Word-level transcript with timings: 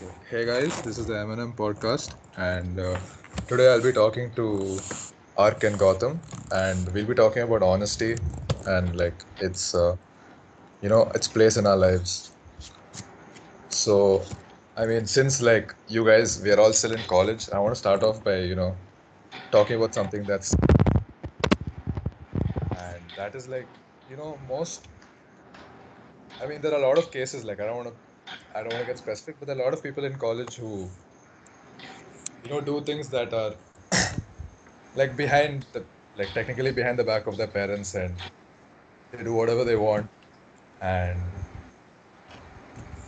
Hey 0.00 0.44
guys, 0.46 0.80
this 0.82 0.96
is 0.98 1.06
the 1.06 1.18
M&M 1.18 1.54
podcast, 1.54 2.14
and 2.36 2.78
uh, 2.78 2.98
today 3.48 3.68
I'll 3.68 3.82
be 3.82 3.92
talking 3.92 4.32
to 4.36 4.78
Ark 5.36 5.64
and 5.64 5.76
Gautam, 5.78 6.20
and 6.52 6.88
we'll 6.92 7.06
be 7.06 7.14
talking 7.14 7.42
about 7.42 7.62
honesty 7.64 8.14
and 8.66 8.94
like 8.96 9.24
its, 9.40 9.74
uh, 9.74 9.96
you 10.80 10.88
know, 10.88 11.10
its 11.14 11.28
place 11.28 11.56
in 11.56 11.66
our 11.66 11.76
lives. 11.76 12.36
So, 13.70 14.24
I 14.76 14.86
mean, 14.86 15.06
since 15.06 15.40
like 15.42 15.74
you 15.86 16.04
guys, 16.04 16.40
we 16.42 16.50
are 16.52 16.60
all 16.60 16.72
still 16.72 16.92
in 16.92 17.04
college, 17.04 17.48
I 17.50 17.58
want 17.58 17.74
to 17.74 17.78
start 17.78 18.02
off 18.02 18.22
by 18.22 18.40
you 18.40 18.54
know 18.54 18.76
talking 19.52 19.76
about 19.76 19.94
something 19.94 20.26
that's, 20.26 20.54
and 22.76 23.14
that 23.16 23.34
is 23.34 23.48
like, 23.48 23.68
you 24.06 24.16
know, 24.16 24.38
most. 24.48 24.88
I 26.40 26.46
mean, 26.46 26.60
there 26.62 26.72
are 26.72 26.78
a 26.82 26.86
lot 26.86 26.98
of 26.98 27.10
cases. 27.12 27.44
Like, 27.44 27.60
I 27.60 27.66
don't 27.66 27.76
want 27.76 27.88
to, 27.88 27.96
I 28.54 28.62
don't 28.62 28.72
want 28.72 28.82
to 28.82 28.86
get 28.86 28.98
specific, 28.98 29.38
but 29.38 29.46
there 29.46 29.56
are 29.56 29.60
a 29.60 29.64
lot 29.64 29.74
of 29.74 29.82
people 29.82 30.04
in 30.04 30.18
college 30.18 30.56
who 30.56 30.96
you 32.42 32.48
know 32.50 32.60
do 32.60 32.80
things 32.84 33.10
that 33.10 33.32
are 33.32 33.56
like 34.94 35.16
behind 35.16 35.66
the 35.72 35.86
like 36.14 36.34
technically 36.34 36.72
behind 36.72 36.98
the 36.98 37.04
back 37.04 37.26
of 37.26 37.36
their 37.36 37.48
parents 37.48 37.94
and 37.94 38.22
they 39.12 39.22
do 39.22 39.34
whatever 39.34 39.64
they 39.64 39.76
want 39.76 40.10
and 40.80 41.46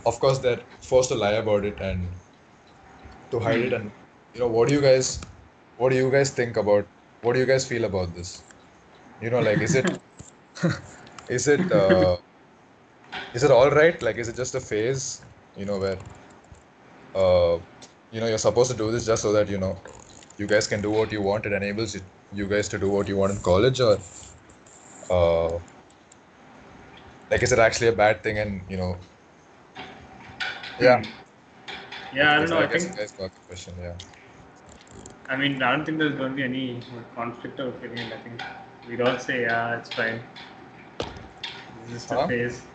of 0.05 0.19
course 0.19 0.39
they're 0.39 0.65
forced 0.81 1.09
to 1.09 1.15
lie 1.15 1.33
about 1.33 1.65
it 1.65 1.79
and 1.79 2.21
to 3.31 3.39
hide 3.39 3.61
it 3.61 3.73
and 3.73 3.93
you 4.33 4.39
know 4.39 4.47
what 4.47 4.67
do 4.67 4.73
you 4.75 4.81
guys 4.81 5.19
what 5.75 5.89
do 5.89 5.95
you 5.95 6.11
guys 6.11 6.31
think 6.31 6.57
about 6.57 6.89
what 7.21 7.33
do 7.33 7.39
you 7.39 7.45
guys 7.45 7.67
feel 7.67 7.85
about 7.85 8.13
this? 8.13 8.45
You 9.19 9.29
know 9.29 9.41
like 9.41 9.61
is 9.61 9.75
it 9.75 9.97
is 11.27 11.47
it 11.47 11.71
uh, 11.71 12.17
is 13.33 13.43
it 13.43 13.51
all 13.51 13.69
right 13.71 14.01
like 14.01 14.17
is 14.17 14.27
it 14.29 14.35
just 14.35 14.55
a 14.55 14.61
phase 14.61 15.25
you 15.55 15.65
know 15.65 15.79
where 15.79 15.99
uh, 17.15 17.59
you 18.09 18.19
know 18.19 18.27
you're 18.27 18.37
supposed 18.37 18.71
to 18.71 18.77
do 18.77 18.91
this 18.91 19.05
just 19.05 19.21
so 19.21 19.31
that 19.33 19.49
you 19.49 19.57
know 19.57 19.81
you 20.37 20.47
guys 20.47 20.67
can 20.67 20.81
do 20.81 20.91
what 20.91 21.11
you 21.11 21.21
want 21.21 21.45
it 21.45 21.53
enables 21.53 21.95
you, 21.95 22.01
you 22.31 22.47
guys 22.47 22.67
to 22.69 22.79
do 22.79 22.89
what 22.89 23.07
you 23.07 23.17
want 23.17 23.31
in 23.31 23.41
college 23.41 23.79
or 23.79 24.03
uh, 25.09 25.59
like 27.29 27.41
is 27.43 27.51
it 27.51 27.59
actually 27.59 27.87
a 27.87 27.93
bad 27.93 28.23
thing 28.23 28.37
and 28.39 28.69
you 28.69 28.77
know 28.77 28.99
yeah 30.79 31.05
Yeah, 32.11 32.33
I 32.35 32.39
don't 32.39 32.49
know. 32.49 32.59
I 32.59 32.67
I 32.67 32.67
think, 32.67 32.97
guys 32.97 33.11
got 33.13 33.33
the 33.33 33.41
question 33.47 33.77
yeah 33.77 33.97
I 35.29 35.35
mean, 35.37 35.61
I 35.61 35.71
don't 35.75 35.85
think 35.85 35.97
there's 35.97 36.15
going 36.15 36.31
to 36.31 36.35
be 36.35 36.43
any 36.43 36.83
conflict 37.15 37.59
of 37.59 37.75
opinion. 37.75 38.11
I 38.13 38.17
think 38.17 38.41
we'd 38.87 39.01
all 39.01 39.17
say, 39.17 39.41
yeah, 39.43 39.77
it's 39.79 39.89
fine. 39.91 40.21
It's 41.79 41.89
just 41.89 42.11
Huh? 42.11 42.11
a 42.11 42.17
phase. 42.27 42.70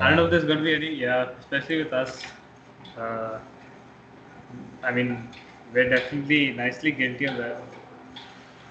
I 0.00 0.08
don't 0.08 0.16
know 0.16 0.24
if 0.24 0.30
there's 0.30 0.44
going 0.44 0.58
to 0.58 0.64
be 0.64 0.74
any, 0.74 0.94
yeah, 0.94 1.30
especially 1.38 1.82
with 1.82 1.92
us. 1.92 2.32
Uh, 2.96 3.38
I 4.82 4.90
mean, 4.92 5.28
we're 5.72 5.88
definitely 5.88 6.52
nicely 6.52 6.92
guilty 6.92 7.24
of 7.26 7.36
that. 7.36 7.62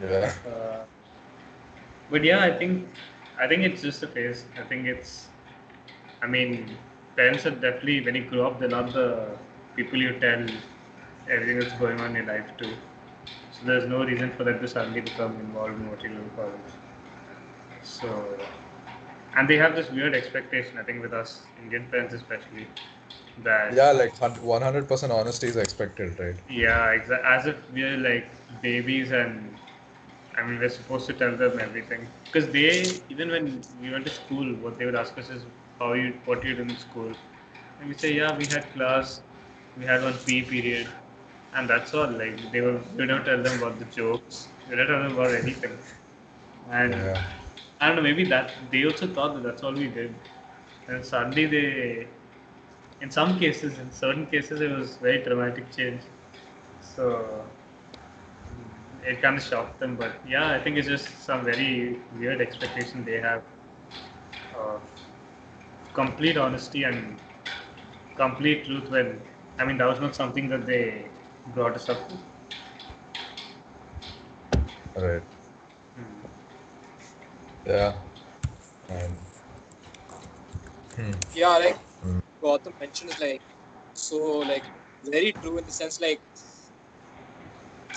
yeah 0.02 0.32
Uh, 0.46 0.86
but 2.10 2.24
yeah, 2.24 2.42
I 2.44 2.52
think, 2.58 2.88
I 3.40 3.48
think 3.48 3.64
it's 3.64 3.82
just 3.82 4.04
a 4.04 4.08
phase. 4.08 4.46
I 4.58 4.64
think 4.64 4.86
it's, 4.88 5.30
I 6.22 6.28
mean, 6.28 6.78
parents 7.16 7.46
are 7.46 7.52
definitely, 7.52 8.02
when 8.06 8.16
you 8.16 8.26
grow 8.30 8.48
up, 8.48 8.60
they're 8.60 8.70
not 8.70 8.94
the 8.94 9.38
people 9.76 10.00
you 10.00 10.20
tell 10.20 10.48
everything 11.30 11.60
that's 11.60 11.74
going 11.74 12.00
on 12.00 12.16
in 12.16 12.26
your 12.26 12.26
life 12.26 12.56
to. 12.58 12.78
So 13.52 13.66
there's 13.66 13.88
no 13.88 14.04
reason 14.04 14.32
for 14.32 14.44
them 14.44 14.60
to 14.60 14.68
suddenly 14.68 15.02
become 15.02 15.40
involved 15.40 15.76
in 15.80 15.90
what 15.90 16.04
you 16.04 16.10
do 16.10 16.18
in 16.18 16.30
college. 16.32 16.74
So, 17.82 18.38
and 19.36 19.50
they 19.50 19.58
have 19.58 19.76
this 19.76 19.90
weird 19.90 20.14
expectation, 20.16 20.78
I 20.78 20.84
think, 20.84 21.02
with 21.02 21.14
us 21.14 21.48
Indian 21.58 21.90
parents 21.90 22.14
especially, 22.14 22.68
that 23.38 23.78
yeah 23.78 23.92
like 23.92 24.16
100% 24.20 25.12
honesty 25.12 25.48
is 25.48 25.58
expected 25.58 26.20
right? 26.20 26.36
Yeah, 26.48 26.96
exa- 26.96 27.24
as 27.24 27.46
if 27.48 27.58
we're 27.72 27.98
like 27.98 28.30
babies 28.62 29.12
and 29.12 29.60
I 30.36 30.44
mean 30.44 30.60
we're 30.60 30.70
supposed 30.70 31.08
to 31.08 31.14
tell 31.14 31.36
them 31.36 31.60
everything. 31.60 32.08
Because 32.32 32.52
they 32.52 33.02
even 33.10 33.30
when 33.30 33.66
we 33.80 33.92
went 33.92 34.06
to 34.06 34.12
school, 34.12 34.56
what 34.64 34.78
they 34.78 34.86
would 34.86 34.96
ask 34.96 35.18
us 35.18 35.30
is 35.30 35.46
how 35.80 35.94
you 35.94 36.20
what 36.26 36.44
you 36.44 36.54
did 36.56 36.68
in 36.68 36.78
school, 36.78 37.14
and 37.80 37.88
we 37.90 37.94
say 37.94 38.14
yeah 38.14 38.38
we 38.38 38.46
had 38.48 38.72
class, 38.74 39.22
we 39.76 39.86
had 39.86 40.04
one 40.04 40.18
P 40.26 40.42
period, 40.44 40.94
and 41.54 41.70
that's 41.70 41.94
all. 41.94 42.10
Like 42.24 42.52
they 42.52 42.62
were 42.62 42.80
we 42.96 43.06
don't 43.08 43.26
tell 43.26 43.42
them 43.44 43.58
about 43.62 43.80
the 43.80 43.86
jokes, 43.86 44.50
we 44.68 44.76
don't 44.76 44.88
tell 44.88 45.02
them 45.04 45.14
about 45.14 45.34
anything, 45.36 45.80
and 46.70 47.04
yeah 47.04 47.24
I 47.80 47.88
don't 47.88 47.98
know 47.98 48.02
maybe 48.02 48.26
that 48.26 48.72
they 48.72 48.86
also 48.86 49.08
thought 49.14 49.34
that 49.36 49.44
that's 49.44 49.64
all 49.64 49.74
we 49.74 49.88
did, 49.88 50.16
and 50.88 51.06
suddenly 51.06 51.46
they. 51.46 52.08
In 53.02 53.12
some 53.12 53.38
cases, 53.40 53.78
in 53.80 53.92
certain 53.92 54.26
cases, 54.28 54.62
it 54.62 54.72
was 54.72 54.98
very 54.98 55.22
dramatic 55.24 55.72
change. 55.72 56.02
So 56.82 57.50
it 59.04 59.22
kind 59.22 59.38
of 59.38 59.44
shocked 59.44 59.80
them, 59.80 59.96
but 59.96 60.20
yeah, 60.28 60.52
I 60.52 60.60
think 60.60 60.78
it's 60.78 60.88
just 60.88 61.24
some 61.24 61.44
very 61.46 62.02
weird 62.18 62.42
expectation 62.42 63.06
they 63.06 63.20
have 63.20 63.44
of 64.54 64.82
complete 65.94 66.38
honesty 66.38 66.84
and 66.84 67.20
complete 68.16 68.66
truth. 68.66 68.90
When 68.90 69.22
I 69.60 69.66
mean, 69.66 69.78
that 69.78 69.88
was 69.88 70.00
not 70.00 70.16
something 70.16 70.50
that 70.50 70.66
they 70.66 71.10
brought 71.48 71.76
us 71.76 71.90
up 71.90 72.08
to. 72.10 72.18
right. 74.96 75.35
Yeah 77.66 77.94
and 78.90 79.16
hmm. 80.96 81.14
yeah 81.34 81.58
like 81.58 81.80
Hmm. 82.02 82.20
Gautam 82.44 82.74
mentioned 82.80 83.12
is 83.12 83.20
like 83.20 83.42
so 83.94 84.18
like 84.52 84.66
very 85.04 85.34
true 85.42 85.58
in 85.58 85.66
the 85.66 85.72
sense 85.72 86.00
like 86.02 86.22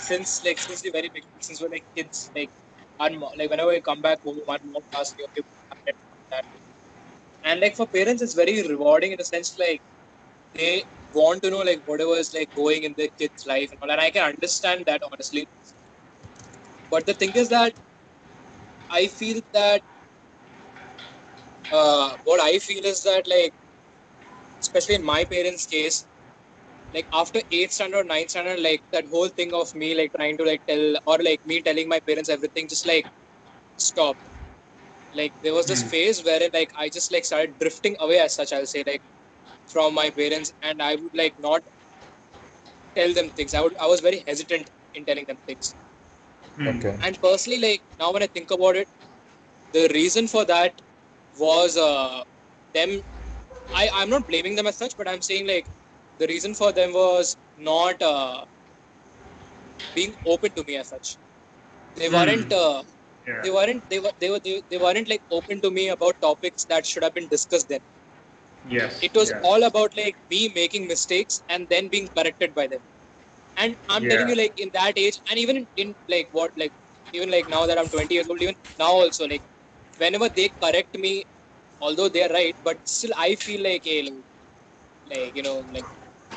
since 0.07 0.31
like 0.45 0.59
since 0.65 0.81
the 0.85 0.91
very 0.97 1.09
beginning 1.15 1.43
since 1.47 1.59
we're 1.61 1.73
like 1.75 1.85
kids 1.97 2.17
like 2.37 2.51
our 2.99 3.09
mo- 3.21 3.33
like 3.39 3.49
whenever 3.51 3.71
we 3.75 3.81
come 3.89 4.01
back 4.07 4.19
home 4.25 4.39
our 4.53 4.59
mom 4.73 4.83
asks 4.99 5.15
me 5.17 5.23
okay 5.27 5.43
what 5.47 5.57
happened, 5.71 5.99
what 6.11 6.37
happened?" 6.37 6.63
and 7.43 7.61
like 7.63 7.75
for 7.79 7.87
parents 7.97 8.21
it's 8.25 8.35
very 8.43 8.55
rewarding 8.73 9.11
in 9.15 9.21
a 9.25 9.29
sense 9.33 9.51
like 9.65 9.81
they 10.59 10.73
want 11.19 11.41
to 11.43 11.49
know 11.53 11.63
like 11.71 11.81
whatever 11.91 12.15
is 12.23 12.31
like 12.37 12.49
going 12.61 12.83
in 12.89 12.93
their 12.97 13.11
kids 13.19 13.45
life 13.53 13.69
and 13.71 13.79
all 13.81 13.91
and 13.95 14.01
I 14.07 14.11
can 14.11 14.25
understand 14.33 14.85
that 14.87 15.01
honestly 15.11 15.47
but 16.89 17.05
the 17.05 17.13
thing 17.13 17.31
is 17.33 17.49
that 17.49 17.73
I 18.89 19.07
feel 19.07 19.41
that 19.53 19.81
uh, 21.71 22.17
what 22.23 22.39
I 22.41 22.59
feel 22.59 22.85
is 22.85 23.03
that 23.03 23.27
like 23.27 23.53
especially 24.61 24.95
in 24.95 25.03
my 25.05 25.25
parents' 25.25 25.65
case, 25.65 26.05
like 26.93 27.07
after 27.13 27.41
eighth 27.51 27.71
standard, 27.73 28.07
ninth 28.07 28.31
standard, 28.31 28.59
like 28.59 28.83
that 28.91 29.05
whole 29.09 29.29
thing 29.29 29.53
of 29.53 29.73
me 29.75 29.95
like 29.95 30.11
trying 30.15 30.37
to 30.37 30.43
like 30.45 30.61
tell 30.67 30.95
or 31.05 31.17
like 31.19 31.41
me 31.45 31.61
telling 31.61 31.87
my 31.89 31.99
parents 32.01 32.29
everything 32.29 32.67
just 32.67 32.87
like 32.87 33.07
stop. 33.77 34.17
Like 35.13 35.33
there 35.43 35.53
was 35.53 35.67
this 35.67 35.81
Hmm. 35.81 35.89
phase 35.89 36.23
wherein 36.23 36.51
like 36.53 36.71
I 36.77 36.89
just 36.89 37.11
like 37.11 37.25
started 37.25 37.57
drifting 37.59 37.95
away 37.99 38.19
as 38.19 38.35
such, 38.35 38.53
I'll 38.53 38.65
say 38.65 38.83
like 38.85 39.01
from 39.67 39.93
my 39.95 40.09
parents 40.11 40.51
and 40.61 40.81
I 40.81 40.95
would 40.95 41.15
like 41.15 41.35
not 41.39 41.61
tell 42.95 43.13
them 43.13 43.29
things. 43.31 43.53
I 43.53 43.61
would 43.61 43.75
I 43.79 43.87
was 43.87 44.01
very 44.01 44.23
hesitant 44.27 44.69
in 44.93 45.05
telling 45.05 45.25
them 45.25 45.37
things. 45.47 45.75
Hmm. 46.59 46.69
okay 46.69 46.97
And 47.01 47.19
personally, 47.21 47.59
like 47.61 47.83
now 47.99 48.11
when 48.13 48.23
I 48.23 48.27
think 48.27 48.51
about 48.51 48.75
it, 48.75 48.89
the 49.73 49.89
reason 49.93 50.27
for 50.27 50.45
that 50.45 50.81
was 51.37 51.77
uh, 51.77 52.23
them. 52.73 53.01
I 53.73 53.89
I'm 53.93 54.09
not 54.09 54.27
blaming 54.27 54.55
them 54.55 54.67
as 54.67 54.77
such, 54.77 54.95
but 54.97 55.07
I'm 55.07 55.21
saying 55.21 55.47
like 55.47 55.67
the 56.19 56.27
reason 56.27 56.55
for 56.55 56.71
them 56.73 56.93
was 56.93 57.37
not 57.57 58.01
uh, 58.01 58.45
being 59.93 60.15
open 60.25 60.51
to 60.53 60.63
me 60.67 60.75
as 60.77 60.89
such. 60.89 61.17
They 61.95 62.09
Hmm. 62.09 62.15
weren't. 62.15 62.51
Uh, 62.51 62.83
Yeah. 63.27 63.41
they 63.43 63.51
weren't. 63.51 63.83
They 63.89 63.99
were. 63.99 64.13
They 64.19 64.29
were. 64.31 64.39
They, 64.39 64.63
they 64.69 64.77
weren't 64.77 65.09
like 65.09 65.23
open 65.31 65.61
to 65.61 65.71
me 65.71 65.89
about 65.89 66.21
topics 66.21 66.65
that 66.65 66.85
should 66.85 67.03
have 67.03 67.13
been 67.13 67.29
discussed 67.29 67.69
then. 67.69 67.81
Yes. 68.69 68.99
It 69.01 69.13
was 69.13 69.33
yes. 69.33 69.41
all 69.41 69.63
about 69.63 69.95
like 69.97 70.17
me 70.29 70.49
making 70.55 70.87
mistakes 70.87 71.43
and 71.49 71.67
then 71.69 71.89
being 71.89 72.09
corrected 72.15 72.53
by 72.55 72.67
them. 72.67 72.81
And 73.59 73.77
I'm 73.89 74.07
telling 74.07 74.29
you, 74.29 74.35
like 74.35 74.53
in 74.57 74.71
that 74.73 74.97
age, 74.97 75.21
and 75.29 75.39
even 75.39 75.67
in, 75.77 75.95
like 76.09 76.29
what, 76.31 76.51
like 76.57 76.73
even 77.13 77.31
like 77.31 77.47
now 77.49 77.65
that 77.67 77.79
I'm 77.79 77.89
20 77.89 78.15
years 78.15 78.29
old, 78.29 78.41
even 78.41 78.55
now 78.79 78.91
also, 79.03 79.27
like 79.27 79.43
whenever 79.97 80.29
they 80.29 80.49
correct 80.63 80.97
me, 80.97 81.25
although 81.81 82.09
they're 82.09 82.29
right, 82.29 82.55
but 82.63 82.77
still 82.85 83.11
I 83.17 83.35
feel 83.35 83.63
like, 83.63 83.83
hey, 83.85 84.03
like, 84.03 84.25
like 85.11 85.35
you 85.35 85.43
know, 85.43 85.65
like 85.71 85.87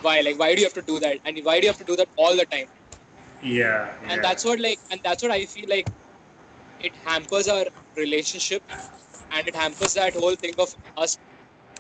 why, 0.00 0.20
like 0.20 0.38
why 0.38 0.54
do 0.54 0.60
you 0.62 0.66
have 0.66 0.74
to 0.74 0.82
do 0.92 1.00
that, 1.00 1.20
and 1.24 1.38
why 1.44 1.60
do 1.60 1.66
you 1.66 1.70
have 1.70 1.78
to 1.78 1.84
do 1.92 1.96
that 1.96 2.08
all 2.16 2.36
the 2.36 2.46
time? 2.46 2.66
Yeah. 3.42 3.90
And 4.08 4.22
yeah. 4.22 4.22
that's 4.22 4.44
what 4.44 4.60
like, 4.60 4.80
and 4.90 5.00
that's 5.04 5.22
what 5.22 5.32
I 5.32 5.46
feel 5.46 5.66
like 5.68 5.88
it 6.80 6.96
hampers 7.04 7.48
our 7.48 7.66
relationship, 7.96 8.62
and 9.30 9.46
it 9.48 9.54
hampers 9.56 9.94
that 9.94 10.14
whole 10.14 10.36
thing 10.36 10.54
of 10.58 10.74
us 10.96 11.18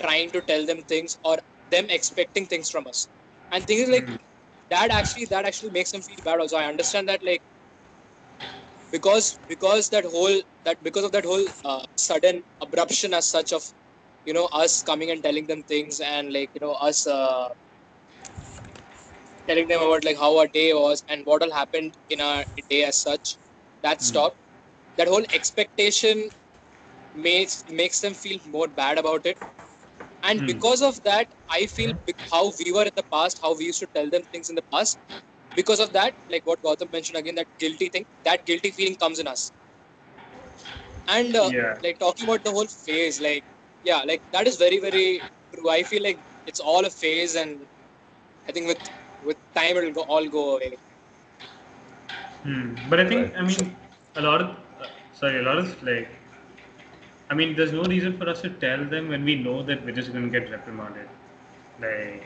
trying 0.00 0.30
to 0.32 0.42
tell 0.42 0.66
them 0.66 0.82
things 0.82 1.18
or 1.24 1.38
them 1.70 1.86
expecting 1.90 2.46
things 2.46 2.70
from 2.70 2.86
us. 2.86 3.08
And 3.52 3.66
things 3.66 3.88
like 3.88 4.06
Hmm. 4.06 4.16
That 4.72 4.90
actually 4.98 5.26
that 5.34 5.44
actually 5.46 5.70
makes 5.78 5.92
them 5.92 6.02
feel 6.08 6.22
bad 6.24 6.40
also 6.40 6.56
i 6.56 6.66
understand 6.74 7.08
that 7.08 7.22
like 7.30 7.42
because 8.90 9.38
because 9.48 9.88
that 9.90 10.04
whole 10.04 10.38
that 10.64 10.82
because 10.82 11.04
of 11.04 11.12
that 11.12 11.24
whole 11.24 11.44
uh, 11.64 11.82
sudden 11.96 12.42
abruption 12.62 13.12
as 13.12 13.28
such 13.28 13.52
of 13.52 13.62
you 14.24 14.32
know 14.34 14.46
us 14.52 14.82
coming 14.82 15.10
and 15.10 15.22
telling 15.22 15.46
them 15.46 15.62
things 15.64 16.00
and 16.00 16.32
like 16.32 16.50
you 16.54 16.60
know 16.60 16.72
us 16.74 17.06
uh, 17.06 17.48
telling 19.48 19.68
them 19.68 19.82
about 19.82 20.04
like 20.04 20.18
how 20.18 20.36
our 20.38 20.46
day 20.48 20.72
was 20.74 21.02
and 21.08 21.22
what 21.24 21.42
all 21.42 21.52
happened 21.52 21.94
in 22.08 22.20
our 22.20 22.44
day 22.68 22.84
as 22.84 23.00
such. 23.00 23.38
That 23.82 24.00
Hmm. 24.00 24.02
stopped. 24.02 24.38
That 24.96 25.08
whole 25.08 25.24
expectation 25.32 26.30
makes 27.14 27.64
makes 27.68 28.00
them 28.00 28.14
feel 28.14 28.38
more 28.46 28.68
bad 28.68 28.98
about 28.98 29.26
it. 29.26 29.38
And 30.22 30.42
Hmm. 30.42 30.46
because 30.46 30.82
of 30.82 31.02
that, 31.04 31.28
I 31.50 31.66
feel 31.66 31.92
how 32.30 32.52
we 32.64 32.72
were 32.72 32.84
in 32.84 32.90
the 32.96 33.04
past, 33.12 33.38
how 33.42 33.56
we 33.56 33.64
used 33.66 33.80
to 33.80 33.88
tell 33.94 34.08
them 34.10 34.22
things 34.32 34.48
in 34.48 34.56
the 34.56 34.64
past. 34.72 34.98
Because 35.54 35.80
of 35.80 35.92
that, 35.92 36.14
like 36.30 36.42
what 36.44 36.60
Gautam 36.62 36.92
mentioned 36.92 37.18
again, 37.18 37.34
that 37.36 37.48
guilty 37.58 37.88
thing, 37.88 38.06
that 38.24 38.44
guilty 38.46 38.70
feeling 38.70 38.96
comes 38.96 39.18
in 39.18 39.26
us. 39.28 39.52
And 41.08 41.34
uh, 41.36 41.52
Yeah. 41.52 41.78
like 41.82 41.98
talking 41.98 42.24
about 42.28 42.42
the 42.44 42.50
whole 42.50 42.66
phase, 42.66 43.20
like 43.20 43.44
yeah, 43.82 44.02
like 44.06 44.22
that 44.32 44.46
is 44.46 44.56
very 44.56 44.78
very 44.78 45.24
true. 45.54 45.68
I 45.70 45.82
feel 45.84 46.02
like 46.02 46.22
it's 46.46 46.60
all 46.60 46.84
a 46.84 46.90
phase, 46.90 47.34
and 47.34 47.66
I 48.48 48.52
think 48.52 48.66
with 48.68 48.80
with 49.22 49.38
time 49.54 49.76
it'll 49.76 49.92
go, 49.92 50.02
all 50.02 50.26
go 50.28 50.56
away. 50.56 50.78
Hmm. 52.42 52.88
But 52.88 53.00
I 53.00 53.08
think, 53.08 53.34
I 53.36 53.42
mean, 53.42 53.76
a 54.16 54.22
lot 54.22 54.40
of, 54.42 54.48
uh, 54.80 54.88
sorry, 55.12 55.38
a 55.40 55.42
lot 55.42 55.58
of 55.58 55.82
like, 55.82 56.08
I 57.30 57.34
mean, 57.34 57.56
there's 57.56 57.72
no 57.72 57.82
reason 57.84 58.16
for 58.18 58.28
us 58.28 58.42
to 58.42 58.50
tell 58.50 58.84
them 58.84 59.08
when 59.08 59.24
we 59.24 59.36
know 59.36 59.62
that 59.62 59.84
we're 59.84 59.94
just 59.94 60.12
going 60.12 60.30
to 60.30 60.40
get 60.40 60.50
reprimanded. 60.50 61.08
Like, 61.80 62.24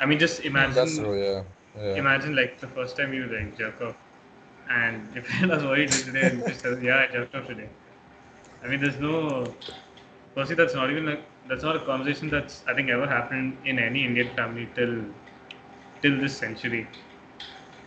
I 0.00 0.06
mean, 0.06 0.18
just 0.18 0.40
hmm, 0.54 0.72
imagine, 0.72 0.92
That's 0.94 0.98
true. 1.14 1.24
Yeah. 1.24 1.84
Yeah. 1.84 2.04
imagine 2.04 2.34
like 2.36 2.60
the 2.60 2.68
first 2.68 2.96
time 2.96 3.12
you 3.14 3.26
like 3.26 3.56
jerk 3.56 3.80
off, 3.80 3.96
and 4.70 5.08
if 5.16 5.28
you 5.28 5.40
tell 5.46 5.52
us 5.52 5.64
what 5.64 5.78
you 5.78 5.86
did 5.88 6.04
today, 6.04 6.26
and 6.28 6.46
just 6.46 6.62
tell, 6.62 6.78
yeah, 6.78 7.06
I 7.08 7.12
jerked 7.12 7.34
off 7.34 7.46
today. 7.46 7.68
I 8.62 8.68
mean, 8.68 8.80
there's 8.80 8.98
no, 8.98 9.54
firstly, 10.34 10.56
that's 10.56 10.74
not 10.74 10.90
even 10.90 11.06
like, 11.06 11.22
that's 11.48 11.62
not 11.64 11.76
a 11.76 11.80
conversation 11.84 12.30
that's 12.30 12.66
I 12.66 12.74
think 12.74 12.90
ever 12.90 13.06
happened 13.06 13.58
in 13.64 13.78
any 13.78 14.04
Indian 14.04 14.34
family 14.34 14.68
till, 14.74 15.04
till 16.02 16.18
this 16.20 16.36
century, 16.38 16.86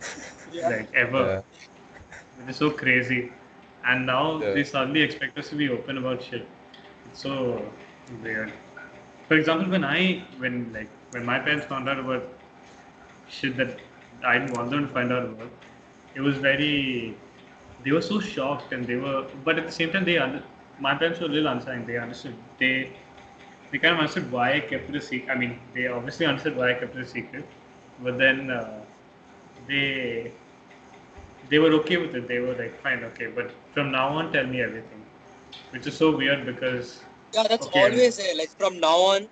like 0.64 0.92
ever. 0.94 1.30
Yeah. 1.30 1.60
It 2.42 2.48
is 2.50 2.56
so 2.56 2.70
crazy. 2.70 3.32
And 3.84 4.06
now 4.06 4.40
Yeah. 4.40 4.52
they 4.54 4.64
suddenly 4.64 5.02
expect 5.02 5.38
us 5.38 5.48
to 5.50 5.56
be 5.56 5.68
open 5.68 5.98
about 5.98 6.22
shit. 6.22 6.46
It's 7.06 7.20
so 7.22 7.72
weird. 8.22 8.52
For 9.28 9.36
example, 9.36 9.70
when 9.70 9.84
I 9.84 10.24
when 10.38 10.72
like 10.72 10.90
when 11.10 11.24
my 11.24 11.38
parents 11.38 11.66
found 11.66 11.88
out 11.88 11.98
about 11.98 12.24
shit 13.28 13.56
that 13.56 13.78
I 14.24 14.38
didn't 14.38 14.54
want 14.54 14.70
them 14.70 14.86
to 14.86 14.92
find 14.92 15.12
out 15.12 15.24
about, 15.24 15.52
it 16.14 16.20
was 16.20 16.38
very 16.38 17.16
they 17.84 17.92
were 17.92 18.02
so 18.02 18.20
shocked 18.20 18.72
and 18.72 18.86
they 18.86 18.96
were 18.96 19.26
but 19.44 19.58
at 19.58 19.66
the 19.66 19.72
same 19.72 19.90
time 19.92 20.04
they 20.04 20.18
under, 20.18 20.42
my 20.78 20.94
parents 20.94 21.20
were 21.20 21.26
a 21.26 21.30
little 21.30 21.48
unsigned. 21.52 21.86
They 21.86 21.98
understood 21.98 22.36
they 22.58 22.96
they 23.70 23.78
kind 23.78 23.94
of 23.94 24.00
understood 24.00 24.30
why 24.30 24.54
I 24.54 24.60
kept 24.60 24.88
it 24.90 24.96
a 24.96 25.00
secret. 25.00 25.30
I 25.32 25.38
mean, 25.38 25.58
they 25.74 25.86
obviously 25.88 26.26
understood 26.26 26.56
why 26.56 26.70
I 26.70 26.74
kept 26.74 26.96
it 26.96 27.02
a 27.02 27.06
secret, 27.06 27.46
but 27.98 28.18
then 28.18 28.50
uh, 28.50 28.84
they 29.66 30.32
they 31.50 31.58
were 31.58 31.72
okay 31.80 31.96
with 31.98 32.14
it. 32.14 32.28
They 32.28 32.38
were 32.40 32.54
like, 32.54 32.80
fine, 32.82 33.04
okay, 33.04 33.26
but 33.28 33.50
from 33.74 33.90
now 33.92 34.08
on, 34.18 34.32
tell 34.32 34.46
me 34.46 34.62
everything, 34.62 35.04
which 35.70 35.86
is 35.86 35.96
so 35.96 36.16
weird 36.16 36.46
because 36.46 37.00
Yeah, 37.34 37.44
that's 37.48 37.66
Okay. 37.66 37.80
always 37.84 38.16
there. 38.16 38.34
Like 38.36 38.50
from 38.58 38.80
now 38.80 38.96
on, 39.14 39.28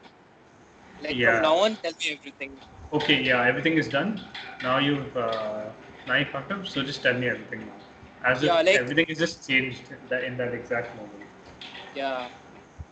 like 1.01 1.17
Yeah. 1.17 1.33
from 1.35 1.43
now 1.43 1.57
on, 1.65 1.77
tell 1.85 1.93
me 2.03 2.13
everything. 2.17 2.53
okay, 2.99 3.23
yeah, 3.23 3.47
everything 3.47 3.75
is 3.83 3.89
done. 3.89 4.11
Now 4.63 4.79
you've 4.79 5.17
uh, 5.17 5.65
now 6.07 6.15
you 6.21 6.27
fucked 6.35 6.53
up, 6.53 6.67
so 6.67 6.83
just 6.83 7.03
tell 7.03 7.15
me 7.23 7.29
everything 7.29 7.67
now. 7.67 7.79
As 8.31 8.43
Yeah, 8.43 8.61
if 8.61 8.67
like- 8.67 8.81
everything 8.83 9.07
is 9.15 9.19
just 9.25 9.49
changed 9.49 9.91
in 9.97 10.09
that, 10.13 10.25
in 10.25 10.37
that 10.39 10.55
exact 10.61 10.97
moment. 10.97 11.25
Yeah, 11.95 12.29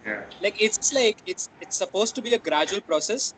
Yeah, 0.06 0.22
like 0.40 0.56
it's 0.60 0.92
like 0.92 1.22
it's 1.26 1.48
it's 1.60 1.76
supposed 1.76 2.14
to 2.16 2.22
be 2.22 2.34
a 2.34 2.38
gradual 2.48 2.80
process, 2.90 3.32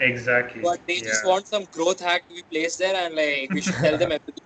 exactly. 0.00 0.60
but 0.62 0.80
they 0.86 0.98
just 1.00 1.24
want 1.24 1.46
some 1.48 1.64
growth 1.72 2.00
hack 2.00 2.22
to 2.28 2.34
be 2.34 2.44
placed 2.52 2.78
there, 2.78 2.94
and 3.04 3.14
like 3.14 3.50
we 3.52 3.60
should 3.60 3.80
tell 3.82 3.96
them 3.98 4.12
everything. 4.18 4.43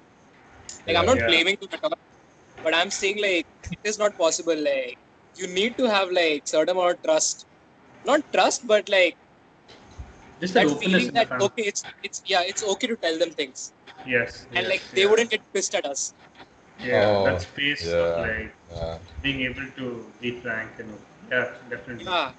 Like 0.88 0.96
I'm 0.99 1.06
not 1.06 1.19
Yeah. 1.19 1.26
blaming 1.26 1.56
them 1.61 1.69
at 1.75 1.81
all, 1.85 1.93
but 2.62 2.75
I'm 2.75 2.90
saying 2.90 3.19
like 3.23 3.46
it 3.73 3.81
is 3.85 3.99
not 3.99 4.17
possible. 4.19 4.56
Like 4.56 4.99
you 5.37 5.49
need 5.49 5.76
to 5.79 5.85
have 5.88 6.11
like 6.11 6.43
certain 6.46 6.76
amount 6.76 6.93
of 6.96 7.02
trust, 7.05 7.46
not 8.05 8.20
trust, 8.35 8.67
but 8.67 8.88
like 8.88 9.17
just 10.40 10.55
that 10.55 10.69
that 10.69 10.70
feeling 10.70 11.11
that 11.14 11.29
okay, 11.40 11.62
it's 11.70 11.85
it's 12.02 12.23
yeah, 12.26 12.43
it's 12.50 12.62
okay 12.73 12.87
to 12.88 12.96
tell 12.96 13.19
them 13.19 13.31
things, 13.32 13.73
Yes. 14.06 14.46
and 14.55 14.67
yes, 14.67 14.69
like 14.69 14.85
they 14.94 15.06
yeah. 15.06 15.06
wouldn't 15.06 15.31
get 15.31 15.43
pissed 15.55 15.75
at 15.75 15.87
us. 15.87 16.14
Yeah, 16.81 17.17
Oh, 17.17 17.25
that 17.25 17.41
space 17.43 17.94
of 17.94 18.17
like 18.19 18.55
Yeah. 18.70 18.99
being 19.23 19.41
able 19.43 19.67
to 19.79 20.12
be 20.20 20.41
frank 20.41 20.79
and 20.79 20.93
yeah, 21.31 21.55
definitely. 21.70 22.08
Yeah, 22.08 22.32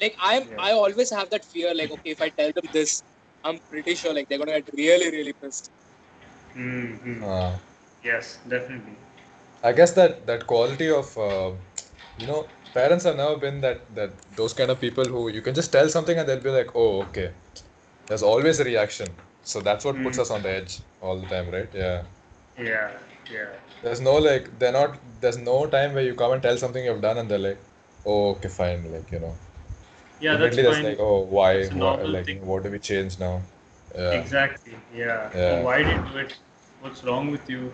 like 0.00 0.14
I'm 0.20 0.44
Yeah. 0.50 0.58
I 0.58 0.72
always 0.72 1.10
have 1.12 1.30
that 1.30 1.44
fear. 1.44 1.74
Like 1.74 1.90
okay, 1.90 2.10
if 2.10 2.20
I 2.22 2.30
tell 2.30 2.52
them 2.52 2.66
this, 2.72 3.02
I'm 3.44 3.58
pretty 3.70 3.94
sure 3.94 4.14
like 4.14 4.28
they're 4.28 4.38
gonna 4.38 4.60
get 4.60 4.70
really 4.76 5.10
really 5.10 5.34
pissed. 5.42 5.70
Mm-hmm. 6.56 7.22
Uh, 7.22 7.56
Yes, 8.02 8.38
definitely. 8.48 8.96
I 9.62 9.72
guess 9.72 9.92
that 9.92 10.26
that 10.26 10.46
quality 10.46 10.90
of 10.90 11.16
uh, 11.18 11.52
you 12.16 12.26
know 12.26 12.48
parents 12.74 13.04
have 13.04 13.16
never 13.16 13.36
been 13.36 13.60
that 13.60 13.94
that 13.94 14.10
those 14.36 14.52
kind 14.54 14.70
of 14.70 14.80
people 14.80 15.04
who 15.04 15.28
you 15.30 15.42
can 15.42 15.54
just 15.54 15.72
tell 15.72 15.88
something 15.88 16.18
and 16.18 16.28
they'll 16.28 16.46
be 16.48 16.50
like 16.58 16.70
oh 16.74 17.00
okay 17.02 17.32
there's 18.08 18.22
always 18.22 18.60
a 18.60 18.64
reaction 18.64 19.16
so 19.42 19.60
that's 19.60 19.84
what 19.84 20.02
puts 20.02 20.18
Mm. 20.18 20.22
us 20.24 20.30
on 20.30 20.42
the 20.42 20.50
edge 20.50 20.80
all 21.00 21.18
the 21.20 21.26
time 21.34 21.50
right 21.56 21.70
yeah 21.74 22.02
Yeah, 22.58 22.90
yeah. 23.30 23.46
there's 23.82 24.00
no 24.00 24.14
like 24.18 24.58
they're 24.58 24.72
not 24.72 24.98
there's 25.20 25.38
no 25.38 25.66
time 25.66 25.94
where 25.94 26.04
you 26.04 26.14
come 26.14 26.32
and 26.32 26.42
tell 26.42 26.56
something 26.56 26.84
you've 26.84 27.00
done 27.00 27.18
and 27.18 27.30
they're 27.30 27.44
like 27.50 27.60
oh 28.04 28.30
okay 28.30 28.48
fine 28.48 28.90
like 28.92 29.10
you 29.10 29.20
know 29.20 29.36
Yeah, 30.20 30.36
that's 30.36 30.56
fine. 30.56 30.84
like 30.84 30.98
oh 31.00 31.20
why, 31.22 31.66
why 31.68 32.02
like 32.02 32.24
thing. 32.26 32.46
what 32.46 32.62
do 32.64 32.70
we 32.70 32.78
change 32.78 33.18
now 33.18 33.42
yeah 33.94 34.14
Exactly. 34.20 34.74
Yeah. 34.94 35.30
Yeah. 35.34 35.62
Why 35.62 35.82
did 35.82 35.96
you 35.96 36.12
do 36.12 36.18
it? 36.18 36.38
What's 36.80 37.04
wrong 37.04 37.30
with 37.30 37.48
you? 37.50 37.72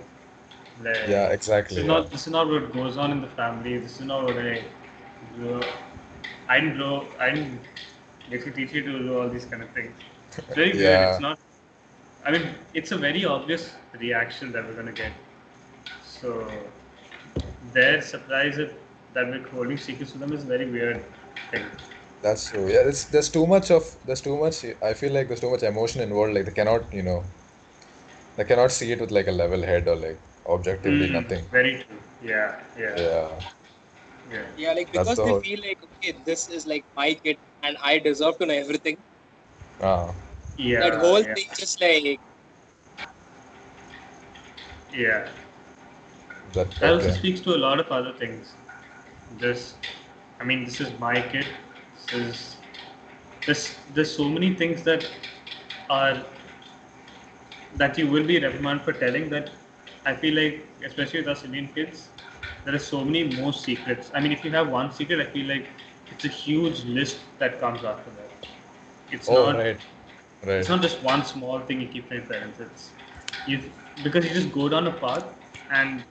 Like, 0.83 0.95
yeah 1.07 1.29
This 1.69 1.79
exactly 1.79 1.79
is 1.79 1.85
yeah. 1.85 1.87
not. 1.87 2.11
This 2.11 2.27
is 2.27 2.33
not 2.33 2.49
what 2.49 2.73
goes 2.73 2.97
on 2.97 3.13
in 3.13 3.21
the 3.21 3.29
family. 3.29 3.79
This 3.79 4.01
is 4.01 4.07
not 4.07 4.25
what 4.25 4.39
I. 4.39 4.65
Grow, 5.37 5.61
I 6.49 6.61
didn't 6.61 6.77
grow. 6.77 7.07
I 7.19 7.31
didn't 7.31 7.61
basically 8.29 8.67
teach 8.67 8.75
you 8.75 8.83
to 8.93 8.99
do 8.99 9.19
all 9.19 9.29
these 9.29 9.47
kind 9.47 9.63
of 9.63 9.71
things. 9.71 9.95
It's 10.47 10.55
very 10.57 10.75
weird. 10.77 11.01
It's 11.01 11.19
not. 11.19 11.39
I 12.25 12.31
mean, 12.33 12.55
it's 12.75 12.93
a 12.93 12.97
very 12.99 13.25
obvious 13.25 13.75
reaction 13.99 14.53
that 14.53 14.65
we're 14.67 14.75
gonna 14.75 14.93
get. 14.93 15.13
So, 16.03 16.47
their 17.73 18.01
surprise 18.03 18.57
that 18.57 19.27
we're 19.29 19.47
holding 19.49 19.79
secrets 19.79 20.13
to 20.13 20.19
them 20.19 20.33
is 20.33 20.45
a 20.45 20.47
very 20.47 20.71
weird 20.71 21.05
thing. 21.51 21.67
That's 22.23 22.49
true. 22.49 22.69
Yeah, 22.69 22.89
it's, 22.89 23.05
there's 23.07 23.31
too 23.31 23.47
much 23.47 23.71
of 23.71 23.85
there's 24.05 24.23
too 24.23 24.37
much. 24.39 24.65
I 24.83 24.95
feel 24.95 25.13
like 25.13 25.29
there's 25.29 25.41
too 25.41 25.51
much 25.51 25.63
emotion 25.63 26.01
involved. 26.03 26.35
Like 26.35 26.47
they 26.47 26.53
cannot, 26.53 26.93
you 26.93 27.03
know, 27.03 27.25
they 28.37 28.45
cannot 28.45 28.71
see 28.73 28.93
it 28.93 29.01
with 29.01 29.11
like 29.11 29.27
a 29.29 29.33
level 29.33 29.63
head 29.63 29.89
or 29.89 29.97
like 29.97 30.23
objectively 30.47 31.07
Mm, 31.07 31.13
nothing. 31.13 31.45
Very 31.51 31.83
true. 31.85 32.01
Yeah. 32.23 32.61
Yeah. 32.79 32.97
Yeah, 32.97 33.41
yeah. 34.31 34.47
Yeah, 34.57 34.73
like 34.73 34.91
because 34.93 35.17
the 35.17 35.23
they 35.23 35.35
whole- 35.35 35.43
feel 35.43 35.59
like 35.67 35.79
okay, 35.85 36.21
this 36.25 36.49
is 36.49 36.67
like 36.67 36.85
my 36.97 37.15
kid 37.15 37.39
and 37.63 37.77
I 37.83 37.99
deserve 37.99 38.39
to 38.39 38.47
know 38.47 38.55
everything. 38.55 38.99
ah, 39.81 40.13
Yeah, 40.57 40.81
that 40.81 40.95
whole 40.95 41.23
yeah, 41.25 41.35
thing 41.35 41.47
just 41.57 41.81
like 41.81 42.21
yeah. 44.93 45.29
that 46.55 46.69
That 46.81 46.93
also 46.93 47.11
okay. 47.11 47.11
speaks 47.11 47.41
to 47.43 47.55
a 47.55 47.59
lot 47.59 47.81
of 47.81 47.89
other 47.89 48.13
things. 48.13 48.55
This, 49.39 49.77
I 50.41 50.45
mean, 50.45 50.65
this 50.65 50.81
is 50.81 50.99
my 50.99 51.21
kid. 51.21 51.47
This 51.95 52.13
is 52.13 52.57
this. 53.47 53.79
There's 53.95 54.15
so 54.17 54.29
many 54.29 54.55
things 54.55 54.83
that 54.85 55.07
are 55.91 56.25
that 57.77 57.99
you 57.99 58.09
will 58.09 58.25
be 58.27 58.39
reprimanded 58.41 58.85
for 58.85 58.93
telling. 58.93 59.29
That 59.31 59.51
I 60.05 60.15
feel 60.15 60.35
like, 60.35 60.67
especially 60.85 61.21
with 61.21 61.29
us 61.29 61.45
Indian 61.45 61.69
kids, 61.69 62.11
there 62.65 62.75
are 62.75 62.79
so 62.79 63.05
many 63.05 63.25
more 63.37 63.53
secrets. 63.53 64.11
I 64.15 64.21
mean, 64.21 64.33
if 64.33 64.45
you 64.45 64.51
have 64.53 64.69
one 64.69 64.91
secret, 64.93 65.21
I 65.21 65.31
feel 65.31 65.47
like 65.47 65.69
it's 66.11 66.25
a 66.25 66.29
huge 66.29 66.85
list 66.85 67.19
that 67.39 67.61
comes 67.61 67.85
after 67.85 68.11
that. 68.11 68.47
It's 69.11 69.31
Oh 69.31 69.33
not. 69.33 69.57
right, 69.57 69.79
right. 70.45 70.59
It's 70.59 70.69
not 70.69 70.83
just 70.83 71.03
one 71.03 71.25
small 71.25 71.61
thing 71.61 71.81
you 71.81 71.89
keep 71.89 72.09
from 72.09 72.19
your 72.19 72.27
parents. 72.27 72.61
It's 72.61 72.93
you 73.47 73.73
because 74.03 74.25
you 74.27 74.33
just 74.33 74.53
go 74.53 74.69
down 74.69 74.87
a 74.87 74.93
path, 74.93 75.25
and 75.71 76.05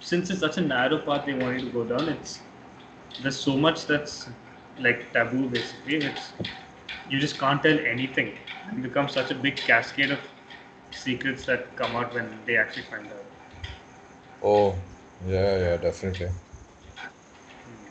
since 0.00 0.30
it's 0.30 0.40
such 0.40 0.56
a 0.58 0.60
narrow 0.60 0.98
path 0.98 1.24
they 1.26 1.34
want 1.34 1.58
you 1.58 1.66
to 1.66 1.72
go 1.72 1.84
down, 1.84 2.08
it's 2.08 2.42
there's 3.20 3.38
so 3.38 3.56
much 3.56 3.86
that's 3.86 4.28
like 4.78 5.12
taboo. 5.12 5.48
Basically, 5.48 5.96
it's 5.96 6.32
you 7.08 7.18
just 7.18 7.38
can't 7.38 7.62
tell 7.62 7.78
anything. 7.78 8.36
It 8.72 8.82
becomes 8.82 9.12
such 9.12 9.30
a 9.30 9.34
big 9.34 9.56
cascade 9.56 10.10
of 10.10 10.20
secrets 10.96 11.46
that 11.46 11.76
come 11.76 11.96
out 11.96 12.14
when 12.14 12.44
they 12.46 12.56
actually 12.56 12.82
find 12.84 13.12
out. 13.12 13.26
Oh, 14.40 14.82
yeah, 15.20 15.58
yeah, 15.58 15.76
definitely. 15.76 16.30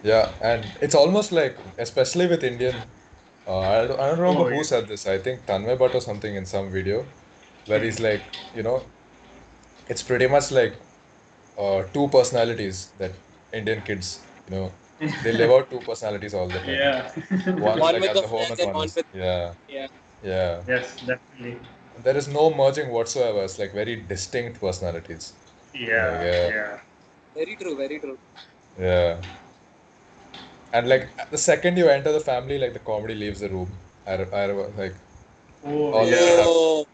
Yeah, 0.04 0.36
and 0.42 0.78
it's 0.82 0.96
almost 0.96 1.32
like, 1.32 1.58
especially 1.78 2.28
with 2.28 2.44
Indian, 2.44 2.92
uh, 3.48 3.60
I 3.62 3.88
don't, 3.88 4.00
I 4.00 4.08
don't 4.10 4.20
remember 4.20 4.44
Oh, 4.44 4.50
who 4.50 4.58
yeah. 4.58 4.64
said 4.64 4.88
this. 4.88 5.06
I 5.08 5.18
think 5.20 5.46
Tanmay 5.46 5.78
Bhat 5.78 5.96
or 5.96 6.02
something 6.02 6.36
in 6.36 6.46
some 6.46 6.72
video, 6.72 7.14
where 7.66 7.80
he's 7.84 8.00
like, 8.00 8.32
you 8.54 8.64
know, 8.64 8.92
it's 9.88 10.04
pretty 10.04 10.28
much 10.28 10.52
like 10.52 10.82
uh, 11.58 11.84
two 11.94 12.10
personalities 12.10 12.92
that 12.94 13.14
Indian 13.54 13.82
kids, 13.84 14.28
you 14.50 14.56
know, 14.56 14.80
they 15.22 15.32
live 15.34 15.52
out 15.52 15.70
two 15.70 15.82
personalities 15.82 16.34
all 16.34 16.50
the 16.52 16.62
time. 16.62 16.82
Yeah. 16.94 17.12
One, 17.58 17.80
One 17.80 17.92
like 17.92 18.02
with 18.02 18.14
the 18.14 18.22
the 18.22 18.28
home 18.28 18.52
and 18.52 18.62
and 18.62 18.62
one 18.62 18.78
one 18.78 18.92
with- 18.96 18.98
yeah, 19.14 19.54
yeah. 19.68 19.88
yeah. 20.22 20.64
yes, 20.68 20.98
definitely. 21.00 21.62
There 22.04 22.18
is 22.18 22.28
no 22.28 22.54
merging 22.54 22.90
whatsoever. 22.92 23.44
It's 23.44 23.60
like 23.60 23.74
very 23.74 23.96
distinct 24.02 24.60
personalities. 24.60 25.34
Yeah, 25.74 26.24
Yeah. 26.24 26.50
yeah. 26.50 26.80
Very 27.36 27.56
true, 27.58 27.76
very 27.76 28.00
true. 28.00 28.18
Yeah. 28.78 29.22
And 30.74 30.90
like 30.90 31.10
the 31.32 31.38
second 31.38 31.78
you 31.78 31.88
enter 31.90 32.12
the 32.12 32.20
family, 32.20 32.58
like 32.60 32.74
the 32.74 32.80
comedy 32.80 33.16
leaves 33.16 33.40
the 33.40 33.50
room. 33.50 33.72
I, 34.06 34.16
re- 34.16 34.32
I 34.34 34.46
re- 34.46 34.72
like 34.78 34.96
Oh, 35.64 35.94
All 35.94 36.08
yeah. 36.08 36.44
Oh, 36.46 36.86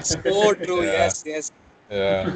so 0.00 0.54
true. 0.64 0.82
Yeah. 0.84 0.92
Yes, 0.92 1.22
yes. 1.26 1.50
yeah. 1.90 2.30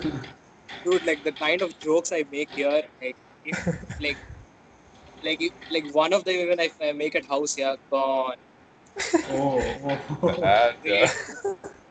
Dude, 0.85 1.05
like 1.05 1.23
the 1.25 1.33
kind 1.33 1.63
of 1.63 1.79
jokes 1.79 2.13
I 2.13 2.25
make 2.31 2.51
here, 2.55 2.83
like, 3.01 3.17
if, 3.45 3.57
like, 4.01 4.19
like, 5.23 5.41
if, 5.41 5.53
like 5.71 5.85
one 5.95 6.13
of 6.13 6.25
them 6.25 6.35
even 6.35 6.61
if 6.61 6.77
I 6.81 6.93
make 6.93 7.15
at 7.15 7.27
house, 7.27 7.57
yeah, 7.57 7.77
gone. 7.91 8.37
Oh, 9.29 10.01
oh. 10.23 10.39
And, 10.43 10.77
yeah. 10.85 11.11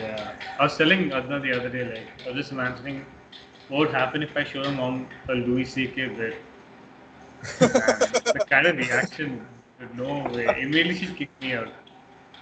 Yeah. 0.00 0.32
I 0.58 0.64
was 0.64 0.76
telling 0.76 1.12
Adna 1.12 1.40
the 1.40 1.52
other 1.58 1.68
day, 1.68 1.84
like, 1.84 2.08
I 2.24 2.28
was 2.30 2.36
just 2.36 2.52
imagining 2.52 3.04
what 3.68 3.78
would 3.80 3.90
happen 3.90 4.22
if 4.22 4.36
I 4.36 4.44
show 4.44 4.64
her 4.64 4.72
mom 4.72 5.08
a 5.28 5.34
Louis 5.34 5.64
C.K. 5.64 6.08
bit. 6.08 6.42
The 8.32 8.40
kind 8.40 8.66
of 8.66 8.76
reaction, 8.76 9.46
no 9.96 10.28
way. 10.34 10.62
Immediately 10.62 10.94
she'd 10.96 11.16
kick 11.16 11.30
me 11.40 11.54
out. 11.54 11.72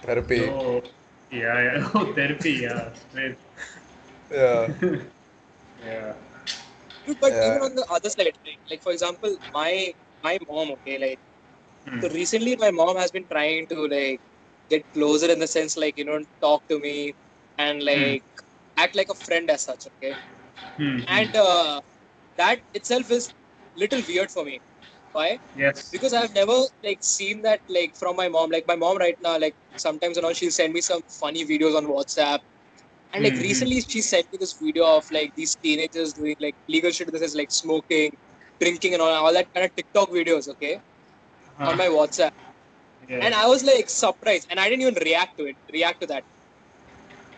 Therapy. 0.01 0.39
So, 0.39 0.81
yeah, 1.31 1.61
yeah. 1.61 1.89
Oh, 1.95 2.13
therapy, 2.13 2.51
yeah. 2.63 2.93
Straight. 2.93 3.37
Yeah. 4.31 4.67
Yeah. 5.85 6.13
Dude, 7.05 7.19
but 7.19 7.33
Yeah. 7.33 7.39
even 7.41 7.61
on 7.61 7.75
the 7.75 7.85
other 7.89 8.09
side, 8.09 8.33
like, 8.45 8.59
like 8.69 8.81
for 8.83 8.91
example, 8.91 9.35
my 9.53 9.93
my 10.23 10.37
mom, 10.49 10.71
okay, 10.75 10.97
like 10.99 11.19
Hmm. 11.85 11.99
so 12.01 12.09
recently 12.09 12.55
my 12.57 12.71
mom 12.71 12.95
has 12.97 13.11
been 13.11 13.27
trying 13.27 13.67
to 13.67 13.87
like 13.87 14.21
get 14.69 14.83
closer 14.93 15.29
in 15.31 15.39
the 15.39 15.47
sense 15.47 15.77
like 15.77 15.97
you 15.97 16.05
know 16.05 16.19
talk 16.41 16.61
to 16.69 16.79
me 16.79 17.13
and 17.59 17.83
like 17.83 18.23
act 18.77 18.95
like 18.95 19.09
a 19.11 19.15
friend 19.15 19.51
as 19.51 19.63
such, 19.63 19.87
okay. 19.91 20.17
Hmm. 20.77 20.99
And 21.07 21.35
uh, 21.35 21.81
that 22.37 22.61
itself 22.73 23.11
is 23.11 23.33
little 23.75 24.01
weird 24.07 24.31
for 24.31 24.45
me. 24.45 24.61
Why? 25.13 25.39
yes. 25.55 25.89
Because 25.91 26.13
I've 26.13 26.33
never 26.33 26.57
like 26.83 26.99
seen 27.03 27.41
that 27.43 27.61
like 27.69 27.93
from 27.99 28.17
my 28.17 28.29
mom. 28.29 28.51
Like 28.51 28.65
my 28.67 28.75
mom 28.75 28.97
right 28.97 29.17
now, 29.21 29.37
like 29.39 29.55
sometimes 29.77 30.17
you 30.17 30.23
know 30.23 30.33
she'll 30.33 30.51
send 30.51 30.73
me 30.73 30.81
some 30.81 31.01
funny 31.19 31.45
videos 31.45 31.77
on 31.77 31.87
WhatsApp. 31.87 32.39
And 33.13 33.23
like 33.23 33.35
Mhm. 33.35 33.41
recently 33.49 33.81
she 33.81 34.01
sent 34.01 34.27
me 34.31 34.37
this 34.39 34.55
video 34.61 34.85
of 34.97 35.05
like 35.11 35.33
these 35.35 35.55
teenagers 35.55 36.13
doing 36.13 36.35
like 36.39 36.55
legal 36.69 36.91
shit. 36.91 37.11
This 37.11 37.21
is 37.29 37.35
like 37.35 37.51
smoking, 37.51 38.11
drinking, 38.61 38.93
and 38.93 39.01
all, 39.01 39.11
all 39.25 39.33
that 39.33 39.47
kind 39.53 39.65
of 39.65 39.75
TikTok 39.75 40.09
videos. 40.09 40.49
Okay, 40.55 40.81
Huh. 41.57 41.69
on 41.71 41.77
my 41.77 41.87
WhatsApp. 41.87 42.31
yeah. 43.07 43.19
And 43.25 43.35
I 43.35 43.47
was 43.47 43.63
like 43.63 43.89
surprised, 43.89 44.47
and 44.49 44.59
I 44.59 44.69
didn't 44.69 44.83
even 44.83 44.95
react 45.03 45.37
to 45.39 45.45
it. 45.47 45.57
React 45.73 46.01
to 46.01 46.07
that 46.07 46.23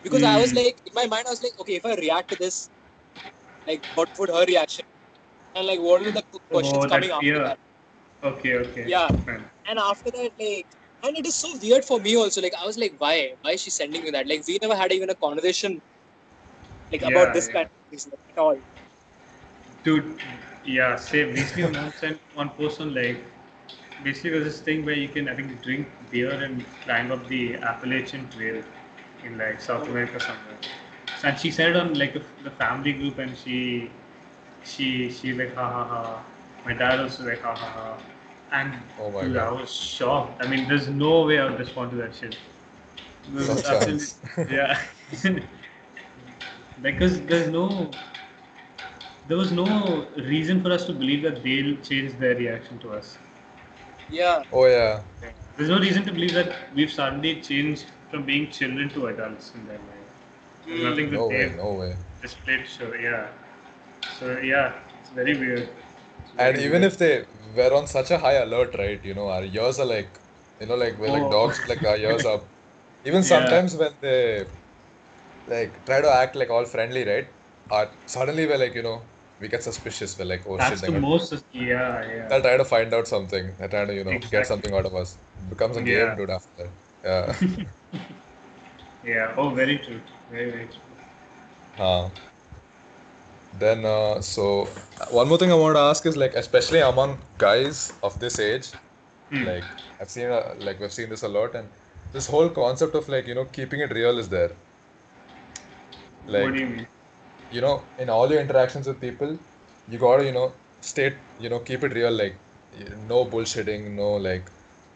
because 0.03 0.23
I 0.23 0.37
was 0.37 0.53
Mm. 0.53 0.55
like 0.55 0.79
in 0.85 0.93
my 0.93 1.05
mind, 1.07 1.27
I 1.27 1.31
was 1.31 1.43
like, 1.43 1.53
okay, 1.59 1.75
if 1.75 1.85
I 1.85 1.95
react 1.95 2.29
to 2.31 2.37
this, 2.37 2.69
like 3.67 3.83
what 3.93 4.09
would 4.17 4.29
her 4.29 4.45
reaction? 4.45 4.85
And 5.55 5.67
like 5.67 5.79
what 5.79 6.03
will 6.03 6.11
the 6.13 6.23
questions 6.51 6.85
Oh, 6.85 6.85
coming 6.85 7.11
after 7.11 7.39
that? 7.41 7.59
Okay, 8.23 8.55
okay. 8.55 8.85
Yeah. 8.85 9.09
Fine. 9.25 9.45
And 9.65 9.79
after 9.79 10.11
that, 10.11 10.31
like, 10.39 10.67
and 11.03 11.17
it 11.17 11.25
is 11.25 11.35
so 11.35 11.57
weird 11.61 11.85
for 11.85 11.99
me 11.99 12.15
also. 12.15 12.41
Like, 12.41 12.53
I 12.61 12.65
was 12.65 12.77
like, 12.77 12.95
why? 12.97 13.35
Why 13.41 13.51
is 13.51 13.61
she 13.61 13.71
sending 13.71 14.03
me 14.03 14.11
that? 14.11 14.27
Like, 14.27 14.43
we 14.47 14.57
never 14.61 14.75
had 14.75 14.91
even 14.91 15.09
a 15.09 15.15
conversation, 15.15 15.81
like, 16.91 17.01
Yeah, 17.01 17.09
about 17.09 17.33
this 17.33 17.47
yeah. 17.47 17.53
kind 17.53 17.65
of 17.65 17.71
things 17.89 18.07
like, 18.11 18.19
at 18.29 18.37
all. 18.41 18.61
Dude, 19.83 20.19
yeah, 20.65 20.95
same. 20.95 21.33
Basically, 21.33 21.67
mom 21.71 21.91
sent 21.91 22.19
one 22.33 22.49
person 22.49 22.93
like, 22.93 23.23
basically 24.03 24.31
there's 24.31 24.45
this 24.45 24.61
thing 24.61 24.85
where 24.85 24.95
you 24.95 25.07
can, 25.09 25.27
I 25.29 25.35
think, 25.35 25.61
drink 25.63 25.87
beer 26.11 26.31
and 26.31 26.65
climb 26.83 27.11
up 27.11 27.27
the 27.27 27.55
Appalachian 27.55 28.29
Trail 28.29 28.63
in 29.23 29.37
like 29.37 29.61
South 29.61 29.87
America 29.87 30.19
somewhere. 30.19 30.57
And 31.23 31.37
she 31.39 31.51
said 31.51 31.75
on 31.75 31.93
like 31.93 32.13
the, 32.13 32.23
the 32.43 32.51
family 32.51 32.93
group, 32.93 33.19
and 33.19 33.37
she, 33.37 33.91
she, 34.63 35.11
she 35.11 35.33
like 35.33 35.53
ha 35.55 35.69
ha 35.69 35.85
ha. 35.85 36.25
My 36.65 36.73
dad 36.73 36.99
also 36.99 37.23
like 37.25 37.41
ha 37.41 37.55
ha 37.55 37.67
ha. 37.67 37.97
And 38.51 38.73
Oh 38.99 39.11
my 39.11 39.21
dude, 39.21 39.33
God. 39.33 39.47
I 39.47 39.51
was 39.61 39.73
shocked. 39.73 40.43
I 40.43 40.47
mean, 40.47 40.67
there's 40.67 40.87
no 40.89 41.25
way 41.25 41.39
I 41.39 41.49
would 41.49 41.59
respond 41.59 41.91
to 41.91 41.97
that 41.97 42.15
shit. 42.15 42.37
There 43.27 43.47
No 43.47 43.53
was 43.55 44.19
yeah. 44.49 44.81
because 46.81 47.21
there's 47.21 47.49
no 47.49 47.91
there 49.27 49.37
was 49.37 49.51
no 49.51 50.07
reason 50.17 50.61
for 50.61 50.71
us 50.71 50.85
to 50.85 50.93
believe 50.93 51.21
that 51.23 51.43
they'll 51.43 51.77
change 51.77 52.17
their 52.17 52.35
reaction 52.35 52.79
to 52.79 52.91
us. 52.93 53.19
Yeah. 54.09 54.43
Oh 54.51 54.65
yeah. 54.65 55.03
There's 55.55 55.69
no 55.69 55.79
reason 55.79 56.03
to 56.05 56.11
believe 56.11 56.33
that 56.33 56.55
we've 56.73 56.91
suddenly 56.91 57.41
changed 57.41 57.85
from 58.11 58.23
being 58.25 58.49
children 58.51 58.89
to 58.89 59.07
adults 59.07 59.51
in 59.55 59.67
their 59.67 59.77
life. 59.77 60.09
There's 60.65 60.79
Mm. 60.81 60.89
nothing 60.89 61.11
that 61.11 61.17
No 61.17 61.27
way. 61.27 61.37
they've 61.45 61.57
No 61.57 61.73
way. 61.81 61.91
displayed 62.21 62.67
show. 62.67 62.93
Yeah. 62.93 63.27
So 64.19 64.37
yeah, 64.39 64.73
it's 64.99 65.09
very 65.19 65.37
weird. 65.43 65.67
It's 65.67 66.33
And 66.37 66.57
even 66.57 66.81
weird. 66.81 66.93
if 66.93 66.97
they 67.03 67.25
were 67.59 67.73
on 67.79 67.87
such 67.87 68.11
a 68.11 68.17
high 68.17 68.37
alert, 68.45 68.75
right? 68.77 69.03
You 69.11 69.13
know, 69.19 69.27
our 69.29 69.43
ears 69.43 69.79
are 69.79 69.85
like, 69.85 70.19
you 70.59 70.67
know, 70.67 70.75
like 70.75 70.97
we're 70.99 71.13
like 71.17 71.27
Oh. 71.27 71.31
dogs, 71.37 71.67
like 71.67 71.83
our 71.93 71.97
ears 71.97 72.25
up. 72.33 72.47
Even 73.05 73.23
Yeah. 73.23 73.33
sometimes 73.33 73.75
when 73.75 73.93
they 74.01 74.45
like 75.47 75.85
try 75.85 76.01
to 76.01 76.11
act 76.21 76.35
like 76.35 76.49
all 76.49 76.65
friendly, 76.65 77.03
right? 77.05 77.27
Our, 77.69 77.89
suddenly 78.05 78.45
we're 78.45 78.57
like, 78.57 78.75
you 78.75 78.83
know, 78.83 79.01
we 79.39 79.47
get 79.47 79.63
suspicious. 79.63 80.17
We're 80.19 80.25
like, 80.25 80.43
oh 80.47 80.57
that's 80.57 80.69
shit, 80.69 80.81
the 80.81 80.91
they're, 80.91 81.01
most 81.01 81.33
yeah, 81.51 82.05
yeah. 82.15 82.27
They'll 82.27 82.41
try 82.41 82.57
to 82.57 82.65
find 82.65 82.93
out 82.93 83.07
something. 83.07 83.55
They're 83.57 83.67
trying 83.67 83.87
to, 83.87 83.95
you 83.95 84.03
know, 84.03 84.19
get 84.19 84.45
something 84.45 84.73
out 84.73 84.85
of 84.85 84.95
us. 84.95 85.17
It 85.39 85.49
becomes 85.49 85.77
a 85.77 85.81
Yeah. 85.81 85.85
game, 86.07 86.17
dude, 86.17 86.29
after 86.29 86.51
that. 86.57 86.71
Yeah. 87.03 87.35
Yeah. 89.03 89.33
Oh 89.37 89.49
very 89.49 89.77
true. 89.79 90.01
Very, 90.29 90.51
very 90.51 90.67
true. 90.67 90.81
Uh, 91.77 92.09
then, 93.53 93.85
uh, 93.85 94.21
so 94.21 94.65
one 95.11 95.27
more 95.27 95.37
thing 95.37 95.51
I 95.51 95.55
want 95.55 95.75
to 95.75 95.79
ask 95.79 96.05
is 96.05 96.17
like, 96.17 96.33
especially 96.35 96.79
among 96.79 97.19
guys 97.37 97.93
of 98.03 98.19
this 98.19 98.39
age, 98.39 98.73
Hmm. 99.29 99.45
like 99.45 99.65
I've 99.99 100.09
seen, 100.09 100.27
uh, 100.29 100.55
like 100.57 100.79
we've 100.79 100.93
seen 100.93 101.09
this 101.09 101.23
a 101.23 101.27
lot, 101.27 101.55
and 101.55 101.69
this 102.11 102.27
whole 102.27 102.49
concept 102.49 102.95
of 102.95 103.07
like, 103.09 103.27
you 103.27 103.35
know, 103.35 103.45
keeping 103.45 103.79
it 103.81 103.91
real 103.93 104.17
is 104.19 104.29
there. 104.29 104.51
what 106.33 106.53
do 106.53 106.59
Like, 106.59 106.59
you 106.59 106.67
mean? 106.67 106.87
you 107.49 107.61
know, 107.61 107.87
in 107.97 108.09
all 108.09 108.29
your 108.31 108.41
interactions 108.41 108.87
with 108.87 108.99
people, 108.99 109.37
you 109.87 109.97
gotta, 109.97 110.25
you 110.25 110.31
know, 110.31 110.53
state, 110.81 111.17
you 111.37 111.49
know, 111.49 111.59
keep 111.59 111.83
it 111.83 111.93
real, 111.93 112.11
like, 112.11 112.39
no 112.97 113.25
bullshitting, 113.25 113.91
no 113.91 114.13
like, 114.13 114.49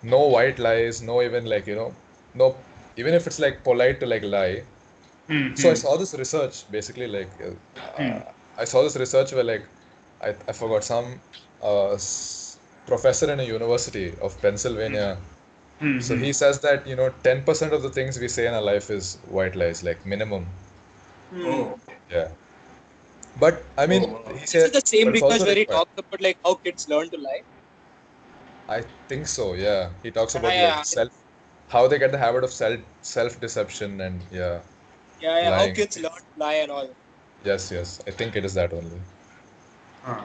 no 0.05 0.27
white 0.27 0.59
lies, 0.59 1.01
no 1.01 1.21
even 1.21 1.45
like, 1.45 1.67
you 1.67 1.75
know, 1.75 1.95
no, 2.33 2.65
even 2.97 3.13
if 3.13 3.27
it's 3.27 3.39
like 3.39 3.63
polite 3.63 3.99
to 4.01 4.05
like 4.07 4.23
lie. 4.23 4.67
Hmm, 5.27 5.47
So 5.53 5.69
I 5.71 5.73
hmm. 5.73 5.83
saw 5.83 5.97
this 5.97 6.13
research 6.13 6.69
basically 6.71 7.07
like 7.07 7.31
uh, 7.43 7.55
Hmm. 7.97 8.19
I 8.57 8.65
saw 8.65 8.83
this 8.83 8.95
research 8.97 9.33
where 9.33 9.43
like 9.43 9.69
I, 10.21 10.35
I 10.47 10.53
forgot 10.53 10.83
some 10.83 11.21
uh, 11.61 11.93
s- 11.93 12.59
professor 12.85 13.31
in 13.31 13.39
a 13.39 13.43
university 13.43 14.17
of 14.19 14.41
Pennsylvania. 14.41 15.23
Hmm, 15.79 15.99
So 15.99 16.15
hmm. 16.15 16.25
he 16.25 16.33
says 16.33 16.61
that 16.61 16.87
you 16.87 16.95
know 16.95 17.09
10% 17.23 17.73
of 17.73 17.83
the 17.83 17.89
things 17.91 18.19
we 18.19 18.27
say 18.29 18.47
in 18.47 18.53
our 18.53 18.61
life 18.61 18.89
is 18.89 19.19
white 19.23 19.55
lies, 19.55 19.83
like 19.83 20.05
minimum. 20.05 20.47
Oh. 21.43 21.79
Yeah. 22.09 22.35
But 23.35 23.63
I 23.77 23.87
mean, 23.87 24.03
Oh, 24.03 24.23
wow. 24.25 24.39
he 24.39 24.45
This 24.51 24.63
said 24.63 24.71
is 24.71 24.71
the 24.73 24.81
same 24.85 25.09
but 25.19 25.35
it's 25.35 25.39
research 25.39 25.43
where 25.45 25.55
he 25.55 25.65
required. 25.65 25.83
talks 25.85 25.91
about 25.97 26.21
like 26.21 26.37
how 26.43 26.55
kids 26.55 26.87
learn 26.87 27.09
to 27.11 27.17
lie. 27.17 27.41
I 28.67 28.81
think 29.07 29.27
so. 29.27 29.53
Yeah. 29.53 29.91
He 30.03 30.11
talks 30.11 30.35
Yeah, 30.35 30.41
about 30.41 30.55
yeah. 30.55 30.57
like 30.57 30.85
self, 30.85 31.09
how 31.69 31.87
they 31.87 31.99
get 31.99 32.11
the 32.11 32.17
habit 32.17 32.43
of 32.43 32.51
self 32.51 32.79
self 33.01 33.39
deception 33.39 34.01
and 34.01 34.23
yeah. 34.31 34.61
Yeah, 35.19 35.37
yeah. 35.39 35.51
How 35.51 35.67
Lying. 35.67 35.71
kids 35.71 35.97
learn 35.97 36.11
to 36.11 36.39
lie 36.39 36.53
and 36.55 36.71
all. 36.71 36.93
Yes, 37.43 37.71
yes. 37.71 38.01
I 38.07 38.11
think 38.11 38.35
it 38.35 38.45
is 38.45 38.53
that 38.55 38.73
only. 38.73 39.01
Huh. 40.03 40.21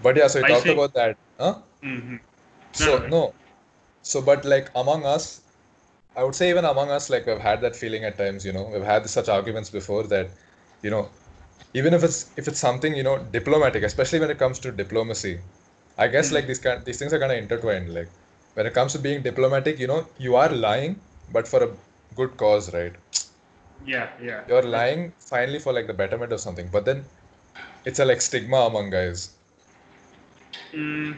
But 0.00 0.16
yeah, 0.16 0.26
so 0.28 0.38
he 0.40 0.44
I 0.44 0.46
talked 0.46 0.68
see. 0.68 0.70
about 0.70 0.92
that. 0.94 1.16
Huh? 1.38 1.60
Mhm. 1.82 2.20
So 2.72 3.04
no. 3.04 3.08
no, 3.08 3.34
so 4.02 4.22
but 4.22 4.44
like 4.44 4.70
among 4.74 5.04
us, 5.06 5.42
I 6.16 6.24
would 6.24 6.34
say 6.34 6.50
even 6.50 6.64
among 6.64 6.90
us, 6.90 7.10
like 7.10 7.26
we've 7.26 7.38
had 7.38 7.60
that 7.62 7.76
feeling 7.76 8.04
at 8.04 8.16
times. 8.18 8.44
You 8.44 8.52
know, 8.52 8.64
we've 8.72 8.84
had 8.84 9.08
such 9.08 9.28
arguments 9.28 9.70
before 9.70 10.04
that, 10.04 10.30
you 10.82 10.90
know, 10.90 11.10
even 11.74 11.94
if 11.94 12.02
it's 12.04 12.32
if 12.36 12.48
it's 12.48 12.60
something 12.60 12.94
you 12.96 13.02
know 13.02 13.18
diplomatic, 13.18 13.82
especially 13.82 14.20
when 14.20 14.30
it 14.30 14.38
comes 14.38 14.58
to 14.60 14.72
diplomacy, 14.72 15.40
I 15.96 16.08
guess 16.08 16.32
like 16.32 16.46
these 16.46 16.58
kind 16.58 16.84
these 16.84 16.98
things 16.98 17.12
are 17.12 17.18
kind 17.18 17.32
of 17.32 17.38
intertwined. 17.38 17.92
Like 17.92 18.10
when 18.54 18.66
it 18.66 18.74
comes 18.74 18.92
to 18.92 18.98
being 18.98 19.22
diplomatic, 19.22 19.78
you 19.78 19.86
know, 19.86 20.08
you 20.18 20.36
are 20.36 20.48
lying, 20.50 21.00
but 21.30 21.48
for 21.48 21.62
a 21.62 21.70
good 22.14 22.36
cause, 22.36 22.72
right? 22.74 22.94
Yeah, 23.84 24.10
yeah. 24.22 24.44
You're 24.48 24.62
lying 24.62 25.12
finally 25.20 25.58
for 25.60 25.72
like 25.72 25.86
the 25.86 25.92
betterment 25.94 26.32
of 26.32 26.40
something, 26.40 26.68
but 26.70 26.84
then 26.84 27.04
it's 27.84 27.98
a 27.98 28.04
like 28.04 28.20
stigma 28.22 28.56
among 28.58 28.90
guys. 28.90 29.36
Mm, 30.72 31.16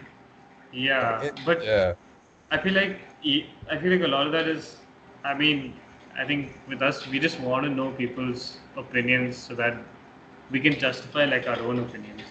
yeah, 0.73 1.27
It- 1.27 1.35
but 1.45 1.61
yeah, 1.61 1.95
I 2.51 2.59
feel 2.59 2.75
like 2.75 3.01
I 3.71 3.79
feel 3.79 3.93
like 3.93 4.03
a 4.03 4.13
lot 4.17 4.27
of 4.27 4.33
that 4.33 4.49
is. 4.49 4.77
I 5.25 5.35
mean, 5.35 5.75
I 6.19 6.25
think 6.25 6.53
with 6.69 6.83
us, 6.83 7.07
we 7.07 7.19
just 7.19 7.41
want 7.41 7.65
to 7.65 7.71
know 7.71 7.91
people's 7.93 8.59
opinions 8.77 9.37
so 9.37 9.55
that 9.57 9.77
we 10.51 10.61
can 10.61 10.79
justify 10.79 11.25
like 11.25 11.47
our 11.49 11.61
own 11.61 11.79
opinions. 11.81 12.23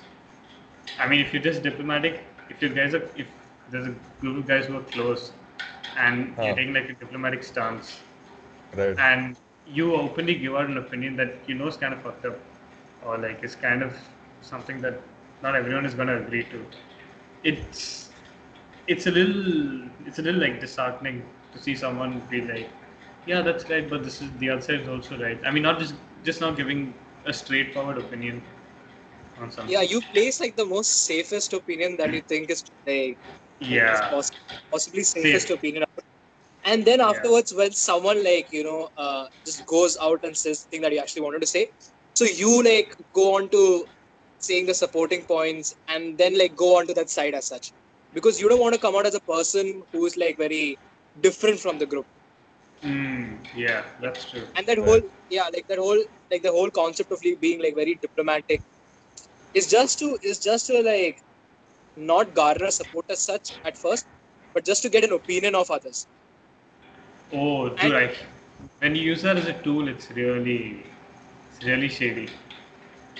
I 0.99 1.07
mean, 1.07 1.21
if 1.21 1.33
you're 1.33 1.41
just 1.43 1.63
diplomatic, 1.63 2.23
if 2.49 2.61
you 2.61 2.69
guys 2.69 2.93
are, 2.93 3.03
if 3.15 3.27
there's 3.69 3.87
a 3.87 3.95
group 4.19 4.37
of 4.37 4.47
guys 4.47 4.65
who 4.65 4.77
are 4.77 4.83
close, 4.83 5.31
and 5.97 6.35
Huh. 6.37 6.43
you're 6.43 6.55
taking 6.55 6.73
like 6.73 6.89
a 6.89 6.93
diplomatic 6.93 7.43
stance, 7.43 8.01
right. 8.75 8.97
and 8.97 9.35
you 9.65 9.93
openly 9.95 10.35
give 10.35 10.55
out 10.55 10.67
an 10.67 10.77
opinion 10.77 11.15
that 11.17 11.33
you 11.47 11.55
know 11.55 11.67
is 11.67 11.77
kind 11.77 11.93
of 11.93 12.01
fucked 12.01 12.25
up, 12.25 12.39
or 13.03 13.17
like 13.17 13.43
it's 13.43 13.55
kind 13.55 13.83
of 13.83 13.93
something 14.41 14.81
that 14.81 14.99
not 15.41 15.55
everyone 15.55 15.85
is 15.85 15.93
gonna 15.95 16.17
agree 16.17 16.43
to. 16.45 16.65
It's 17.43 18.11
it's 18.87 19.07
a 19.07 19.11
little 19.11 19.89
it's 20.05 20.19
a 20.19 20.21
little 20.21 20.41
like 20.41 20.59
disheartening 20.59 21.23
to 21.53 21.59
see 21.59 21.75
someone 21.75 22.21
be 22.29 22.41
like, 22.41 22.69
yeah, 23.25 23.41
that's 23.41 23.69
right, 23.69 23.89
but 23.89 24.03
this 24.03 24.21
is 24.21 24.31
the 24.39 24.49
other 24.49 24.61
side 24.61 24.81
is 24.81 24.87
also 24.87 25.17
right. 25.19 25.39
I 25.45 25.51
mean, 25.51 25.63
not 25.63 25.79
just 25.79 25.95
just 26.23 26.41
not 26.41 26.57
giving 26.57 26.93
a 27.25 27.33
straightforward 27.33 27.97
opinion. 27.97 28.41
Yeah, 29.65 29.81
you 29.81 30.01
place 30.13 30.39
like 30.39 30.55
the 30.55 30.65
most 30.65 31.05
safest 31.05 31.53
opinion 31.53 31.97
that 31.97 32.13
you 32.13 32.21
think 32.27 32.49
is 32.51 32.63
like 32.85 33.17
Yeah. 33.59 33.99
poss- 34.09 34.31
possibly 34.71 35.03
safest 35.03 35.49
opinion. 35.49 35.83
And 36.63 36.85
then 36.85 37.01
afterwards, 37.01 37.53
when 37.53 37.71
someone 37.71 38.23
like 38.23 38.47
you 38.51 38.63
know 38.63 38.89
uh, 38.97 39.25
just 39.45 39.65
goes 39.65 39.97
out 40.01 40.23
and 40.23 40.37
says 40.37 40.65
thing 40.71 40.81
that 40.81 40.93
you 40.93 40.99
actually 40.99 41.23
wanted 41.23 41.41
to 41.41 41.47
say, 41.47 41.67
so 42.13 42.25
you 42.25 42.63
like 42.63 42.93
go 43.13 43.35
on 43.35 43.49
to 43.49 43.85
saying 44.39 44.65
the 44.67 44.73
supporting 44.73 45.23
points 45.25 45.73
and 45.87 46.17
then 46.17 46.37
like 46.37 46.55
go 46.55 46.77
on 46.77 46.87
to 46.87 46.93
that 46.93 47.09
side 47.09 47.33
as 47.35 47.47
such, 47.47 47.73
because 48.13 48.39
you 48.41 48.49
don't 48.49 48.61
want 48.61 48.73
to 48.73 48.79
come 48.79 48.95
out 48.95 49.05
as 49.05 49.15
a 49.15 49.21
person 49.21 49.83
who 49.91 50.05
is 50.05 50.17
like 50.17 50.37
very 50.37 50.79
different 51.19 51.59
from 51.59 51.77
the 51.79 51.85
group. 51.85 52.05
Mm, 52.83 53.39
yeah, 53.55 53.83
that's 53.99 54.25
true. 54.29 54.47
And 54.55 54.67
that 54.67 54.77
Right. 54.77 54.85
whole 54.85 55.01
yeah, 55.29 55.47
like 55.53 55.65
that 55.69 55.77
whole 55.79 56.01
like 56.31 56.41
the 56.43 56.51
whole 56.51 56.69
concept 56.71 57.11
of 57.11 57.19
being 57.41 57.61
like 57.61 57.75
very 57.75 57.95
diplomatic 58.01 58.61
is 59.53 59.67
just 59.67 59.99
to 59.99 60.17
is 60.21 60.39
just 60.39 60.67
to 60.67 60.81
like 60.81 61.21
not 61.95 62.33
garner 62.33 62.71
support 62.71 63.05
as 63.09 63.19
such 63.21 63.59
at 63.65 63.77
first, 63.77 64.05
but 64.53 64.65
just 64.65 64.81
to 64.83 64.89
get 64.89 65.03
an 65.03 65.13
opinion 65.13 65.55
of 65.55 65.69
others. 65.71 66.07
Oh, 67.33 67.69
dude, 67.69 67.79
And- 67.79 67.93
I, 67.93 68.15
when 68.79 68.95
you 68.95 69.01
use 69.01 69.21
that 69.23 69.37
as 69.37 69.47
a 69.47 69.53
tool, 69.53 69.87
it's 69.87 70.09
really, 70.11 70.83
it's 71.49 71.63
really 71.63 71.89
shady. 71.89 72.29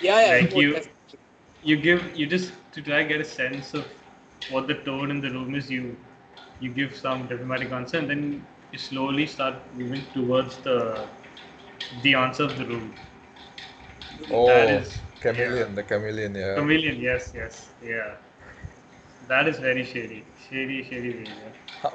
Yeah, 0.01 0.22
yeah. 0.22 0.41
Like 0.41 0.55
you- 0.55 0.74
definitely. 0.74 0.93
You 1.63 1.75
give, 1.75 2.15
you 2.15 2.27
just 2.27 2.53
to 2.74 2.81
try 2.81 3.03
get 3.03 3.19
a 3.19 3.25
sense 3.25 3.74
of 3.74 3.86
what 4.51 4.67
the 4.67 4.75
tone 4.75 5.10
in 5.12 5.19
the 5.19 5.31
room 5.31 5.55
is. 5.55 5.69
You, 5.69 5.98
you 6.60 6.69
give 6.69 6.96
some 6.96 7.27
diplomatic 7.27 7.72
answer, 7.72 7.98
and 7.98 8.10
then 8.10 8.46
you 8.72 8.77
slowly 8.77 9.25
start 9.25 9.55
moving 9.75 10.05
towards 10.13 10.57
the, 10.57 11.07
the 12.03 12.13
answer 12.13 12.43
of 12.43 12.57
the 12.57 12.65
room. 12.65 12.93
Oh, 14.31 14.46
That 14.48 14.69
is- 14.69 15.00
chameleon, 15.21 15.75
the 15.75 15.83
chameleon, 15.83 16.36
yeah. 16.36 16.55
Chameleon, 16.55 17.00
yes, 17.00 17.31
yes, 17.36 17.69
yeah. 17.83 18.15
That 19.27 19.47
is 19.47 19.59
very 19.59 19.83
shady, 19.83 20.24
shady, 20.50 20.83
shady 20.83 21.12
behavior. 21.12 21.53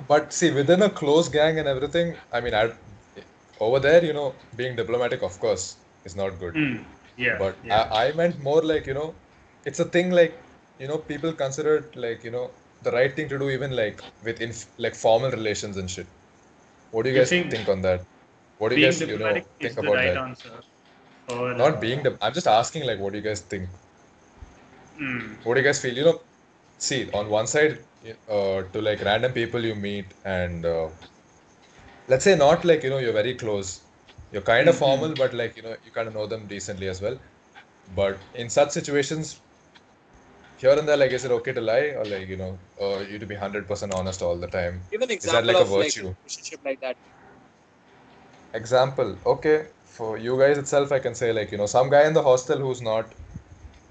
But 0.08 0.32
see, 0.32 0.50
within 0.52 0.82
a 0.82 0.90
close 0.90 1.28
gang 1.28 1.58
and 1.58 1.68
everything, 1.68 2.16
I 2.32 2.40
mean, 2.40 2.54
I, 2.54 2.72
over 3.60 3.80
there, 3.80 4.04
you 4.04 4.12
know, 4.12 4.34
being 4.56 4.76
diplomatic, 4.76 5.22
of 5.22 5.38
course, 5.38 5.76
is 6.04 6.16
not 6.16 6.38
good. 6.38 6.54
Mm, 6.54 6.84
yeah, 7.16 7.38
But 7.38 7.58
yeah. 7.64 7.88
I, 7.92 8.08
I 8.08 8.12
meant 8.12 8.38
more 8.40 8.62
like, 8.62 8.86
you 8.86 8.94
know, 8.94 9.14
it's 9.64 9.80
a 9.80 9.84
thing 9.84 10.10
like, 10.10 10.38
you 10.78 10.88
know, 10.88 10.98
people 10.98 11.32
consider 11.32 11.76
it 11.76 11.96
like, 11.96 12.24
you 12.24 12.30
know, 12.30 12.50
the 12.82 12.92
right 12.92 13.14
thing 13.14 13.28
to 13.28 13.38
do 13.38 13.50
even 13.50 13.74
like 13.76 14.02
with 14.22 14.40
inf 14.40 14.66
like 14.78 14.94
formal 14.94 15.30
relations 15.30 15.76
and 15.76 15.88
shit. 15.90 16.08
What 16.90 17.04
do 17.04 17.10
you 17.10 17.16
You 17.16 17.20
guys 17.20 17.28
think 17.28 17.50
think 17.50 17.68
on 17.68 17.82
that? 17.82 18.06
What 18.58 18.70
do 18.70 18.76
you 18.76 18.82
guys, 18.82 19.00
you 19.06 19.18
know, 19.18 19.46
think 19.60 19.78
the 19.80 19.80
about 19.80 19.94
right 19.94 20.04
that? 20.04 20.16
answer. 20.16 20.60
For, 21.26 21.54
Not 21.54 21.80
being 21.80 22.02
the, 22.02 22.18
I'm 22.20 22.34
just 22.34 22.46
asking 22.46 22.84
like, 22.86 22.98
what 22.98 23.12
do 23.12 23.18
you 23.18 23.24
guys 23.24 23.40
think? 23.40 23.70
mm, 25.00 25.38
What 25.42 25.54
do 25.54 25.60
you 25.60 25.64
guys 25.66 25.80
feel? 25.80 25.94
You 25.96 26.04
know, 26.04 26.20
see, 26.78 27.10
on 27.12 27.28
one 27.28 27.46
side, 27.46 27.86
uh, 28.28 28.62
to 28.62 28.80
like 28.82 29.00
random 29.02 29.32
people 29.32 29.64
you 29.64 29.74
meet, 29.74 30.14
and 30.24 30.64
uh, 30.66 30.90
let's 32.08 32.24
say 32.24 32.36
not 32.36 32.64
like, 32.64 32.82
you 32.82 32.90
know, 32.90 32.98
you're 32.98 33.12
very 33.12 33.34
close. 33.34 33.86
You're 34.30 34.42
kind 34.42 34.68
of 34.68 34.76
Mhm. 34.76 34.76
formal, 34.76 35.14
but 35.14 35.34
like, 35.34 35.56
you 35.56 35.62
know, 35.62 35.76
you 35.82 35.92
kind 35.92 36.08
of 36.08 36.14
know 36.14 36.26
them 36.26 36.46
decently 36.46 36.88
as 36.88 37.00
well. 37.00 37.18
But 37.88 38.24
in 38.34 38.50
such 38.50 38.70
situations, 38.72 39.42
here 40.56 40.78
and 40.78 40.88
there, 40.88 40.96
like, 40.96 41.10
is 41.12 41.24
it 41.24 41.30
okay 41.30 41.52
to 41.52 41.60
lie 41.60 41.88
or 41.98 42.06
like, 42.06 42.26
you 42.28 42.36
know, 42.36 42.58
uh, 42.80 43.00
you 43.00 43.18
to 43.18 43.26
be 43.26 43.34
100% 43.34 43.92
honest 43.92 44.22
all 44.22 44.38
the 44.38 44.48
time? 44.48 44.82
Give 44.90 45.02
an 45.02 45.10
that 45.22 45.44
example 45.44 45.46
like 45.46 45.60
a 45.60 45.64
of 45.64 45.68
like 45.76 45.94
virtue? 45.94 46.14
a 46.16 46.20
relationship 46.22 46.60
like 46.64 46.80
that. 46.80 46.96
Example, 48.54 49.20
okay, 49.26 49.68
for 49.96 50.18
you 50.18 50.38
guys 50.38 50.58
itself, 50.58 50.92
I 50.92 50.98
can 50.98 51.14
say 51.14 51.32
like, 51.32 51.52
you 51.52 51.58
know, 51.58 51.66
some 51.66 51.90
guy 51.90 52.06
in 52.06 52.14
the 52.14 52.22
hostel 52.22 52.58
who's 52.58 52.82
not, 52.82 53.06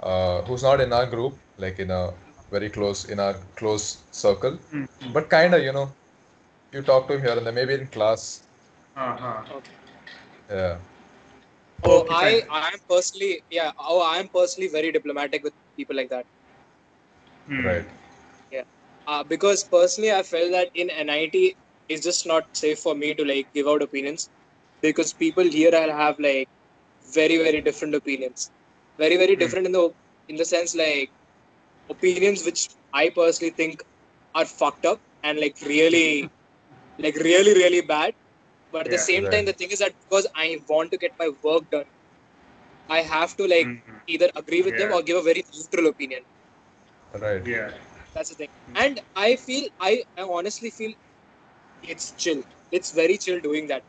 uh, 0.02 0.42
who's 0.44 0.64
not 0.64 0.82
in 0.82 0.94
our 0.94 1.06
group, 1.06 1.34
like 1.58 1.80
in 1.80 1.92
a 1.92 2.14
very 2.52 2.70
close, 2.70 3.06
in 3.06 3.20
our 3.20 3.36
close 3.56 3.98
circle, 4.12 4.58
mm, 4.74 4.88
mm. 5.02 5.14
but 5.14 5.30
kind 5.30 5.54
of, 5.54 5.64
you 5.64 5.72
know, 5.72 5.90
you 6.74 6.82
talk 6.82 7.08
to 7.08 7.16
him 7.16 7.22
here 7.22 7.38
and 7.38 7.46
there, 7.46 7.54
maybe 7.54 7.76
in 7.76 7.88
class. 7.88 8.42
Uh-huh. 8.96 9.58
Okay. 9.58 9.72
Yeah. 10.50 10.78
Oh, 11.84 12.02
Okay, 12.02 12.14
I 12.14 12.42
fine. 12.42 12.50
I 12.52 12.68
am 12.74 12.80
personally 12.90 13.44
yeah. 13.50 13.72
Oh, 13.80 14.02
I 14.02 14.18
am 14.18 14.28
personally 14.28 14.70
very 14.70 14.92
diplomatic 14.92 15.44
with 15.44 15.54
people 15.78 15.96
like 15.96 16.10
that. 16.10 16.26
Mm. 17.50 17.66
Right. 17.66 17.86
Uh, 19.08 19.24
because 19.24 19.64
personally, 19.64 20.12
I 20.12 20.22
felt 20.24 20.52
that 20.52 20.70
in 20.76 20.90
NIT 20.90 21.56
it's 21.90 22.04
just 22.04 22.26
not 22.28 22.46
safe 22.56 22.80
for 22.80 22.94
me 22.96 23.14
to 23.16 23.26
like 23.26 23.52
give 23.54 23.68
out 23.68 23.82
opinions 23.82 24.30
because 24.82 25.14
people 25.14 25.44
here 25.60 25.74
are- 25.82 25.96
have 26.04 26.18
like 26.20 26.50
very 27.20 27.38
very 27.48 27.62
different 27.68 27.96
opinions, 28.02 28.52
very 29.04 29.18
very 29.24 29.36
Hmm. 29.36 29.44
different 29.44 29.68
in 29.68 29.74
the 29.78 29.86
in 30.30 30.36
the 30.42 30.46
sense 30.54 30.76
like 30.76 31.12
opinions 31.90 32.46
which 32.46 32.62
I 32.94 33.10
personally 33.10 33.54
think 33.62 33.84
are 34.36 34.46
fucked 34.46 34.86
up 34.86 35.00
and 35.24 35.40
like 35.40 35.56
really 35.74 36.32
like 37.06 37.16
really 37.16 37.54
really 37.64 37.82
bad. 37.82 38.14
But 38.72 38.86
at 38.86 38.92
the 38.92 38.98
same 39.10 39.28
right. 39.28 39.34
time, 39.34 39.46
the 39.46 39.54
thing 39.54 39.72
is 39.72 39.80
that 39.80 39.94
because 40.04 40.28
I 40.36 40.60
want 40.70 40.92
to 40.92 40.98
get 40.98 41.12
my 41.20 41.30
work 41.44 41.64
done, 41.72 41.86
I 42.90 43.02
have 43.02 43.36
to 43.38 43.48
like 43.48 43.72
Mhm. 43.72 44.02
either 44.08 44.30
agree 44.36 44.62
with 44.62 44.78
them 44.78 44.92
or 44.92 45.02
give 45.04 45.18
a 45.18 45.22
very 45.24 45.44
neutral 45.54 45.88
opinion. 45.88 46.24
Right. 47.14 47.46
Yeah. 47.48 47.72
That's 48.14 48.30
the 48.30 48.36
thing. 48.36 48.50
And 48.76 49.00
I 49.16 49.36
feel, 49.36 49.68
I, 49.80 50.04
I 50.18 50.24
honestly 50.24 50.70
feel 50.72 50.92
it's 51.82 52.12
chill. 52.14 52.44
It's 52.72 52.92
very 52.92 53.18
chill 53.18 53.40
doing 53.42 53.68
that. 53.68 53.84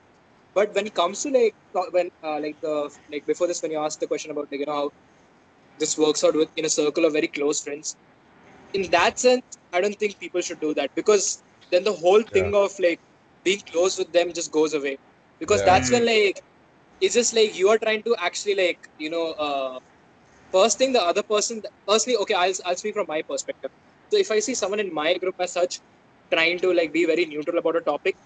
But 0.54 0.74
when 0.74 0.86
it 0.86 0.94
comes 0.94 1.22
to 1.22 1.30
like, 1.30 1.54
when, 1.92 2.08
uh, 2.22 2.40
like 2.40 2.56
the, 2.62 2.90
like 3.10 3.24
before 3.26 3.46
this, 3.46 3.62
when 3.62 3.72
you 3.72 3.78
asked 3.78 4.00
the 4.00 4.06
question 4.06 4.30
about 4.30 4.48
like, 4.50 4.60
you 4.60 4.66
know, 4.66 4.74
how 4.74 4.90
this 5.78 5.96
works 5.98 6.24
out 6.24 6.34
with 6.34 6.50
in 6.56 6.64
a 6.64 6.70
circle 6.70 7.04
of 7.04 7.12
very 7.12 7.28
close 7.28 7.62
friends, 7.62 7.96
in 8.72 8.90
that 8.90 9.18
sense, 9.18 9.42
I 9.72 9.80
don't 9.80 9.96
think 9.98 10.18
people 10.18 10.40
should 10.40 10.60
do 10.60 10.74
that 10.74 10.90
because 10.94 11.42
then 11.70 11.84
the 11.84 11.92
whole 11.92 12.22
thing 12.22 12.54
of 12.54 12.72
like 12.78 13.00
being 13.44 13.60
close 13.72 13.98
with 13.98 14.12
them 14.12 14.32
just 14.32 14.52
goes 14.52 14.74
away. 14.74 14.98
Because 15.40 15.62
Yeah. 15.62 15.64
that's 15.64 15.90
when 15.90 16.06
like, 16.06 16.40
it's 17.00 17.14
just 17.14 17.34
like 17.34 17.56
you 17.56 17.68
are 17.68 17.78
trying 17.78 18.02
to 18.04 18.16
actually 18.18 18.54
like, 18.54 18.78
you 18.98 19.10
know, 19.10 19.32
uh, 19.32 19.78
first 20.52 20.78
thing 20.78 20.92
the 20.92 21.02
other 21.02 21.22
person, 21.22 21.62
firstly, 21.88 22.16
okay, 22.16 22.34
I'll, 22.34 22.52
I'll 22.66 22.76
speak 22.76 22.94
from 22.94 23.06
my 23.08 23.22
perspective. 23.28 23.70
So 24.10 24.18
if 24.18 24.30
I 24.30 24.40
see 24.40 24.54
someone 24.54 24.80
in 24.80 24.92
my 24.92 25.16
group 25.18 25.34
as 25.40 25.52
such 25.52 25.80
trying 26.32 26.58
to 26.60 26.72
like 26.72 26.92
be 26.92 27.04
very 27.06 27.26
neutral 27.26 27.58
about 27.58 27.76
a 27.76 27.80
topic, 27.82 28.16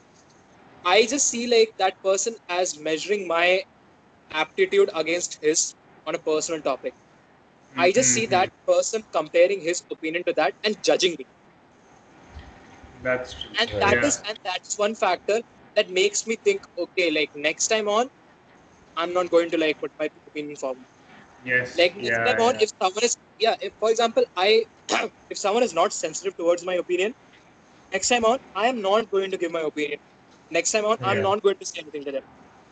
I 0.86 1.06
just 1.06 1.28
see 1.28 1.46
like 1.46 1.74
that 1.78 2.02
person 2.02 2.36
as 2.48 2.78
measuring 2.78 3.28
my 3.28 3.64
aptitude 4.30 4.90
against 4.94 5.38
his 5.42 5.74
on 6.06 6.14
a 6.14 6.18
personal 6.18 6.62
topic. 6.62 6.94
I 7.76 7.92
just 7.92 8.10
see 8.12 8.26
that 8.26 8.50
mm-hmm. 8.50 8.66
person 8.66 9.02
comparing 9.12 9.60
his 9.60 9.82
opinion 9.90 10.24
to 10.26 10.34
that 10.34 10.54
and 10.64 10.82
judging 10.82 11.16
me. 11.18 11.26
That's 13.02 13.34
true. 13.40 13.50
And 13.58 13.70
Right. 13.72 13.80
that 13.80 13.98
Yeah. 14.02 14.02
is 14.02 14.20
and 14.28 14.38
that's 14.44 14.78
one 14.78 14.94
factor 14.94 15.40
that 15.76 15.90
makes 15.90 16.26
me 16.26 16.36
think, 16.44 16.62
okay, 16.78 17.10
like 17.10 17.30
next 17.34 17.68
time 17.68 17.88
on, 17.88 18.08
I'm 18.96 19.12
not 19.12 19.30
going 19.30 19.50
to 19.50 19.58
like 19.58 19.78
put 19.80 19.92
my 19.98 20.08
opinion 20.28 20.56
forward. 20.56 20.86
Yes. 21.44 21.78
Like 21.78 21.94
next 21.96 22.20
yeah, 22.20 22.26
time 22.26 22.40
on, 22.40 22.54
yeah. 22.54 22.60
if 22.60 22.70
someone 22.82 23.04
is 23.04 23.16
yeah, 23.38 23.56
if 23.60 23.72
for 23.80 23.90
example, 23.90 24.24
I 24.36 24.66
if 25.30 25.38
someone 25.38 25.62
is 25.62 25.74
not 25.74 25.92
sensitive 25.92 26.36
towards 26.36 26.64
my 26.64 26.74
opinion, 26.74 27.14
next 27.92 28.08
time 28.08 28.24
on, 28.24 28.38
I 28.54 28.68
am 28.68 28.82
not 28.82 29.10
going 29.10 29.30
to 29.32 29.38
give 29.38 29.52
my 29.52 29.62
opinion. 29.62 29.98
Next 30.50 30.70
time 30.72 30.84
on, 30.84 30.96
I'm 31.02 31.20
not 31.20 31.42
going 31.42 31.56
to 31.58 31.66
say 31.66 31.80
anything 31.80 32.04
to 32.04 32.12
them. 32.12 32.22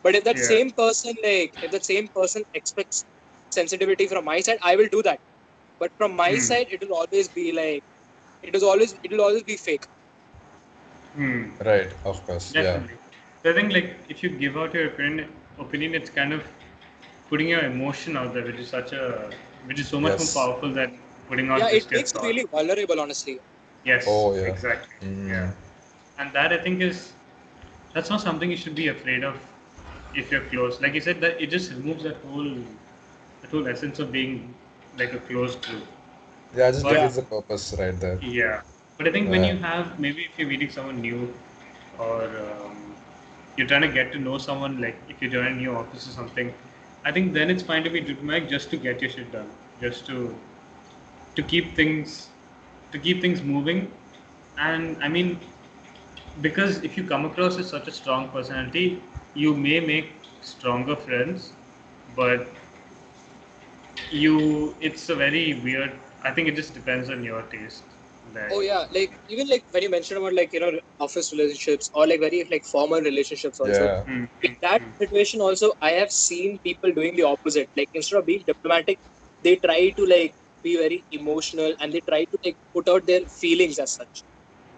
But 0.03 0.15
if 0.15 0.23
that 0.25 0.37
Yeah. 0.37 0.39
same 0.39 0.71
person, 0.71 1.15
like 1.23 1.53
if 1.61 1.71
that 1.71 1.85
same 1.85 2.07
person 2.15 2.43
expects 2.53 3.05
sensitivity 3.51 4.07
from 4.07 4.25
my 4.25 4.39
side, 4.41 4.57
I 4.63 4.75
will 4.75 4.87
do 4.91 5.01
that. 5.03 5.19
But 5.79 5.91
from 5.97 6.15
my 6.15 6.35
Hmm. 6.35 6.39
side, 6.39 6.67
it 6.69 6.81
will 6.81 6.95
always 6.95 7.29
be 7.29 7.51
like 7.51 7.83
it 8.41 8.55
is 8.55 8.63
always 8.63 8.93
it 9.03 9.11
will 9.11 9.21
always 9.21 9.43
be 9.43 9.57
fake. 9.57 9.85
Hmm. 11.15 11.55
Right. 11.65 11.93
Of 12.05 12.25
course. 12.25 12.53
Yeah. 12.55 12.61
Definitely. 12.63 12.97
So 13.43 13.51
I 13.51 13.53
think 13.53 13.73
like 13.73 13.97
if 14.09 14.23
you 14.23 14.29
give 14.29 14.57
out 14.57 14.73
your 14.73 14.87
opinion, 14.87 15.29
opinion, 15.59 15.95
it's 15.95 16.09
kind 16.09 16.33
of 16.33 16.43
putting 17.29 17.49
your 17.49 17.61
emotion 17.65 18.17
out 18.17 18.33
there, 18.33 18.43
which 18.45 18.57
is 18.59 18.69
such 18.69 18.93
a, 18.93 19.31
which 19.65 19.79
is 19.79 19.87
so 19.87 19.99
much 19.99 20.17
Yes. 20.19 20.19
more 20.19 20.27
powerful 20.47 20.71
than 20.73 20.99
putting 21.27 21.49
out 21.49 21.61
Yeah, 21.61 21.69
just 21.69 21.89
it 21.89 21.91
makes 21.91 22.13
thought. 22.13 22.23
really 22.23 22.45
vulnerable, 22.51 22.99
honestly. 22.99 23.39
Yes. 23.83 24.07
Oh, 24.07 24.33
yeah. 24.35 24.43
Exactly. 24.43 25.07
Mm. 25.07 25.29
Yeah. 25.29 25.51
And 26.17 26.33
that 26.33 26.53
I 26.53 26.57
think 26.57 26.81
is, 26.81 27.13
that's 27.95 28.09
not 28.09 28.21
something 28.21 28.51
you 28.51 28.57
should 28.57 28.75
be 28.75 28.89
afraid 28.89 29.23
of 29.23 29.35
if 30.13 30.31
you're 30.31 30.45
close. 30.53 30.79
Like 30.81 30.93
you 30.93 31.01
said, 31.01 31.21
that 31.21 31.41
it 31.41 31.49
just 31.49 31.71
removes 31.71 32.03
that 32.03 32.17
whole, 32.27 32.53
that 33.41 33.49
whole 33.51 33.67
essence 33.67 33.99
of 33.99 34.11
being 34.11 34.53
like 34.99 35.13
a 35.13 35.19
closed 35.19 35.61
group. 35.65 35.85
Yeah. 36.55 36.67
I 36.67 36.71
Just 36.71 36.83
But- 36.83 36.93
defeats 36.93 37.15
the 37.15 37.23
purpose 37.23 37.73
right 37.79 37.99
there. 37.99 38.19
Yeah. 38.21 38.61
But 38.97 39.07
I 39.07 39.11
think 39.11 39.29
when 39.29 39.43
you 39.43 39.55
have 39.57 39.99
maybe 39.99 40.23
if 40.25 40.37
you're 40.39 40.47
meeting 40.47 40.69
someone 40.69 41.01
new 41.01 41.33
or 41.99 42.23
um, 42.23 42.95
you're 43.57 43.67
trying 43.67 43.81
to 43.81 43.89
get 43.89 44.13
to 44.13 44.19
know 44.19 44.37
someone, 44.37 44.79
like 44.81 44.95
if 45.09 45.21
you 45.21 45.29
join 45.29 45.47
a 45.47 45.55
new 45.55 45.75
office 45.75 46.07
or 46.07 46.11
something, 46.11 46.53
I 47.03 47.11
think 47.11 47.33
then 47.33 47.49
it's 47.49 47.63
fine 47.63 47.83
to 47.83 47.89
be 47.89 47.99
diplomatic 47.99 48.47
just 48.49 48.69
to 48.71 48.77
get 48.77 49.01
your 49.01 49.11
shit 49.11 49.33
done, 49.33 49.49
just 49.81 50.05
to 50.07 50.33
to 51.35 51.43
keep 51.43 51.75
things 51.75 52.29
to 52.93 52.97
keep 52.99 53.21
things 53.21 53.43
moving. 53.43 53.91
And 54.57 55.03
I 55.03 55.09
mean, 55.09 55.39
because 56.41 56.83
if 56.83 56.97
you 56.97 57.03
come 57.03 57.25
across 57.25 57.57
as 57.57 57.69
such 57.69 57.87
a 57.87 57.91
strong 57.91 58.29
personality, 58.29 59.01
you 59.33 59.55
may 59.55 59.79
make 59.79 60.21
stronger 60.41 60.95
friends, 60.95 61.53
but 62.15 62.47
you 64.11 64.75
it's 64.79 65.09
a 65.09 65.15
very 65.15 65.59
weird. 65.61 65.99
I 66.23 66.31
think 66.31 66.47
it 66.47 66.55
just 66.55 66.73
depends 66.73 67.09
on 67.09 67.23
your 67.23 67.41
taste. 67.43 67.83
Like, 68.33 68.43
Oh 68.49 68.61
yeah, 68.61 68.85
like 68.91 69.11
even 69.27 69.47
like 69.47 69.63
when 69.71 69.83
you 69.83 69.89
mentioned 69.89 70.19
about 70.19 70.33
like 70.33 70.51
you 70.53 70.59
know 70.59 70.71
office 70.99 71.31
relationships 71.31 71.89
or 71.93 72.07
like 72.07 72.19
very 72.19 72.43
like 72.51 72.63
formal 72.65 73.01
relationships 73.01 73.59
also. 73.59 73.89
Yeah. 73.89 74.03
mm, 74.07 74.27
In 74.41 74.55
that 74.61 74.81
situation 75.01 75.41
also, 75.41 75.73
I 75.81 75.91
have 75.91 76.11
seen 76.11 76.59
people 76.63 76.91
doing 76.93 77.15
the 77.15 77.23
opposite. 77.23 77.69
Like 77.75 77.89
instead 77.93 78.19
of 78.19 78.25
being 78.25 78.43
diplomatic, 78.45 78.99
they 79.41 79.55
try 79.57 79.89
to 79.97 80.05
like 80.05 80.33
be 80.63 80.75
very 80.77 81.03
emotional 81.11 81.73
and 81.79 81.91
they 81.93 82.01
try 82.07 82.23
to 82.25 82.37
like 82.45 82.57
put 82.73 82.87
out 82.89 83.05
their 83.07 83.21
feelings 83.41 83.79
as 83.79 83.93
such. 83.93 84.23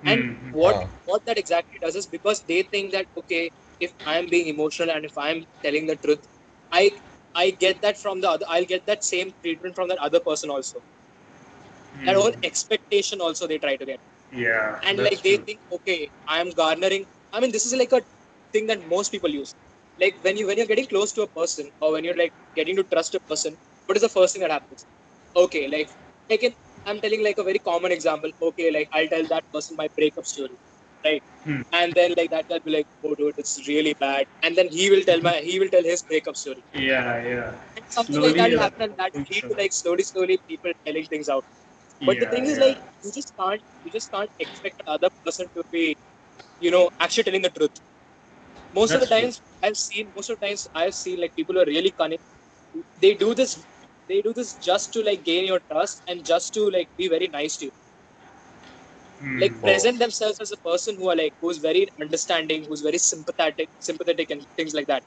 And 0.08 0.26
mm, 0.44 0.52
what 0.52 0.78
what 1.06 1.26
that 1.28 1.38
exactly 1.40 1.80
does 1.82 1.96
is 1.96 2.08
because 2.08 2.44
they 2.48 2.64
think 2.64 2.94
that 2.94 3.08
okay, 3.18 3.52
if 3.80 3.94
I 4.06 4.18
am 4.18 4.28
being 4.30 4.48
emotional 4.48 4.92
and 4.92 5.06
if 5.06 5.18
I 5.18 5.32
am 5.32 5.44
telling 5.64 5.88
the 5.88 5.98
truth, 5.98 6.26
I 6.72 6.92
I 7.36 7.52
get 7.52 7.82
that 7.82 7.98
from 8.00 8.22
the 8.22 8.30
other. 8.32 8.46
I'll 8.50 8.66
get 8.66 8.86
that 8.88 9.04
same 9.04 9.34
treatment 9.44 9.76
from 9.76 9.90
that 9.90 10.00
other 10.00 10.22
person 10.22 10.50
also. 10.50 10.82
That 12.06 12.16
mm. 12.16 12.18
whole 12.18 12.34
expectation 12.44 13.22
also 13.22 13.48
they 13.48 13.60
try 13.60 13.76
to 13.78 13.86
get 13.86 14.00
Yeah. 14.32 14.80
and 14.84 15.02
like 15.08 15.22
they 15.24 15.36
true. 15.36 15.48
think 15.48 15.60
okay 15.78 16.00
i 16.28 16.38
am 16.44 16.50
garnering 16.60 17.06
i 17.34 17.40
mean 17.42 17.52
this 17.56 17.66
is 17.68 17.74
like 17.82 17.94
a 17.98 18.02
thing 18.54 18.68
that 18.72 18.82
most 18.94 19.12
people 19.16 19.30
use 19.42 19.54
like 20.04 20.18
when 20.26 20.38
you 20.38 20.46
when 20.48 20.58
you're 20.58 20.72
getting 20.72 20.88
close 20.94 21.12
to 21.14 21.24
a 21.24 21.30
person 21.40 21.70
or 21.82 21.92
when 21.94 22.04
you're 22.06 22.20
like 22.24 22.34
getting 22.60 22.76
to 22.80 22.84
trust 22.94 23.16
a 23.16 23.22
person 23.32 23.58
what 23.86 23.98
is 24.00 24.04
the 24.08 24.14
first 24.18 24.34
thing 24.34 24.44
that 24.46 24.56
happens 24.58 24.86
okay 25.44 25.64
like 25.76 25.90
like 26.30 26.44
in, 26.50 26.54
i'm 26.88 27.00
telling 27.06 27.24
like 27.28 27.40
a 27.44 27.48
very 27.50 27.62
common 27.70 27.92
example 27.98 28.32
okay 28.50 28.70
like 28.78 28.90
i'll 28.94 29.12
tell 29.16 29.28
that 29.34 29.46
person 29.56 29.76
my 29.82 29.88
breakup 30.00 30.26
story 30.34 30.58
right 31.08 31.24
Hmm. 31.46 31.62
and 31.80 31.94
then 32.00 32.14
like 32.20 32.30
that 32.36 32.46
guy 32.50 32.56
will 32.58 32.68
be 32.72 32.76
like 32.78 32.88
oh 33.06 33.16
dude 33.20 33.36
it's 33.44 33.56
really 33.72 33.96
bad 34.08 34.26
and 34.44 34.56
then 34.58 34.68
he 34.78 34.90
will 34.94 35.06
tell 35.12 35.22
my 35.30 35.36
he 35.50 35.60
will 35.60 35.74
tell 35.78 35.88
his 35.94 36.04
breakup 36.12 36.36
story 36.44 36.64
Yeah, 36.74 37.24
yeah. 37.24 37.54
and 37.78 37.86
something 37.90 38.22
Slowly, 38.22 38.28
like 38.28 38.36
that 38.38 38.52
will 38.52 38.60
happen 38.60 38.82
and 38.86 38.94
that 38.98 39.12
will 39.14 39.26
lead 39.32 39.44
to 39.50 39.56
like 39.62 39.74
slowly 39.74 40.04
slowly 40.04 40.38
people 40.48 40.72
telling 40.86 41.06
things 41.14 41.30
out 41.30 41.46
but 42.06 42.20
the 42.20 42.28
thing 42.28 42.46
is 42.46 42.58
yeah. 42.58 42.66
like 42.66 42.80
you 43.04 43.12
just 43.20 43.34
can't 43.40 43.62
you 43.84 43.92
just 43.92 44.12
can't 44.12 44.32
expect 44.40 44.76
the 44.80 44.92
other 44.92 45.10
person 45.26 45.48
to 45.56 45.64
be, 45.72 45.96
you 46.60 46.72
know, 46.72 46.90
actually 47.00 47.24
telling 47.24 47.42
the 47.42 47.50
truth. 47.50 47.72
Most 48.74 48.94
of 48.96 49.02
the 49.02 49.06
That's 49.06 49.12
true. 49.12 49.30
times 49.30 49.42
I've 49.64 49.78
seen 49.78 50.12
most 50.16 50.30
of 50.30 50.40
the 50.40 50.46
times 50.48 50.68
I've 50.74 50.94
seen 50.94 51.20
like 51.22 51.34
people 51.36 51.56
who 51.56 51.62
are 51.62 51.66
really 51.66 51.92
cunning. 51.98 52.20
They 53.02 53.16
do 53.16 53.34
this 53.36 53.66
they 54.08 54.22
do 54.22 54.34
this 54.34 54.56
just 54.58 54.92
to 54.94 55.04
like 55.04 55.24
gain 55.24 55.46
your 55.46 55.62
trust 55.72 56.02
and 56.08 56.26
just 56.26 56.54
to 56.54 56.70
like 56.70 56.90
be 56.98 57.08
very 57.08 57.28
nice 57.28 57.58
to 57.58 57.66
you. 57.66 57.72
Mm. 59.22 59.40
Like 59.40 59.56
present 59.64 60.00
themselves 60.00 60.40
as 60.42 60.52
a 60.52 60.58
person 60.58 60.96
who 60.98 61.10
are 61.10 61.16
like 61.16 61.34
who's 61.42 61.58
very 61.58 61.88
understanding, 62.02 62.66
who's 62.68 62.82
very 62.82 62.98
sympathetic, 63.00 63.70
sympathetic 63.80 64.30
and 64.30 64.46
things 64.58 64.74
like 64.74 64.88
that. 64.88 65.04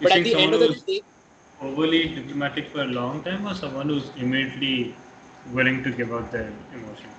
You 0.00 0.08
But 0.08 0.12
at 0.12 0.22
the 0.22 0.36
end 0.38 0.54
of 0.54 0.60
the 0.60 0.68
day, 0.86 1.02
overly 1.60 2.08
diplomatic 2.14 2.68
for 2.68 2.82
a 2.82 2.86
long 2.86 3.22
time, 3.22 3.46
or 3.46 3.54
someone 3.54 3.88
who's 3.88 4.08
immediately 4.16 4.94
willing 5.52 5.82
to 5.84 5.90
give 5.90 6.12
out 6.12 6.30
their 6.32 6.52
emotion? 6.74 7.10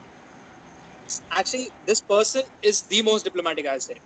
actually 1.32 1.71
this 1.86 2.02
person 2.02 2.43
is 2.62 2.84
the 2.89 3.02
most 3.04 3.23
diplomatic 3.25 3.65
I'll 3.67 3.80
say. 3.80 3.97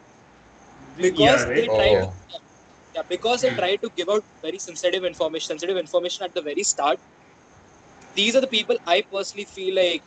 Because 0.97 1.45
yeah, 1.45 1.51
they 1.53 1.69
try 1.69 1.95
Oh. 1.95 2.13
to 2.29 2.39
yeah, 2.95 3.03
because 3.09 3.41
they 3.41 3.51
hmm. 3.51 3.57
try 3.57 3.75
to 3.77 3.89
give 3.95 4.09
out 4.09 4.23
very 4.41 4.59
sensitive 4.59 5.03
information, 5.05 5.47
sensitive 5.47 5.77
information 5.77 6.25
at 6.25 6.33
the 6.33 6.41
very 6.41 6.63
start. 6.63 6.99
These 8.15 8.35
are 8.35 8.41
the 8.41 8.47
people 8.47 8.77
I 8.85 9.03
personally 9.11 9.45
feel 9.45 9.75
like 9.75 10.03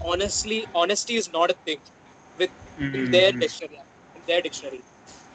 honestly, 0.00 0.68
honesty 0.74 1.14
is 1.16 1.30
not 1.32 1.50
a 1.50 1.56
thing 1.66 1.80
with 2.36 2.50
in 2.92 3.08
their 3.10 3.32
dictionary. 3.40 3.80
In 4.14 4.22
their 4.26 4.42
dictionary, 4.42 4.84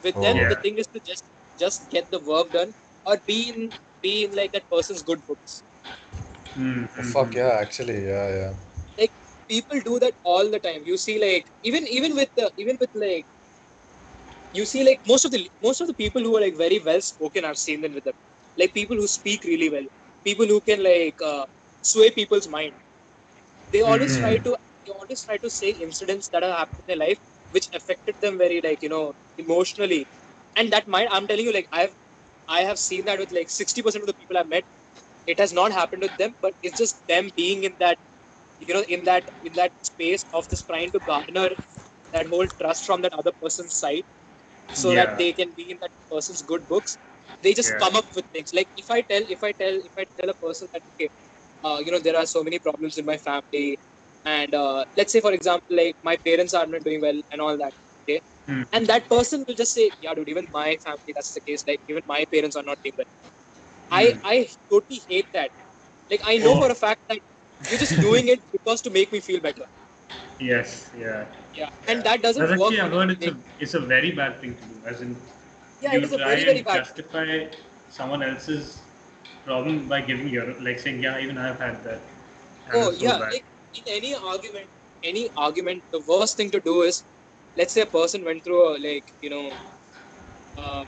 with 0.02 0.18
Oh. 0.18 0.20
them 0.20 0.44
Yeah. 0.44 0.48
the 0.48 0.56
thing 0.56 0.78
is 0.78 0.86
to 0.88 1.00
just 1.00 1.24
just 1.58 1.88
get 1.90 2.10
the 2.10 2.20
work 2.20 2.52
done 2.52 2.74
or 3.04 3.18
be 3.26 3.48
in 3.50 3.72
be 4.02 4.24
in 4.24 4.34
like 4.34 4.52
that 4.52 4.68
person's 4.70 5.02
good 5.02 5.24
books. 5.26 5.62
Mhm. 6.56 6.88
Oh, 6.98 7.02
hmm, 7.02 7.02
fuck 7.02 7.34
yeah, 7.34 7.58
actually, 7.60 8.04
yeah, 8.06 8.28
yeah. 8.28 8.54
Like 8.98 9.12
people 9.48 9.80
do 9.80 9.98
that 10.00 10.14
all 10.24 10.48
the 10.50 10.58
time. 10.60 10.82
You 10.84 10.96
see, 10.96 11.18
like 11.20 11.50
even 11.62 11.86
even 11.88 12.14
with 12.14 12.30
the 12.36 12.52
even 12.56 12.76
with 12.80 12.90
like 12.94 13.26
you 14.52 14.64
see 14.66 14.82
like 14.88 15.00
most 15.06 15.24
of 15.24 15.30
the 15.32 15.40
most 15.62 15.80
of 15.80 15.86
the 15.88 15.94
people 16.02 16.22
who 16.22 16.36
are 16.36 16.40
like 16.46 16.56
very 16.56 16.78
well 16.88 17.00
spoken 17.00 17.44
i've 17.44 17.58
seen 17.66 17.80
them 17.80 17.94
with 17.94 18.04
them 18.04 18.18
like 18.56 18.72
people 18.74 18.96
who 18.96 19.06
speak 19.06 19.44
really 19.44 19.70
well. 19.70 19.84
People 20.24 20.46
who 20.46 20.60
can 20.60 20.82
like 20.82 21.14
uh, 21.24 21.46
sway 21.80 22.10
people's 22.10 22.48
mind. 22.48 22.72
They 23.72 23.82
always 23.82 24.16
try 24.18 24.32
Mhm. 24.36 24.42
to 24.44 24.56
they 24.84 24.92
always 24.92 25.22
try 25.24 25.36
to 25.38 25.50
say 25.50 25.70
incidents 25.70 26.28
that 26.30 26.42
have 26.42 26.56
happened 26.60 26.80
in 26.82 26.86
their 26.90 27.02
life 27.08 27.18
which 27.50 27.68
affected 27.72 28.16
them 28.20 28.38
very 28.38 28.60
like 28.60 28.82
you 28.82 28.88
know 28.90 29.14
emotionally. 29.38 30.06
And 30.56 30.72
that 30.72 30.86
might 30.88 31.08
i'm 31.12 31.26
telling 31.28 31.46
you 31.46 31.52
like 31.58 31.68
i've 31.72 31.94
i 32.48 32.60
have 32.70 32.78
seen 32.78 33.04
that 33.06 33.18
with 33.20 33.32
like 33.38 33.50
60% 33.50 34.02
of 34.04 34.08
the 34.08 34.14
people 34.20 34.38
i've 34.38 34.48
met. 34.56 34.64
It 35.26 35.38
has 35.38 35.52
not 35.52 35.72
happened 35.72 36.02
with 36.02 36.16
them 36.16 36.34
but 36.42 36.54
it's 36.62 36.78
just 36.78 37.02
them 37.08 37.30
being 37.36 37.64
in 37.64 37.76
that 37.80 37.98
you 38.58 38.74
know 38.74 38.84
in 38.96 39.04
that 39.04 39.24
in 39.42 39.54
that 39.54 39.72
space 39.82 40.24
of 40.32 40.48
just 40.48 40.66
trying 40.66 40.92
to 40.92 41.00
garner 41.00 41.50
that 42.12 42.26
whole 42.28 42.48
trust 42.60 42.84
from 42.84 43.02
that 43.02 43.12
other 43.14 43.32
person's 43.42 43.74
side 43.76 44.04
so 44.72 44.94
Yeah. 44.94 44.94
that 44.94 45.16
they 45.18 45.32
can 45.32 45.52
be 45.56 45.70
in 45.70 45.78
that 45.80 45.90
person's 46.10 46.42
good 46.42 46.66
books 46.68 46.96
they 47.42 47.52
just 47.54 47.72
Yeah. 47.72 47.78
come 47.82 47.96
up 48.00 48.06
with 48.16 48.26
things 48.34 48.50
like 48.58 48.68
if 48.76 48.90
i 48.90 49.00
tell 49.10 49.24
if 49.36 49.42
i 49.48 49.52
tell 49.62 49.74
if 49.90 49.94
i 49.98 50.04
tell 50.20 50.30
a 50.30 50.38
person 50.46 50.68
that 50.72 50.82
okay 50.90 51.08
uh, 51.66 51.78
you 51.84 51.90
know 51.92 52.00
there 52.06 52.16
are 52.22 52.26
so 52.34 52.42
many 52.48 52.58
problems 52.68 52.96
in 52.98 53.04
my 53.12 53.18
family 53.28 53.78
and 54.24 54.54
uh, 54.54 54.84
let's 54.96 55.12
say 55.12 55.20
for 55.26 55.32
example 55.38 55.76
like 55.82 55.96
my 56.10 56.16
parents 56.28 56.54
are 56.60 56.66
not 56.74 56.82
doing 56.88 57.00
well 57.06 57.20
and 57.32 57.40
all 57.40 57.56
that 57.64 57.74
okay 58.02 58.20
Hmm. 58.46 58.62
and 58.72 58.86
that 58.92 59.08
person 59.14 59.44
will 59.46 59.58
just 59.62 59.74
say 59.78 59.86
yeah 60.00 60.14
dude 60.14 60.28
even 60.34 60.46
my 60.60 60.68
family 60.86 61.12
that's 61.16 61.32
the 61.38 61.42
case 61.48 61.64
like 61.70 61.80
even 61.88 62.02
my 62.14 62.22
parents 62.34 62.56
are 62.60 62.66
not 62.70 62.78
doing 62.84 62.96
well 63.00 63.10
i 64.00 64.04
Hmm. 64.04 64.20
i 64.34 64.36
totally 64.72 65.00
hate 65.08 65.28
that 65.38 65.50
like 66.10 66.22
i 66.32 66.38
know 66.44 66.54
Oh. 66.54 66.62
for 66.62 66.70
a 66.76 66.78
fact 66.84 67.00
that 67.08 67.18
you're 67.68 67.84
just 67.86 68.00
doing 68.08 68.28
it 68.34 68.40
because 68.56 68.80
to 68.86 68.90
make 68.98 69.12
me 69.16 69.20
feel 69.28 69.40
better 69.48 69.66
Yes, 70.40 70.90
yeah. 70.96 71.26
yeah 71.54 71.68
and 71.88 72.04
that 72.04 72.22
doesn't 72.22 72.48
That's 72.48 72.52
work 72.60 72.72
actually, 72.72 72.90
heard 72.90 73.10
it's 73.10 73.26
a, 73.26 73.36
it's 73.58 73.74
a 73.74 73.80
very 73.80 74.12
bad 74.12 74.40
thing 74.40 74.54
to 74.54 74.62
do. 74.62 74.82
As 74.86 75.00
in, 75.02 75.16
yeah 75.80 75.92
you 75.92 76.00
it 76.00 76.04
is 76.04 76.12
a 76.12 76.18
try 76.18 76.30
very 76.30 76.44
very 76.44 76.58
and 76.58 76.64
bad 76.64 76.78
justify 76.78 77.46
someone 77.88 78.22
else's 78.22 78.82
problem 79.44 79.88
by 79.88 80.00
giving 80.02 80.28
your, 80.28 80.60
like 80.60 80.78
saying, 80.78 81.02
yeah, 81.02 81.18
even 81.20 81.38
I've 81.38 81.58
had 81.58 81.82
that. 81.84 82.02
And 82.72 82.84
Oh 82.84 82.90
so 82.92 83.06
yeah, 83.06 83.16
like 83.18 83.44
in 83.74 83.84
any 83.88 84.14
argument, 84.14 84.68
any 85.02 85.30
argument, 85.36 85.84
the 85.92 86.02
worst 86.06 86.36
thing 86.36 86.50
to 86.50 86.60
do 86.60 86.82
is, 86.82 87.04
let's 87.56 87.72
say 87.74 87.82
a 87.82 87.86
person 87.86 88.24
went 88.24 88.44
through 88.44 88.62
a 88.68 88.78
like 88.78 89.04
you 89.20 89.30
know, 89.30 89.56
uh, 90.56 90.84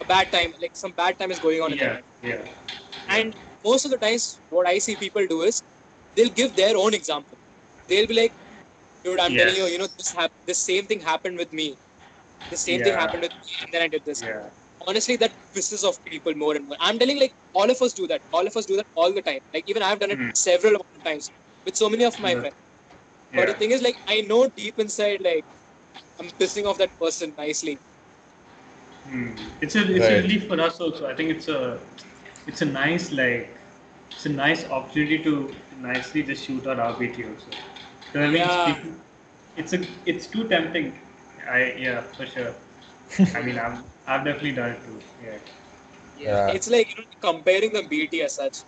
a 0.00 0.04
bad 0.04 0.30
time, 0.32 0.52
like 0.60 0.76
some 0.76 0.92
bad 0.92 1.18
time 1.18 1.30
is 1.30 1.40
going 1.40 1.60
on 1.62 1.72
in 1.72 1.78
yeah, 1.78 1.94
life, 1.94 2.04
yeah. 2.22 2.44
and 3.08 3.34
most 3.64 3.84
of 3.84 3.90
the 3.90 3.98
times, 3.98 4.40
what 4.48 4.66
I 4.68 4.78
see 4.78 4.96
people 4.96 5.26
do 5.28 5.42
is, 5.42 5.62
they'll 6.16 6.36
give 6.42 6.54
their 6.56 6.76
own 6.76 6.94
example. 6.94 7.38
They'll 7.88 8.06
be 8.06 8.14
like, 8.14 8.34
dude, 9.06 9.20
I'm 9.20 9.36
telling 9.36 9.56
you, 9.56 9.66
you 9.74 9.78
know, 9.78 9.88
this 9.98 10.12
hap- 10.20 10.38
this 10.50 10.60
same 10.70 10.86
thing 10.86 11.00
happened 11.12 11.38
with 11.42 11.52
me. 11.60 11.68
The 12.50 12.58
same 12.68 12.82
thing 12.82 12.94
happened 13.02 13.22
with 13.26 13.34
me, 13.42 13.48
and 13.62 13.72
then 13.72 13.82
I 13.82 13.88
did 13.88 14.04
this. 14.04 14.24
Yeah. 14.24 14.50
Honestly, 14.88 15.16
that 15.22 15.34
pisses 15.56 15.84
off 15.88 15.98
people 16.04 16.34
more 16.44 16.54
and 16.56 16.66
more. 16.68 16.78
I'm 16.80 16.98
telling 16.98 17.20
like 17.24 17.34
all 17.54 17.70
of 17.76 17.82
us 17.86 17.94
do 17.94 18.06
that. 18.08 18.22
All 18.32 18.46
of 18.46 18.56
us 18.56 18.66
do 18.66 18.76
that 18.80 18.88
all 18.94 19.12
the 19.18 19.22
time. 19.30 19.40
Like 19.54 19.64
even 19.68 19.82
I've 19.82 20.00
done 20.00 20.12
it 20.16 20.20
Hmm. 20.20 20.30
several 20.34 20.78
times 21.04 21.32
with 21.66 21.76
so 21.76 21.88
many 21.90 22.04
of 22.04 22.18
my 22.18 22.34
Yeah. 22.34 22.40
friends. 22.42 22.56
But 23.34 23.46
the 23.48 23.54
thing 23.54 23.72
is, 23.72 23.82
like, 23.82 23.98
I 24.06 24.22
know 24.22 24.48
deep 24.56 24.78
inside, 24.78 25.20
like, 25.22 25.46
I'm 26.20 26.28
pissing 26.40 26.66
off 26.66 26.78
that 26.78 26.98
person 26.98 27.34
nicely. 27.36 27.80
Hmm. 29.04 29.30
It's 29.60 29.76
a 29.76 29.82
it's 29.96 30.08
a 30.10 30.16
relief 30.16 30.46
for 30.48 30.60
us 30.60 30.80
also. 30.80 31.06
I 31.06 31.14
think 31.14 31.30
it's 31.30 31.48
a 31.48 31.80
it's 32.46 32.62
a 32.62 32.66
nice 32.66 33.12
like 33.12 33.50
it's 34.14 34.26
a 34.26 34.30
nice 34.30 34.64
opportunity 34.68 35.22
to 35.24 35.54
nicely 35.80 36.22
just 36.22 36.44
shoot 36.44 36.66
our 36.66 36.80
RBT 36.80 37.24
also. 37.24 37.50
'Cause 38.16 38.24
I 38.24 38.28
mean, 38.32 38.36
Yeah. 38.40 38.72
speaking, 38.72 39.00
it's 39.60 39.72
a 39.74 39.80
it's 40.10 40.26
too 40.26 40.48
tempting. 40.48 40.86
I 41.56 41.74
yeah 41.86 42.00
for 42.16 42.24
sure. 42.26 42.54
I 43.36 43.42
mean 43.42 43.58
I've 43.58 43.78
I've 44.06 44.24
definitely 44.24 44.52
done 44.52 44.70
it 44.70 44.80
too. 44.86 45.00
Yeah. 45.24 45.38
Yeah. 46.18 46.48
It's 46.56 46.68
like, 46.74 46.88
you 46.96 47.02
know, 47.02 47.08
comparing 47.20 47.74
the 47.74 47.82
BT 47.82 48.22
as 48.22 48.34
such. 48.40 48.60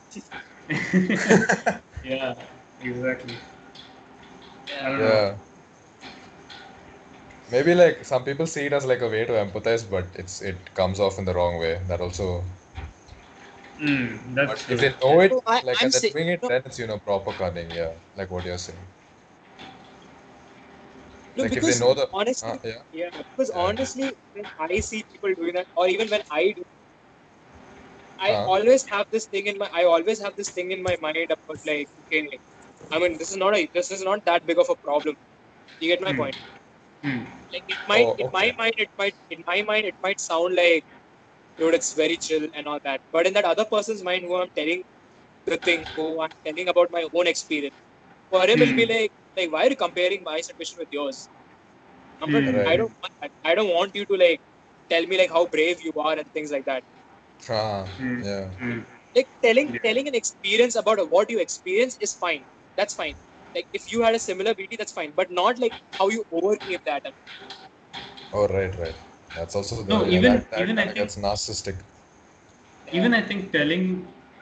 yeah. 2.04 2.34
Exactly. 2.82 3.36
I 4.82 4.88
don't 4.90 4.98
know. 4.98 5.08
Yeah. 5.08 5.34
Maybe 7.50 7.74
like 7.74 8.04
some 8.04 8.24
people 8.24 8.46
see 8.46 8.66
it 8.66 8.74
as 8.74 8.84
like 8.84 9.00
a 9.00 9.08
way 9.08 9.24
to 9.24 9.32
empathize, 9.32 9.88
but 9.88 10.04
it's 10.14 10.42
it 10.42 10.56
comes 10.74 11.00
off 11.00 11.18
in 11.18 11.24
the 11.24 11.32
wrong 11.32 11.58
way. 11.58 11.80
That 11.88 12.02
also. 12.02 12.44
Mm, 13.80 14.18
But 14.34 14.48
that's 14.48 14.68
if 14.68 14.80
they 14.80 14.92
know 15.00 15.20
it, 15.20 15.30
No, 15.32 15.42
I- 15.46 15.62
like 15.62 15.80
I'm 15.80 15.86
and 15.86 15.92
they're 15.92 16.00
saying- 16.04 16.12
doing 16.12 16.28
it, 16.36 16.42
no. 16.42 16.48
then 16.48 16.62
it's 16.66 16.78
you 16.78 16.86
know 16.86 16.98
proper 16.98 17.32
cunning. 17.32 17.70
Yeah, 17.70 17.92
like 18.16 18.30
what 18.30 18.44
you're 18.44 18.58
saying. 18.58 18.78
No, 21.38 21.46
like 21.46 21.56
if 21.56 21.64
because 21.64 21.76
they 21.76 21.78
know 21.78 21.94
the 21.94 22.08
honestly, 22.12 22.54
uh, 22.54 22.56
yeah 22.64 22.82
yeah, 22.92 23.10
because 23.36 23.50
Yeah. 23.54 23.70
honestly, 23.70 24.16
when 24.32 24.46
I 24.58 24.80
see 24.80 25.04
people 25.12 25.34
doing 25.34 25.54
that, 25.54 25.68
or 25.76 25.88
even 25.88 26.08
when 26.10 26.22
I 26.30 26.52
do, 26.56 26.64
I 28.20 28.36
Uh. 28.36 28.46
always 28.46 28.84
have 28.90 29.06
this 29.10 29.26
thing 29.26 29.46
in 29.46 29.58
my, 29.58 29.68
I 29.72 29.84
always 29.84 30.20
have 30.22 30.34
this 30.36 30.50
thing 30.50 30.70
in 30.72 30.82
my 30.82 30.96
mind 31.00 31.30
about 31.30 31.58
like, 31.66 31.88
okay, 32.00 32.28
I 32.90 32.98
mean, 32.98 33.18
this 33.18 33.30
is 33.30 33.36
not 33.36 33.56
a, 33.56 33.68
this 33.74 33.90
is 33.90 34.02
not 34.04 34.24
that 34.26 34.46
big 34.46 34.58
of 34.58 34.68
a 34.70 34.76
problem. 34.76 35.14
You 35.80 35.88
get 35.88 36.00
my 36.02 36.12
Hmm. 36.12 36.14
point? 36.14 36.36
Hmm. 37.02 37.24
Like 37.52 37.64
it 37.68 37.78
might, 37.86 38.08
Oh, 38.08 38.16
in 38.16 38.28
my 38.32 38.52
mind, 38.58 38.74
it 38.78 38.90
might, 38.98 39.14
in 39.30 39.42
my 39.46 39.62
mind, 39.62 39.86
it 39.86 39.96
might 40.02 40.20
sound 40.20 40.54
like, 40.56 40.84
dude, 41.58 41.74
it's 41.74 41.92
very 41.94 42.16
chill 42.16 42.48
and 42.54 42.66
all 42.66 42.78
that. 42.84 43.00
But 43.12 43.26
in 43.26 43.34
that 43.34 43.44
other 43.44 43.64
person's 43.70 44.02
mind, 44.04 44.24
who 44.24 44.36
I'm 44.36 44.48
telling 44.56 44.82
the 45.46 45.58
thing, 45.58 45.84
who 45.96 46.20
I'm 46.22 46.30
telling 46.44 46.68
about 46.68 46.88
my 46.90 47.06
own 47.14 47.26
experience, 47.26 47.74
for 48.30 48.42
him, 48.46 48.60
it'll 48.62 48.74
be 48.74 48.86
Hmm. 48.86 48.86
like, 48.86 49.12
like, 49.38 49.52
why 49.52 49.66
are 49.66 49.70
you 49.70 49.76
comparing 49.76 50.22
my 50.24 50.40
situation 50.40 50.76
with 50.80 50.88
yours? 50.92 51.30
I'm 52.22 52.30
not, 52.32 52.44
Hmm. 52.44 52.58
I 52.66 52.76
don't, 52.76 52.92
want 53.02 53.14
that. 53.22 53.32
I 53.44 53.54
don't 53.54 53.72
want 53.74 53.94
you 53.94 54.04
to 54.06 54.16
like 54.16 54.40
tell 54.90 55.06
me 55.06 55.18
like 55.18 55.30
how 55.30 55.46
brave 55.48 55.78
you 55.82 55.92
are 55.96 56.16
and 56.18 56.32
things 56.32 56.50
like 56.50 56.64
that. 56.66 56.84
ah, 57.50 57.86
Hmm. 57.98 58.20
yeah 58.28 58.46
Hmm. 58.60 58.80
Like 59.16 59.28
telling, 59.42 59.68
Yeah. 59.72 59.78
telling 59.84 60.08
an 60.08 60.14
experience 60.14 60.76
about 60.76 60.98
what 61.10 61.30
you 61.30 61.38
experience 61.40 61.96
is 62.00 62.14
fine. 62.14 62.44
That's 62.76 62.94
fine. 62.94 63.14
Like 63.54 63.66
if 63.72 63.90
you 63.92 64.02
had 64.02 64.14
a 64.14 64.18
similar 64.18 64.54
BT, 64.54 64.76
that's 64.76 64.92
fine. 64.92 65.12
But 65.16 65.30
not 65.30 65.58
like 65.58 65.74
how 65.98 66.08
you 66.08 66.24
overcame 66.30 66.80
that. 66.86 67.02
oh 68.32 68.46
right 68.48 68.76
right 68.78 68.96
that's 69.34 69.54
also 69.54 69.82
the, 69.82 69.92
No, 69.94 70.04
yeah, 70.04 70.18
even- 70.18 70.32
that, 70.34 70.50
that 70.50 70.60
even 70.62 70.78
I 70.78 70.84
think- 70.86 70.98
that's 70.98 71.16
narcissistic 71.16 71.76
even 72.92 73.14
I 73.14 73.22
think 73.22 73.52
telling 73.52 73.84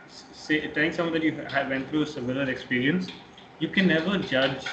say 0.09 0.59
telling 0.75 0.93
someone 0.93 1.15
that 1.15 1.23
you 1.23 1.33
have 1.55 1.69
went 1.69 1.89
through 1.89 2.03
a 2.03 2.07
similar 2.07 2.49
experience, 2.49 3.11
you 3.59 3.69
can 3.69 3.87
never 3.89 4.19
judge. 4.19 4.65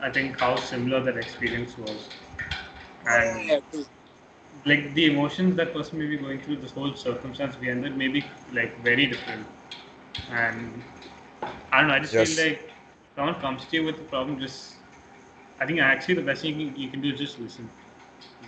I 0.00 0.10
think 0.10 0.36
how 0.38 0.56
similar 0.56 1.02
that 1.04 1.16
experience 1.16 1.76
was, 1.78 2.10
and 3.06 3.42
Yeah, 3.48 3.60
true. 3.70 3.86
like 4.64 4.94
the 4.94 5.06
emotions 5.06 5.56
that 5.56 5.72
person 5.72 5.98
may 5.98 6.06
be 6.06 6.16
going 6.16 6.40
through, 6.40 6.56
this 6.56 6.72
whole 6.72 6.94
circumstance 6.94 7.56
behind 7.56 7.84
it 7.84 7.96
may 7.96 8.08
be 8.08 8.24
like 8.52 8.78
very 8.82 9.06
different. 9.06 9.46
And 10.30 10.82
I 11.72 11.80
don't 11.80 11.88
know. 11.88 11.94
I 11.94 12.00
just 12.00 12.16
Yes. 12.16 12.16
feel 12.16 12.36
like 12.36 12.60
if 13.04 13.08
someone 13.14 13.34
comes 13.40 13.66
to 13.66 13.76
you 13.76 13.84
with 13.84 13.96
a 13.96 14.04
problem, 14.04 14.38
just 14.40 14.76
I 15.60 15.66
think 15.66 15.80
actually 15.80 16.14
the 16.14 16.22
best 16.22 16.42
thing 16.42 16.58
you 16.60 16.70
can, 16.70 16.80
you 16.80 16.90
can 16.90 17.00
do 17.00 17.12
is 17.12 17.18
just 17.18 17.38
listen. 17.38 17.70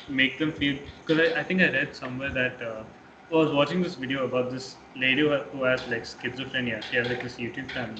make 0.07 0.37
them 0.39 0.51
feel. 0.51 0.77
Because 1.05 1.31
I, 1.31 1.39
I 1.39 1.43
think 1.43 1.61
I 1.61 1.69
read 1.71 1.95
somewhere 1.95 2.31
that 2.31 2.61
uh, 2.61 2.83
I 3.31 3.35
was 3.35 3.51
watching 3.51 3.81
this 3.81 3.95
video 3.95 4.25
about 4.25 4.51
this 4.51 4.77
lady 4.95 5.21
who, 5.21 5.35
who 5.37 5.63
has 5.63 5.87
like 5.87 6.03
schizophrenia. 6.03 6.83
She 6.83 6.95
has 6.97 7.07
like 7.09 7.21
this 7.21 7.37
YouTube 7.37 7.71
channel. 7.71 7.95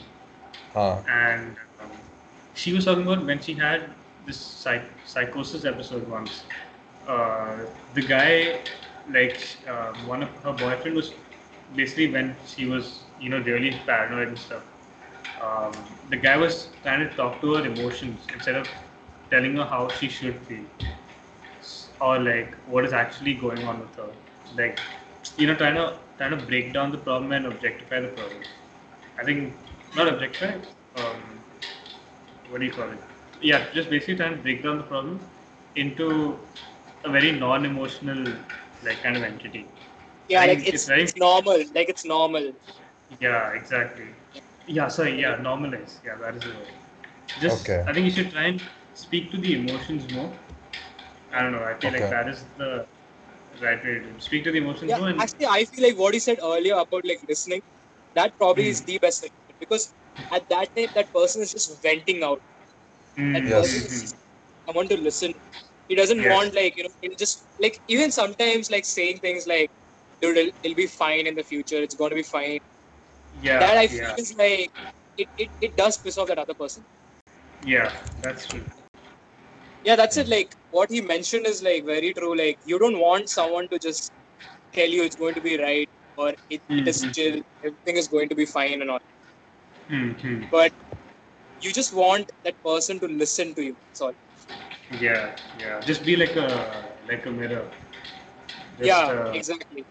Huh. 0.75 1.05
And 1.07 1.57
um, 1.79 1.91
she 2.53 2.73
was 2.73 2.85
talking 2.85 3.03
about 3.03 3.25
when 3.25 3.41
she 3.41 3.55
had 3.55 3.95
this 4.25 4.39
psych- 4.41 4.91
psychosis 5.05 5.65
episode 5.65 6.07
once. 6.07 6.45
Uh, 7.07 7.65
the 7.93 8.01
guy, 8.03 8.59
like, 9.09 9.39
uh, 9.67 9.93
one 10.03 10.23
of 10.23 10.29
her 10.43 10.53
boyfriend 10.53 10.95
was 10.95 11.13
basically 11.75 12.11
when 12.11 12.37
she 12.45 12.65
was, 12.65 13.05
you 13.19 13.29
know, 13.29 13.39
really 13.39 13.83
paranoid 13.85 14.29
and 14.29 14.39
stuff. 14.39 14.63
Um, 15.39 15.99
the 16.09 16.17
guy 16.17 16.37
was 16.37 16.77
trying 16.83 17.01
to 17.07 17.15
talk 17.15 17.41
to 17.41 17.53
her 17.55 17.65
emotions 17.65 18.29
instead 18.33 18.55
of 18.55 18.67
telling 19.31 19.55
her 19.57 19.65
how 19.65 19.89
she 19.89 20.09
should 20.09 20.45
feel 20.45 20.65
or 22.01 22.19
like 22.19 22.55
what 22.65 22.85
is 22.85 22.93
actually 22.93 23.33
going 23.35 23.63
on 23.65 23.79
with 23.79 23.95
her. 23.95 24.13
Like, 24.55 24.79
you 25.37 25.47
know, 25.47 25.55
trying 25.55 25.75
to 25.75 25.99
trying 26.17 26.31
to 26.31 26.37
break 26.37 26.73
down 26.73 26.91
the 26.91 26.97
problem 26.97 27.31
and 27.31 27.45
objectify 27.45 27.99
the 28.01 28.09
problem. 28.09 28.43
I 29.19 29.23
think 29.23 29.55
not 29.95 30.07
objectify. 30.07 30.53
Um, 30.95 31.21
what 32.49 32.59
do 32.59 32.65
you 32.65 32.71
call 32.71 32.89
it? 32.89 32.99
Yeah, 33.41 33.65
just 33.73 33.89
basically 33.89 34.15
trying 34.15 34.35
to 34.37 34.41
break 34.41 34.63
down 34.63 34.77
the 34.77 34.83
problem 34.83 35.19
into 35.75 36.39
a 37.03 37.09
very 37.09 37.31
non-emotional 37.31 38.33
like 38.83 39.01
kind 39.03 39.17
of 39.17 39.23
entity. 39.23 39.65
Yeah, 40.27 40.41
I 40.41 40.47
like 40.47 40.59
it's, 40.59 40.69
it's 40.69 40.85
very- 40.85 41.03
it's 41.03 41.15
normal. 41.17 41.57
Like 41.73 41.89
it's 41.89 42.05
normal. 42.05 42.53
Yeah, 43.19 43.51
exactly. 43.53 44.07
Yeah, 44.67 44.87
sorry. 44.87 45.19
Yeah, 45.21 45.37
normalize. 45.37 45.97
Yeah, 46.03 46.15
that 46.21 46.35
is 46.35 46.43
the 46.43 46.49
word. 46.49 46.67
Just, 47.39 47.69
Okay. 47.69 47.83
I 47.87 47.93
think 47.93 48.05
you 48.05 48.11
should 48.11 48.31
try 48.31 48.43
and 48.45 48.61
speak 48.93 49.31
to 49.31 49.37
the 49.37 49.53
emotions 49.59 50.09
more. 50.11 50.31
I 51.33 51.41
don't 51.41 51.51
know. 51.51 51.63
I 51.63 51.73
feel 51.75 51.89
Okay. 51.89 52.01
like 52.01 52.09
that 52.09 52.29
is 52.29 52.45
the 52.57 52.87
right 53.61 53.83
way 53.83 53.93
to 53.95 53.99
do 54.11 54.19
speak 54.19 54.43
to 54.45 54.51
the 54.51 54.57
emotions 54.57 54.89
Yeah, 54.91 54.97
more. 54.97 55.09
And, 55.09 55.21
actually, 55.21 55.45
I 55.47 55.65
feel 55.65 55.83
like 55.87 55.97
what 55.97 56.13
you 56.13 56.19
said 56.19 56.39
earlier 56.41 56.75
about 56.75 57.05
like 57.05 57.19
listening, 57.27 57.61
that 58.15 58.37
probably 58.37 58.67
is 58.69 58.81
Hmm. 58.81 58.85
the 58.85 58.97
best 58.99 59.21
thing 59.21 59.31
because 59.59 59.93
at 60.31 60.47
that 60.49 60.69
time 60.75 60.89
that 60.95 61.11
person 61.13 61.41
is 61.41 61.51
just 61.51 61.81
venting 61.81 62.23
out. 62.23 62.41
Mm, 63.17 63.33
That 63.33 63.47
Yes. 63.47 63.69
person 63.69 63.83
is 63.85 64.01
just 64.01 64.15
someone 64.67 64.87
to 64.89 64.97
listen. 64.97 65.33
He 65.87 65.95
doesn't 65.95 66.23
Yes. 66.23 66.25
want 66.25 66.55
like 66.55 66.75
you 66.77 66.83
know, 66.83 66.89
he'll 67.01 67.15
just 67.17 67.47
like 67.59 67.79
even 67.87 68.11
sometimes 68.11 68.69
like 68.71 68.85
saying 68.85 69.19
things 69.19 69.45
like, 69.47 69.69
"Dude, 70.21 70.37
it'll, 70.37 70.51
it'll 70.63 70.75
be 70.75 70.87
fine 70.87 71.27
in 71.27 71.35
the 71.35 71.43
future. 71.43 71.81
It's 71.81 71.95
going 71.95 72.11
to 72.11 72.15
be 72.15 72.23
fine." 72.23 72.59
yeah, 73.41 73.59
that 73.59 73.77
I 73.77 73.87
feel 73.87 74.09
yeah, 74.09 74.15
is 74.17 74.33
like 74.37 74.71
it, 75.17 75.29
it, 75.37 75.51
it 75.61 75.77
does 75.77 75.97
piss 75.99 76.17
off 76.17 76.27
that 76.27 76.39
other 76.39 76.55
person. 76.55 76.85
yeah, 77.63 77.91
that's 78.21 78.47
true. 78.47 78.65
Yeah, 79.83 79.95
that's 79.95 80.17
it. 80.17 80.27
Like 80.27 80.55
what 80.69 80.89
he 80.91 81.01
mentioned 81.01 81.45
is 81.47 81.61
like 81.63 81.85
very 81.85 82.13
true. 82.13 82.35
Like 82.37 82.57
you 82.63 82.79
don't 82.79 82.99
want 82.99 83.29
someone 83.29 83.67
to 83.69 83.79
just 83.79 84.11
tell 84.73 84.87
you 84.87 85.03
it's 85.03 85.15
going 85.15 85.35
to 85.35 85.41
be 85.41 85.57
right 85.59 85.89
or 86.17 86.33
it, 86.49 86.61
it 86.77 86.87
is 86.87 87.05
Mhm. 87.05 87.13
chill, 87.13 87.41
everything 87.63 87.97
is 87.97 88.07
going 88.07 88.29
to 88.29 88.35
be 88.35 88.45
fine 88.45 88.81
and 88.81 88.89
all. 88.91 88.99
Hmm 89.89 90.45
But 90.51 90.73
you 91.61 91.71
just 91.73 91.93
want 91.93 92.31
that 92.43 92.55
person 92.63 92.99
to 92.99 93.07
listen 93.07 93.55
to 93.55 93.63
you. 93.63 93.77
That's 93.89 94.01
all. 94.01 94.13
Yeah, 94.99 95.31
yeah. 95.57 95.81
Just 95.85 96.05
be 96.05 96.15
like 96.15 96.35
a 96.35 96.49
like 97.07 97.25
a 97.25 97.31
mirror. 97.31 97.71
Just, 98.77 98.87
yeah, 98.87 99.07
uh, 99.07 99.31
exactly. 99.31 99.85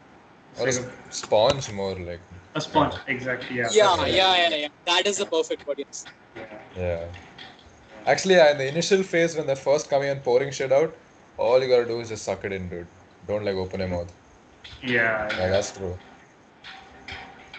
or 0.58 0.62
a 0.62 0.66
like 0.66 0.74
s- 0.74 0.86
sponge 1.10 1.72
more 1.72 1.94
like 1.98 2.22
a 2.54 2.60
sponge. 2.60 2.94
Exactly. 3.06 3.56
Yeah. 3.56 3.68
Yeah, 3.72 3.96
that's 3.98 4.12
yeah, 4.12 4.36
yeah, 4.48 4.56
yeah. 4.56 4.68
That 4.86 5.06
is 5.06 5.18
the 5.18 5.26
perfect 5.26 5.66
word. 5.66 5.78
Yes. 5.78 6.06
Yeah. 6.34 6.44
yeah 6.76 7.08
actually 8.06 8.34
yeah, 8.34 8.50
in 8.52 8.58
the 8.58 8.68
initial 8.68 9.02
phase 9.02 9.36
when 9.36 9.46
they're 9.46 9.64
first 9.68 9.90
coming 9.90 10.10
and 10.10 10.22
pouring 10.22 10.50
shit 10.52 10.72
out 10.72 10.96
all 11.36 11.62
you 11.62 11.68
gotta 11.68 11.86
do 11.86 12.00
is 12.00 12.08
just 12.10 12.24
suck 12.24 12.44
it 12.44 12.52
in 12.52 12.68
dude 12.68 12.88
don't 13.26 13.44
like 13.44 13.56
open 13.56 13.80
your 13.80 13.88
mouth 13.88 14.12
Yeah. 14.82 15.30
yeah 15.38 15.48
that's 15.48 15.72
true 15.72 15.98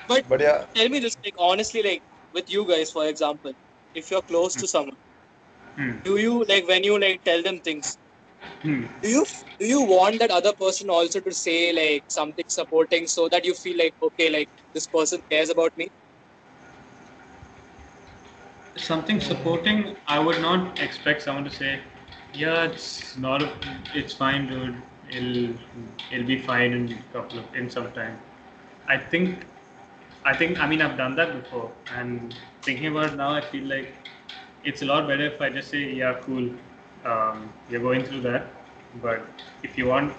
But 0.07 0.25
but 0.29 0.41
yeah 0.41 0.65
tell 0.75 0.89
me 0.89 0.99
this, 0.99 1.15
like 1.23 1.33
honestly, 1.37 1.81
like 1.83 2.03
with 2.35 2.51
you 2.51 2.67
guys, 2.67 2.91
for 2.91 3.07
example, 3.07 3.53
if 3.95 4.11
you're 4.11 4.23
close 4.23 4.55
to 4.57 4.67
someone, 4.67 4.97
Hmm. 5.77 5.97
do 6.05 6.17
you 6.17 6.43
like 6.45 6.67
when 6.67 6.83
you 6.83 6.99
like 6.99 7.23
tell 7.23 7.43
them 7.43 7.59
things? 7.59 7.97
Hmm. 8.63 8.83
do 9.01 9.09
you 9.09 9.25
do 9.59 9.65
you 9.65 9.81
want 9.81 10.19
that 10.19 10.31
other 10.31 10.53
person 10.63 10.89
also 10.89 11.19
to 11.21 11.33
say 11.33 11.57
like 11.79 12.03
something 12.09 12.45
supporting 12.47 13.07
so 13.07 13.27
that 13.29 13.45
you 13.45 13.53
feel 13.63 13.77
like 13.83 13.95
okay 14.09 14.29
like 14.37 14.49
this 14.73 14.87
person 14.87 15.21
cares 15.29 15.49
about 15.49 15.71
me 15.77 15.87
something 18.77 19.19
supporting 19.21 19.95
i 20.07 20.19
would 20.19 20.39
not 20.41 20.79
expect 20.85 21.21
someone 21.21 21.43
to 21.43 21.51
say 21.51 21.79
yeah 22.33 22.63
it's 22.65 23.17
not 23.17 23.41
a, 23.41 23.49
it's 23.93 24.13
fine 24.13 24.47
dude 24.47 24.75
it'll 25.09 25.53
it'll 26.11 26.27
be 26.27 26.39
fine 26.39 26.73
in 26.73 26.85
a 26.93 27.13
couple 27.13 27.39
of 27.39 27.55
in 27.55 27.69
some 27.69 27.91
time 27.93 28.17
i 28.87 28.97
think 28.97 29.45
i 30.31 30.33
think 30.39 30.59
i 30.59 30.67
mean 30.69 30.81
i've 30.81 30.97
done 30.97 31.15
that 31.15 31.31
before 31.39 31.71
and 31.99 32.35
thinking 32.67 32.87
about 32.91 33.13
it 33.13 33.15
now 33.15 33.29
i 33.33 33.41
feel 33.51 33.65
like 33.75 33.95
it's 34.63 34.81
a 34.81 34.85
lot 34.91 35.07
better 35.07 35.25
if 35.33 35.41
i 35.41 35.49
just 35.49 35.69
say 35.69 35.83
yeah 36.01 36.13
cool 36.25 36.47
um, 37.05 37.53
you're 37.69 37.81
going 37.81 38.03
through 38.03 38.21
that 38.21 38.47
but 38.95 39.27
if 39.63 39.77
you 39.77 39.87
want 39.87 40.13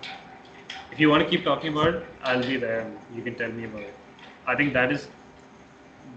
if 0.92 1.00
you 1.00 1.08
want 1.10 1.22
to 1.24 1.28
keep 1.30 1.44
talking 1.44 1.72
about 1.72 1.94
it 1.94 2.04
i'll 2.22 2.46
be 2.52 2.56
there 2.56 2.80
and 2.80 2.98
you 3.16 3.22
can 3.22 3.36
tell 3.42 3.52
me 3.60 3.64
about 3.64 3.82
it 3.92 3.98
i 4.46 4.54
think 4.56 4.72
that 4.72 4.92
is 4.92 5.08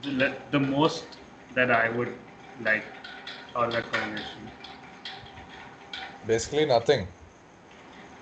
the, 0.02 0.38
the 0.52 0.60
most 0.60 1.18
that 1.54 1.72
I 1.72 1.90
would 1.90 2.14
like 2.60 2.86
out 3.56 3.68
of 3.68 3.74
that 3.74 3.92
conversation. 3.92 4.52
basically 6.26 6.66
nothing 6.66 7.08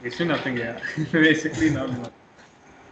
Basically 0.01 0.25
nothing, 0.27 0.57
yeah. 0.57 0.79
Basically 1.11 1.69
not 1.69 1.91
much. 1.91 2.11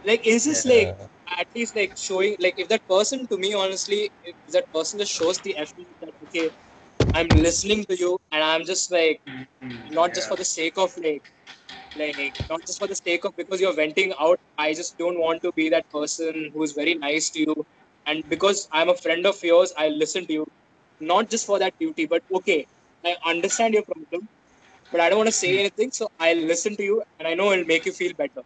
like 0.04 0.26
is 0.26 0.44
this 0.44 0.64
Yeah. 0.64 0.94
like 0.94 0.94
at 1.40 1.46
least 1.54 1.74
like 1.76 1.92
showing 1.96 2.36
like 2.40 2.54
if 2.56 2.68
that 2.68 2.82
person 2.88 3.26
to 3.30 3.36
me 3.38 3.52
honestly 3.54 4.10
if 4.22 4.34
that 4.56 4.66
person 4.72 4.98
just 4.98 5.12
shows 5.12 5.38
the 5.44 5.56
effort 5.64 5.88
that 6.00 6.14
okay 6.24 6.50
i'm 7.14 7.30
listening 7.46 7.84
to 7.90 7.96
you 8.02 8.16
and 8.32 8.42
i'm 8.42 8.64
just 8.64 8.90
like 8.92 9.20
Mm, 9.26 9.46
not 9.98 10.14
just 10.14 10.28
for 10.28 10.36
the 10.36 10.44
sake 10.44 10.76
of 10.84 10.92
like 11.06 11.22
like 12.00 12.34
not 12.50 12.60
just 12.66 12.78
for 12.78 12.86
the 12.88 12.96
sake 13.06 13.24
of 13.24 13.32
because 13.36 13.60
you're 13.60 13.76
venting 13.82 14.12
out 14.20 14.38
i 14.58 14.72
just 14.80 14.96
don't 14.98 15.18
want 15.24 15.40
to 15.42 15.50
be 15.60 15.68
that 15.74 15.86
person 15.96 16.50
who's 16.54 16.72
very 16.80 16.94
nice 16.94 17.30
to 17.30 17.40
you 17.46 17.54
and 18.06 18.22
because 18.34 18.66
i'm 18.72 18.88
a 18.88 18.96
friend 19.04 19.26
of 19.32 19.36
yours 19.50 19.72
i 19.78 19.88
listen 19.88 20.26
to 20.26 20.32
you 20.38 20.46
not 21.00 21.28
just 21.30 21.46
for 21.46 21.58
that 21.58 21.74
duty 21.80 22.06
but 22.14 22.22
okay 22.40 22.60
i 23.04 23.14
understand 23.34 23.74
your 23.74 23.84
problem 23.92 24.28
but 24.90 25.00
i 25.00 25.08
don't 25.08 25.18
want 25.24 25.32
to 25.34 25.40
say 25.44 25.52
Hmm. 25.52 25.62
anything 25.64 25.90
so 26.00 26.08
i'll 26.18 26.44
listen 26.54 26.76
to 26.76 26.82
you 26.90 27.02
and 27.18 27.28
i 27.28 27.34
know 27.34 27.50
it'll 27.52 27.72
make 27.74 27.84
you 27.86 27.92
feel 28.02 28.12
better 28.24 28.42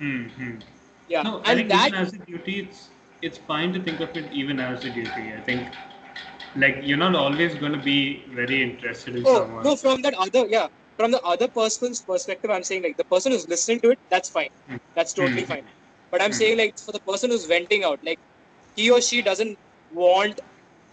Mm, 0.00 0.30
mm. 0.38 0.62
Yeah 1.08 1.24
No, 1.24 1.42
I 1.44 1.54
and 1.54 1.56
think 1.56 1.70
that 1.70 1.90
even 1.90 1.94
as 1.94 2.12
a 2.12 2.18
duty, 2.18 2.60
it's 2.60 2.90
it's 3.22 3.38
fine 3.38 3.72
to 3.72 3.82
think 3.82 4.00
of 4.00 4.16
it 4.16 4.32
even 4.32 4.60
as 4.60 4.84
a 4.84 4.90
duty. 4.90 5.34
I 5.34 5.40
think 5.40 5.74
like 6.54 6.78
you're 6.82 6.98
not 6.98 7.14
always 7.14 7.54
going 7.54 7.72
to 7.72 7.82
be 7.82 8.26
very 8.34 8.62
interested 8.62 9.16
in 9.16 9.24
Oh 9.24 9.40
someone. 9.40 9.64
no, 9.64 9.76
from 9.76 10.02
that 10.02 10.14
other 10.14 10.46
yeah, 10.48 10.68
from 10.96 11.10
the 11.10 11.20
other 11.22 11.48
person's 11.48 12.02
perspective, 12.02 12.50
I'm 12.50 12.62
saying 12.64 12.82
like 12.82 12.96
the 12.96 13.04
person 13.04 13.32
who's 13.32 13.48
listening 13.48 13.80
to 13.80 13.90
it, 13.90 13.98
that's 14.10 14.30
fine, 14.30 14.48
Mm. 14.70 14.78
that's 14.94 15.12
totally 15.14 15.44
Mm. 15.44 15.46
fine. 15.46 15.64
But 16.10 16.22
I'm 16.22 16.32
Mm. 16.32 16.38
saying 16.40 16.58
like 16.58 16.74
for 16.84 16.92
the 16.92 17.00
person 17.00 17.30
who's 17.30 17.46
venting 17.46 17.84
out, 17.84 17.98
like 18.02 18.18
he 18.74 18.90
or 18.90 19.00
she 19.00 19.22
doesn't 19.22 19.58
want 19.90 20.40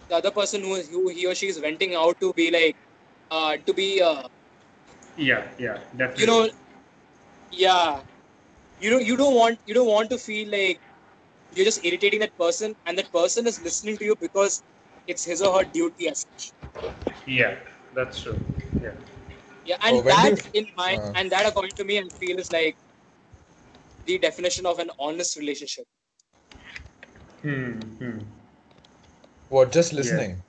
the 0.08 0.16
other 0.16 0.30
person 0.30 0.62
who, 0.62 0.76
who 0.82 1.08
he 1.10 1.26
or 1.26 1.34
she 1.34 1.48
is 1.48 1.58
venting 1.58 1.94
out 1.94 2.16
to 2.20 2.32
be 2.36 2.50
like, 2.50 2.76
uh, 3.30 3.56
to 3.66 3.74
be 3.74 4.00
uh, 4.02 4.22
Yeah, 5.16 5.42
yeah, 5.58 5.78
definitely. 5.96 6.22
you 6.22 6.26
know, 6.26 6.48
yeah, 7.50 8.02
you 8.82 8.90
don't 8.90 9.06
you 9.06 9.16
don't 9.16 9.34
want 9.34 9.60
you 9.66 9.74
don't 9.74 9.88
want 9.96 10.10
to 10.10 10.18
feel 10.18 10.50
like 10.50 10.80
you're 11.54 11.64
just 11.64 11.84
irritating 11.84 12.20
that 12.20 12.36
person, 12.38 12.74
and 12.86 12.98
that 12.98 13.12
person 13.12 13.46
is 13.46 13.60
listening 13.62 13.96
to 13.98 14.04
you 14.04 14.16
because 14.20 14.62
it's 15.06 15.24
his 15.24 15.42
or 15.42 15.58
her 15.58 15.64
duty 15.64 16.08
as 16.08 16.24
such. 16.28 16.52
Yeah, 17.26 17.56
that's 17.94 18.22
true. 18.22 18.38
Yeah. 18.82 18.94
Yeah, 19.64 19.76
and 19.82 19.96
Oh, 19.96 20.02
that 20.02 20.34
you- 20.36 20.52
in 20.52 20.66
my 20.76 20.98
uh. 20.98 21.12
and 21.14 21.30
that 21.32 21.46
according 21.46 21.74
to 21.76 21.84
me, 21.84 21.98
I 21.98 22.02
feel 22.18 22.38
is 22.38 22.50
like 22.52 22.76
the 24.06 24.18
definition 24.18 24.66
of 24.66 24.78
an 24.78 24.90
honest 24.98 25.36
relationship. 25.36 25.86
Hmm. 27.42 27.72
hmm. 27.98 28.18
What, 29.48 29.72
just 29.72 29.92
listening? 29.92 30.42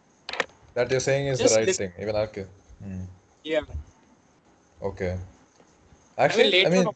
That 0.75 0.91
you're 0.91 0.99
saying 0.99 1.27
is 1.27 1.39
Just 1.39 1.53
the 1.53 1.55
right 1.55 1.67
listen. 1.67 1.87
thing, 1.89 1.93
even 1.99 2.15
okay. 2.15 2.45
Hmm. 2.81 3.03
Yeah, 3.43 3.61
Okay. 4.81 5.19
I 6.27 6.35
mean 6.35 6.49
Actually, 6.49 6.51
I 6.63 6.69
later 6.69 6.69
mean, 6.69 6.85
on, 6.85 6.93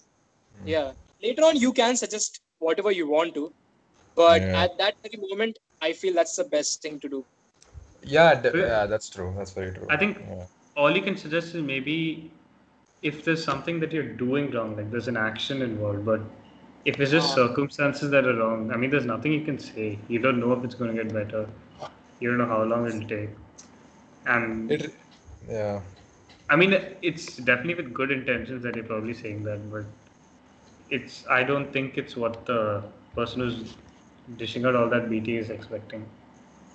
yeah, 0.64 0.94
later 1.22 1.44
on 1.44 1.56
you 1.58 1.72
can 1.74 1.96
suggest 1.96 2.40
whatever 2.60 2.92
you 2.92 3.08
want 3.10 3.34
to, 3.36 3.54
but 4.16 4.42
Yeah. 4.42 4.64
at 4.64 4.78
that 4.78 4.96
very 5.04 5.18
moment, 5.30 5.58
I 5.82 5.94
feel 5.94 6.14
that's 6.14 6.36
the 6.36 6.46
best 6.46 6.82
thing 6.82 7.00
to 7.02 7.10
do. 7.10 7.26
yeah, 8.04 8.36
de- 8.36 8.52
Well- 8.52 8.68
yeah, 8.68 8.86
that's 8.86 9.10
true. 9.10 9.34
That's 9.38 9.52
very 9.52 9.72
true. 9.72 9.86
I 9.90 9.98
think 9.98 10.20
Yeah. 10.20 10.46
all 10.76 10.96
you 10.96 11.02
can 11.02 11.18
suggest 11.18 11.56
is 11.56 11.62
maybe 11.62 12.32
if 13.02 13.24
there's 13.26 13.44
something 13.44 13.80
that 13.82 13.92
you're 13.92 14.12
doing 14.22 14.52
wrong, 14.52 14.76
like 14.78 14.92
there's 14.92 15.08
an 15.08 15.18
action 15.18 15.62
involved, 15.62 16.06
but 16.06 16.22
if 16.86 17.00
it's 17.00 17.12
just 17.12 17.34
circumstances 17.34 18.10
that 18.12 18.26
are 18.26 18.36
wrong, 18.36 18.72
I 18.72 18.78
mean, 18.78 18.90
there's 18.90 19.06
nothing 19.06 19.34
you 19.34 19.44
can 19.44 19.60
say. 19.60 20.00
You 20.08 20.20
don't 20.20 20.40
know 20.40 20.54
if 20.54 20.64
it's 20.64 20.76
going 20.76 20.96
to 20.96 21.04
get 21.04 21.14
better. 21.14 21.48
You 22.20 22.30
don't 22.30 22.38
know 22.38 22.48
how 22.48 22.64
long 22.64 22.88
it'll 22.88 23.08
take. 23.08 23.30
And 24.26 24.72
It, 24.72 24.94
yeah. 25.50 25.82
I 26.50 26.56
mean, 26.56 26.74
it's 27.02 27.38
definitely 27.38 27.76
with 27.76 27.94
good 27.94 28.12
intentions 28.12 28.64
that 28.64 28.76
you're 28.76 28.86
probably 28.86 29.14
saying 29.14 29.44
that, 29.44 29.70
but 29.72 29.86
it's 30.90 31.28
I 31.30 31.44
don't 31.44 31.72
think 31.72 31.98
it's 31.98 32.16
what 32.16 32.46
the 32.46 32.84
person 33.16 33.42
who's 33.42 33.76
dishing 34.38 34.66
out 34.66 34.76
all 34.76 34.90
that 34.90 35.10
BT 35.10 35.38
is 35.38 35.50
expecting. 35.50 36.06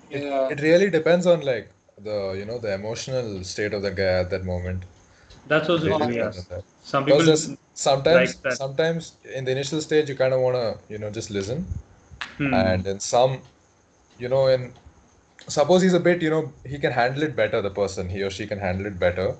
It, 0.09 0.23
Yeah, 0.23 0.49
it 0.49 0.61
really 0.61 0.89
depends 0.89 1.25
on 1.27 1.41
like 1.41 1.71
the 1.97 2.33
you 2.37 2.45
know 2.45 2.59
the 2.59 2.73
emotional 2.73 3.43
state 3.43 3.73
of 3.73 3.81
the 3.81 3.91
guy 3.91 4.19
at 4.21 4.29
that 4.31 4.43
moment. 4.45 4.85
That's 5.47 5.69
also 5.69 5.89
Really 5.89 5.97
true. 5.97 6.11
depends 6.13 6.37
Yes. 6.37 6.47
that. 6.47 6.63
Some 6.81 7.05
people 7.05 7.25
there's 7.25 7.55
sometimes 7.73 8.35
like 8.35 8.41
that. 8.43 8.59
sometimes 8.59 9.17
in 9.35 9.45
the 9.45 9.51
initial 9.51 9.81
stage 9.81 10.09
you 10.09 10.15
kind 10.15 10.33
of 10.33 10.41
wanna 10.41 10.77
you 10.89 10.97
know 10.97 11.09
just 11.09 11.29
listen, 11.31 11.67
Hmm. 12.37 12.67
and 12.67 12.85
in 12.87 12.99
some, 12.99 13.41
you 14.17 14.29
know, 14.29 14.47
in 14.47 14.73
suppose 15.47 15.81
he's 15.81 15.93
a 15.93 15.99
bit 15.99 16.21
you 16.21 16.29
know 16.29 16.53
he 16.65 16.79
can 16.79 16.91
handle 16.91 17.23
it 17.23 17.35
better. 17.35 17.61
The 17.61 17.71
person 17.71 18.09
he 18.09 18.23
or 18.23 18.29
she 18.29 18.47
can 18.47 18.59
handle 18.59 18.85
it 18.87 18.99
better, 18.99 19.35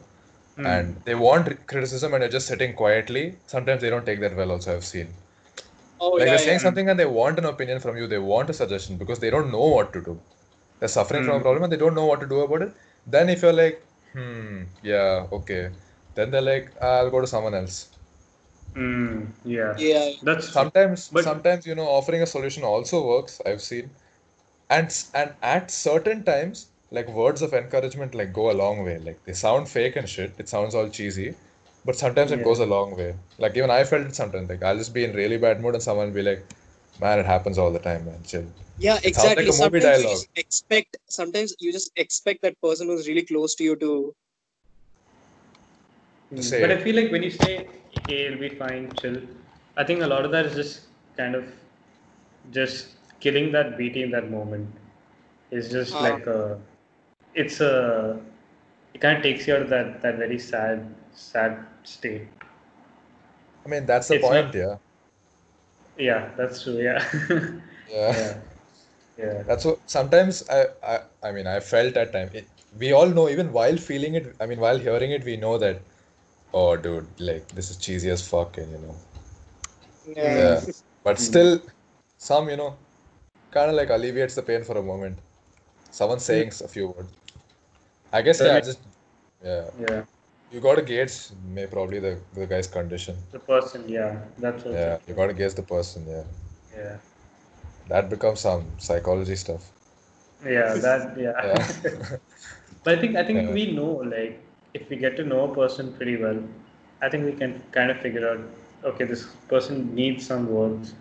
Hmm. 0.56 0.66
and 0.66 1.04
they 1.06 1.16
want 1.16 1.66
criticism 1.68 2.14
and 2.14 2.22
you're 2.24 2.32
just 2.32 2.48
sitting 2.48 2.74
quietly. 2.76 3.40
Sometimes 3.48 3.82
they 3.82 3.90
don't 3.90 4.06
take 4.06 4.20
that 4.22 4.36
well. 4.36 4.52
Also, 4.52 4.76
I've 4.76 4.86
seen. 4.86 5.14
oh 6.00 6.12
like 6.20 6.20
yeah, 6.20 6.26
they're 6.32 6.38
saying 6.46 6.60
yeah. 6.60 6.64
something 6.66 6.90
and 6.90 7.00
they 7.00 7.06
want 7.06 7.40
an 7.42 7.46
opinion 7.46 7.80
from 7.84 7.98
you 8.00 8.08
they 8.14 8.20
want 8.32 8.50
a 8.50 8.54
suggestion 8.54 8.98
because 9.02 9.20
they 9.24 9.30
don't 9.36 9.52
know 9.56 9.68
what 9.76 9.94
to 9.96 10.02
do 10.08 10.14
they're 10.80 10.94
suffering 10.98 11.24
from 11.28 11.36
a 11.38 11.40
Hmm. 11.40 11.44
problem 11.48 11.64
and 11.66 11.72
they 11.74 11.82
don't 11.84 11.96
know 12.00 12.06
what 12.12 12.20
to 12.24 12.28
do 12.34 12.40
about 12.46 12.64
it 12.68 12.74
then 13.16 13.30
if 13.36 13.42
you're 13.46 13.58
like 13.62 13.78
hmm 14.14 14.64
yeah 14.92 15.28
okay 15.40 15.62
then 16.16 16.32
they're 16.32 16.48
like 16.54 16.68
"Ah, 16.82 16.94
i'll 17.00 17.12
go 17.18 17.22
to 17.26 17.32
someone 17.36 17.56
else 17.62 17.78
Hmm. 18.76 19.26
Yeah. 19.44 19.76
Yeah, 19.78 20.10
That's 20.22 20.50
sometimes 20.52 21.10
But- 21.10 21.24
sometimes 21.24 21.66
you 21.66 21.76
know 21.76 21.88
offering 21.88 22.22
a 22.24 22.28
solution 22.28 22.64
also 22.64 23.06
works 23.08 23.40
i've 23.46 23.62
seen 23.62 23.92
and 24.70 24.90
and 25.14 25.36
at 25.42 25.72
certain 25.72 26.24
times 26.24 26.68
like 26.98 27.08
words 27.22 27.42
of 27.48 27.54
encouragement 27.54 28.16
like 28.20 28.32
go 28.40 28.46
a 28.52 28.58
long 28.64 28.84
way 28.88 28.98
like 29.08 29.20
they 29.26 29.34
sound 29.34 29.70
fake 29.76 29.96
and 30.02 30.10
shit 30.16 30.34
it 30.44 30.50
sounds 30.56 30.76
all 30.76 30.90
cheesy 30.98 31.30
but 31.86 31.96
sometimes 32.04 32.32
it 32.32 32.44
goes 32.50 32.60
a 32.60 32.66
long 32.76 32.96
way 33.02 33.14
like 33.46 33.58
even 33.58 33.72
i 33.78 33.84
felt 33.92 34.08
it 34.12 34.16
sometimes 34.16 34.50
like 34.50 34.64
i'll 34.64 34.78
just 34.84 34.94
be 35.00 35.04
in 35.08 35.14
really 35.22 35.38
bad 35.46 35.62
mood 35.62 35.74
and 35.76 35.84
someone 35.90 36.08
will 36.08 36.20
be 36.22 36.28
like 36.32 36.46
man 37.02 37.20
it 37.20 37.26
happens 37.36 37.58
all 37.58 37.72
the 37.80 37.86
time 37.90 38.06
man 38.06 38.22
chill 38.34 38.46
yeah, 38.80 38.98
It 39.04 39.16
sounds 39.16 39.36
like 39.36 39.46
exactly. 39.46 39.46
a 39.48 39.54
movie 39.64 39.82
sometimes 39.82 40.04
you 40.04 40.10
just 40.10 40.28
expect. 40.36 40.98
Sometimes 41.10 41.56
you 41.60 41.72
just 41.72 41.92
expect 41.96 42.42
that 42.42 42.60
person 42.62 42.88
who's 42.88 43.08
really 43.08 43.26
close 43.26 43.56
to 43.56 43.64
you 43.64 43.76
to. 43.78 44.14
Hmm. 46.30 46.40
say 46.42 46.62
But 46.62 46.72
it. 46.72 46.72
I 46.72 46.78
feel 46.84 46.96
like 46.96 47.12
when 47.12 47.24
you 47.24 47.30
say, 47.32 47.68
"Hey, 48.08 48.26
it'll 48.26 48.40
be 48.40 48.50
fine, 48.50 48.96
chill," 48.96 49.22
I 49.78 49.84
think 49.84 50.02
a 50.02 50.08
lot 50.08 50.26
of 50.26 50.32
that 50.32 50.46
is 50.48 50.56
just 50.56 50.88
kind 51.18 51.36
of 51.36 51.46
just 52.52 52.88
killing 53.20 53.52
that 53.54 53.78
BT 53.78 54.04
in 54.04 54.12
that 54.12 54.30
moment. 54.30 54.70
It's 55.52 55.70
just 55.70 55.94
Ah. 55.96 56.02
like 56.02 56.28
a, 56.28 56.60
it's 57.36 57.62
a, 57.62 58.20
it 58.94 59.02
kind 59.02 59.18
of 59.18 59.24
takes 59.24 59.48
you 59.48 59.56
out 59.56 59.62
of 59.64 59.70
that 59.70 60.02
that 60.02 60.18
very 60.18 60.40
sad, 60.40 60.94
sad 61.14 61.66
state. 61.84 62.28
i 63.66 63.70
mean 63.70 63.86
that's 63.86 64.08
the 64.08 64.16
It's 64.16 64.24
point 64.24 64.46
not- 64.46 64.56
yeah 64.56 64.76
Yeah, 65.98 66.30
that's 66.38 66.64
true. 66.64 66.80
Yeah. 66.82 67.04
yeah 67.90 68.14
yeah. 68.18 68.34
Yeah. 69.18 69.44
That's 69.48 69.66
what 69.66 69.80
sometimes 69.86 70.48
I, 70.50 70.66
I 70.84 71.00
I 71.24 71.32
mean 71.32 71.48
I 71.48 71.60
felt 71.60 71.98
at 71.98 72.12
time. 72.14 72.30
It, 72.34 72.48
we 72.80 72.92
all 72.94 73.08
know 73.08 73.30
even 73.30 73.52
while 73.54 73.78
feeling 73.78 74.16
it, 74.16 74.36
I 74.40 74.46
mean 74.48 74.60
while 74.60 74.78
hearing 74.80 75.12
it, 75.12 75.24
we 75.24 75.38
know 75.38 75.58
that 75.60 75.82
oh 76.54 76.76
dude, 76.78 77.08
like 77.20 77.48
this 77.50 77.70
is 77.72 77.78
cheesy 77.78 78.10
as 78.10 78.28
fuck 78.28 78.58
and 78.58 78.72
you 78.72 78.78
know. 78.80 78.96
Yeah. 80.06 80.38
yeah. 80.38 80.62
But 81.04 81.20
still 81.20 81.62
some, 82.18 82.50
you 82.50 82.58
know, 82.58 82.76
kind 83.52 83.70
of 83.70 83.76
like 83.76 83.90
alleviates 83.90 84.36
the 84.36 84.42
pain 84.44 84.64
for 84.64 84.78
a 84.78 84.84
moment. 84.84 85.20
Someone 85.92 86.20
saying 86.20 86.52
a 86.64 86.68
few 86.68 86.88
words. 86.90 87.12
I 88.14 88.22
guess 88.22 88.40
yeah, 88.42 88.48
Really? 88.48 88.62
just 88.62 88.80
yeah. 89.44 89.70
Yeah. 89.80 90.04
You 90.52 90.60
got 90.62 90.76
to 90.76 90.84
gauge 90.84 91.16
may 91.54 91.66
probably 91.68 92.00
the 92.00 92.20
the 92.34 92.46
guy's 92.48 92.68
condition. 92.68 93.16
The 93.32 93.40
person. 93.40 93.90
Yeah. 93.90 94.20
That's 94.40 94.66
also 94.66 94.78
Yeah, 94.78 94.98
you 95.08 95.16
got 95.16 95.28
to 95.28 95.34
gauge 95.34 95.56
the 95.56 95.64
person, 95.64 96.06
yeah. 96.08 96.24
Yeah. 96.76 96.98
That 97.88 98.10
becomes 98.10 98.42
some 98.42 98.66
psychology 98.80 99.36
stuff. 99.36 99.64
Yeah. 100.46 100.76
That. 100.86 101.18
Yeah. 101.18 101.34
Yeah. 101.44 102.18
But 102.84 102.98
I 102.98 103.02
think 103.02 103.16
I 103.16 103.24
think 103.24 103.40
Yeah. 103.48 103.54
we 103.54 103.72
know 103.72 103.92
like 104.16 104.40
if 104.74 104.90
we 104.90 104.98
get 104.98 105.16
to 105.18 105.24
know 105.24 105.42
a 105.52 105.56
person 105.56 105.94
pretty 105.94 106.18
well, 106.18 106.40
I 107.02 107.10
think 107.10 107.26
we 107.26 107.34
can 107.34 107.62
kind 107.72 107.92
of 107.92 107.98
figure 108.06 108.28
out 108.30 108.42
okay 108.92 109.06
this 109.06 109.24
person 109.54 109.94
needs 109.96 110.26
some 110.28 110.48
words 110.50 110.94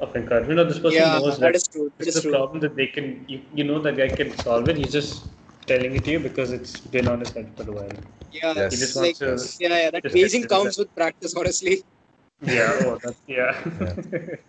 of 0.00 0.16
encouragement 0.16 0.60
or 0.60 0.64
this 0.64 0.78
person 0.78 1.02
Yeah, 1.02 1.18
knows 1.18 1.38
that 1.38 1.54
is 1.54 1.68
true. 1.68 1.90
That 1.98 2.06
this 2.06 2.08
is 2.08 2.16
is 2.16 2.24
a 2.24 2.28
true. 2.28 2.32
problem 2.36 2.60
that 2.60 2.74
they 2.76 2.86
can 2.86 3.24
you, 3.28 3.40
you 3.54 3.64
know 3.64 3.78
that 3.80 3.96
guy 3.96 4.08
can 4.20 4.30
solve 4.46 4.68
it. 4.68 4.76
He's 4.76 4.92
just 4.92 5.24
telling 5.70 5.96
it 5.96 6.04
to 6.04 6.10
you 6.16 6.20
because 6.28 6.52
it's 6.58 6.80
been 6.96 7.08
on 7.08 7.20
his 7.20 7.30
head 7.38 7.48
for 7.56 7.68
a 7.70 7.74
while. 7.78 7.98
Yeah, 8.32 8.54
Yes. 8.62 8.72
Just 8.82 8.96
like 8.96 9.16
to 9.22 9.30
yeah, 9.60 9.78
yeah. 9.84 9.90
That 9.90 10.02
just 10.04 10.16
aging 10.24 10.42
get 10.42 10.50
comes 10.54 10.78
with 10.78 10.94
practice, 11.00 11.34
honestly. 11.36 11.76
yeah, 12.42 12.72
oh 12.86 12.98
that 13.04 13.16
yeah. 13.26 13.52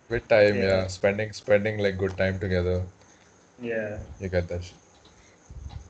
With 0.08 0.28
time, 0.28 0.56
Yeah. 0.56 0.64
yeah. 0.70 0.86
Spending 0.88 1.32
spending 1.32 1.78
like 1.78 1.98
good 1.98 2.16
time 2.16 2.38
together. 2.38 2.82
yeah. 3.62 3.98
You 4.20 4.28
get 4.28 4.48
that. 4.48 4.64
shit. 4.64 4.74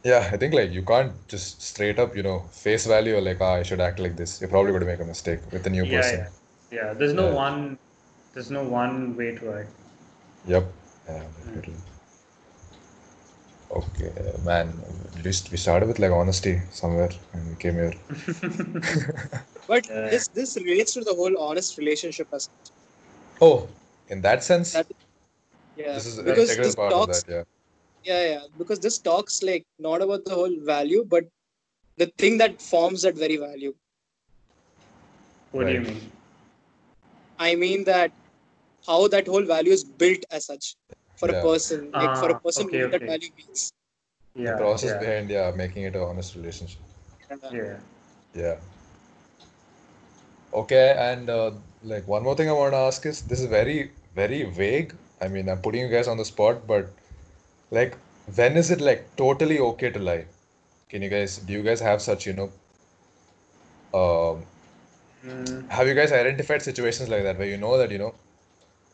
Yeah, 0.05 0.29
I 0.33 0.37
think 0.37 0.53
like 0.55 0.73
you 0.73 0.83
can't 0.83 1.12
just 1.29 1.62
straight 1.62 1.99
up, 1.99 2.16
you 2.16 2.23
know, 2.23 2.40
face 2.51 2.87
value 2.87 3.16
or 3.16 3.21
like, 3.21 3.40
ah, 3.40 3.55
I 3.55 3.62
should 3.62 3.81
act 3.81 3.99
like 4.01 4.16
this. 4.16 4.40
You're 4.40 4.51
probably 4.51 4.73
going 4.73 4.81
to 4.81 4.87
make 4.87 5.01
a 5.01 5.05
mistake 5.05 5.40
with 5.53 5.66
a 5.66 5.71
new 5.71 5.85
Yeah, 5.85 6.01
person. 6.01 6.18
yeah. 6.18 6.29
Yeah. 6.79 6.92
There's 6.95 7.14
no 7.14 7.27
Yeah. 7.29 7.35
one 7.45 7.79
there's 8.35 8.51
no 8.51 8.62
one 8.64 9.16
way 9.16 9.35
to 9.37 9.53
act. 9.61 9.71
Yep. 10.47 10.64
Yeah, 11.09 11.23
definitely. 11.38 11.75
Okay, 13.73 14.13
man. 14.44 14.73
We 15.25 15.33
st- 15.33 15.51
we 15.51 15.57
started 15.57 15.88
with 15.88 15.99
like 15.99 16.11
honesty 16.13 16.61
somewhere 16.71 17.11
and 17.33 17.49
we 17.49 17.57
came 17.57 17.75
here. 17.75 17.94
But 19.67 19.87
Yeah. 19.88 20.11
this 20.11 20.29
this 20.38 20.57
relates 20.57 20.92
to 20.94 21.01
the 21.09 21.15
whole 21.15 21.37
honest 21.38 21.79
relationship 21.79 22.29
as 22.38 22.49
Oh, 23.40 23.69
in 24.09 24.21
that 24.23 24.44
sense, 24.44 24.73
That- 24.73 24.87
yeah. 25.77 25.94
this 25.94 26.07
is 26.07 26.19
an 26.19 26.25
because 26.27 26.51
integral 26.51 26.67
this 26.67 26.75
part 26.75 26.92
of 26.92 26.99
talks 26.99 27.23
that. 27.23 27.33
Yeah. 27.37 27.44
yeah, 28.11 28.23
yeah. 28.33 28.46
Because 28.59 28.81
this 28.81 28.99
talks 28.99 29.42
like 29.42 29.65
not 29.79 30.03
about 30.03 30.25
the 30.25 30.35
whole 30.35 30.57
value, 30.73 31.05
but 31.17 31.25
the 31.96 32.07
thing 32.19 32.38
that 32.38 32.61
forms 32.61 33.03
that 33.03 33.15
very 33.15 33.37
value. 33.37 33.75
What 35.53 35.67
do 35.67 35.73
you 35.73 35.81
mean? 35.81 36.01
I 37.38 37.55
mean 37.55 37.85
that 37.85 38.13
how 38.87 39.09
that 39.09 39.27
whole 39.27 39.42
value 39.44 39.73
is 39.73 39.85
built 39.85 40.25
as 40.31 40.46
such 40.46 40.75
for 41.23 41.31
Yeah. 41.31 41.40
a 41.40 41.46
person, 41.46 41.94
like 42.02 42.16
for 42.16 42.31
a 42.31 42.35
Ah, 42.35 42.40
person 42.46 42.66
okay, 42.66 42.83
what 42.83 42.90
that 42.92 43.04
value 43.06 43.31
means. 43.38 43.73
yeah, 44.35 44.44
The 44.44 44.52
Yeah. 44.52 44.58
process 44.62 44.92
yeah. 44.92 44.98
behind 45.04 45.31
yeah 45.31 45.50
making 45.52 45.85
it 45.85 45.96
a 45.96 46.02
honest 46.02 46.35
relationship. 46.37 46.81
Yeah. 47.50 47.79
Yeah. 48.35 48.56
Okay, 50.52 50.94
and 50.98 51.29
uh, 51.31 51.52
like 51.83 52.06
one 52.06 52.23
more 52.23 52.35
thing 52.37 52.48
I 52.48 52.52
want 52.52 52.73
to 52.75 52.79
ask 52.79 53.04
is 53.06 53.23
this 53.23 53.40
is 53.40 53.46
very, 53.46 53.92
very 54.14 54.42
vague. 54.44 54.94
I 55.20 55.29
mean, 55.29 55.48
I'm 55.48 55.60
putting 55.62 55.83
you 55.83 55.88
guys 55.88 56.08
on 56.08 56.16
the 56.18 56.25
spot, 56.25 56.66
but 56.66 56.90
like, 57.70 57.96
when 58.35 58.56
is 58.56 58.70
it 58.70 58.81
like 58.81 59.16
totally 59.16 59.58
okay 59.58 59.90
to 59.90 59.98
lie? 59.98 60.27
Can 60.88 61.02
you 61.02 61.08
guys, 61.10 61.38
do 61.38 61.52
you 61.52 61.62
guys 61.62 61.81
have 61.81 62.02
such, 62.02 62.27
you 62.27 62.35
know, 62.35 62.52
um, 63.94 64.44
Mm, 65.25 65.64
have 65.68 65.87
you 65.88 65.94
guys 65.94 66.12
identified 66.12 66.62
situations 66.62 67.08
like 67.08 67.23
that 67.25 67.38
where 67.38 67.48
you 67.48 67.56
know 67.56 67.77
that, 67.79 67.90
you 67.90 67.98
know, 67.98 68.14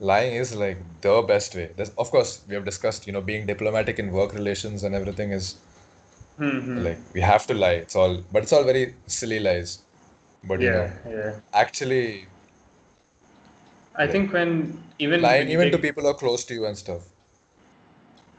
lying 0.01 0.35
is 0.35 0.55
like 0.55 0.79
the 1.01 1.23
best 1.23 1.55
way? 1.55 1.71
There's, 1.77 1.91
of 1.91 2.11
course, 2.11 2.45
we 2.49 2.55
have 2.55 2.65
discussed, 2.65 3.07
you 3.07 3.13
know, 3.13 3.21
being 3.21 3.47
diplomatic 3.47 3.99
in 3.99 4.13
work 4.13 4.35
relations 4.35 4.85
and 4.85 4.95
everything 4.95 5.33
is 5.33 5.57
mhm. 6.39 6.87
like 6.87 6.99
we 7.15 7.21
have 7.21 7.47
to 7.47 7.55
lie. 7.55 7.73
It's 7.85 7.97
all, 7.97 8.23
but 8.33 8.43
it's 8.43 8.53
all 8.53 8.65
very 8.65 8.95
silly 9.07 9.41
lies. 9.41 9.83
But 10.45 10.63
you 10.63 10.71
know, 10.71 10.89
Yeah, 10.89 11.09
yeah. 11.09 11.41
actually 11.53 12.27
I 13.97 14.07
like 14.07 14.09
think 14.09 14.33
when 14.33 14.83
even 14.99 15.23
lying 15.23 15.49
when 15.49 15.49
even 15.49 15.71
to 15.71 15.79
people 15.79 16.03
who 16.03 16.09
are 16.11 16.15
close 16.15 16.45
to 16.47 16.55
you 16.55 16.67
and 16.67 16.77
stuff. 16.77 17.03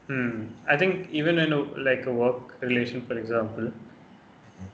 Hmm. 0.06 0.46
I 0.68 0.76
think 0.76 1.08
even 1.10 1.38
in 1.38 1.52
a, 1.52 1.60
like 1.60 2.06
a 2.06 2.12
work 2.12 2.60
relation, 2.60 3.02
for 3.02 3.18
example, 3.18 3.72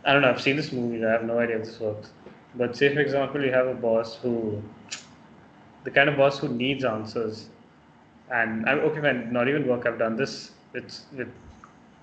I 0.05 0.13
don't 0.13 0.23
know. 0.23 0.31
I've 0.31 0.41
seen 0.41 0.57
this 0.57 0.73
movie. 0.73 1.05
I 1.05 1.11
have 1.13 1.25
no 1.25 1.39
idea 1.39 1.57
if 1.59 1.65
this 1.65 1.81
works. 1.81 2.11
But 2.55 2.77
say, 2.77 2.93
for 2.95 3.01
example, 3.01 3.43
you 3.45 3.53
have 3.53 3.67
a 3.67 3.75
boss 3.75 4.17
who, 4.17 4.63
the 5.87 5.93
kind 5.99 6.11
of 6.11 6.17
boss 6.19 6.39
who 6.41 6.49
needs 6.49 6.85
answers, 6.85 7.51
and 8.31 8.69
I'm 8.69 8.81
okay, 8.91 9.01
man. 9.01 9.33
Not 9.33 9.49
even 9.49 9.67
work. 9.69 9.87
I've 9.87 9.99
done 9.99 10.17
this 10.17 10.37
with 10.73 10.91
with 11.13 11.33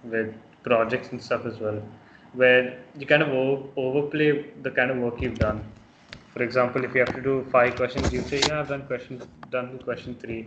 with 0.04 0.36
projects 0.64 1.10
and 1.12 1.22
stuff 1.22 1.46
as 1.46 1.60
well, 1.60 1.82
where 2.34 2.86
you 2.98 3.06
kind 3.06 3.24
of 3.24 3.30
over, 3.30 3.70
overplay 3.78 4.32
the 4.62 4.72
kind 4.72 4.92
of 4.92 4.98
work 4.98 5.22
you've 5.22 5.40
done. 5.40 5.64
For 6.30 6.44
example, 6.44 6.84
if 6.86 6.94
you 6.96 7.02
have 7.02 7.14
to 7.16 7.22
do 7.22 7.36
five 7.52 7.76
questions, 7.76 8.14
you 8.14 8.24
say, 8.24 8.46
"Yeah, 8.46 8.60
I've 8.62 8.70
done 8.70 8.88
question 8.88 9.22
done 9.58 9.80
question 9.90 10.16
three. 10.26 10.42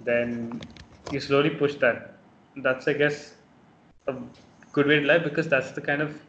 Then 0.00 0.68
you 1.10 1.20
slowly 1.20 1.50
push 1.50 1.76
that. 1.86 2.18
That's, 2.56 2.88
I 2.88 2.94
guess, 2.94 3.36
a 4.06 4.14
good 4.72 4.86
way 4.86 5.00
to 5.00 5.06
live 5.06 5.24
because 5.24 5.48
that's 5.48 5.72
the 5.72 5.80
kind 5.80 6.02
of 6.02 6.20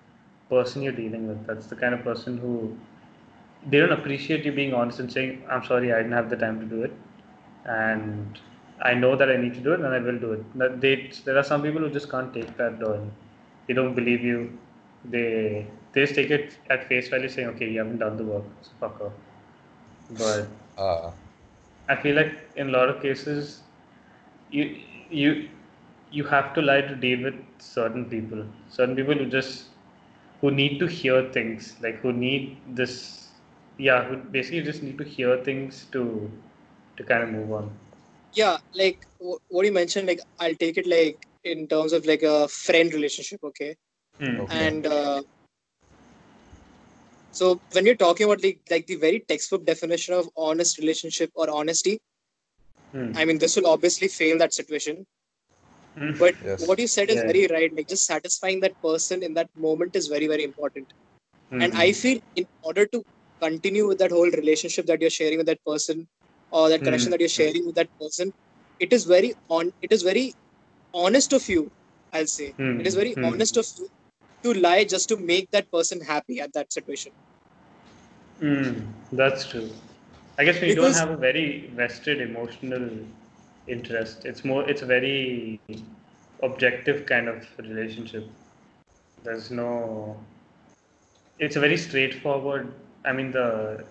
person 0.49 0.81
you're 0.81 0.99
dealing 1.03 1.27
with. 1.27 1.45
That's 1.47 1.67
the 1.67 1.75
kind 1.75 1.93
of 1.93 2.03
person 2.03 2.37
who 2.37 2.77
they 3.65 3.79
don't 3.79 3.91
appreciate 3.91 4.45
you 4.45 4.51
being 4.51 4.73
honest 4.73 4.99
and 4.99 5.11
saying, 5.11 5.43
"I'm 5.49 5.63
sorry, 5.63 5.91
I 5.93 5.97
didn't 5.97 6.13
have 6.19 6.29
the 6.29 6.37
time 6.43 6.59
to 6.61 6.65
do 6.65 6.83
it," 6.83 6.93
and 7.65 8.39
I 8.81 8.93
know 8.93 9.15
that 9.15 9.29
I 9.31 9.37
need 9.37 9.53
to 9.55 9.61
do 9.67 9.73
it, 9.73 9.79
and 9.81 9.93
I 9.93 9.99
will 9.99 10.19
do 10.25 10.33
it. 10.33 10.81
They 10.81 10.93
there 11.25 11.37
are 11.37 11.43
some 11.51 11.63
people 11.63 11.81
who 11.81 11.89
just 11.99 12.09
can't 12.11 12.33
take 12.33 12.55
that, 12.57 12.81
or 12.91 12.95
they 13.67 13.73
don't 13.73 13.95
believe 13.95 14.23
you. 14.31 14.39
They 15.15 15.67
they 15.93 16.01
just 16.05 16.15
take 16.15 16.31
it 16.39 16.57
at 16.69 16.85
face 16.93 17.09
value, 17.15 17.29
saying, 17.37 17.49
"Okay, 17.55 17.69
you 17.69 17.79
haven't 17.83 17.99
done 18.07 18.17
the 18.17 18.29
work, 18.33 18.45
so 18.61 18.71
fuck 18.85 19.01
off." 19.09 19.13
But 20.09 20.47
Uh, 20.77 21.11
I 21.89 21.95
feel 21.95 22.15
like 22.15 22.33
in 22.55 22.69
a 22.69 22.71
lot 22.71 22.89
of 22.89 23.01
cases, 23.01 23.63
you 24.49 24.63
you 25.09 25.49
you 26.11 26.23
have 26.25 26.53
to 26.53 26.61
lie 26.61 26.81
to 26.81 26.95
deal 26.95 27.23
with 27.23 27.35
certain 27.59 28.05
people, 28.05 28.45
certain 28.69 28.95
people 28.95 29.15
who 29.15 29.25
just 29.25 29.69
who 30.41 30.51
need 30.51 30.79
to 30.79 30.87
hear 30.87 31.21
things, 31.37 31.75
like 31.81 31.95
who 32.01 32.11
need 32.13 32.57
this, 32.81 33.24
yeah, 33.77 34.03
who 34.05 34.17
basically 34.17 34.57
you 34.59 34.63
just 34.63 34.83
need 34.83 34.97
to 34.97 35.03
hear 35.03 35.37
things 35.43 35.85
to 35.91 36.31
to 36.97 37.03
kind 37.03 37.23
of 37.23 37.29
move 37.29 37.51
on. 37.51 37.71
Yeah, 38.33 38.57
like 38.73 38.99
wh- 39.19 39.41
what 39.49 39.65
you 39.65 39.71
mentioned, 39.71 40.07
like 40.07 40.19
I'll 40.39 40.55
take 40.55 40.77
it 40.77 40.87
like 40.87 41.27
in 41.43 41.67
terms 41.67 41.93
of 41.93 42.05
like 42.05 42.23
a 42.23 42.47
friend 42.47 42.93
relationship, 42.93 43.39
okay? 43.43 43.75
Hmm. 44.19 44.39
Okay. 44.41 44.69
And 44.69 44.85
uh, 44.85 45.21
so 47.31 47.61
when 47.73 47.85
you're 47.85 47.95
talking 47.95 48.25
about 48.25 48.39
the 48.39 48.57
like 48.69 48.85
the 48.87 48.95
very 48.95 49.19
textbook 49.19 49.65
definition 49.65 50.13
of 50.13 50.29
honest 50.37 50.77
relationship 50.77 51.31
or 51.35 51.49
honesty, 51.49 51.99
Hmm. 52.91 53.11
I 53.15 53.25
mean 53.25 53.39
this 53.39 53.55
will 53.55 53.67
obviously 53.67 54.07
fail 54.07 54.37
that 54.39 54.53
situation. 54.53 55.05
Hmm. 55.95 56.11
But 56.17 56.35
Yes. 56.43 56.63
what 56.67 56.79
you 56.79 56.87
said 56.87 57.09
is 57.09 57.17
Yeah. 57.17 57.23
very 57.23 57.47
right. 57.47 57.71
Like 57.75 57.87
just 57.87 58.05
satisfying 58.05 58.59
that 58.61 58.79
person 58.81 59.23
in 59.23 59.33
that 59.35 59.49
moment 59.55 59.95
is 59.95 60.07
very 60.07 60.27
very 60.27 60.43
important. 60.43 60.91
And 61.59 61.71
Hmm. 61.71 61.75
I 61.75 61.91
feel 61.93 62.19
in 62.35 62.45
order 62.63 62.85
to 62.87 63.03
continue 63.41 63.87
with 63.87 63.97
that 63.99 64.11
whole 64.11 64.29
relationship 64.31 64.85
that 64.87 65.01
you're 65.01 65.09
sharing 65.09 65.37
with 65.37 65.47
that 65.47 65.63
person 65.65 66.07
or 66.51 66.69
that 66.69 66.83
connection 66.83 67.07
Hmm. 67.07 67.11
that 67.11 67.19
you're 67.19 67.29
sharing 67.29 67.65
with 67.65 67.75
that 67.75 67.89
person, 67.99 68.33
it 68.79 68.93
is 68.93 69.05
very 69.05 69.33
on. 69.49 69.71
It 69.81 69.91
is 69.91 70.03
very 70.03 70.33
honest 70.93 71.33
of 71.33 71.47
you. 71.49 71.71
I'll 72.13 72.27
say 72.27 72.51
Hmm. 72.57 72.79
it 72.79 72.87
is 72.87 72.95
very 72.95 73.13
Hmm. 73.13 73.25
honest 73.25 73.57
of 73.57 73.67
you 73.77 73.89
to 74.43 74.53
lie 74.59 74.83
just 74.83 75.09
to 75.09 75.17
make 75.17 75.49
that 75.51 75.69
person 75.71 76.01
happy 76.01 76.39
at 76.39 76.53
that 76.53 76.71
situation. 76.71 77.11
Hmm. 78.39 78.79
That's 79.11 79.47
true. 79.49 79.69
I 80.37 80.43
guess 80.45 80.59
when 80.59 80.69
you 80.69 80.75
Because- 80.75 80.95
don't 80.97 81.07
have 81.07 81.17
a 81.17 81.21
very 81.21 81.67
vested 81.75 82.21
emotional 82.21 82.89
interest, 83.67 84.25
it's 84.25 84.43
more 84.45 84.69
it's 84.69 84.81
a 84.81 84.85
very 84.85 85.59
objective 86.43 87.05
kind 87.05 87.27
of 87.29 87.45
relationship. 87.59 88.27
There's 89.23 89.51
no 89.51 90.17
it's 91.39 91.55
a 91.55 91.59
very 91.59 91.77
straightforward 91.77 92.73
I 93.05 93.11
mean 93.13 93.31
the 93.31 93.83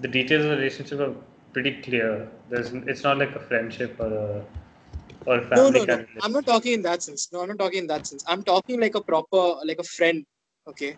the 0.00 0.08
details 0.08 0.44
of 0.44 0.50
the 0.50 0.56
relationship 0.56 1.00
are 1.00 1.14
pretty 1.52 1.72
clear. 1.82 2.28
There's 2.50 2.72
it's 2.92 3.02
not 3.02 3.18
like 3.18 3.34
a 3.34 3.40
friendship 3.40 3.96
or 3.98 4.12
a 4.12 4.44
or 5.26 5.38
a 5.38 5.42
No, 5.50 5.70
family 5.70 5.80
no, 5.80 5.84
no. 5.84 5.86
kind 5.86 6.00
of 6.00 6.24
I'm 6.24 6.32
not 6.32 6.46
talking 6.46 6.72
in 6.74 6.82
that 6.82 7.02
sense. 7.02 7.28
No, 7.32 7.42
I'm 7.42 7.48
not 7.48 7.58
talking 7.58 7.78
in 7.80 7.86
that 7.88 8.06
sense. 8.06 8.24
I'm 8.26 8.42
talking 8.42 8.80
like 8.80 8.94
a 8.94 9.02
proper, 9.02 9.44
like 9.64 9.78
a 9.78 9.84
friend. 9.84 10.24
Okay, 10.68 10.96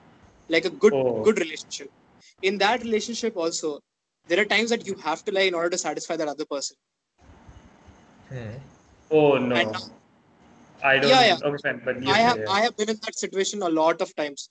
like 0.48 0.64
a 0.64 0.70
good, 0.70 0.92
Oh. 0.92 1.22
good 1.22 1.38
relationship. 1.38 1.90
In 2.42 2.58
that 2.58 2.82
relationship, 2.82 3.36
also, 3.36 3.80
there 4.28 4.40
are 4.40 4.44
times 4.44 4.70
that 4.70 4.86
you 4.86 4.94
have 4.96 5.24
to 5.24 5.32
lie 5.32 5.46
in 5.52 5.54
order 5.54 5.70
to 5.70 5.78
satisfy 5.78 6.16
that 6.16 6.28
other 6.28 6.44
person. 6.44 6.76
Hmm. 8.28 8.56
Oh 9.10 9.38
no. 9.38 9.56
And- 9.56 9.76
I 10.82 10.98
don't 10.98 11.10
Yeah, 11.10 11.24
yeah. 11.26 11.38
okay 11.48 11.72
but 11.84 12.02
you 12.02 12.10
I 12.14 12.18
have 12.18 12.38
yeah. 12.38 12.50
I 12.54 12.60
have 12.60 12.76
been 12.76 12.90
in 12.90 12.98
that 13.04 13.18
situation 13.18 13.62
a 13.62 13.68
lot 13.68 14.02
of 14.02 14.14
times 14.16 14.50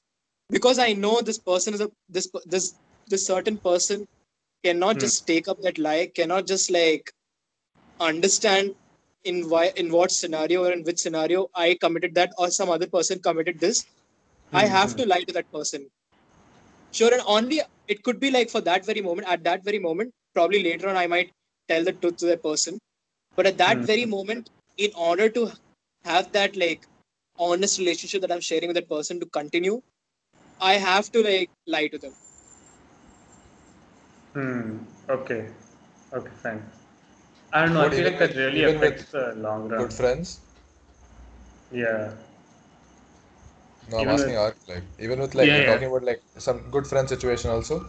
because 0.50 0.80
I 0.80 0.94
know 0.94 1.22
this 1.22 1.40
person 1.40 1.74
is 1.74 1.82
a 1.82 1.90
this 2.10 2.30
this 2.46 2.76
this 3.08 3.26
certain 3.28 3.58
person 3.58 4.06
cannot 4.64 4.98
Hmm. 4.98 5.00
just 5.00 5.28
take 5.28 5.48
up 5.48 5.60
that 5.62 5.78
lie, 5.78 6.12
cannot 6.16 6.48
just 6.48 6.72
like 6.72 7.12
understand 8.00 8.76
in 9.24 9.50
why 9.50 9.72
in 9.76 9.92
what 9.92 10.12
scenario 10.12 10.66
or 10.66 10.72
in 10.72 10.84
which 10.84 11.00
scenario 11.00 11.48
I 11.56 11.76
committed 11.82 12.16
that 12.16 12.32
or 12.38 12.50
some 12.52 12.70
other 12.70 12.88
person 12.88 13.20
committed 13.20 13.60
this. 13.60 13.86
I 14.54 14.66
Hmm, 14.66 14.68
have 14.68 14.96
hmm. 14.96 14.98
to 14.98 15.06
lie 15.06 15.24
to 15.24 15.34
that 15.34 15.52
person. 15.52 15.90
Sure, 16.92 17.14
and 17.14 17.22
only 17.26 17.62
it 17.88 18.04
could 18.04 18.20
be 18.20 18.32
like 18.32 18.50
for 18.50 18.62
that 18.62 18.86
very 18.86 19.02
moment, 19.02 19.28
at 19.28 19.44
that 19.44 19.64
very 19.64 19.80
moment, 19.80 20.14
probably 20.34 20.64
later 20.64 20.88
on 20.90 20.96
I 20.98 21.08
might 21.08 21.32
tell 21.68 21.84
the 21.84 21.94
truth 21.94 22.18
to 22.18 22.26
that 22.28 22.44
person. 22.44 22.80
But 23.36 23.48
at 23.48 23.58
that 23.58 23.80
Hmm. 23.80 23.86
very 23.86 24.06
moment, 24.06 24.50
in 24.78 24.92
order 24.96 25.30
to 25.30 25.52
have 26.04 26.32
that 26.34 26.56
like 26.56 26.86
honest 27.38 27.80
relationship 27.80 28.22
that 28.22 28.32
I'm 28.32 28.42
sharing 28.42 28.68
with 28.68 28.76
that 28.76 28.90
person 28.90 29.20
to 29.20 29.26
continue, 29.28 29.82
I 30.64 30.74
have 30.88 31.12
to 31.12 31.22
like 31.24 31.52
lie 31.68 31.88
to 31.88 31.98
them. 31.98 32.14
Hmm. 34.34 34.78
Okay. 35.10 35.42
Okay, 36.14 36.32
fine. 36.42 36.62
I 37.52 37.66
don't 37.66 37.74
know. 37.74 37.82
What, 37.82 37.94
I 37.94 37.96
feel 37.96 38.00
even 38.00 38.14
like 38.14 38.20
that 38.20 38.30
with- 38.30 38.38
really 38.38 38.64
even 38.64 38.80
with 38.80 38.94
affects 38.94 39.12
the 39.12 39.26
long 39.48 39.70
run. 39.70 39.82
Good 39.84 39.94
friends? 39.94 40.40
Yeah. 41.72 42.12
No, 43.90 43.98
I'm 43.98 44.02
Even 44.04 44.14
asking 44.16 44.30
with- 44.32 44.40
Ark, 44.46 44.58
like 44.68 44.84
even 45.00 45.20
with 45.20 45.36
like 45.36 45.48
Yeah, 45.48 45.58
we're 45.58 45.64
yeah. 45.64 45.74
talking 45.74 45.88
about 45.90 46.04
like 46.04 46.24
some 46.38 46.70
good 46.72 46.88
friend 46.88 47.08
situation 47.10 47.52
also. 47.52 47.80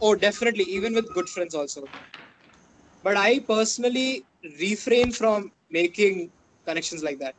Oh, 0.00 0.14
definitely, 0.14 0.64
even 0.64 0.94
with 0.94 1.12
good 1.14 1.28
friends 1.28 1.54
also. 1.54 1.90
But 3.02 3.16
I 3.16 3.38
personally 3.40 4.26
refrain 4.60 5.12
from 5.12 5.52
making 5.70 6.32
connections 6.66 7.02
like 7.04 7.18
that. 7.20 7.36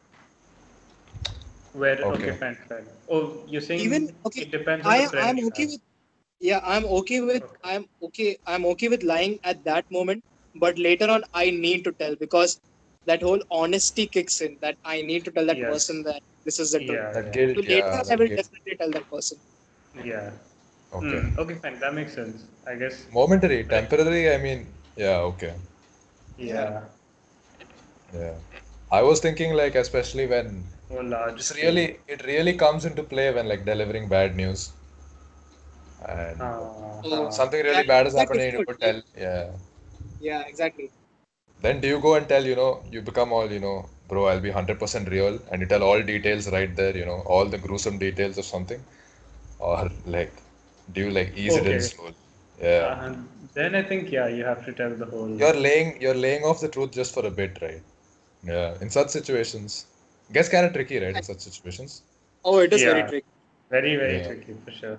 Where 1.81 1.97
okay, 1.99 2.31
Okay. 2.31 2.31
fine, 2.41 2.57
fine. 2.69 2.87
Oh, 3.09 3.43
you're 3.47 3.61
saying 3.61 3.81
Even- 3.85 4.07
okay, 4.27 4.41
it 4.43 4.51
depends 4.51 4.85
on 4.87 4.93
I 4.93 4.97
the 5.03 5.09
friend 5.09 5.27
I'm 5.27 5.39
okay 5.47 5.65
have. 5.65 5.71
with 5.71 5.81
yeah, 6.49 6.61
I'm 6.73 6.85
okay 6.99 7.19
with 7.21 7.43
Okay. 7.43 7.57
I'm 7.73 7.85
okay 8.07 8.29
I'm 8.45 8.65
okay 8.73 8.87
with 8.93 9.03
lying 9.03 9.39
at 9.43 9.63
that 9.65 9.85
moment, 9.97 10.23
but 10.65 10.77
later 10.77 11.09
on 11.15 11.23
I 11.33 11.49
need 11.51 11.83
to 11.85 11.91
tell 12.03 12.15
because 12.15 12.59
that 13.05 13.21
whole 13.21 13.41
honesty 13.51 14.07
kicks 14.07 14.41
in 14.41 14.57
that 14.61 14.77
I 14.83 15.01
need 15.01 15.25
to 15.25 15.31
tell 15.31 15.45
that 15.51 15.57
Yes. 15.57 15.73
person 15.73 16.03
that 16.03 16.21
this 16.45 16.59
is 16.59 16.71
the 16.71 16.79
truth. 16.79 16.99
Yeah, 16.99 17.11
That 17.13 17.25
yeah. 17.27 17.31
guilt, 17.33 17.57
So 17.57 17.61
later 17.61 17.91
yeah, 17.91 17.99
on 18.01 18.11
I 18.11 18.15
will 18.15 18.27
guilt. 18.27 18.39
definitely 18.41 18.75
tell 18.79 18.91
that 18.97 19.09
person. 19.09 19.37
Yeah. 20.03 20.31
Okay. 20.93 21.21
Hmm, 21.21 21.39
Okay, 21.39 21.55
fine. 21.55 21.79
That 21.79 21.93
makes 21.93 22.13
sense. 22.13 22.45
I 22.67 22.75
guess. 22.75 23.05
Momentary, 23.11 23.63
temporary, 23.63 24.33
I 24.33 24.37
mean, 24.37 24.67
yeah, 24.95 25.19
okay. 25.33 25.53
Yeah. 26.37 26.81
Yeah. 28.13 28.33
I 28.91 29.01
was 29.01 29.19
thinking 29.19 29.53
like 29.53 29.75
especially 29.75 30.25
when 30.27 30.63
More 30.89 31.03
large. 31.03 31.39
it's 31.39 31.51
really 31.55 31.85
it 32.07 32.25
really 32.25 32.53
comes 32.63 32.85
into 32.85 33.03
play 33.03 33.31
when 33.33 33.47
like 33.47 33.65
delivering 33.65 34.07
bad 34.07 34.35
news. 34.35 34.71
And 36.07 36.41
Uh, 36.41 37.31
something 37.31 37.61
really 37.63 37.77
that- 37.77 37.87
bad 37.93 38.05
has 38.05 38.13
that 38.13 38.19
happened 38.21 38.41
you 38.41 38.63
could- 38.65 38.79
don't 38.79 38.81
tell. 38.87 39.01
Yeah. 39.25 39.47
Yeah, 40.27 40.41
exactly. 40.51 40.91
Then 41.61 41.79
do 41.81 41.87
you 41.87 41.99
go 41.99 42.15
and 42.15 42.27
tell, 42.27 42.45
you 42.51 42.55
know, 42.55 42.71
you 42.91 43.01
become 43.01 43.31
all, 43.37 43.51
you 43.51 43.59
know, 43.59 43.77
bro, 44.09 44.25
I'll 44.29 44.39
be 44.47 44.51
100% 44.51 45.09
real, 45.15 45.39
and 45.51 45.61
you 45.61 45.67
tell 45.73 45.83
all 45.83 46.01
details 46.01 46.49
right 46.57 46.75
there, 46.81 46.95
you 47.01 47.05
know, 47.05 47.19
all 47.35 47.45
the 47.45 47.57
gruesome 47.57 47.97
details 47.97 48.37
of 48.37 48.45
something? 48.45 48.83
Or 49.59 49.89
like, 50.05 50.33
do 50.93 51.01
you 51.05 51.11
like 51.11 51.31
ease 51.35 51.55
it 51.55 51.65
in 51.65 51.75
Okay. 51.77 51.79
slowly? 51.79 52.15
Yeah. 52.61 52.85
uh, 53.05 53.13
then 53.53 53.75
I 53.75 53.83
think 53.89 54.11
yeah, 54.11 54.27
you 54.27 54.43
have 54.45 54.61
to 54.65 54.73
tell 54.81 54.93
the 55.01 55.05
whole. 55.13 55.31
You're 55.43 55.57
laying 55.67 55.89
you're 56.01 56.19
laying 56.25 56.43
off 56.49 56.61
the 56.65 56.69
truth 56.75 56.91
just 56.99 57.13
for 57.17 57.25
a 57.25 57.31
bit, 57.39 57.57
right? 57.61 57.81
Yeah, 58.51 58.77
in 58.85 58.89
such 58.97 59.09
situations, 59.09 59.85
gets 60.31 60.49
kind 60.49 60.65
of 60.65 60.73
tricky, 60.73 60.99
right? 60.99 61.15
In 61.15 61.23
such 61.23 61.39
situations. 61.39 62.03
Oh, 62.43 62.59
it 62.59 62.73
is 62.73 62.83
very 62.83 63.03
tricky. 63.03 63.25
Very, 63.69 63.95
very 63.95 64.19
Yeah. 64.19 64.27
tricky 64.27 64.55
for 64.65 64.71
sure. 64.71 64.97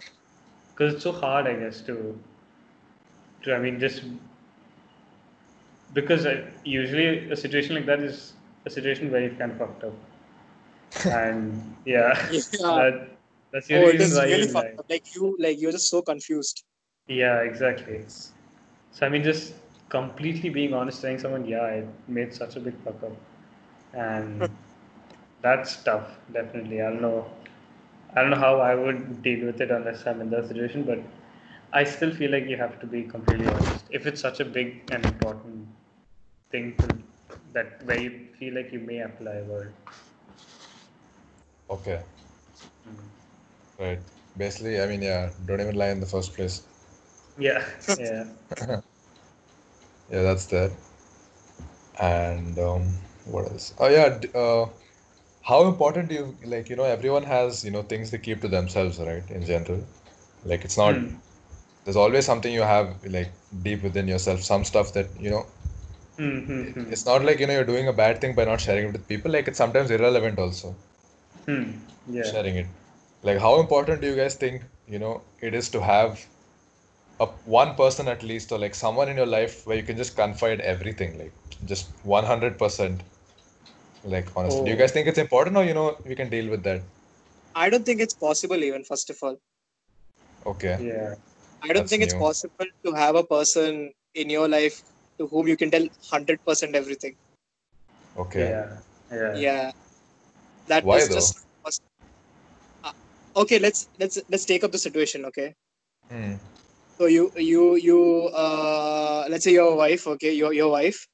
Because 0.72 0.94
it's 0.94 1.02
so 1.04 1.12
hard, 1.12 1.46
I 1.46 1.54
guess, 1.54 1.80
to, 1.82 2.18
to 3.42 3.54
I 3.54 3.58
mean, 3.58 3.80
just 3.80 4.02
because 5.94 6.26
I, 6.26 6.44
usually 6.64 7.30
a 7.30 7.36
situation 7.36 7.74
like 7.76 7.86
that 7.86 8.00
is 8.00 8.34
a 8.66 8.70
situation 8.70 9.10
where 9.10 9.22
you've 9.22 9.38
kind 9.38 9.52
of 9.52 9.58
fucked 9.58 9.84
up. 9.84 9.94
And 11.06 11.76
yeah, 11.84 12.14
Yeah. 12.32 12.40
that, 12.62 13.08
that's 13.52 13.68
the 13.68 13.76
Oh, 13.76 13.86
reason 13.88 14.16
why 14.16 14.24
really 14.26 14.46
you 14.46 14.52
fucked 14.52 14.66
like. 14.66 14.78
up. 14.78 14.86
Like 14.90 15.14
you, 15.14 15.36
like 15.38 15.60
you're 15.60 15.72
just 15.72 15.88
so 15.90 16.02
confused. 16.02 16.64
Yeah, 17.08 17.40
exactly. 17.40 18.04
So 18.92 19.06
I 19.06 19.08
mean, 19.08 19.22
just 19.22 19.54
completely 19.88 20.50
being 20.50 20.74
honest, 20.74 21.00
telling 21.00 21.18
someone, 21.18 21.46
yeah, 21.46 21.62
I 21.62 21.84
made 22.08 22.34
such 22.34 22.56
a 22.56 22.60
big 22.60 22.74
fuck 22.84 23.02
up, 23.02 23.12
and 23.94 24.50
that's 25.42 25.82
tough. 25.82 26.18
Definitely, 26.32 26.82
I 26.82 26.90
don't 26.90 27.02
know. 27.02 27.26
I 28.14 28.22
don't 28.22 28.30
know 28.30 28.38
how 28.38 28.60
I 28.60 28.74
would 28.74 29.22
deal 29.22 29.46
with 29.46 29.60
it 29.60 29.70
unless 29.70 30.06
I'm 30.06 30.20
in 30.20 30.30
that 30.30 30.48
situation, 30.48 30.84
but 30.84 30.98
I 31.72 31.84
still 31.84 32.12
feel 32.14 32.30
like 32.30 32.46
you 32.46 32.56
have 32.56 32.80
to 32.80 32.86
be 32.86 33.02
completely 33.04 33.46
honest. 33.48 33.84
If 33.90 34.06
it's 34.06 34.20
such 34.20 34.40
a 34.40 34.44
big 34.44 34.82
and 34.90 35.04
important 35.04 35.68
thing 36.50 36.74
to, 36.78 36.88
that 37.52 37.84
where 37.84 37.98
you 38.00 38.28
feel 38.38 38.54
like 38.54 38.72
you 38.72 38.80
may 38.80 39.00
apply 39.00 39.34
a 39.36 39.44
word. 39.44 39.72
Okay. 41.70 42.02
Right. 43.78 44.00
Basically, 44.36 44.80
I 44.80 44.86
mean, 44.86 45.02
yeah, 45.02 45.30
don't 45.46 45.60
even 45.60 45.76
lie 45.76 45.88
in 45.90 46.00
the 46.00 46.06
first 46.06 46.34
place. 46.34 46.62
Yeah, 47.38 47.64
yeah. 47.96 48.24
Yeah, 50.10 50.22
that's 50.22 50.46
that. 50.46 50.72
And 52.00 52.58
um, 52.58 52.98
what 53.24 53.50
else? 53.50 53.74
Oh 53.78 53.88
yeah, 53.88 54.18
uh, 54.34 54.68
how 55.46 55.66
important 55.68 56.08
do 56.08 56.14
you 56.14 56.38
like? 56.44 56.68
You 56.70 56.76
know, 56.76 56.84
everyone 56.84 57.24
has 57.24 57.64
you 57.64 57.70
know 57.70 57.82
things 57.82 58.10
they 58.10 58.18
keep 58.18 58.40
to 58.42 58.48
themselves, 58.48 58.98
right? 58.98 59.28
In 59.30 59.44
general, 59.44 59.86
like 60.42 60.64
it's 60.64 60.76
not. 60.78 61.02
Hmm. 61.02 61.20
There's 61.84 61.96
always 61.96 62.26
something 62.26 62.52
you 62.52 62.62
have 62.62 63.04
like 63.04 63.32
deep 63.62 63.82
within 63.82 64.08
yourself, 64.08 64.42
some 64.42 64.64
stuff 64.64 64.92
that 64.94 65.18
you 65.20 65.30
know. 65.30 65.46
Hmm, 66.18 66.38
hmm, 66.46 66.62
hmm. 66.74 66.90
It's 66.90 67.06
not 67.06 67.24
like 67.24 67.38
you 67.38 67.46
know 67.46 67.52
you're 67.54 67.64
doing 67.64 67.86
a 67.88 67.92
bad 67.92 68.20
thing 68.20 68.34
by 68.34 68.44
not 68.44 68.60
sharing 68.60 68.86
it 68.88 68.92
with 68.92 69.06
people. 69.06 69.30
Like 69.30 69.46
it's 69.48 69.58
sometimes 69.58 69.90
irrelevant 69.90 70.38
also 70.38 70.76
Hmm, 71.46 71.70
yeah. 72.08 72.32
sharing 72.32 72.56
it. 72.56 72.66
Like 73.22 73.38
how 73.38 73.60
important 73.60 74.00
do 74.02 74.08
you 74.08 74.16
guys 74.16 74.34
think 74.36 74.62
you 74.86 74.98
know 74.98 75.22
it 75.40 75.54
is 75.54 75.68
to 75.70 75.80
have 75.82 76.26
a 77.20 77.26
one 77.44 77.74
person 77.76 78.08
at 78.08 78.22
least 78.22 78.52
or 78.52 78.58
like 78.58 78.74
someone 78.74 79.08
in 79.08 79.16
your 79.16 79.26
life 79.26 79.66
where 79.66 79.76
you 79.76 79.82
can 79.82 79.96
just 79.96 80.16
confide 80.16 80.60
everything, 80.60 81.18
like 81.18 81.34
just 81.64 81.92
100%. 82.02 83.02
Like 84.06 84.28
honestly, 84.36 84.64
do 84.64 84.70
you 84.70 84.76
Oh. 84.76 84.82
guys 84.82 84.92
think 84.92 85.08
it's 85.08 85.18
important 85.18 85.56
or 85.56 85.64
you 85.64 85.74
know 85.74 85.96
we 86.06 86.14
can 86.14 86.30
deal 86.30 86.48
with 86.50 86.62
that? 86.64 86.80
I 87.56 87.70
don't 87.70 87.84
think 87.84 88.00
it's 88.00 88.14
possible 88.14 88.62
even. 88.62 88.84
First 88.84 89.10
of 89.10 89.18
all, 89.20 89.38
Okay. 90.46 90.78
Yeah. 90.78 91.14
I 91.62 91.72
don't 91.72 91.88
That's 91.88 91.90
think 91.90 92.02
it's 92.02 92.14
possible 92.14 92.66
to 92.84 92.92
have 92.92 93.16
a 93.16 93.24
person 93.24 93.92
in 94.14 94.30
your 94.30 94.48
life 94.48 94.82
to 95.18 95.26
whom 95.26 95.48
you 95.48 95.56
can 95.56 95.70
tell 95.70 95.86
hundred 96.10 96.38
percent 96.46 96.74
everything. 96.74 97.16
Okay. 98.16 98.54
Yeah. 98.54 98.78
Yeah. 99.10 99.42
Yeah, 99.42 99.70
that 100.68 100.86
Why 100.86 100.94
is 100.94 101.08
though? 101.08 101.14
just. 101.14 101.34
Uh, 102.84 102.92
okay, 103.36 103.58
let's 103.58 103.88
let's 103.98 104.18
let's 104.30 104.44
take 104.46 104.64
up 104.64 104.72
the 104.72 104.78
situation. 104.78 105.24
Okay, 105.26 105.54
Hmm. 106.10 106.34
so 106.98 107.06
you 107.06 107.30
you 107.36 107.76
you 107.76 108.00
uh 108.34 109.26
let's 109.28 109.44
say 109.44 109.52
your 109.52 109.76
wife. 109.76 110.06
Okay, 110.06 110.32
your 110.34 110.52
your 110.52 110.70
wife. 110.70 111.06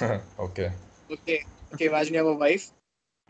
Okay. 0.38 0.72
Okay, 1.10 1.44
okay. 1.74 1.86
Imagine 1.86 2.14
you 2.14 2.18
have 2.20 2.28
a 2.34 2.34
wife, 2.46 2.70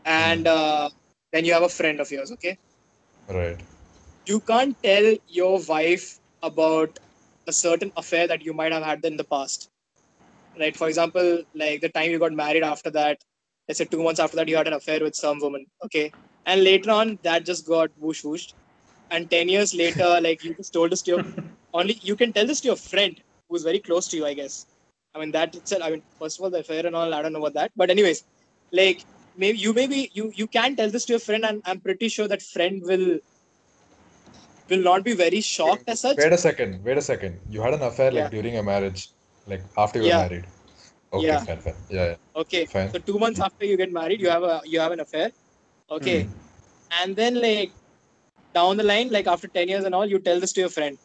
and 0.05 0.47
uh, 0.47 0.89
then 1.33 1.45
you 1.45 1.53
have 1.53 1.63
a 1.63 1.69
friend 1.69 1.99
of 1.99 2.11
yours. 2.11 2.31
Okay, 2.33 2.57
Right. 3.29 3.59
you 4.25 4.39
can't 4.41 4.75
tell 4.83 5.15
your 5.27 5.59
wife 5.67 6.19
about 6.43 6.99
a 7.47 7.53
certain 7.53 7.91
affair 7.97 8.27
that 8.27 8.43
you 8.43 8.53
might 8.53 8.71
have 8.71 8.83
had 8.83 9.05
in 9.05 9.17
the 9.17 9.23
past. 9.23 9.69
Right. 10.59 10.75
For 10.75 10.87
example, 10.87 11.43
like 11.53 11.81
the 11.81 11.89
time 11.89 12.11
you 12.11 12.19
got 12.19 12.33
married. 12.33 12.63
After 12.63 12.89
that, 12.91 13.19
let's 13.67 13.77
say 13.79 13.85
two 13.85 14.03
months 14.03 14.19
after 14.19 14.37
that, 14.37 14.47
you 14.49 14.55
had 14.57 14.67
an 14.67 14.73
affair 14.73 14.99
with 15.01 15.15
some 15.15 15.39
woman. 15.39 15.65
Okay, 15.85 16.13
and 16.45 16.63
later 16.63 16.91
on, 16.91 17.19
that 17.23 17.45
just 17.45 17.67
got 17.67 17.91
whoosh 17.97 18.23
whooshed. 18.23 18.55
And 19.11 19.29
ten 19.29 19.49
years 19.49 19.73
later, 19.75 20.19
like 20.27 20.43
you 20.43 20.55
just 20.55 20.73
told 20.73 20.93
us 20.93 21.01
to 21.03 21.11
your 21.11 21.23
only 21.73 21.99
you 22.01 22.15
can 22.15 22.33
tell 22.33 22.47
this 22.47 22.61
to 22.61 22.67
your 22.69 22.77
friend 22.77 23.21
who's 23.49 23.63
very 23.63 23.79
close 23.79 24.07
to 24.09 24.17
you, 24.17 24.25
I 24.25 24.33
guess. 24.33 24.65
I 25.15 25.19
mean 25.19 25.31
that 25.31 25.55
itself. 25.55 25.83
I 25.83 25.91
mean, 25.91 26.03
first 26.19 26.39
of 26.39 26.43
all, 26.45 26.51
the 26.51 26.59
affair 26.59 26.85
and 26.85 26.95
all. 26.95 27.13
I 27.13 27.21
don't 27.21 27.33
know 27.33 27.39
about 27.45 27.53
that, 27.55 27.71
but 27.75 27.89
anyways, 27.89 28.23
like 28.71 29.03
maybe 29.37 29.57
you 29.57 29.73
maybe 29.73 30.09
you 30.13 30.31
you 30.35 30.47
can 30.47 30.75
tell 30.75 30.89
this 30.89 31.05
to 31.05 31.13
your 31.13 31.19
friend, 31.19 31.45
and 31.45 31.61
I'm 31.65 31.79
pretty 31.79 32.09
sure 32.09 32.27
that 32.27 32.41
friend 32.41 32.81
will 32.83 33.19
will 34.69 34.83
not 34.83 35.03
be 35.03 35.13
very 35.13 35.41
shocked 35.41 35.87
as 35.87 36.01
such. 36.01 36.17
Wait 36.17 36.33
a 36.33 36.37
second. 36.37 36.83
Wait 36.83 36.97
a 36.97 37.01
second. 37.01 37.39
You 37.49 37.61
had 37.61 37.73
an 37.73 37.81
affair 37.81 38.11
like 38.11 38.23
Yeah. 38.23 38.29
during 38.29 38.53
your 38.55 38.63
marriage, 38.63 39.09
like 39.47 39.63
after 39.77 39.99
you 39.99 40.05
were 40.05 40.11
Yeah. 40.11 40.23
married. 40.27 40.45
Okay, 41.13 41.27
Yeah. 41.27 41.39
fine, 41.39 41.59
fine. 41.65 41.75
Yeah, 41.89 42.05
yeah. 42.11 42.15
Okay, 42.43 42.65
Fine. 42.65 42.91
so 42.91 42.99
two 42.99 43.19
months 43.19 43.39
after 43.39 43.65
you 43.65 43.77
get 43.77 43.91
married, 43.91 44.19
you 44.21 44.29
have 44.29 44.43
a 44.43 44.61
you 44.65 44.79
have 44.79 44.91
an 44.91 44.99
affair. 44.99 45.31
Okay, 45.97 46.23
Hmm. 46.23 47.01
and 47.01 47.15
then 47.15 47.41
like 47.41 47.71
down 48.53 48.77
the 48.77 48.83
line, 48.83 49.09
like 49.17 49.27
after 49.27 49.47
ten 49.47 49.67
years 49.73 49.85
and 49.85 49.95
all, 49.95 50.05
you 50.15 50.19
tell 50.19 50.39
this 50.39 50.53
to 50.53 50.61
your 50.61 50.69
friend. 50.69 50.97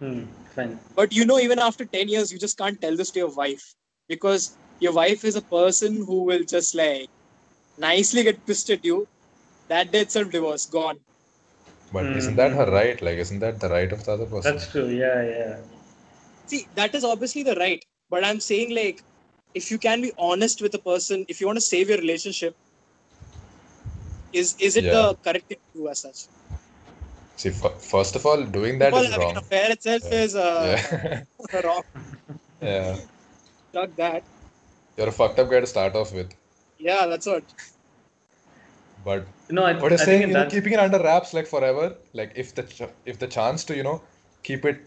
Hmm. 0.00 0.22
Fine. 0.54 0.78
But 0.96 1.12
you 1.12 1.24
know, 1.24 1.38
even 1.38 1.58
after 1.58 1.84
10 1.84 2.08
years, 2.08 2.32
you 2.32 2.38
just 2.38 2.56
can't 2.58 2.80
tell 2.80 2.96
this 2.96 3.10
to 3.12 3.18
your 3.20 3.34
wife 3.34 3.74
because 4.08 4.56
your 4.80 4.92
wife 4.92 5.24
is 5.24 5.36
a 5.36 5.42
person 5.42 5.96
who 6.06 6.22
will 6.24 6.44
just 6.44 6.74
like 6.74 7.08
nicely 7.78 8.22
get 8.24 8.44
pissed 8.46 8.70
at 8.70 8.84
you. 8.84 9.06
That 9.68 9.92
day 9.92 10.00
itself, 10.02 10.30
divorce, 10.30 10.66
gone. 10.66 10.98
But 11.92 12.06
Hmm, 12.06 12.16
isn't 12.16 12.36
that 12.36 12.52
her 12.52 12.70
right? 12.70 13.00
Like, 13.00 13.18
isn't 13.18 13.40
that 13.40 13.60
the 13.60 13.68
right 13.68 13.92
of 13.92 14.04
the 14.04 14.12
other 14.12 14.26
person? 14.26 14.56
That's 14.56 14.68
true. 14.70 14.88
Yeah. 14.88 15.22
Yeah. 15.22 15.60
See, 16.46 16.68
that 16.74 16.94
is 16.94 17.04
obviously 17.04 17.42
the 17.42 17.54
right. 17.56 17.84
But 18.10 18.24
I'm 18.24 18.40
saying, 18.40 18.74
like, 18.74 19.02
if 19.54 19.70
you 19.70 19.78
can 19.78 20.00
be 20.02 20.12
honest 20.18 20.60
with 20.62 20.74
a 20.74 20.78
person, 20.78 21.24
if 21.28 21.40
you 21.40 21.46
want 21.46 21.58
to 21.58 21.62
save 21.72 21.88
your 21.88 21.98
relationship, 21.98 22.54
is 24.32 24.54
is 24.58 24.76
it 24.76 24.84
Yeah. 24.84 24.92
the 24.96 25.16
correct 25.24 25.48
thing 25.48 25.58
to 25.58 25.78
do 25.80 25.88
as 25.88 26.00
such? 26.00 26.28
See, 27.36 27.50
f- 27.50 27.82
first 27.82 28.16
of 28.16 28.26
all, 28.26 28.44
doing 28.44 28.78
that 28.80 28.92
Well, 28.92 29.04
is 29.04 29.10
having 29.10 29.28
wrong. 29.28 29.36
an 29.36 29.42
affair 29.44 29.70
itself 29.72 30.02
Yeah. 30.04 30.22
is 30.24 30.34
uh, 30.34 30.76
Yeah. 30.82 31.20
wrong. 31.64 31.82
yeah. 32.60 32.96
Not 33.72 33.96
that. 33.96 34.24
You're 34.98 35.08
a 35.08 35.12
fucked 35.12 35.38
up 35.38 35.48
guy 35.48 35.60
to 35.60 35.66
start 35.66 35.94
off 35.94 36.12
with. 36.12 36.34
Yeah, 36.78 37.06
that's 37.06 37.26
what. 37.26 37.44
But 39.04 39.26
No, 39.48 39.62
I, 39.64 39.74
what 39.74 39.92
you're 39.92 39.92
I 39.92 40.04
saying, 40.04 40.22
think 40.22 40.30
you 40.32 40.34
know, 40.34 40.50
keeping 40.50 40.72
it 40.72 40.80
under 40.80 40.98
wraps 40.98 41.32
like 41.32 41.46
forever, 41.46 41.96
like 42.14 42.32
if 42.34 42.54
the 42.56 42.64
ch- 42.64 42.90
if 43.06 43.20
the 43.20 43.28
chance 43.28 43.64
to 43.66 43.76
you 43.76 43.84
know 43.84 44.02
keep 44.42 44.64
it, 44.64 44.80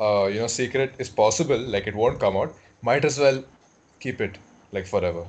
uh, 0.00 0.26
you 0.26 0.40
know, 0.40 0.48
secret 0.48 0.96
is 0.98 1.08
possible, 1.08 1.56
like 1.56 1.86
it 1.86 1.94
won't 1.94 2.18
come 2.18 2.36
out, 2.36 2.52
might 2.82 3.04
as 3.04 3.18
well 3.18 3.44
keep 4.00 4.20
it 4.20 4.38
like 4.72 4.86
forever. 4.86 5.24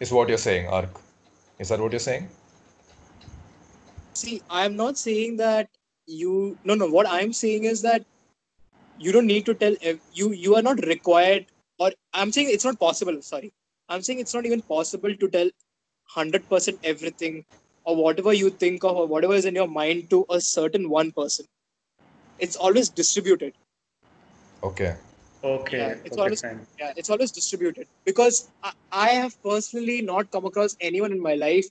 Is 0.00 0.12
what 0.12 0.28
you're 0.28 0.38
saying, 0.46 0.68
Ark? 0.68 1.00
Is 1.58 1.70
that 1.70 1.80
what 1.80 1.92
you're 1.92 1.98
saying? 2.10 2.28
See, 4.12 4.42
I'm 4.50 4.76
not 4.76 4.98
saying 4.98 5.38
that 5.38 5.68
you. 6.06 6.58
No, 6.64 6.74
no. 6.74 6.86
What 6.88 7.08
I'm 7.08 7.32
saying 7.32 7.64
is 7.64 7.82
that 7.82 8.04
you 8.98 9.12
don't 9.12 9.26
need 9.26 9.46
to 9.46 9.54
tell 9.54 9.74
ev- 9.82 10.00
you. 10.12 10.32
You 10.32 10.56
are 10.56 10.62
not 10.62 10.84
required, 10.86 11.46
or 11.78 11.92
I'm 12.12 12.32
saying 12.32 12.48
it's 12.50 12.64
not 12.64 12.78
possible. 12.78 13.20
Sorry, 13.22 13.52
I'm 13.88 14.02
saying 14.02 14.20
it's 14.20 14.34
not 14.34 14.46
even 14.46 14.62
possible 14.62 15.14
to 15.14 15.28
tell 15.28 15.50
hundred 16.16 16.48
percent 16.48 16.78
everything 16.84 17.44
or 17.84 17.96
whatever 17.96 18.32
you 18.32 18.50
think 18.50 18.84
of 18.84 18.96
or 18.96 19.06
whatever 19.06 19.34
is 19.34 19.44
in 19.44 19.54
your 19.54 19.68
mind 19.68 20.10
to 20.10 20.24
a 20.30 20.40
certain 20.40 20.88
one 20.90 21.12
person. 21.12 21.46
It's 22.38 22.56
always 22.56 22.88
distributed. 22.88 23.54
Okay. 24.62 24.96
okay. 25.44 25.78
Yeah, 25.78 25.88
it's 26.04 26.12
okay. 26.12 26.22
always- 26.22 26.40
Fine. 26.40 26.66
Yeah, 26.78 26.92
it's 26.96 27.10
always 27.10 27.30
distributed 27.32 27.86
because 28.04 28.48
I, 28.62 28.72
I 28.92 29.08
have 29.10 29.40
personally 29.42 30.02
not 30.02 30.30
come 30.30 30.44
across 30.46 30.76
anyone 30.80 31.12
in 31.12 31.20
my 31.22 31.34
life 31.34 31.66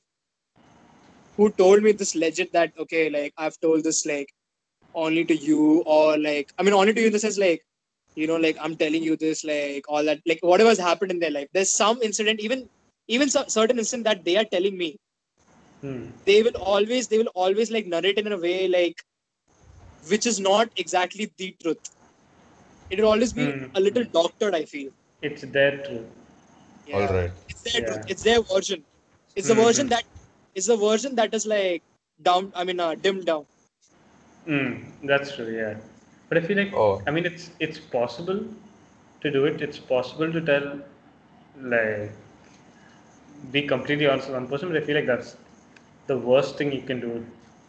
who 1.38 1.50
told 1.52 1.84
me 1.84 1.92
this 1.92 2.16
legend 2.16 2.50
that 2.54 2.74
okay, 2.80 3.10
like 3.10 3.34
I've 3.38 3.60
told 3.60 3.84
this 3.84 4.06
like 4.06 4.34
only 4.94 5.26
to 5.26 5.36
you 5.36 5.84
or 5.86 6.18
like 6.18 6.52
I 6.58 6.64
mean 6.64 6.74
only 6.74 6.94
to 6.94 7.02
you 7.02 7.08
in 7.08 7.14
the 7.14 7.20
sense 7.20 7.38
like 7.38 7.64
you 8.18 8.28
know 8.28 8.38
like 8.38 8.58
I'm 8.62 8.76
telling 8.78 9.04
you 9.04 9.16
this 9.18 9.44
like 9.46 9.86
all 9.90 10.04
that 10.06 10.22
like 10.26 10.40
whatever 10.42 10.70
has 10.70 10.80
happened 10.80 11.12
in 11.12 11.20
their 11.20 11.32
life. 11.32 11.50
There's 11.54 11.74
some 11.74 12.02
incident 12.02 12.40
even 12.42 12.70
even 13.08 13.30
some 13.30 13.50
certain 13.50 13.80
incident 13.80 14.06
that 14.06 14.26
they 14.26 14.38
are 14.38 14.46
telling 14.56 14.78
me 14.78 14.98
Hmm. 15.82 16.10
they 16.26 16.44
will 16.44 16.58
always 16.74 17.08
they 17.08 17.18
will 17.18 17.32
always 17.34 17.72
like 17.72 17.88
narrate 17.88 18.20
in 18.20 18.32
a 18.32 18.38
way 18.38 18.68
like 18.68 19.04
which 20.10 20.26
is 20.26 20.40
not 20.40 20.70
exactly 20.78 21.32
the 21.38 21.56
truth. 21.62 21.80
It 22.90 23.00
will 23.00 23.10
always 23.10 23.34
be 23.34 23.54
Hmm. 23.54 23.66
a 23.76 23.80
little 23.82 24.04
doctored. 24.14 24.56
I 24.56 24.66
feel. 24.66 24.92
It's 25.22 25.42
their 25.44 25.78
truth. 25.84 26.08
Yeah. 26.86 26.96
All 26.98 27.08
right. 27.14 27.32
It's 27.50 27.62
their 27.64 27.82
Yeah. 27.82 27.88
truth. 27.88 28.04
It's 28.08 28.24
their 28.24 28.42
version. 28.44 28.86
It's 29.36 29.48
the 29.48 29.56
Mhm. 29.56 29.64
version 29.64 29.90
that 29.90 30.04
is 30.56 30.68
the 30.68 30.78
version 30.78 31.16
that 31.16 31.34
is 31.34 31.46
like 31.46 31.84
down. 32.22 32.52
I 32.56 32.64
mean, 32.64 32.80
uh, 32.80 32.96
dimmed 32.96 33.26
down. 33.26 33.46
Hmm. 34.46 34.74
That's 35.04 35.36
true. 35.36 35.50
Yeah. 35.56 35.76
But 36.30 36.38
I 36.38 36.42
feel 36.42 36.58
like 36.58 36.74
Oh. 36.74 37.02
I 37.08 37.12
mean 37.12 37.26
it's 37.26 37.52
it's 37.60 37.80
possible 37.80 38.40
to 39.22 39.32
do 39.32 39.46
it. 39.46 39.62
It's 39.62 39.80
possible 39.80 40.32
to 40.32 40.42
tell 40.42 40.80
like 41.76 42.12
be 43.52 43.62
completely 43.68 44.08
honest 44.08 44.28
with 44.28 44.36
one 44.36 44.48
person, 44.48 44.70
but 44.70 44.78
I 44.82 44.86
feel 44.86 44.96
like 44.96 45.06
that's 45.06 45.36
the 46.08 46.18
worst 46.18 46.58
thing 46.58 46.72
you 46.72 46.82
can 46.82 47.00
do 47.00 47.26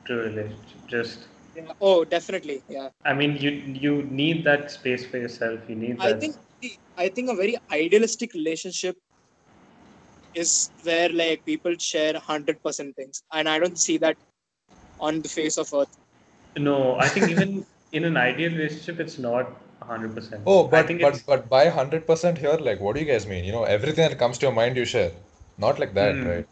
to 0.07 0.21
a 0.21 0.23
relationship. 0.25 0.87
Just 0.89 1.29
Yeah. 1.57 1.73
Oh, 1.81 2.05
definitely. 2.05 2.63
Yeah. 2.69 2.89
I 3.05 3.15
mean, 3.15 3.37
you 3.45 3.51
you 3.85 4.03
need 4.21 4.45
that 4.45 4.71
space 4.71 5.05
for 5.07 5.19
yourself. 5.19 5.69
You 5.69 5.77
need 5.77 5.99
I 6.01 6.09
that. 6.09 6.21
think 6.21 6.37
I 6.97 7.09
think 7.09 7.31
a 7.31 7.37
very 7.43 7.57
idealistic 7.73 8.35
relationship 8.35 8.97
is 10.35 10.71
where 10.83 11.09
like 11.09 11.45
people 11.45 11.75
share 11.79 12.15
hundred 12.19 12.63
percent 12.63 12.95
things, 12.97 13.23
and 13.33 13.49
I 13.49 13.59
don't 13.59 13.79
see 13.87 13.99
that 13.99 14.17
on 15.01 15.21
the 15.23 15.29
face 15.29 15.59
of 15.59 15.69
earth. 15.81 15.97
No, 16.57 16.97
I 16.99 17.09
think 17.09 17.31
even 17.31 17.67
in 17.93 18.05
an 18.05 18.17
ideal 18.17 18.53
relationship, 18.53 19.01
it's 19.01 19.19
not 19.19 19.51
hundred 19.83 20.15
percent. 20.15 20.43
Oh, 20.47 20.67
I 20.67 20.71
but 20.71 20.87
think 20.87 21.01
but 21.01 21.15
it's 21.15 21.23
but 21.23 21.49
by 21.49 21.69
hundred 21.69 22.07
percent 22.07 22.39
here, 22.39 22.57
like, 22.69 22.81
what 22.81 22.95
do 22.95 23.01
you 23.01 23.07
guys 23.07 23.27
mean? 23.27 23.45
You 23.45 23.53
know, 23.53 23.65
everything 23.65 24.09
that 24.09 24.19
comes 24.19 24.39
to 24.39 24.47
your 24.47 24.53
mind, 24.55 24.77
you 24.77 24.85
share. 24.85 25.13
Not 25.59 25.79
like 25.79 25.95
that, 25.95 26.17
Hmm. 26.17 26.29
right? 26.29 26.47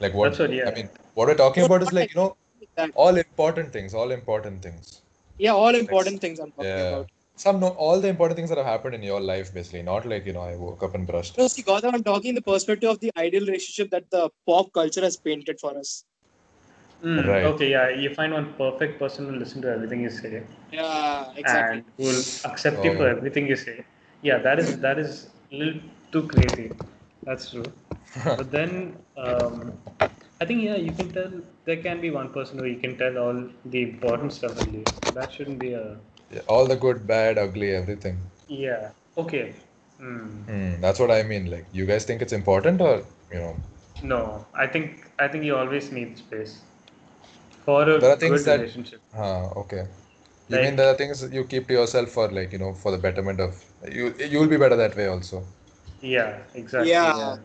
Like 0.00 0.14
what? 0.14 0.38
What, 0.38 0.52
yeah. 0.52 0.68
I 0.68 0.74
mean, 0.74 0.88
what 1.14 1.28
we're 1.28 1.34
talking 1.42 1.64
about 1.64 1.82
is 1.82 1.92
like 1.92 2.14
you 2.14 2.20
know, 2.20 2.36
all 2.94 3.16
important 3.16 3.72
things, 3.72 3.94
all 3.94 4.10
important 4.10 4.62
things. 4.62 5.00
yeah, 5.38 5.52
all 5.52 5.74
important 5.74 6.20
things 6.20 6.38
I'm 6.38 6.52
talking 6.52 6.70
Yeah. 6.70 6.88
about. 6.94 7.10
Some 7.42 7.60
no, 7.60 7.68
all 7.84 8.00
the 8.00 8.08
important 8.08 8.36
things 8.38 8.50
that 8.50 8.58
have 8.58 8.66
happened 8.66 8.94
in 8.94 9.02
your 9.02 9.20
life, 9.20 9.52
basically. 9.54 9.82
Not 9.82 10.06
like 10.06 10.26
you 10.26 10.32
know, 10.34 10.42
I 10.42 10.56
woke 10.56 10.82
up 10.82 10.94
and 10.94 11.06
brushed. 11.06 11.38
No, 11.38 11.48
see, 11.48 11.62
Gautam, 11.62 11.94
I'm 11.94 12.04
talking 12.04 12.34
the 12.34 12.42
perspective 12.42 12.90
of 12.90 13.00
the 13.00 13.10
ideal 13.16 13.46
relationship 13.46 13.90
that 13.90 14.10
the 14.10 14.30
pop 14.46 14.72
culture 14.72 15.00
has 15.08 15.16
painted 15.16 15.58
for 15.60 15.76
us. 15.78 16.04
Mm, 17.02 17.26
Right. 17.26 17.44
okay. 17.44 17.70
Yeah, 17.70 17.88
you 17.90 18.14
find 18.14 18.32
one 18.32 18.54
perfect 18.54 18.98
person 18.98 19.26
who 19.28 19.36
listen 19.36 19.60
to 19.62 19.68
everything 19.70 20.02
you 20.02 20.10
say 20.10 20.44
Yeah, 20.72 21.32
exactly. 21.36 21.80
and 21.80 21.84
who 21.96 22.04
will 22.04 22.24
accept 22.44 22.84
you 22.84 22.92
for 22.92 23.06
Oh. 23.06 23.08
everything 23.08 23.46
you 23.46 23.56
say. 23.56 23.84
Yeah, 24.22 24.38
that 24.38 24.58
is 24.58 24.80
that 24.80 24.98
is 24.98 25.28
a 25.52 25.56
little 25.56 25.80
too 26.12 26.26
crazy. 26.28 26.70
That's 27.24 27.50
true. 27.50 27.72
but 28.36 28.50
then 28.50 28.96
um, 29.16 29.72
I 30.40 30.44
think 30.46 30.62
yeah, 30.62 30.76
you 30.76 30.92
can 30.92 31.12
tell 31.12 31.32
there 31.64 31.82
can 31.88 32.00
be 32.00 32.10
one 32.10 32.30
person 32.32 32.58
who 32.58 32.66
you 32.66 32.78
can 32.78 32.96
tell 32.98 33.18
all 33.18 33.42
the 33.64 33.82
important 33.82 34.32
stuff 34.32 34.56
at 34.58 34.66
least. 34.72 35.02
That 35.14 35.32
shouldn't 35.32 35.58
be 35.58 35.72
a 35.74 35.98
Yeah, 36.30 36.40
all 36.48 36.66
the 36.66 36.76
good, 36.76 37.06
bad, 37.06 37.38
ugly, 37.38 37.70
everything. 37.74 38.18
yeah. 38.48 38.90
Okay. 39.16 39.54
Hmm. 39.98 40.42
Hmm, 40.46 40.80
that's 40.80 40.98
what 40.98 41.10
I 41.10 41.22
mean. 41.22 41.50
Like, 41.50 41.66
you 41.72 41.86
guys 41.86 42.04
think 42.04 42.22
it's 42.22 42.32
important, 42.32 42.80
or 42.80 43.04
you 43.32 43.38
know, 43.38 43.56
No, 44.02 44.46
I 44.54 44.66
think 44.66 45.10
I 45.18 45.28
think 45.28 45.44
you 45.44 45.56
always 45.56 45.92
need 45.92 46.18
space 46.18 46.62
for 47.64 47.82
a 47.88 47.98
There 47.98 48.12
are 48.12 48.16
things 48.16 48.38
good 48.40 48.46
that- 48.50 48.60
relationship. 48.60 49.00
huh, 49.14 49.48
okay. 49.62 49.82
You 50.48 50.56
Like- 50.56 50.64
mean 50.64 50.76
there 50.76 50.88
are 50.92 50.96
things 51.02 51.22
you 51.38 51.44
keep 51.44 51.66
to 51.68 51.74
yourself 51.74 52.08
for, 52.10 52.28
like, 52.38 52.52
you 52.52 52.58
know, 52.58 52.72
for 52.74 52.90
the 52.94 52.98
betterment 52.98 53.40
of 53.40 53.52
you. 53.98 54.14
You'll 54.32 54.48
be 54.48 54.56
better 54.64 54.76
that 54.76 54.96
way 54.96 55.06
also. 55.06 55.44
Yeah, 56.00 56.38
exactly. 56.54 56.90
Yeah. 56.90 57.16
Yeah. 57.18 57.36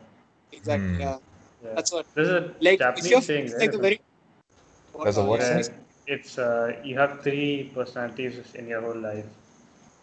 Exactly. 0.52 0.88
Hmm. 0.96 1.02
Yeah, 1.02 1.18
yeah. 1.64 1.74
that's 1.76 1.92
what. 1.94 2.06
There's 2.16 2.30
a 2.30 2.42
Like, 2.68 2.74
if 2.74 2.80
Japanese 2.80 3.12
you're 3.12 3.22
saying, 3.22 3.46
like 3.52 3.60
right? 3.60 3.76
a 3.76 3.78
very. 3.78 4.00
There's 5.04 5.18
a 5.18 5.24
what 5.24 5.42
yeah. 5.42 5.62
It's 6.16 6.38
uh, 6.38 6.74
you 6.90 6.98
have 6.98 7.22
three 7.22 7.70
personalities 7.76 8.36
in 8.56 8.68
your 8.68 8.82
whole 8.82 8.96
life. 9.10 9.26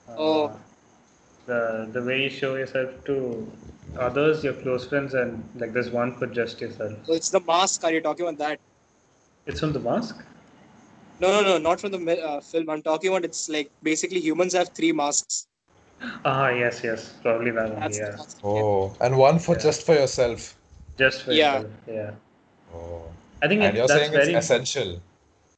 Uh, 0.08 0.14
Oh. 0.18 0.52
The 1.46 1.88
the 1.92 2.02
way 2.02 2.22
you 2.24 2.30
show 2.30 2.54
yourself 2.56 2.90
to 3.06 3.16
others, 4.08 4.44
your 4.44 4.52
close 4.60 4.84
friends, 4.90 5.14
and 5.22 5.42
like 5.62 5.72
there's 5.74 5.90
one 5.90 6.12
for 6.20 6.26
just 6.26 6.60
yourself. 6.60 6.92
So 7.08 7.12
it's 7.14 7.30
the 7.30 7.40
mask. 7.40 7.84
Are 7.84 7.92
you 7.92 8.00
talking 8.06 8.26
about 8.26 8.38
that? 8.44 8.60
It's 9.46 9.60
from 9.60 9.72
the 9.72 9.80
mask. 9.80 10.22
No, 11.20 11.30
no, 11.30 11.42
no, 11.42 11.58
not 11.58 11.80
from 11.80 11.92
the 11.92 12.22
uh, 12.22 12.40
film. 12.40 12.68
I'm 12.70 12.82
talking 12.82 13.10
about 13.10 13.24
it's 13.24 13.48
like 13.48 13.70
basically 13.82 14.20
humans 14.20 14.54
have 14.54 14.70
three 14.74 14.92
masks. 14.92 15.46
Ah, 16.24 16.48
yes, 16.50 16.82
yes, 16.84 17.14
probably 17.22 17.50
that 17.52 17.70
one. 17.72 17.82
That's, 17.82 17.98
Yeah, 17.98 18.16
that's 18.16 18.36
Oh, 18.42 18.94
and 19.00 19.16
one 19.18 19.38
for 19.38 19.54
Yeah. 19.54 19.62
just 19.62 19.84
for 19.86 19.94
yourself. 19.94 20.56
just 20.98 21.22
for 21.22 21.32
Yeah. 21.32 21.56
yourself. 21.56 21.70
Yeah, 21.86 22.10
Oh, 22.74 23.02
I 23.42 23.48
think 23.48 23.62
and 23.62 23.76
it, 23.76 23.76
you're 23.76 23.88
that's 23.88 24.08
saying 24.08 24.10
very 24.10 24.34
it's 24.34 24.34
essential. 24.34 25.00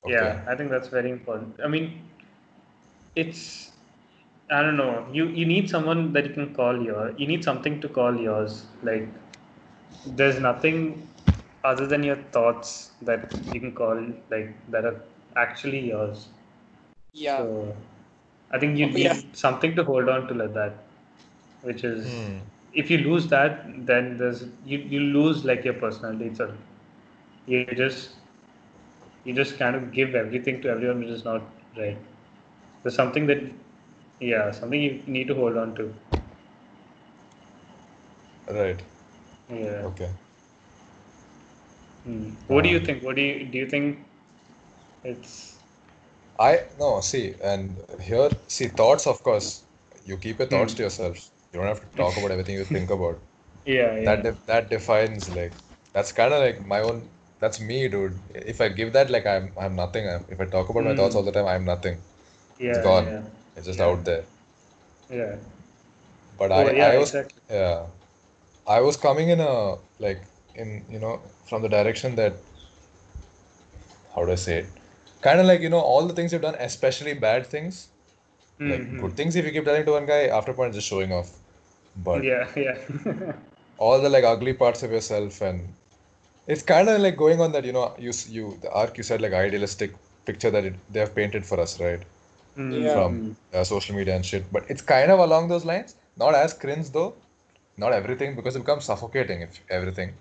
Okay. 0.05 0.13
Yeah, 0.13 0.45
I 0.47 0.55
think 0.57 0.71
that's 0.71 0.89
very 0.89 1.11
important. 1.11 1.61
I 1.63 1.69
mean, 1.69 2.03
it's 3.15 3.73
I 4.51 4.63
don't 4.63 4.77
know. 4.77 5.07
You 5.13 5.27
you 5.29 5.47
need 5.47 5.69
someone 5.71 6.13
that 6.13 6.27
you 6.27 6.35
can 6.35 6.55
call 6.55 6.81
your. 6.83 7.13
You 7.19 7.27
need 7.27 7.45
something 7.45 7.81
to 7.81 7.89
call 7.89 8.17
yours. 8.21 8.65
Like 8.83 9.09
there's 10.07 10.39
nothing 10.41 11.09
other 11.65 11.87
than 11.87 12.03
your 12.03 12.17
thoughts 12.37 12.93
that 13.03 13.33
you 13.53 13.61
can 13.61 13.73
call 13.75 13.97
like 14.31 14.55
that 14.71 14.85
are 14.85 15.01
actually 15.37 15.81
yours. 15.89 16.29
yeah. 17.13 17.47
So 17.47 17.77
I 18.51 18.59
think 18.59 18.79
you 18.79 18.87
Oh, 18.87 18.93
need 18.93 19.13
yeah. 19.15 19.21
something 19.37 19.75
to 19.77 19.85
hold 19.85 20.09
on 20.09 20.27
to 20.29 20.35
like 20.35 20.55
that, 20.55 20.75
which 21.63 21.85
is 21.85 22.31
Hmm. 22.31 22.39
if 22.73 22.91
you 22.91 22.99
lose 22.99 23.29
that, 23.29 23.87
then 23.87 24.17
there's 24.19 24.45
you 24.65 24.79
you 24.79 25.01
lose 25.01 25.45
like 25.45 25.65
your 25.65 25.75
personality 25.75 26.27
itself. 26.27 26.55
You 27.47 27.65
just 27.67 28.07
you 29.25 29.33
just 29.35 29.59
kind 29.59 29.75
of 29.77 29.93
give 29.93 30.15
everything 30.15 30.61
to 30.63 30.69
everyone, 30.69 31.01
which 31.01 31.09
is 31.09 31.25
not 31.25 31.43
right. 31.77 31.99
There's 32.83 32.95
something 32.95 33.27
that 33.27 33.43
yeah, 34.21 34.51
something 34.51 34.81
you 34.81 35.03
need 35.07 35.29
to 35.29 35.35
hold 35.35 35.57
on 35.57 35.75
to. 35.77 35.95
Right. 38.49 38.83
Yeah. 39.49 39.89
Okay. 39.89 40.11
Hmm. 42.07 42.31
What 42.49 42.65
do 42.65 42.71
you 42.71 42.81
Um, 42.81 42.89
think? 42.89 43.05
What 43.05 43.17
do 43.17 43.23
you 43.23 43.47
do? 43.47 43.59
You 43.59 43.69
think 43.69 43.99
it's 45.05 45.59
I 46.39 46.65
no 46.79 47.01
see, 47.01 47.35
and 47.43 47.79
here 48.01 48.31
see 48.49 48.69
thoughts. 48.69 49.07
Of 49.07 49.23
course, 49.23 49.65
you 50.05 50.17
keep 50.19 50.39
your 50.39 50.49
thoughts 50.49 50.73
Hmm. 50.73 50.77
to 50.77 50.85
yourself. 50.85 51.17
You 51.53 51.61
don't 51.61 51.69
have 51.69 51.81
to 51.81 51.89
talk 51.97 52.17
about 52.17 52.31
everything 52.33 52.57
you 52.57 52.65
think 52.67 52.91
about. 52.91 53.23
yeah 53.67 53.97
yeah 53.97 53.99
That 54.05 54.23
def- 54.25 54.47
that 54.47 54.71
defines 54.71 55.29
like 55.31 55.59
that's 55.93 56.13
kind 56.13 56.33
of 56.35 56.41
like 56.43 56.65
my 56.67 56.81
own. 56.81 57.11
That's 57.41 57.61
me, 57.61 57.89
dude. 57.89 58.23
If 58.35 58.61
I 58.61 58.69
give 58.71 58.93
that, 58.95 59.11
like 59.11 59.27
I'm 59.27 59.53
I'm 59.59 59.77
nothing. 59.77 60.09
I'm, 60.09 60.27
if 60.29 60.41
I 60.41 60.47
talk 60.47 60.71
about 60.71 60.85
my 60.85 60.95
Hmm. 60.95 61.01
thoughts 61.03 61.17
all 61.17 61.25
the 61.25 61.33
time, 61.33 61.47
I'm 61.47 61.65
nothing. 61.65 62.05
yeah 62.59 62.69
it's 62.69 62.79
gone. 62.79 63.09
yeah 63.09 63.23
It's 63.57 63.67
just 63.67 63.81
Yeah. 63.81 63.87
out 63.89 64.05
there. 64.05 64.27
yeah. 65.11 65.37
But 66.37 66.53
Oh, 66.55 66.69
I 66.69 66.71
yeah, 66.71 66.91
I 66.95 66.99
was 66.99 67.15
exactly. 67.15 67.43
yeah, 67.51 67.89
I 68.67 68.81
was 68.81 68.97
coming 68.97 69.29
in 69.31 69.41
a 69.41 69.79
like 69.99 70.25
in 70.57 70.85
you 70.91 70.99
know 70.99 71.21
from 71.49 71.63
the 71.63 71.69
direction 71.69 72.17
that 72.17 72.35
how 74.15 74.25
do 74.25 74.33
I 74.33 74.37
say 74.37 74.59
it? 74.61 74.67
Kind 75.21 75.41
of 75.41 75.47
like 75.47 75.61
you 75.61 75.69
know 75.69 75.81
all 75.81 76.07
the 76.07 76.15
things 76.15 76.33
you've 76.33 76.43
done, 76.43 76.57
especially 76.59 77.15
bad 77.15 77.47
things. 77.47 77.89
Like 78.61 78.83
Mhm. 78.85 79.01
good 79.01 79.17
things, 79.17 79.37
if 79.37 79.45
you 79.47 79.53
keep 79.53 79.65
telling 79.65 79.85
to 79.87 79.93
one 79.93 80.07
guy, 80.07 80.23
after 80.39 80.53
a 80.53 80.55
point, 80.55 80.69
it's 80.69 80.79
just 80.79 80.89
showing 80.89 81.13
off. 81.13 81.33
But 82.09 82.25
Yeah 82.25 82.49
yeah. 82.57 82.77
all 83.79 84.01
the 84.01 84.09
like 84.09 84.25
ugly 84.25 84.55
parts 84.55 84.83
of 84.83 84.93
yourself, 84.93 85.41
and 85.43 85.75
it's 86.47 86.63
kind 86.63 86.89
of 86.89 87.01
like 87.01 87.17
going 87.17 87.41
on 87.41 87.53
that 87.53 87.65
you 87.65 87.73
know 87.73 87.87
you 87.99 88.13
you 88.39 88.59
the 88.63 88.71
Ark 88.83 88.97
you 88.99 89.05
said 89.11 89.21
like 89.27 89.33
idealistic 89.33 89.95
picture 90.25 90.51
that 90.51 90.65
it, 90.65 90.75
they 90.93 91.01
have 91.01 91.15
painted 91.15 91.47
for 91.47 91.61
us, 91.61 91.79
right? 91.81 92.03
Hmm, 92.57 92.73
Yeah. 92.73 92.93
From 92.95 93.37
uh, 93.53 93.65
social 93.65 93.95
media 93.97 94.17
and 94.17 94.25
shit. 94.27 94.51
But 94.53 94.71
it's 94.71 94.83
kind 94.83 95.11
of 95.11 95.21
along 95.29 95.49
those 95.49 95.65
lines. 95.65 95.97
Not 96.17 96.35
as 96.35 96.55
cringe 96.65 96.91
though. 96.91 97.15
Not 97.77 97.93
everything 97.93 98.37
because 98.37 98.57
it 98.57 98.61
becomes 98.61 98.85
suffocating 98.85 99.43
if 99.43 99.61
everything. 99.71 100.15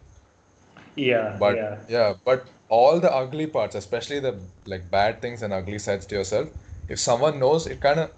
Yeah 0.96 1.39
But 1.39 1.60
yeah. 1.60 1.86
yeah, 1.88 2.14
but 2.26 2.48
all 2.70 3.00
the 3.00 3.12
ugly 3.14 3.48
parts, 3.48 3.76
especially 3.76 4.20
the 4.20 4.39
like 4.66 4.89
bad 4.89 5.22
things 5.22 5.41
and 5.41 5.54
ugly 5.54 5.80
sides 5.80 6.06
to 6.08 6.16
yourself, 6.16 6.50
if 6.88 7.00
someone 7.00 7.39
knows, 7.39 7.68
it 7.68 7.80
kind 7.82 8.00
of, 8.00 8.12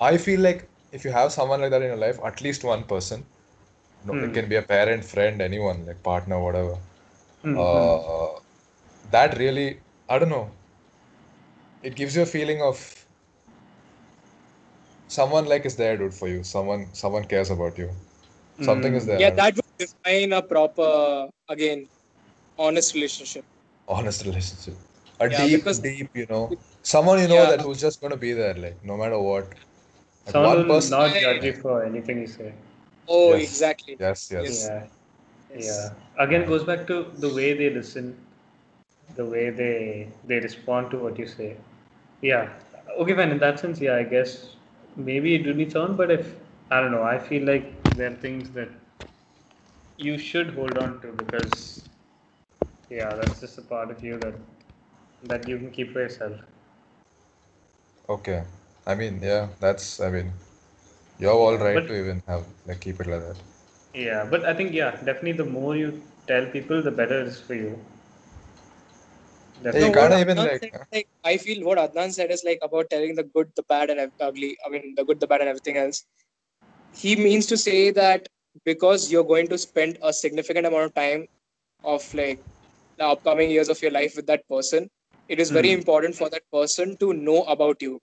I 0.00 0.16
feel 0.18 0.40
like 0.40 0.68
if 0.92 1.04
you 1.04 1.10
have 1.12 1.32
someone 1.32 1.60
like 1.60 1.70
that 1.70 1.82
in 1.82 1.88
your 1.88 1.96
life, 1.96 2.18
at 2.24 2.40
least 2.42 2.64
one 2.64 2.84
person, 2.84 3.24
no, 4.04 4.14
it 4.20 4.32
Hmm. 4.32 4.34
can 4.34 4.48
be 4.48 4.56
a 4.56 4.62
parent, 4.62 5.04
friend, 5.04 5.40
anyone, 5.40 5.86
like 5.86 6.02
partner, 6.02 6.38
whatever. 6.40 6.76
Mhm. 7.44 8.00
Uh, 8.04 8.40
that 9.10 9.36
really, 9.38 9.80
I 10.08 10.18
don't 10.18 10.28
know, 10.30 10.50
it 11.82 11.94
gives 11.96 12.16
you 12.16 12.22
a 12.22 12.26
feeling 12.26 12.62
of 12.62 13.06
someone 15.08 15.46
like 15.46 15.64
is 15.66 15.76
there, 15.76 15.96
dude, 15.96 16.14
for 16.14 16.28
you. 16.28 16.42
Someone, 16.44 16.86
someone 16.92 17.24
cares 17.24 17.50
about 17.50 17.78
you. 17.78 17.90
Something 18.60 18.94
is 18.94 19.06
Mm. 19.06 19.06
there. 19.06 19.26
Yeah, 19.26 19.30
that 19.30 19.54
would 19.56 19.76
define 19.78 20.32
a 20.32 20.42
proper, 20.42 21.28
again, 21.48 21.88
honest 22.58 22.94
relationship. 22.94 23.44
honest 23.88 24.24
relationship. 24.24 24.74
A 25.20 25.30
Yeah, 25.30 25.46
deep, 25.46 25.60
because- 25.60 25.78
deep, 25.80 26.10
you 26.14 26.26
know, 26.30 26.52
someone 26.82 27.18
you 27.20 27.28
know 27.28 27.42
Yeah. 27.42 27.50
that 27.50 27.60
who's 27.60 27.80
just 27.80 28.00
going 28.00 28.10
to 28.12 28.16
be 28.26 28.32
there, 28.32 28.54
like 28.54 28.76
no 28.84 28.96
matter 28.96 29.18
what. 29.18 29.44
Like 30.26 30.32
Someone 30.32 30.56
one 30.58 30.68
person. 30.68 30.90
not 30.98 31.10
I- 31.16 31.20
judge 31.20 31.44
you 31.44 31.52
for 31.62 31.84
anything 31.84 32.20
you 32.20 32.26
say. 32.26 32.52
Oh, 33.08 33.34
Yes. 33.34 33.42
exactly. 33.50 33.96
Yes, 34.00 34.28
yes. 34.32 34.44
Yes. 34.44 34.66
Yeah, 34.68 34.86
Yes. 35.54 35.66
yeah. 35.68 36.24
Again, 36.24 36.42
it 36.42 36.48
goes 36.48 36.64
back 36.64 36.86
to 36.88 36.96
the 37.26 37.28
way 37.38 37.52
they 37.60 37.70
listen, 37.70 38.16
the 39.14 39.24
way 39.34 39.50
they 39.50 40.08
they 40.32 40.40
respond 40.48 40.90
to 40.92 40.98
what 41.04 41.18
you 41.18 41.26
say. 41.26 41.56
Yeah. 42.22 42.48
Okay, 42.98 43.14
fine. 43.20 43.30
In 43.36 43.38
that 43.46 43.60
sense, 43.60 43.80
yeah, 43.80 43.96
I 43.96 44.02
guess 44.16 44.34
maybe 44.96 45.34
it 45.36 45.46
will 45.46 45.60
be 45.64 45.68
sound, 45.76 45.96
but 45.96 46.10
if 46.10 46.34
I 46.70 46.80
don't 46.80 46.92
know, 46.92 47.02
I 47.14 47.18
feel 47.30 47.44
like 47.52 47.70
there 47.96 48.10
are 48.12 48.16
things 48.26 48.50
that 48.60 48.68
you 49.98 50.18
should 50.18 50.50
hold 50.54 50.76
on 50.78 51.00
to 51.02 51.12
because 51.12 51.85
yeah, 52.90 53.14
that's 53.16 53.40
just 53.40 53.58
a 53.58 53.62
part 53.62 53.90
of 53.90 54.02
you 54.02 54.18
that 54.18 54.34
that 55.24 55.48
you 55.48 55.58
can 55.58 55.70
keep 55.70 55.92
for 55.92 56.00
yourself. 56.00 56.36
Okay. 58.08 58.44
I 58.86 58.94
mean, 58.94 59.20
yeah, 59.22 59.48
that's, 59.60 60.00
I 60.00 60.10
mean, 60.10 60.32
you 61.18 61.26
have 61.28 61.36
all 61.36 61.56
right 61.58 61.74
but- 61.74 61.88
to 61.88 61.98
even 61.98 62.22
have, 62.26 62.44
like, 62.66 62.80
keep 62.80 63.00
it 63.00 63.06
like 63.06 63.20
that. 63.20 63.36
Yeah, 63.94 64.24
but 64.30 64.44
I 64.44 64.52
think 64.54 64.72
yeah, 64.74 64.90
definitely 65.04 65.32
the 65.32 65.44
more 65.44 65.76
you 65.76 66.02
tell 66.26 66.46
people, 66.46 66.82
the 66.82 66.90
better 66.90 67.20
it 67.22 67.28
is 67.28 67.40
for 67.40 67.54
you. 67.54 67.78
Yeah, 69.72 69.72
Definitely. 69.72 69.88
you 69.88 69.94
what 69.96 70.20
even 70.20 70.36
like. 70.36 70.60
said, 70.62 70.72
like 70.92 71.08
I 71.24 71.36
feel 71.38 71.64
what 71.64 71.78
Adnan 71.78 72.12
said 72.12 72.30
is 72.30 72.44
like 72.44 72.58
about 72.62 72.90
telling 72.90 73.14
the 73.14 73.24
good, 73.24 73.50
the 73.56 73.62
bad, 73.68 73.90
and 73.90 74.00
ev- 74.00 74.12
ugly. 74.20 74.56
I 74.66 74.70
mean, 74.70 74.94
the 74.96 75.04
good, 75.04 75.20
the 75.20 75.26
bad, 75.26 75.40
and 75.40 75.48
everything 75.48 75.76
else. 75.78 76.04
He 76.94 77.16
means 77.16 77.46
to 77.46 77.56
say 77.56 77.90
that 77.92 78.28
because 78.64 79.10
you're 79.10 79.24
going 79.24 79.48
to 79.48 79.58
spend 79.58 79.98
a 80.02 80.12
significant 80.12 80.66
amount 80.66 80.84
of 80.86 80.94
time 80.94 81.26
of 81.84 82.02
like 82.14 82.42
the 82.98 83.04
upcoming 83.06 83.50
years 83.50 83.68
of 83.68 83.80
your 83.82 83.90
life 83.92 84.14
with 84.16 84.26
that 84.26 84.46
person, 84.48 84.88
it 85.28 85.40
is 85.40 85.50
very 85.50 85.70
Hmm. 85.70 85.80
important 85.80 86.14
for 86.16 86.28
that 86.30 86.42
person 86.52 86.96
to 86.98 87.12
know 87.12 87.42
about 87.44 87.82
you, 87.82 88.00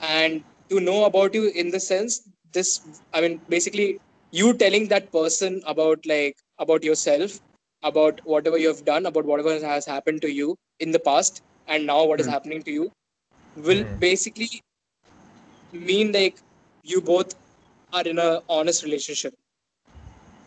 and 0.00 0.44
to 0.70 0.80
know 0.80 1.04
about 1.04 1.34
you 1.34 1.48
in 1.48 1.70
the 1.70 1.80
sense 1.80 2.28
this. 2.52 2.80
I 3.12 3.20
mean, 3.20 3.40
basically, 3.48 4.00
you 4.30 4.54
telling 4.54 4.88
that 4.88 5.10
person 5.12 5.62
about 5.66 6.06
like 6.06 6.36
about 6.58 6.82
yourself 6.84 7.38
about 7.82 8.20
whatever 8.24 8.58
you 8.58 8.68
have 8.68 8.84
done, 8.84 9.06
about 9.06 9.24
whatever 9.24 9.52
has 9.66 9.86
happened 9.86 10.20
to 10.22 10.30
you 10.32 10.56
in 10.80 10.90
the 10.92 10.98
past, 11.00 11.42
and 11.66 11.86
now 11.86 12.04
what 12.04 12.20
is 12.20 12.26
Hmm. 12.26 12.32
happening 12.32 12.62
to 12.62 12.70
you, 12.72 12.92
will 13.56 13.84
Mhm. 13.84 13.98
basically 13.98 14.48
mean 15.72 16.12
like 16.12 16.38
you 16.82 17.00
both 17.00 17.34
are 17.92 18.02
in 18.06 18.18
a 18.18 18.42
honest 18.48 18.82
relationship. 18.84 19.34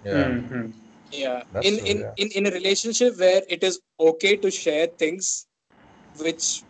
Yeah, 0.06 0.30
Mhm. 0.30 0.74
Yeah. 1.16 1.44
That's 1.54 1.66
in 1.68 1.78
true, 1.80 1.88
in, 1.92 1.98
yeah. 2.00 2.14
in 2.18 2.30
in 2.40 2.46
a 2.48 2.52
relationship 2.52 3.18
where 3.20 3.42
it 3.50 3.64
is 3.64 3.80
okay 4.00 4.36
to 4.38 4.52
share 4.52 4.88
things 5.04 5.48
which 6.20 6.64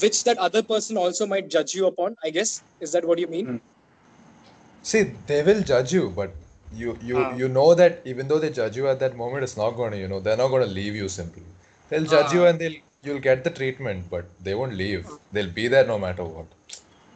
which 0.00 0.24
that 0.24 0.38
other 0.38 0.62
person 0.62 0.96
also 0.96 1.26
might 1.26 1.48
judge 1.48 1.74
you 1.74 1.86
upon, 1.86 2.16
I 2.24 2.30
guess. 2.30 2.62
Is 2.80 2.92
that 2.92 3.04
what 3.04 3.18
you 3.18 3.26
mean? 3.28 3.46
Hmm. 3.46 3.56
See, 4.82 5.02
they 5.26 5.42
will 5.42 5.62
judge 5.62 5.92
you, 5.92 6.10
but 6.10 6.32
you 6.72 6.96
you 7.10 7.18
Ah. 7.18 7.34
you 7.40 7.48
know 7.48 7.74
that 7.80 8.00
even 8.12 8.28
though 8.28 8.38
they 8.44 8.50
judge 8.58 8.76
you 8.76 8.88
at 8.88 8.98
that 9.04 9.16
moment, 9.16 9.44
it's 9.44 9.56
not 9.62 9.70
going 9.80 9.92
to, 9.92 9.98
you 9.98 10.08
know, 10.08 10.20
they're 10.20 10.40
not 10.42 10.48
going 10.54 10.66
to 10.66 10.74
leave 10.80 10.94
you 11.02 11.08
simply. 11.08 11.44
They'll 11.90 12.10
judge 12.14 12.32
you 12.38 12.44
Ah. 12.44 12.50
and 12.50 12.58
they'll 12.64 12.78
you'll 13.02 13.24
get 13.28 13.44
the 13.44 13.50
treatment, 13.60 14.08
but 14.14 14.26
they 14.48 14.54
won't 14.60 14.74
leave. 14.82 15.06
They'll 15.32 15.54
be 15.60 15.68
there 15.76 15.86
no 15.92 15.98
matter 16.06 16.24
what. 16.24 16.46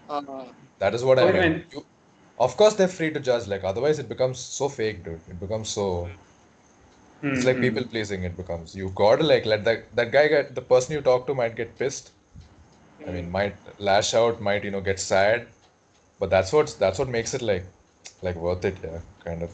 Uh, 0.09 0.45
That 0.79 0.95
is 0.95 1.05
what 1.05 1.19
I 1.19 1.31
mean. 1.33 1.65
You, 1.73 1.85
of 2.39 2.57
course, 2.57 2.75
they're 2.75 2.95
free 2.99 3.11
to 3.17 3.21
judge. 3.21 3.47
Like 3.47 3.65
otherwise, 3.65 3.99
it 3.99 4.09
becomes 4.09 4.39
so 4.39 4.69
fake, 4.69 5.05
dude. 5.05 5.21
It 5.35 5.39
becomes 5.41 5.69
so. 5.79 5.87
It's 7.31 7.45
like 7.45 7.61
people 7.61 7.85
pleasing. 7.85 8.25
It 8.25 8.37
becomes. 8.37 8.75
You 8.75 8.91
gotta 8.91 9.23
like 9.25 9.47
let 9.47 9.65
that 9.65 9.95
that 9.97 10.13
guy 10.13 10.29
get 10.29 10.55
the 10.55 10.63
person 10.63 10.95
you 10.95 11.01
talk 11.03 11.27
to 11.27 11.35
might 11.35 11.57
get 11.57 11.79
pissed. 11.79 12.13
I 13.07 13.13
mean, 13.13 13.31
might 13.31 13.57
lash 13.79 14.15
out, 14.15 14.41
might 14.41 14.65
you 14.65 14.71
know 14.71 14.81
get 14.81 15.01
sad, 15.01 15.49
but 16.19 16.31
that's 16.31 16.53
what 16.53 16.77
that's 16.79 16.99
what 16.99 17.09
makes 17.09 17.35
it 17.35 17.43
like 17.43 17.67
like 18.23 18.37
worth 18.37 18.65
it. 18.65 18.79
Yeah, 18.83 19.01
kind 19.25 19.43
of. 19.43 19.53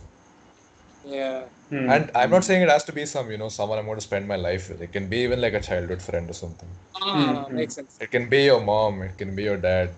yeah. 1.05 1.45
Mhm. 1.71 1.89
And 1.91 2.11
I'm 2.15 2.31
not 2.31 2.45
saying 2.45 2.63
it 2.63 2.69
has 2.71 2.85
to 2.85 2.93
be 2.93 3.05
some, 3.07 3.31
you 3.31 3.39
know, 3.39 3.49
someone 3.49 3.79
I'm 3.79 3.87
going 3.87 3.99
to 3.99 4.05
spend 4.05 4.27
my 4.29 4.37
life 4.37 4.69
with. 4.69 4.81
It 4.83 4.93
can 4.93 5.09
be 5.09 5.19
even 5.19 5.41
like 5.41 5.55
a 5.55 5.61
childhood 5.61 6.03
friend 6.03 6.29
or 6.31 6.35
something. 6.35 6.69
Ah, 6.95 7.47
Hmm, 7.49 7.55
makes 7.55 7.75
sense. 7.75 7.97
It 8.01 8.11
can 8.11 8.29
be 8.29 8.45
your 8.45 8.61
mom, 8.61 9.03
it 9.03 9.17
can 9.19 9.35
be 9.35 9.45
your 9.45 9.57
dad. 9.57 9.89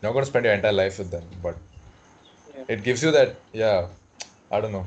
You're 0.00 0.10
not 0.10 0.12
going 0.12 0.24
to 0.24 0.30
spend 0.30 0.44
your 0.46 0.54
entire 0.54 0.72
life 0.72 0.98
with 0.98 1.10
them, 1.10 1.24
but 1.42 1.56
Yeah. 2.54 2.64
it 2.68 2.82
gives 2.82 3.02
you 3.02 3.10
that, 3.12 3.36
yeah, 3.52 3.88
I 4.50 4.60
don't 4.60 4.72
know, 4.72 4.86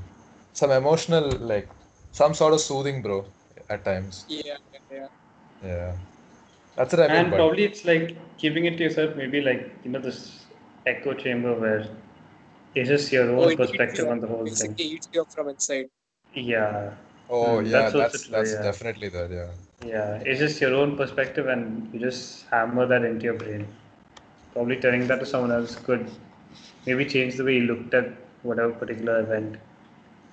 some 0.53 0.71
emotional, 0.71 1.29
like, 1.39 1.69
some 2.18 2.34
sort 2.34 2.53
of 2.53 2.61
soothing, 2.61 3.01
bro, 3.01 3.34
at 3.70 3.86
times. 3.86 4.28
Yeah, 4.28 4.57
yeah. 4.89 5.07
Yeah. 5.61 5.97
That's 6.76 6.93
what 6.93 7.03
I 7.03 7.09
mean, 7.09 7.30
and 7.30 7.30
but 7.30 7.47
probably 7.47 7.63
it's 7.63 7.86
like 7.86 8.15
keeping 8.38 8.65
it 8.65 8.78
to 8.78 8.84
yourself, 8.84 9.15
maybe 9.15 9.41
like 9.41 9.72
you 9.84 9.91
know 9.91 9.99
this 9.99 10.45
echo 10.86 11.13
chamber 11.13 11.53
where 11.59 11.86
it's 12.76 12.89
just 12.89 13.11
your 13.11 13.30
Oh, 13.38 13.47
own 13.47 13.49
it 13.49 13.63
eats 13.63 13.86
perspective 13.86 13.97
you 13.97 14.09
on 14.09 14.20
the 14.20 14.28
whole 14.28 14.49
Basically 14.49 14.74
thing. 14.76 14.78
eats 14.86 15.09
you 15.13 15.22
up 15.22 15.28
from 15.34 15.49
inside. 15.49 15.88
Yeah, 16.36 16.95
oh, 17.30 17.59
Hmm, 17.59 17.61
yeah, 17.61 17.89
that's 17.89 17.93
also 17.93 18.18
that's 18.18 18.28
true, 18.28 18.36
that's 18.36 18.53
yeah. 18.53 18.68
definitely 18.68 19.09
that, 19.09 19.32
yeah. 19.32 19.53
yeah, 19.82 20.22
it's 20.26 20.39
just 20.39 20.59
your 20.61 20.74
own 20.76 20.95
perspective, 20.97 21.47
and 21.47 21.93
you 21.93 21.99
just 21.99 22.45
hammer 22.51 22.86
that 22.88 23.03
into 23.03 23.26
your 23.26 23.36
brain. 23.36 23.68
Probably 24.53 24.78
telling 24.78 25.07
that 25.07 25.20
to 25.20 25.26
someone 25.26 25.51
else 25.51 25.76
could 25.78 26.09
maybe 26.86 27.05
change 27.05 27.36
the 27.38 27.43
way 27.45 27.55
you 27.55 27.61
looked 27.72 27.93
at 27.93 28.09
whatever 28.43 28.74
particular 28.74 29.22
event 29.22 29.57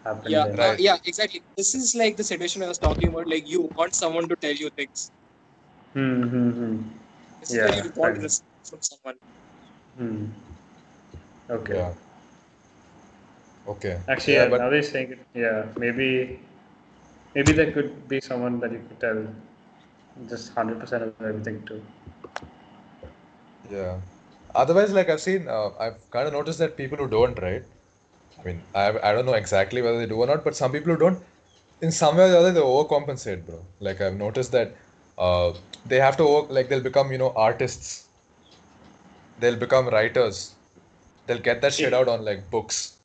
happened. 0.04 0.34
Yeah, 0.34 0.44
then. 0.44 0.60
uh, 0.60 0.62
Right. 0.70 0.78
yeah, 0.78 0.96
exactly. 1.04 1.42
This 1.56 1.74
is 1.74 1.94
like 1.94 2.16
the 2.16 2.24
situation 2.24 2.62
I 2.62 2.68
was 2.68 2.78
talking 2.78 3.08
about. 3.08 3.28
Like 3.28 3.48
you 3.48 3.70
want 3.76 3.94
someone 3.94 4.28
to 4.28 4.36
tell 4.36 4.52
you 4.54 4.70
things. 4.76 5.10
Hmm, 5.94 6.22
hmm, 6.22 6.50
hmm. 6.50 6.76
This 7.40 7.50
is 7.50 7.56
Yeah, 7.56 7.64
where 7.64 7.74
you 7.84 7.92
want 7.96 8.14
fine. 8.14 8.14
to 8.16 8.20
receive 8.22 8.44
from 8.70 8.80
someone. 8.82 9.16
Hmm. 9.98 10.26
Okay. 11.50 11.74
Yeah. 11.76 11.92
Okay. 13.66 14.00
Actually, 14.08 14.34
Yeah, 14.34 14.44
yeah, 14.44 14.50
but 14.50 14.58
now 14.60 14.70
they're 14.70 14.82
saying 14.82 15.12
it. 15.12 15.18
Yeah, 15.34 15.66
maybe, 15.78 16.40
maybe 17.34 17.52
there 17.52 17.72
could 17.72 18.08
be 18.08 18.20
someone 18.20 18.60
that 18.60 18.72
you 18.72 18.82
could 18.88 19.00
tell 19.00 19.26
just 20.28 20.52
hundred 20.54 20.80
percent 20.80 21.02
of 21.04 21.14
everything 21.20 21.64
to. 21.66 21.82
Yeah. 23.70 24.00
Otherwise, 24.54 24.92
like 24.92 25.08
I've 25.08 25.20
seen, 25.20 25.48
uh, 25.48 25.70
I've 25.78 25.98
kind 26.10 26.26
of 26.28 26.32
noticed 26.32 26.58
that 26.60 26.76
people 26.76 26.98
who 26.98 27.08
don't, 27.08 27.38
right? 27.40 27.64
I 28.44 28.48
mean, 28.48 28.60
I 28.74 28.86
I 29.10 29.12
don't 29.12 29.26
know 29.26 29.34
exactly 29.34 29.82
whether 29.82 29.98
they 29.98 30.06
do 30.06 30.16
or 30.22 30.26
not, 30.26 30.44
but 30.44 30.56
some 30.56 30.72
people 30.72 30.92
who 30.92 30.98
don't, 30.98 31.22
in 31.80 31.90
some 31.90 32.16
way 32.16 32.24
or 32.24 32.28
the 32.28 32.38
other, 32.38 32.52
they 32.52 32.60
overcompensate, 32.60 33.46
bro. 33.46 33.60
Like 33.80 34.00
I've 34.00 34.16
noticed 34.16 34.52
that, 34.52 34.74
uh, 35.18 35.52
they 35.86 36.00
have 36.00 36.16
to 36.18 36.24
over, 36.24 36.52
like 36.52 36.68
they'll 36.68 36.80
become, 36.88 37.12
you 37.12 37.18
know, 37.18 37.32
artists. 37.36 38.06
They'll 39.40 39.56
become 39.56 39.88
writers. 39.88 40.54
They'll 41.26 41.38
get 41.50 41.60
that 41.62 41.74
shit 41.74 41.94
out 41.94 42.08
on 42.08 42.24
like 42.24 42.50
books, 42.50 42.98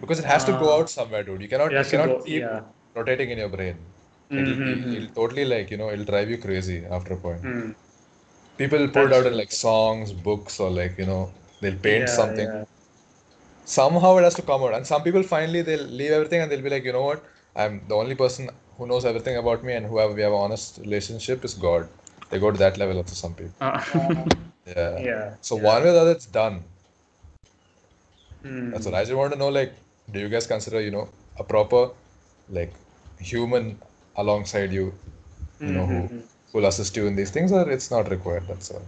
because 0.00 0.18
it 0.18 0.24
has 0.24 0.44
to 0.46 0.52
go 0.52 0.70
Ah. 0.72 0.78
out 0.78 0.90
somewhere, 0.90 1.22
dude. 1.22 1.42
You 1.42 1.48
cannot, 1.48 1.72
you 1.72 1.84
cannot 1.84 2.06
go- 2.14 2.22
keep 2.22 2.42
yeah. 2.42 2.60
rotating 2.94 3.30
in 3.30 3.38
your 3.38 3.48
brain. 3.48 3.76
It'll, 4.30 4.54
Mhm. 4.54 4.96
it'll 4.96 5.14
totally 5.20 5.44
like, 5.44 5.70
you 5.70 5.76
know, 5.76 5.90
it'll 5.90 6.10
drive 6.12 6.30
you 6.30 6.38
crazy 6.38 6.84
after 6.98 7.14
a 7.14 7.16
point. 7.28 7.40
Hmm. 7.40 7.70
People 8.56 8.88
pull 8.88 9.02
it 9.06 9.10
That's 9.10 9.18
out 9.20 9.26
in 9.32 9.36
like 9.36 9.52
songs, 9.52 10.12
books, 10.12 10.58
or 10.60 10.70
like, 10.70 10.98
you 10.98 11.06
know, 11.06 11.30
they'll 11.60 11.80
paint 11.88 12.08
Yeah, 12.08 12.16
something. 12.20 12.48
yeah. 12.48 12.64
Somehow 13.64 14.16
it 14.18 14.22
has 14.22 14.34
to 14.34 14.42
come 14.42 14.62
out. 14.62 14.74
And 14.74 14.86
some 14.86 15.02
people 15.02 15.22
finally 15.22 15.62
they'll 15.62 15.84
leave 15.84 16.12
everything 16.12 16.40
and 16.40 16.50
they'll 16.50 16.62
be 16.62 16.70
like, 16.70 16.84
you 16.84 16.92
know 16.92 17.04
what? 17.04 17.24
I'm 17.54 17.82
the 17.88 17.94
only 17.94 18.14
person 18.14 18.50
who 18.76 18.86
knows 18.86 19.04
everything 19.04 19.36
about 19.36 19.64
me 19.64 19.74
and 19.74 19.86
who 19.86 19.98
have 19.98 20.14
we 20.14 20.22
have 20.22 20.32
an 20.32 20.38
honest 20.38 20.78
relationship 20.78 21.44
is 21.44 21.54
God. 21.54 21.88
They 22.30 22.38
go 22.38 22.50
to 22.50 22.58
that 22.58 22.78
level 22.78 22.96
also 22.96 23.14
some 23.14 23.34
people. 23.34 23.54
Ah. 23.60 24.24
Yeah. 24.64 24.98
yeah. 25.00 25.34
So 25.40 25.56
yeah. 25.56 25.62
one 25.64 25.82
way 25.82 25.88
or 25.88 25.92
the 25.92 26.00
other 26.00 26.10
it's 26.12 26.26
done. 26.26 26.62
Hmm. 28.42 28.70
That's 28.70 28.86
what 28.86 28.94
I 28.94 29.02
just 29.02 29.14
want 29.14 29.32
to 29.32 29.38
know, 29.38 29.48
like, 29.48 29.72
do 30.12 30.20
you 30.20 30.28
guys 30.28 30.46
consider, 30.46 30.80
you 30.80 30.92
know, 30.92 31.08
a 31.36 31.42
proper 31.42 31.90
like 32.48 32.72
human 33.18 33.78
alongside 34.16 34.72
you, 34.72 34.94
you 35.60 35.72
know, 35.72 35.86
who 35.86 36.22
will 36.52 36.66
assist 36.66 36.96
you 36.96 37.06
in 37.06 37.16
these 37.16 37.30
things 37.30 37.52
or 37.52 37.68
it's 37.70 37.90
not 37.90 38.10
required, 38.10 38.44
that's 38.46 38.70
all. 38.70 38.82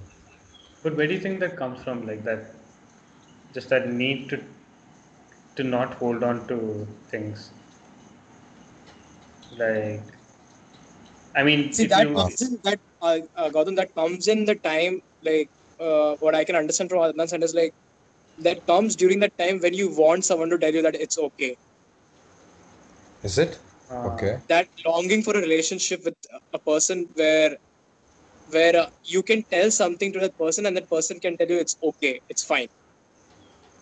But 0.83 0.97
where 0.97 1.07
do 1.07 1.15
you 1.15 1.21
think 1.21 1.41
that 1.41 1.57
comes 1.57 1.83
from? 1.83 2.07
Like 2.07 2.25
that, 2.25 2.55
just 3.53 3.69
that 3.71 3.89
need 3.89 4.29
to 4.31 4.43
to 5.57 5.65
not 5.65 5.95
hold 5.95 6.23
on 6.23 6.47
to 6.49 6.87
things. 7.09 7.51
Like, 9.57 10.03
I 11.35 11.43
mean, 11.43 11.73
See 11.73 11.87
that 11.87 12.09
you, 12.09 12.15
comes 12.15 12.41
in 12.43 12.59
that 12.65 12.81
uh, 13.01 13.19
uh, 13.37 13.51
Gautam, 13.51 13.77
that 13.77 13.95
comes 13.95 14.29
in 14.29 14.45
the 14.45 14.55
time 14.57 15.01
like 15.23 15.51
uh, 15.81 16.15
what 16.21 16.35
I 16.35 16.45
can 16.45 16.57
understand 16.57 16.91
from 16.91 17.01
Adnan's 17.01 17.33
end 17.33 17.43
is 17.43 17.55
like 17.55 17.73
that 18.39 18.65
comes 18.67 18.97
during 18.97 19.21
that 19.21 19.37
time 19.39 19.61
when 19.61 19.75
you 19.75 19.91
want 19.95 20.25
someone 20.25 20.51
to 20.51 20.59
tell 20.59 20.73
you 20.73 20.83
that 20.83 20.95
it's 20.95 21.19
okay. 21.19 21.57
Is 23.23 23.39
it? 23.39 23.59
uh, 23.91 24.09
Okay. 24.09 24.39
That 24.49 24.69
longing 24.87 25.23
for 25.23 25.37
a 25.37 25.41
relationship 25.41 26.05
with 26.05 26.15
a 26.53 26.59
person 26.59 27.09
where 27.15 27.57
where 28.51 28.77
uh, 28.77 28.87
you 29.05 29.23
can 29.23 29.45
tell 29.51 29.71
something 29.71 30.13
to 30.13 30.21
that 30.21 30.37
person 30.39 30.67
and 30.67 30.77
that 30.77 30.89
person 30.91 31.19
can 31.21 31.37
tell 31.37 31.49
you 31.49 31.59
it's 31.59 31.77
okay, 31.83 32.21
it's 32.29 32.45
fine. 32.45 32.69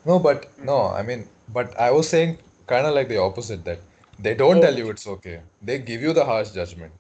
No, 0.05 0.19
but 0.19 0.47
no, 0.59 0.87
I 0.89 1.03
mean, 1.03 1.29
but 1.49 1.79
I 1.79 1.91
was 1.91 2.09
saying 2.09 2.39
kind 2.67 2.87
of 2.87 2.95
like 2.95 3.09
the 3.09 3.19
opposite 3.19 3.65
that 3.65 3.81
they 4.19 4.35
don't 4.35 4.59
Oh. 4.59 4.63
tell 4.63 4.77
you 4.77 4.89
oh. 4.89 4.91
it's 4.91 5.07
okay. 5.07 5.41
They 5.61 5.79
give 5.79 6.03
you 6.03 6.13
the 6.13 6.25
harsh 6.25 6.51
judgment. 6.51 6.93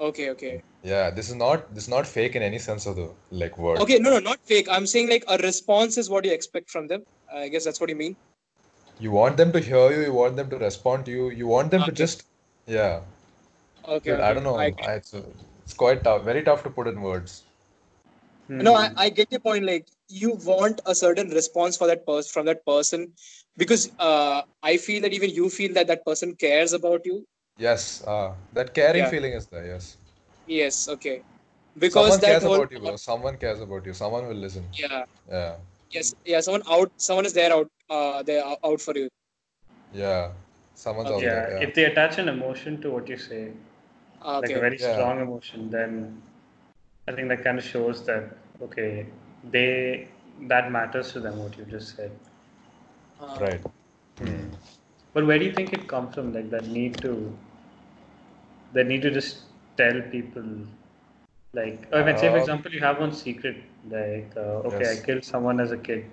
Okay, 0.00 0.30
okay. 0.30 0.62
Yeah, 0.82 1.10
this 1.10 1.28
is 1.28 1.34
not 1.34 1.74
this 1.74 1.84
is 1.84 1.88
not 1.88 2.06
fake 2.06 2.36
in 2.36 2.42
any 2.42 2.58
sense 2.58 2.86
of 2.86 2.96
the 2.96 3.10
like 3.30 3.58
word. 3.58 3.78
Okay, 3.84 3.98
no, 3.98 4.10
no, 4.10 4.18
not 4.20 4.38
fake. 4.44 4.68
I'm 4.70 4.86
saying 4.86 5.08
like 5.08 5.24
a 5.28 5.38
response 5.38 5.98
is 5.98 6.08
what 6.08 6.24
you 6.24 6.32
expect 6.32 6.70
from 6.70 6.86
them. 6.86 7.02
I 7.32 7.48
guess 7.48 7.64
that's 7.64 7.80
what 7.80 7.90
you 7.90 7.96
mean. 7.96 8.16
You 9.00 9.10
want 9.10 9.36
them 9.36 9.52
to 9.52 9.60
hear 9.60 9.90
you, 9.92 10.02
you 10.02 10.12
want 10.12 10.36
them 10.36 10.50
to 10.50 10.58
respond 10.58 11.04
to 11.06 11.10
you, 11.10 11.30
you 11.30 11.46
want 11.46 11.70
them 11.70 11.82
to 11.84 11.92
just 11.92 12.24
yeah. 12.66 13.00
Okay, 13.84 14.10
Dude, 14.10 14.20
okay. 14.20 14.22
I 14.22 14.34
don't 14.34 14.44
know. 14.44 14.56
I, 14.56 14.66
it's, 14.94 15.14
it's 15.14 15.72
quite 15.72 16.04
tough, 16.04 16.24
very 16.24 16.42
tough 16.42 16.62
to 16.64 16.70
put 16.70 16.86
in 16.86 17.00
words. 17.00 17.44
No, 18.60 18.74
I, 18.74 18.88
hmm. 18.88 18.96
I 18.96 19.08
get 19.10 19.30
your 19.30 19.40
point. 19.40 19.64
Like 19.64 19.86
you 20.08 20.32
want 20.44 20.80
a 20.86 20.94
certain 20.94 21.28
response 21.30 21.76
for 21.76 21.86
that 21.88 22.06
person 22.06 22.30
from 22.32 22.46
that 22.46 22.64
person 22.66 23.12
because 23.56 23.90
uh, 23.98 24.42
I 24.62 24.76
feel 24.78 25.02
that 25.02 25.12
even 25.12 25.30
you 25.30 25.48
feel 25.50 25.72
that 25.74 25.86
that 25.88 26.04
person 26.04 26.34
cares 26.36 26.72
about 26.72 27.04
you. 27.04 27.24
Yes, 27.58 28.02
uh, 28.06 28.34
that 28.52 28.74
caring 28.74 29.04
Yeah. 29.04 29.06
feeling 29.06 29.32
is 29.32 29.46
there, 29.46 29.66
yes. 29.66 29.96
Yes, 30.46 30.88
okay. 30.88 31.22
Because 31.78 32.18
Someone 32.18 32.20
that 32.20 32.38
cares 32.38 32.42
whole 32.42 32.60
about 32.60 32.70
you, 32.72 32.78
bro. 32.80 32.96
Someone 32.96 33.36
cares 33.36 33.60
about 33.60 33.84
you. 33.86 33.92
Someone 33.94 34.26
will 34.28 34.34
listen. 34.36 34.64
yeah, 34.78 35.04
Yeah. 35.28 35.56
yes, 35.90 36.14
yeah. 36.24 36.40
Someone 36.40 36.62
out, 36.70 36.90
someone 36.96 37.26
is 37.26 37.32
there 37.34 37.52
out, 37.52 37.68
uh, 37.90 38.22
there 38.22 38.44
out 38.64 38.80
for 38.80 38.96
you. 38.96 39.08
Yeah, 39.92 40.32
someone's 40.74 41.10
out 41.10 41.28
yeah, 41.28 41.30
there. 41.30 41.50
Yeah. 41.50 41.66
if 41.66 41.74
they 41.74 41.84
attach 41.84 42.18
an 42.18 42.28
emotion 42.28 42.80
to 42.82 42.90
what 42.90 43.08
you 43.08 43.16
say, 43.16 43.52
Ah, 44.20 44.40
like 44.40 44.54
a 44.54 44.60
very 44.60 44.78
Yeah. 44.78 44.78
strong 44.78 45.20
emotion, 45.20 45.70
then 45.70 46.22
I 47.08 47.12
think 47.12 47.28
that 47.28 47.44
kind 47.44 47.58
of 47.58 47.64
shows 47.64 48.04
that 48.06 48.36
okay, 48.62 49.06
they 49.44 50.08
that 50.42 50.70
matters 50.72 51.12
to 51.12 51.20
them 51.20 51.38
what 51.42 51.56
you 51.58 51.64
just 51.64 51.96
said. 51.96 52.12
Ah, 53.20 53.38
Right. 53.40 53.60
But 55.12 55.26
where 55.26 55.38
do 55.38 55.44
you 55.44 55.52
think 55.52 55.72
it 55.72 55.88
comes 55.88 56.14
from? 56.14 56.32
Like 56.32 56.50
that 56.50 56.66
need 56.66 57.00
to, 57.02 57.36
that 58.72 58.86
need 58.86 59.02
to 59.02 59.10
just 59.10 59.44
tell 59.76 60.00
people, 60.10 60.44
like, 61.52 61.88
I 61.92 62.02
mean, 62.02 62.16
say 62.16 62.30
for 62.30 62.36
Uh, 62.36 62.38
example, 62.38 62.72
you 62.72 62.80
have 62.80 63.00
one 63.00 63.12
secret, 63.12 63.56
like, 63.90 64.32
uh, 64.36 64.68
okay, 64.70 64.84
Yes. 64.84 64.92
I 64.92 65.04
killed 65.04 65.24
someone 65.24 65.60
as 65.60 65.72
a 65.72 65.78
kid, 65.78 66.10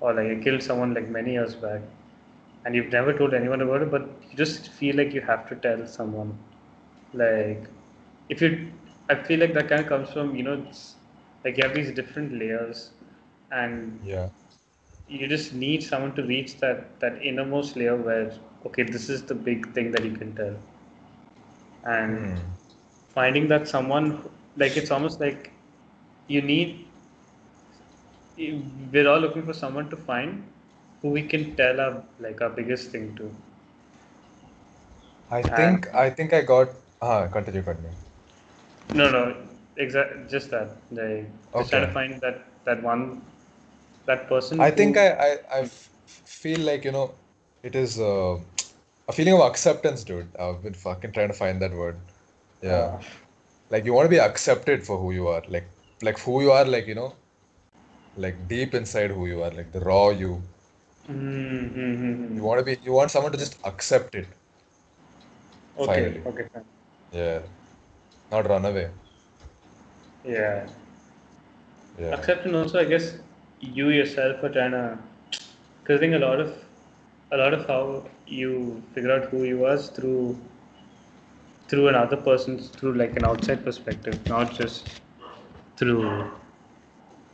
or 0.00 0.12
like 0.14 0.28
I 0.38 0.42
killed 0.42 0.62
someone 0.62 0.94
like 0.94 1.08
many 1.08 1.32
years 1.32 1.54
back, 1.54 1.82
and 2.64 2.74
you've 2.74 2.92
never 2.92 3.12
told 3.16 3.34
anyone 3.34 3.60
about 3.62 3.82
it, 3.82 3.90
but 3.90 4.02
you 4.30 4.36
just 4.36 4.68
feel 4.70 4.96
like 4.96 5.12
you 5.14 5.20
have 5.22 5.48
to 5.48 5.56
tell 5.56 5.86
someone, 5.86 6.38
like, 7.12 7.64
if 8.28 8.42
you, 8.42 8.72
I 9.08 9.14
feel 9.16 9.40
like 9.40 9.54
that 9.54 9.68
kind 9.68 9.82
of 9.82 9.88
comes 9.88 10.12
from, 10.12 10.36
you 10.36 10.42
know, 10.42 10.54
it's 10.54 10.96
like 11.44 11.56
you 11.56 11.64
have 11.64 11.74
these 11.74 11.92
different 11.92 12.32
layers, 12.32 12.92
and 13.50 14.00
Yeah. 14.02 14.30
you 15.08 15.26
just 15.28 15.52
need 15.54 15.82
someone 15.82 16.14
to 16.14 16.22
reach 16.22 16.56
that 16.60 17.00
that 17.00 17.20
innermost 17.30 17.76
layer 17.76 17.96
where 18.08 18.32
okay 18.66 18.84
this 18.84 19.08
is 19.08 19.22
the 19.32 19.34
big 19.50 19.72
thing 19.74 19.90
that 19.92 20.04
you 20.04 20.12
can 20.22 20.34
tell 20.36 20.56
and 21.84 22.40
Hmm. 22.40 22.58
finding 23.14 23.48
that 23.48 23.68
someone 23.68 24.22
like 24.56 24.76
it's 24.76 24.90
almost 24.90 25.20
like 25.20 25.52
you 26.26 26.42
need 26.42 26.86
we're 28.92 29.08
all 29.08 29.18
looking 29.20 29.44
for 29.44 29.52
someone 29.52 29.88
to 29.90 29.96
find 29.96 30.42
who 31.02 31.10
we 31.10 31.22
can 31.32 31.54
tell 31.56 31.80
our 31.80 32.04
like 32.18 32.40
our 32.40 32.50
biggest 32.50 32.90
thing 32.90 33.14
to 33.16 33.30
I 35.30 35.42
think 35.42 35.86
I 35.94 36.10
think 36.10 36.32
I 36.34 36.42
got. 36.42 36.68
Ah, 37.00 37.28
continue, 37.28 37.62
continue. 37.62 37.96
No 38.94 39.10
no 39.10 39.36
exactly. 39.76 40.22
just 40.28 40.50
that 40.50 40.76
like 40.90 41.26
just 41.56 41.70
trying 41.70 41.86
to 41.86 41.92
find 41.92 42.20
that 42.20 42.44
that 42.64 42.82
one 42.82 43.22
that 44.06 44.28
person 44.28 44.60
I 44.60 44.70
think 44.70 44.96
I 44.96 45.38
I 45.52 45.68
feel 46.38 46.60
like, 46.60 46.84
you 46.84 46.92
know, 46.92 47.14
it 47.62 47.74
is 47.74 47.98
uh, 48.00 48.38
a 49.08 49.12
feeling 49.12 49.34
of 49.34 49.40
acceptance, 49.40 50.04
dude. 50.04 50.28
I've 50.38 50.62
been 50.62 50.74
fucking 50.74 51.12
trying 51.12 51.28
to 51.28 51.34
find 51.34 51.60
that 51.62 51.72
word. 51.72 51.98
Yeah. 52.62 53.00
Like 53.70 53.84
you 53.84 53.92
want 53.92 54.06
to 54.06 54.10
be 54.10 54.20
accepted 54.20 54.84
for 54.84 54.98
who 54.98 55.12
you 55.12 55.28
are. 55.28 55.42
Like 55.48 55.68
like 56.02 56.18
who 56.18 56.40
you 56.42 56.52
are, 56.52 56.64
like, 56.64 56.86
you 56.86 56.94
know, 56.94 57.14
like 58.16 58.48
deep 58.48 58.74
inside 58.74 59.10
who 59.10 59.26
you 59.26 59.42
are, 59.42 59.50
like 59.50 59.72
the 59.72 59.80
raw 59.80 60.10
you. 60.10 60.42
Mm-hmm. 61.10 62.36
You 62.36 62.42
want 62.42 62.58
to 62.60 62.64
be 62.64 62.78
you 62.84 62.92
want 62.92 63.10
someone 63.10 63.32
to 63.32 63.38
just 63.38 63.58
accept 63.64 64.14
it. 64.14 64.26
okay 65.78 65.86
finally. 65.86 66.22
okay 66.32 66.48
fine. 66.52 66.64
Yeah. 67.12 67.38
Not 68.30 68.48
run 68.48 68.64
away. 68.64 68.90
yeah 70.24 70.66
Yeah. 71.98 72.14
Except 72.16 72.44
and 72.46 72.56
also 72.56 72.78
i 72.80 72.84
guess 72.84 73.06
you 73.60 73.88
yourself 73.90 74.42
are 74.42 74.50
trying 74.56 74.72
to 74.72 74.98
because 75.82 75.98
i 75.98 76.00
think 76.00 76.14
a 76.14 76.18
lot 76.24 76.40
of 76.40 76.52
a 77.32 77.36
lot 77.36 77.54
of 77.54 77.66
how 77.66 78.06
you 78.26 78.82
figure 78.94 79.12
out 79.12 79.24
who 79.30 79.44
you 79.44 79.58
was 79.58 79.88
through 79.90 80.36
through 81.68 81.88
another 81.88 82.16
person's 82.16 82.70
through 82.70 82.94
like 82.94 83.16
an 83.16 83.24
outside 83.24 83.64
perspective 83.64 84.18
not 84.26 84.52
just 84.52 84.86
through 85.76 86.30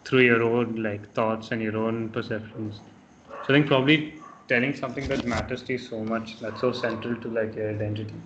through 0.04 0.20
your 0.20 0.42
own 0.42 0.76
like 0.82 1.12
thoughts 1.14 1.50
and 1.50 1.62
your 1.62 1.76
own 1.76 2.08
perceptions 2.16 2.80
so 3.28 3.52
i 3.52 3.56
think 3.56 3.66
probably 3.66 3.98
telling 4.48 4.74
something 4.74 5.08
that 5.08 5.24
matters 5.34 5.62
to 5.62 5.72
you 5.72 5.78
so 5.78 6.04
much 6.04 6.38
that's 6.40 6.60
so 6.60 6.72
central 6.72 7.16
to 7.24 7.28
like 7.38 7.54
your 7.54 7.70
identity 7.70 8.20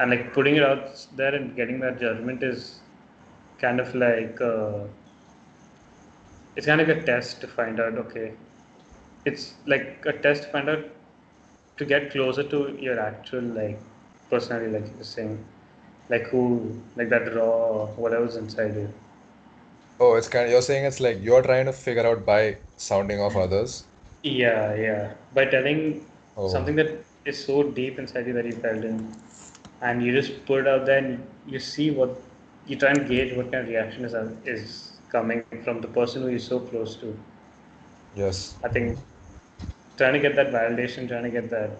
and 0.00 0.10
like 0.10 0.34
putting 0.34 0.56
it 0.56 0.64
out 0.64 1.06
there 1.16 1.34
and 1.36 1.56
getting 1.56 1.80
that 1.80 2.00
judgment 2.00 2.42
is 2.42 2.82
kind 3.60 3.80
of 3.80 3.94
like 3.94 4.40
uh, 4.42 4.86
it's 6.56 6.66
kind 6.66 6.80
of 6.80 6.88
like 6.88 6.98
a 6.98 7.06
test 7.06 7.40
to 7.40 7.48
find 7.48 7.80
out 7.80 7.98
okay 7.98 8.32
it's 9.26 9.54
like 9.66 10.04
a 10.06 10.12
test 10.26 10.44
to 10.44 10.48
find 10.50 10.68
out 10.70 10.84
to 11.78 11.86
get 11.86 12.10
closer 12.12 12.44
to 12.54 12.60
your 12.80 12.98
actual 13.00 13.42
like 13.60 13.80
personality 14.30 14.72
like 14.76 14.88
you're 14.94 15.04
saying 15.12 15.34
like 16.10 16.24
who 16.34 16.44
like 16.96 17.10
that 17.10 17.34
raw 17.36 17.86
whatever's 18.04 18.36
inside 18.36 18.74
you 18.76 18.88
Oh, 20.00 20.16
it's 20.16 20.28
kind 20.28 20.46
of 20.46 20.50
you're 20.50 20.62
saying 20.62 20.84
it's 20.84 20.98
like 21.00 21.18
you're 21.20 21.42
trying 21.42 21.66
to 21.66 21.72
figure 21.72 22.04
out 22.06 22.26
by 22.26 22.58
sounding 22.76 23.20
off 23.20 23.36
others. 23.36 23.86
yeah 24.22 24.74
yeah 24.74 25.14
by 25.34 25.44
telling 25.46 26.06
Oh. 26.36 26.48
something 26.54 26.76
that 26.76 27.04
is 27.24 27.44
so 27.44 27.62
deep 27.78 27.98
inside 27.98 28.26
you 28.26 28.32
that 28.32 28.46
you 28.46 28.56
felt 28.64 28.84
in 28.84 28.96
and 29.82 30.02
you 30.02 30.12
just 30.12 30.44
put 30.46 30.60
it 30.60 30.68
out 30.68 30.86
there 30.86 30.98
and 30.98 31.26
you 31.46 31.58
see 31.58 31.90
what 31.90 32.20
you 32.66 32.76
try 32.76 32.90
and 32.90 33.06
gauge 33.08 33.34
what 33.36 33.50
kind 33.52 33.62
of 33.64 33.68
reaction 33.68 34.04
is 34.04 34.14
is 34.54 34.92
coming 35.10 35.42
from 35.52 35.68
the 35.70 35.76
person 35.98 36.22
who 36.22 36.28
you're 36.28 36.32
so 36.48 36.48
close 36.52 36.84
to 36.86 37.02
Yes. 38.12 38.58
I 38.62 38.68
think 38.68 38.98
trying 39.96 40.14
to 40.14 40.18
get 40.20 40.34
that 40.36 40.50
validation, 40.50 41.08
trying 41.08 41.24
to 41.24 41.30
get 41.30 41.50
that 41.50 41.70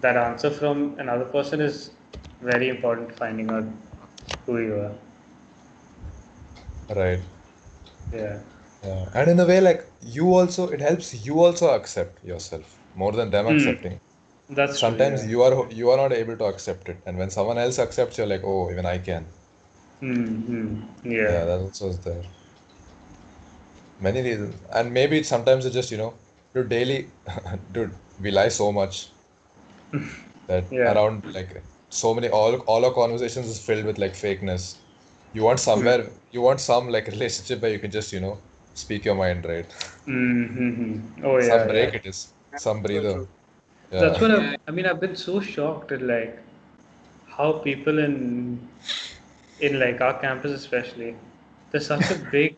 that 0.00 0.16
answer 0.16 0.50
from 0.50 0.98
another 0.98 1.24
person 1.24 1.60
is 1.60 1.90
very 2.40 2.68
important. 2.68 3.14
Finding 3.14 3.50
out 3.50 3.64
who 4.46 4.58
you 4.58 4.74
are. 4.74 4.94
Right. 6.88 7.24
Yeah. 8.12 8.38
Yeah. 8.82 9.08
And 9.14 9.30
in 9.30 9.40
a 9.40 9.46
way, 9.46 9.60
like 9.60 9.92
you 10.00 10.32
also, 10.34 10.68
it 10.68 10.80
helps 10.80 11.14
you 11.26 11.40
also 11.40 11.70
accept 11.74 12.22
yourself 12.24 12.80
more 12.94 13.12
than 13.12 13.30
them 13.30 13.46
Hmm. 13.46 13.72
accepting. 13.72 14.00
That's 14.50 14.80
true, 14.80 14.88
Sometimes 14.88 15.24
yeah. 15.24 15.30
you 15.30 15.42
are 15.42 15.70
you 15.72 15.90
are 15.90 15.96
not 15.96 16.12
able 16.12 16.36
to 16.36 16.44
accept 16.46 16.88
it, 16.88 16.96
and 17.06 17.18
when 17.18 17.30
someone 17.30 17.58
else 17.58 17.78
accepts, 17.78 18.18
you're 18.18 18.26
like, 18.26 18.42
oh, 18.44 18.70
even 18.70 18.86
I 18.86 18.98
can. 18.98 19.26
Mm-hmm. 20.02 21.10
Yeah. 21.10 21.32
Yeah, 21.32 21.44
that 21.44 21.60
also 21.60 21.88
is 21.88 21.98
there. 22.00 22.22
Many 24.00 24.22
reasons, 24.22 24.54
and 24.72 24.92
maybe 24.92 25.18
it's 25.18 25.28
sometimes 25.28 25.66
it's 25.66 25.74
just 25.74 25.90
you 25.90 25.96
know, 25.98 26.14
dude, 26.54 26.68
daily, 26.68 27.10
dude, 27.72 27.92
we 28.20 28.30
lie 28.30 28.48
so 28.48 28.70
much 28.72 29.08
that 30.48 30.64
Yeah. 30.70 30.92
around 30.92 31.24
like 31.34 31.62
so 31.90 32.14
many 32.14 32.28
all 32.28 32.56
all 32.72 32.84
our 32.84 32.92
conversations 32.92 33.48
is 33.48 33.58
filled 33.64 33.84
with 33.84 33.98
like 33.98 34.14
fakeness. 34.14 34.76
You 35.32 35.42
want 35.42 35.60
somewhere, 35.60 36.10
you 36.30 36.40
want 36.42 36.60
some 36.60 36.88
like 36.88 37.06
relationship 37.16 37.60
where 37.62 37.70
you 37.72 37.78
can 37.78 37.90
just 37.90 38.12
you 38.12 38.20
know 38.20 38.38
speak 38.74 39.04
your 39.04 39.14
mind, 39.14 39.44
right? 39.44 39.70
Mm-hmm. 40.06 41.24
Oh 41.24 41.38
yeah. 41.38 41.42
Some 41.48 41.58
yeah. 41.60 41.66
break 41.66 41.94
it 41.94 42.06
is, 42.06 42.34
some 42.56 42.82
breather. 42.82 43.26
True. 43.90 43.98
Yeah. 43.98 44.08
That's 44.08 44.20
what 44.20 44.30
Yeah. 44.30 44.50
I, 44.50 44.56
I 44.68 44.70
mean. 44.70 44.86
I've 44.86 45.00
been 45.00 45.16
so 45.16 45.40
shocked 45.40 45.92
at 45.92 46.02
like 46.02 46.38
how 47.36 47.52
people 47.52 47.98
in 47.98 48.68
in 49.60 49.78
like 49.80 50.00
our 50.00 50.14
campus 50.20 50.52
especially, 50.52 51.16
there's 51.70 51.86
such 51.86 52.10
a 52.10 52.14
big. 52.32 52.56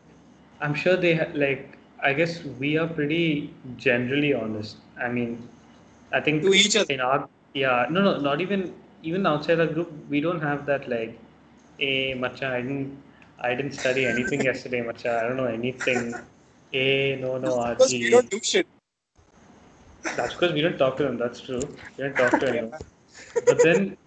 I'm 0.61 0.73
sure 0.73 0.95
they 0.95 1.15
ha- 1.15 1.31
like. 1.33 1.77
I 2.03 2.13
guess 2.13 2.43
we 2.59 2.77
are 2.79 2.87
pretty 2.87 3.53
generally 3.77 4.33
honest. 4.33 4.77
I 4.99 5.09
mean, 5.09 5.47
I 6.11 6.19
think 6.19 6.41
To 6.43 6.53
each 6.53 6.75
other. 6.75 6.91
in 6.93 6.99
our 6.99 7.29
yeah 7.53 7.85
no 7.91 8.01
no 8.01 8.17
not 8.19 8.41
even 8.41 8.73
even 9.03 9.25
outside 9.27 9.59
our 9.59 9.67
group 9.67 9.91
we 10.09 10.19
don't 10.21 10.41
have 10.41 10.65
that 10.65 10.89
like, 10.89 11.19
hey 11.77 12.13
macha 12.15 12.47
I 12.47 12.61
didn't 12.61 12.97
I 13.39 13.53
didn't 13.55 13.73
study 13.73 14.05
anything 14.05 14.41
yesterday 14.49 14.81
macha 14.81 15.19
I 15.19 15.27
don't 15.27 15.37
know 15.37 15.45
anything. 15.45 16.15
Hey 16.71 17.17
no 17.21 17.37
no 17.37 17.59
Because 17.69 17.93
we 17.93 18.09
RG. 18.09 18.11
don't 18.11 18.29
do 18.31 18.39
shit. 18.41 18.67
That's 20.15 20.33
because 20.33 20.53
we 20.53 20.61
don't 20.61 20.77
talk 20.77 20.97
to 20.97 21.03
them. 21.03 21.17
That's 21.17 21.41
true. 21.41 21.67
We 21.97 22.03
don't 22.03 22.17
talk 22.17 22.39
to 22.39 22.47
anyone. 22.47 22.79
But 23.47 23.61
then, 23.61 23.97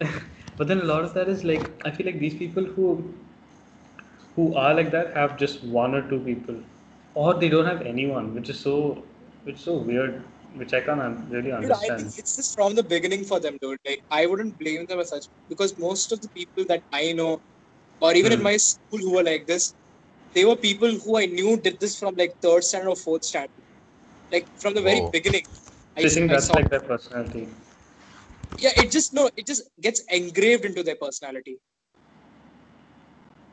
but 0.58 0.68
then 0.68 0.80
a 0.80 0.84
lot 0.84 1.04
of 1.04 1.14
that 1.14 1.28
is 1.28 1.44
like 1.44 1.70
I 1.84 1.90
feel 1.90 2.06
like 2.06 2.18
these 2.18 2.34
people 2.34 2.64
who 2.64 3.14
who 4.36 4.54
are 4.54 4.74
like 4.74 4.90
that 4.90 5.14
have 5.16 5.36
just 5.38 5.62
one 5.64 5.94
or 5.94 6.02
two 6.08 6.18
people, 6.20 6.56
or 7.14 7.34
they 7.34 7.48
don't 7.48 7.66
have 7.66 7.82
anyone, 7.82 8.34
which 8.34 8.48
is 8.48 8.58
so 8.60 9.02
which 9.44 9.56
is 9.56 9.60
so 9.62 9.74
weird, 9.76 10.22
which 10.54 10.72
I 10.74 10.80
can't 10.80 11.30
really 11.30 11.52
Dude, 11.60 11.72
I 11.72 11.90
understand. 11.90 11.98
think 11.98 12.12
it's 12.16 12.36
just 12.36 12.54
from 12.54 12.74
the 12.74 12.82
beginning 12.82 13.24
for 13.24 13.40
them, 13.40 13.56
dude. 13.60 13.78
Like, 13.86 14.02
I 14.10 14.26
wouldn't 14.26 14.58
blame 14.58 14.86
them 14.86 15.00
as 15.00 15.10
such 15.10 15.26
because 15.48 15.78
most 15.78 16.12
of 16.12 16.20
the 16.20 16.28
people 16.34 16.64
that 16.68 16.82
I 16.92 17.12
know, 17.12 17.40
or 18.00 18.14
even 18.14 18.32
in 18.32 18.42
Hmm. 18.42 18.42
my 18.42 18.56
school 18.56 18.98
who 19.00 19.14
were 19.14 19.24
like 19.24 19.46
this, 19.46 19.74
they 20.34 20.44
were 20.44 20.56
people 20.56 20.90
who 21.04 21.18
I 21.18 21.26
knew 21.26 21.56
did 21.58 21.78
this 21.80 21.98
from 21.98 22.14
like 22.16 22.32
third 22.42 22.64
standard 22.64 22.90
or 22.90 22.96
fourth 22.96 23.24
standard. 23.24 23.63
Like 24.32 24.48
from 24.58 24.74
the 24.74 24.82
very 24.82 25.00
Whoa. 25.00 25.10
beginning. 25.12 25.42
Do 25.96 26.02
you 26.02 26.10
think 26.10 26.30
I 26.30 26.34
that's 26.34 26.46
saw, 26.46 26.54
like 26.54 26.70
their 26.70 26.80
personality? 26.80 27.48
yeah, 28.56 28.70
it 28.76 28.90
just 28.90 29.12
no, 29.12 29.30
it 29.36 29.46
just 29.46 29.62
gets 29.80 30.00
engraved 30.10 30.64
into 30.64 30.82
their 30.82 30.96
personality 30.96 31.58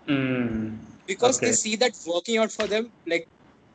Mm. 0.07 0.77
because 1.07 1.39
they 1.39 1.51
see 1.51 1.75
that 1.77 1.93
working 2.05 2.37
out 2.37 2.51
for 2.51 2.67
them. 2.67 2.91
Like 3.05 3.27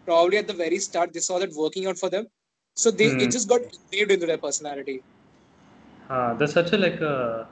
probably 0.05 0.39
at 0.39 0.47
the 0.47 0.55
very 0.55 0.79
start, 0.79 1.13
they 1.13 1.21
saw 1.21 1.39
that 1.39 1.53
working 1.55 1.87
out 1.87 1.99
for 1.99 2.11
them, 2.11 2.27
so 2.75 2.91
they 2.91 3.07
Hmm. 3.07 3.19
it 3.19 3.31
just 3.31 3.49
got 3.49 3.61
engraved 3.63 4.13
into 4.13 4.27
their 4.27 4.39
personality. 4.39 5.03
Uh, 6.09 6.35
there's 6.35 6.53
such 6.53 6.73
a 6.73 6.79
like 6.79 7.01
a 7.01 7.49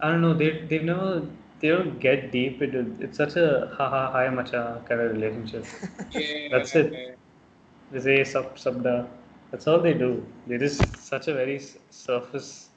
I 0.00 0.10
don't 0.10 0.20
know. 0.20 0.34
They 0.34 0.50
they've 0.68 0.84
never 0.84 1.26
they 1.60 1.68
don't 1.68 1.98
get 1.98 2.30
deep 2.32 2.60
into 2.62 2.80
it's 3.00 3.16
such 3.16 3.36
a 3.36 3.72
ha 3.76 3.88
ha 3.88 4.10
hi 4.12 4.28
macha 4.28 4.82
kind 4.88 5.00
of 5.00 5.12
relationship. 5.12 5.64
Yeah, 6.10 6.48
That's 6.50 6.74
it. 6.76 6.92
They 7.90 8.00
say 8.00 8.24
sub 8.24 8.56
subda. 8.56 9.08
That's 9.50 9.66
all 9.66 9.80
they 9.80 9.94
do. 9.94 10.26
They 10.46 10.58
just 10.58 10.96
such 10.96 11.28
a 11.28 11.34
very 11.34 11.60
surface, 11.90 12.68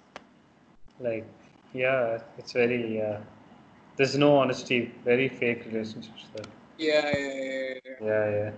like, 1.00 1.26
yeah, 1.74 2.20
it's 2.38 2.54
very, 2.54 2.98
yeah. 2.98 3.20
There's 3.98 4.18
no 4.18 4.38
honesty, 4.38 4.92
very 5.04 5.28
fake 5.28 5.66
relationships 5.66 6.26
there. 6.34 6.46
Yeah, 6.78 7.12
yeah, 7.18 7.34
yeah, 7.34 7.74
yeah. 7.86 8.06
Yeah, 8.10 8.30
yeah. 8.30 8.52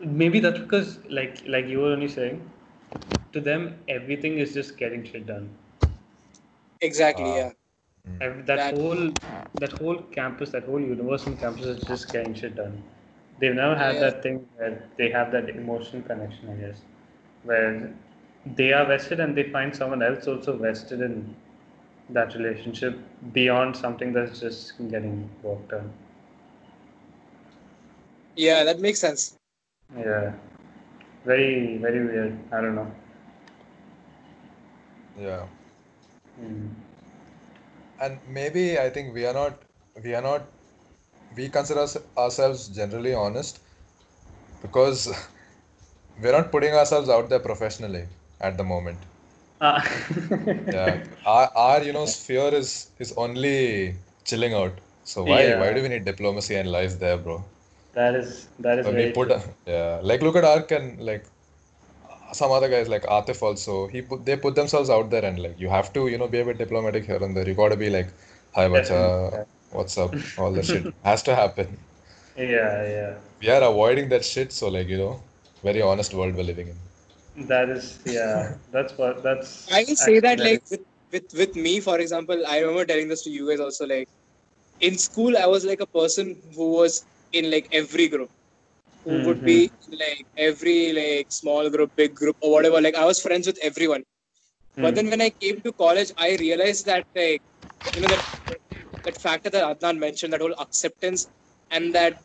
Maybe 0.00 0.40
that's 0.40 0.58
because, 0.58 0.98
like, 1.08 1.42
like 1.46 1.66
you 1.66 1.80
were 1.80 1.92
only 1.92 2.08
saying, 2.08 2.48
to 3.32 3.40
them 3.40 3.78
everything 3.88 4.38
is 4.38 4.54
just 4.54 4.76
getting 4.78 5.04
shit 5.04 5.26
done. 5.26 5.50
Exactly, 6.80 7.24
Ah. 7.24 7.36
yeah. 7.36 7.50
Ev- 8.20 8.46
that, 8.46 8.56
That- 8.56 8.74
whole, 8.74 9.12
that 9.56 9.72
whole 9.72 10.02
campus, 10.18 10.50
that 10.50 10.64
whole 10.64 10.80
university 10.80 11.36
campus 11.36 11.64
is 11.64 11.86
just 11.86 12.12
getting 12.12 12.34
shit 12.34 12.54
done. 12.56 12.82
They've 13.42 13.54
never 13.58 13.74
had 13.74 13.96
Yeah. 13.96 14.00
that 14.02 14.22
thing 14.22 14.36
where 14.56 14.74
they 14.98 15.10
have 15.10 15.32
that 15.32 15.48
emotional 15.50 16.02
connection, 16.02 16.50
I 16.50 16.54
guess, 16.64 16.82
where 17.42 17.92
they 18.58 18.72
are 18.72 18.84
vested 18.90 19.18
and 19.18 19.36
they 19.36 19.44
find 19.54 19.74
someone 19.78 20.02
else 20.08 20.28
also 20.28 20.56
vested 20.56 21.00
in 21.00 21.34
that 22.10 22.36
relationship 22.36 23.00
beyond 23.32 23.76
something 23.76 24.12
that's 24.12 24.38
just 24.38 24.78
getting 24.92 25.28
worked 25.42 25.72
on. 25.72 25.92
Yeah, 28.36 28.62
that 28.62 28.78
makes 28.78 29.00
sense. 29.00 29.36
Yeah. 29.96 30.32
Very, 31.24 31.78
very 31.78 32.04
weird. 32.06 32.38
I 32.52 32.60
don't 32.60 32.76
know. 32.76 32.90
Yeah. 35.18 35.46
Mm. 36.40 36.70
And 38.00 38.18
maybe 38.28 38.78
I 38.78 38.88
think 38.88 39.14
we 39.14 39.26
are 39.26 39.34
not, 39.34 39.62
we 40.02 40.14
are 40.14 40.22
not, 40.22 40.42
we 41.36 41.48
consider 41.48 41.86
ourselves 42.16 42.68
generally 42.68 43.14
honest 43.14 43.60
because 44.62 45.08
we're 46.22 46.32
not 46.32 46.50
putting 46.52 46.72
ourselves 46.74 47.08
out 47.08 47.28
there 47.28 47.40
professionally 47.40 48.08
at 48.40 48.56
the 48.56 48.64
moment. 48.64 48.98
Ah. 49.60 49.82
Yeah. 50.70 51.04
Our, 51.24 51.50
our 51.54 51.82
you 51.82 51.92
know, 51.92 52.06
sphere 52.06 52.52
is 52.54 52.90
is 52.98 53.12
only 53.16 53.94
chilling 54.24 54.54
out. 54.54 54.80
So 55.04 55.24
why 55.24 55.54
why 55.54 55.72
do 55.72 55.82
we 55.82 55.88
need 55.88 56.04
diplomacy 56.04 56.56
and 56.56 56.70
lies 56.70 56.98
there, 56.98 57.18
bro? 57.18 57.44
That 57.94 58.14
is 58.14 58.48
that 58.58 58.78
is 58.78 58.86
When 58.86 58.94
very 58.94 59.06
we 59.06 59.12
put, 59.12 59.28
true. 59.28 59.54
yeah, 59.66 60.00
like 60.02 60.22
look 60.22 60.36
at 60.36 60.44
Ark 60.44 60.70
and 60.72 61.00
like 61.00 61.26
some 62.32 62.50
other 62.50 62.68
guys 62.68 62.88
like 62.88 63.02
Atif 63.04 63.42
also. 63.42 63.86
He 63.88 64.02
put 64.02 64.24
they 64.24 64.36
put 64.36 64.54
themselves 64.54 64.90
out 64.90 65.10
there 65.10 65.24
and 65.24 65.38
like 65.38 65.58
you 65.60 65.68
have 65.68 65.92
to 65.94 66.08
you 66.08 66.18
know 66.18 66.28
be 66.28 66.40
a 66.40 66.44
bit 66.44 66.58
diplomatic 66.58 67.04
here 67.06 67.22
and 67.22 67.36
there. 67.36 67.46
You 67.48 67.54
gotta 67.54 67.76
be 67.76 67.90
like, 67.90 68.08
hi 68.54 68.68
bacha. 68.68 69.00
What's 69.72 69.98
up? 69.98 70.14
All 70.36 70.52
that 70.52 70.64
shit 70.66 70.86
has 71.04 71.22
to 71.24 71.34
happen. 71.34 71.78
Yeah, 72.36 72.82
yeah. 72.86 73.14
We 73.40 73.48
are 73.50 73.62
avoiding 73.62 74.08
that 74.08 74.24
shit, 74.24 74.52
so 74.52 74.68
like 74.68 74.88
you 74.88 74.96
know, 74.96 75.20
very 75.62 75.82
honest 75.82 76.14
world 76.14 76.34
we're 76.34 76.44
living 76.44 76.68
in. 76.68 76.76
That 77.48 77.70
is 77.70 78.00
yeah. 78.04 78.56
That's 78.72 78.96
what 78.98 79.22
that's. 79.22 79.68
I 79.72 79.84
can 79.84 79.96
say 79.96 80.20
that 80.20 80.40
like 80.40 80.62
with, 80.70 80.80
with 81.12 81.26
with 81.34 81.56
me, 81.56 81.80
for 81.80 81.98
example, 81.98 82.42
I 82.46 82.58
remember 82.60 82.84
telling 82.84 83.08
this 83.08 83.22
to 83.24 83.30
you 83.30 83.48
guys 83.48 83.60
also. 83.60 83.86
Like 83.86 84.08
in 84.80 84.98
school, 84.98 85.36
I 85.38 85.46
was 85.46 85.64
like 85.64 85.80
a 85.80 85.86
person 85.86 86.36
who 86.56 86.72
was 86.72 87.06
in 87.32 87.50
like 87.50 87.68
every 87.72 88.08
group, 88.08 88.30
who 89.04 89.20
would 89.26 89.44
be 89.44 89.70
like 89.88 90.26
every 90.36 90.92
like 90.92 91.26
small 91.30 91.70
group, 91.70 91.90
big 91.96 92.14
group, 92.14 92.36
or 92.42 92.52
whatever. 92.52 92.80
Like 92.80 92.96
I 92.96 93.04
was 93.06 93.20
friends 93.22 93.46
with 93.46 93.58
everyone. 93.62 94.04
But 94.80 94.94
Hmm. 94.94 94.96
then 94.96 95.10
when 95.10 95.22
I 95.22 95.30
came 95.40 95.60
to 95.62 95.72
college, 95.72 96.12
I 96.18 96.36
realized 96.36 96.86
that 96.86 97.04
like 97.14 97.42
you 97.94 98.00
know 98.02 98.08
that 98.08 98.22
that 99.04 99.16
factor 99.16 99.50
that 99.50 99.64
Adnan 99.80 99.98
mentioned, 99.98 100.32
that 100.32 100.40
whole 100.40 100.54
acceptance, 100.58 101.28
and 101.70 101.94
that 101.94 102.20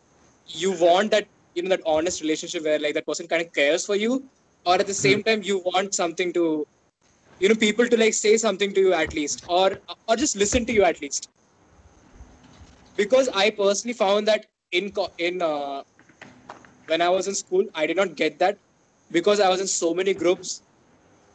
you 0.46 0.72
want 0.72 1.12
that 1.12 1.28
you 1.54 1.64
know 1.64 1.70
that 1.70 1.82
honest 1.86 2.22
relationship 2.22 2.64
where 2.64 2.80
like 2.80 2.94
that 2.96 3.06
person 3.08 3.28
kind 3.28 3.42
of 3.46 3.54
cares 3.54 3.86
for 3.86 3.96
you, 3.96 4.30
or 4.66 4.76
at 4.76 4.88
the 4.88 4.94
same 4.94 5.24
time 5.24 5.42
you 5.44 5.60
want 5.60 5.94
something 5.94 6.34
to, 6.34 6.66
you 7.40 7.50
know, 7.50 7.56
people 7.56 7.88
to 7.88 7.98
like 7.98 8.14
say 8.14 8.38
something 8.38 8.74
to 8.74 8.82
you 8.82 8.94
at 8.94 9.14
least, 9.14 9.44
or 9.48 9.78
or 10.08 10.16
just 10.16 10.36
listen 10.36 10.66
to 10.66 10.74
you 10.74 10.84
at 10.84 11.02
least. 11.02 11.30
Because 12.98 13.30
I 13.30 13.50
personally 13.52 13.94
found 13.94 14.28
that 14.28 14.46
in 14.72 14.92
in 15.18 15.42
uh, 15.42 15.84
when 16.88 17.02
I 17.02 17.10
was 17.10 17.28
in 17.28 17.36
school, 17.36 17.66
I 17.74 17.86
did 17.88 17.98
not 17.98 18.16
get 18.16 18.40
that 18.40 18.60
because 19.12 19.40
I 19.40 19.50
was 19.50 19.62
in 19.62 19.68
so 19.68 19.94
many 19.94 20.14
groups 20.14 20.64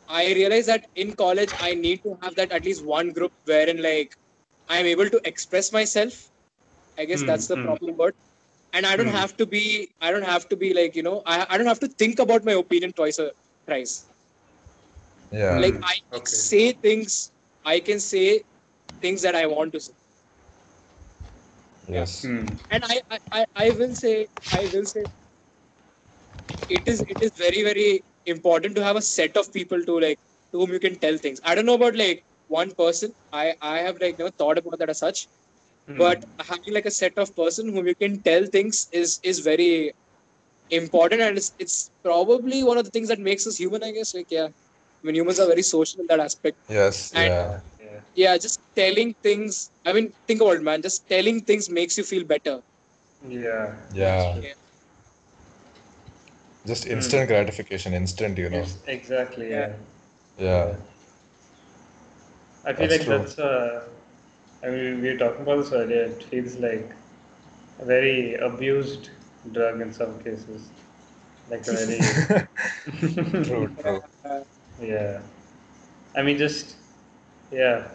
I 0.08 0.32
realized 0.34 0.68
that 0.68 0.86
in 0.94 1.14
college 1.14 1.52
I 1.58 1.74
need 1.74 2.02
to 2.04 2.16
have 2.22 2.34
that 2.36 2.52
at 2.52 2.64
least 2.64 2.84
one 2.84 3.10
group 3.10 3.32
wherein 3.44 3.82
like 3.82 4.14
I'm 4.72 4.86
able 4.86 5.08
to 5.10 5.20
express 5.32 5.72
myself. 5.72 6.30
I 6.98 7.04
guess 7.06 7.22
Hmm, 7.22 7.30
that's 7.30 7.46
the 7.48 7.56
hmm. 7.56 7.66
problem 7.66 7.96
word. 7.96 8.14
And 8.72 8.86
I 8.86 8.96
don't 8.96 9.08
Hmm. 9.08 9.20
have 9.20 9.36
to 9.38 9.46
be 9.46 9.92
I 10.00 10.10
don't 10.12 10.24
have 10.34 10.48
to 10.50 10.56
be 10.56 10.72
like, 10.74 10.96
you 10.96 11.02
know, 11.02 11.22
I, 11.26 11.46
I 11.50 11.58
don't 11.58 11.66
have 11.66 11.80
to 11.80 11.88
think 11.88 12.18
about 12.20 12.44
my 12.44 12.52
opinion 12.52 12.92
twice 12.92 13.18
or 13.18 13.32
thrice. 13.66 14.10
Yeah. 15.32 15.64
Like 15.64 15.76
I 15.82 15.94
okay. 16.12 16.42
say 16.42 16.72
things 16.72 17.32
I 17.64 17.80
can 17.80 18.00
say 18.00 18.42
things 19.00 19.22
that 19.22 19.34
I 19.34 19.46
want 19.46 19.72
to 19.72 19.80
say. 19.80 19.92
Yes. 21.88 22.24
Hmm. 22.24 22.56
And 22.70 22.84
I, 22.84 23.00
I, 23.10 23.18
I, 23.32 23.44
I 23.54 23.70
will 23.72 23.94
say 23.94 24.28
I 24.50 24.66
will 24.72 24.84
say 24.84 25.06
it 26.68 26.82
is 26.86 27.02
it 27.08 27.18
is 27.20 27.30
very, 27.36 27.62
very 27.62 28.02
important 28.26 28.74
to 28.76 28.82
have 28.84 28.96
a 28.96 29.02
set 29.02 29.36
of 29.36 29.52
people 29.52 29.82
to 29.84 29.98
like 30.00 30.18
to 30.52 30.58
whom 30.60 30.72
you 30.72 30.80
can 30.80 30.96
tell 30.98 31.16
things. 31.18 31.40
I 31.44 31.54
don't 31.54 31.66
know 31.66 31.74
about 31.74 31.96
like 31.96 32.24
one 32.58 32.70
person. 32.82 33.12
I, 33.32 33.44
I 33.62 33.78
have 33.86 34.00
like 34.04 34.18
never 34.18 34.30
thought 34.42 34.58
about 34.58 34.78
that 34.80 34.90
as 34.94 35.00
such. 35.06 35.26
Hmm. 35.88 35.98
But 36.04 36.24
having 36.50 36.74
like 36.78 36.86
a 36.86 36.96
set 37.02 37.18
of 37.24 37.34
person 37.36 37.72
whom 37.74 37.86
you 37.92 37.96
can 38.04 38.22
tell 38.30 38.46
things 38.58 38.86
is 39.02 39.18
is 39.32 39.40
very 39.50 39.72
important 40.80 41.20
and 41.26 41.36
it's 41.40 41.50
it's 41.64 41.76
probably 42.08 42.62
one 42.70 42.78
of 42.78 42.84
the 42.86 42.90
things 42.96 43.08
that 43.12 43.20
makes 43.30 43.46
us 43.46 43.56
human, 43.64 43.82
I 43.82 43.92
guess. 43.92 44.14
Like 44.14 44.30
yeah. 44.38 44.48
I 44.48 45.06
mean 45.06 45.16
humans 45.20 45.40
are 45.40 45.48
very 45.54 45.62
social 45.74 46.00
in 46.00 46.06
that 46.14 46.20
aspect. 46.28 46.58
Yes. 46.80 47.12
And- 47.14 47.28
Yeah. 47.34 47.60
yeah. 47.84 48.00
Yeah, 48.22 48.34
just 48.46 48.60
telling 48.82 49.14
things 49.28 49.70
I 49.86 49.92
mean 49.96 50.12
think 50.28 50.40
about 50.42 50.56
it 50.60 50.62
man, 50.70 50.82
just 50.88 51.08
telling 51.14 51.40
things 51.50 51.70
makes 51.80 51.98
you 51.98 52.04
feel 52.12 52.24
better. 52.34 52.56
Yeah. 53.28 53.74
Yeah. 53.94 54.38
Yeah. 54.46 54.54
Just 56.66 56.86
instant 56.86 57.28
gratification, 57.28 57.92
instant, 57.94 58.38
you 58.38 58.48
know. 58.50 58.58
Yes, 58.58 58.78
exactly. 58.86 59.50
Yeah. 59.50 59.72
Yeah. 60.38 60.66
Yeah. 60.66 60.76
I 62.64 62.72
feel 62.72 62.88
That's 62.88 62.98
like 62.98 63.06
true. 63.06 63.18
that's. 63.18 63.38
Uh, 63.38 63.84
I 64.62 64.70
mean, 64.70 65.02
we 65.02 65.12
were 65.12 65.18
talking 65.18 65.42
about 65.42 65.64
this 65.64 65.72
earlier. 65.72 66.02
It 66.04 66.22
feels 66.24 66.56
like 66.56 66.88
a 67.80 67.84
very 67.84 68.34
abused 68.36 69.10
drug 69.52 69.80
in 69.80 69.92
some 69.92 70.18
cases. 70.22 70.68
Like 71.50 71.66
a 71.66 71.72
very. 71.72 71.98
True, 73.44 73.68
true. 73.80 74.02
Yeah. 74.80 75.20
I 76.14 76.22
mean, 76.22 76.38
just. 76.38 76.76
Yeah. 77.50 77.88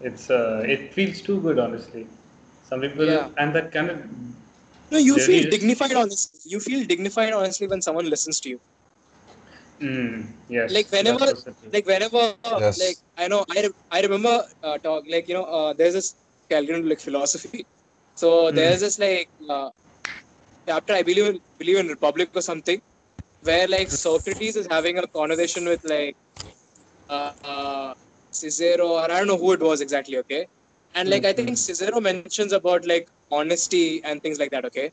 It's. 0.00 0.30
Uh, 0.30 0.62
it 0.66 0.92
feels 0.92 1.22
too 1.22 1.40
good, 1.40 1.58
honestly. 1.58 2.06
Some 2.68 2.82
people. 2.82 3.06
Yeah. 3.06 3.28
And 3.38 3.54
that 3.54 3.72
kind 3.72 3.90
of. 3.90 4.04
No, 4.90 4.98
you 4.98 5.18
feel 5.18 5.50
dignified 5.50 5.94
honestly. 5.94 6.38
You 6.44 6.60
feel 6.60 6.86
dignified 6.86 7.32
honestly 7.32 7.66
when 7.66 7.82
someone 7.82 8.08
listens 8.08 8.40
to 8.40 8.50
you. 8.50 8.60
Mm, 9.80 10.24
yes. 10.48 10.74
Like 10.74 10.90
whenever- 10.90 11.32
Like 11.72 11.86
whenever, 11.86 12.22
uh, 12.44 12.60
Yes. 12.60 12.76
like 12.76 12.98
I 13.16 13.28
know, 13.28 13.44
I, 13.56 13.62
re- 13.62 13.78
I 13.90 14.00
remember 14.02 14.34
uh, 14.62 14.78
talk 14.78 15.04
like 15.08 15.28
you 15.28 15.34
know, 15.34 15.44
uh, 15.44 15.72
there's 15.74 15.94
this 15.94 16.14
Calgary 16.50 16.82
like 16.82 17.00
philosophy. 17.00 17.66
So 18.14 18.50
Hmm. 18.50 18.56
there's 18.58 18.80
this 18.80 18.98
like 18.98 19.28
uh, 19.48 19.70
chapter 20.68 20.92
I 20.94 21.02
believe 21.02 21.26
in, 21.26 21.40
believe 21.58 21.78
in 21.78 21.88
Republic 21.88 22.30
or 22.34 22.42
something, 22.42 22.80
where 23.42 23.66
like 23.68 23.90
Socrates 23.90 24.56
is 24.56 24.66
having 24.70 24.98
a 24.98 25.06
conversation 25.08 25.64
with 25.66 25.80
like 25.84 26.16
uh, 27.08 27.32
uh, 27.44 27.94
Cicero 28.30 28.88
or 28.88 29.02
I 29.10 29.18
don't 29.18 29.28
know 29.28 29.38
who 29.38 29.52
it 29.52 29.60
was 29.60 29.80
exactly. 29.80 30.18
Okay, 30.18 30.46
and 30.94 31.08
like 31.10 31.24
I 31.24 31.32
Mhm. 31.34 31.44
think 31.44 31.58
Cicero 31.58 32.00
mentions 32.00 32.42
about 32.42 32.78
like 32.86 32.98
honesty 33.22 33.96
and 33.96 34.14
things 34.14 34.32
like 34.32 34.44
that. 34.44 34.58
Okay, 34.66 34.90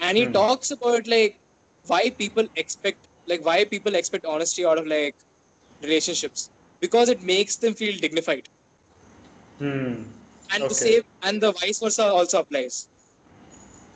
and 0.00 0.16
he 0.16 0.24
Hmm. 0.24 0.30
talks 0.30 0.70
about 0.70 1.06
like 1.06 1.38
why 1.86 2.10
people 2.10 2.46
expect 2.56 3.08
like 3.26 3.44
why 3.44 3.64
people 3.64 3.94
expect 3.94 4.24
honesty 4.24 4.64
out 4.64 4.78
of 4.78 4.86
like 4.86 5.16
relationships 5.82 6.50
because 6.80 7.08
it 7.08 7.22
makes 7.22 7.56
them 7.58 7.74
feel 7.74 7.96
dignified 7.98 8.48
Hmm. 9.58 10.04
and 10.52 10.68
the 10.68 10.74
Okay. 10.74 10.74
same 10.74 11.02
and 11.22 11.42
the 11.42 11.52
vice 11.52 11.78
versa 11.80 12.04
also 12.04 12.40
applies 12.40 12.88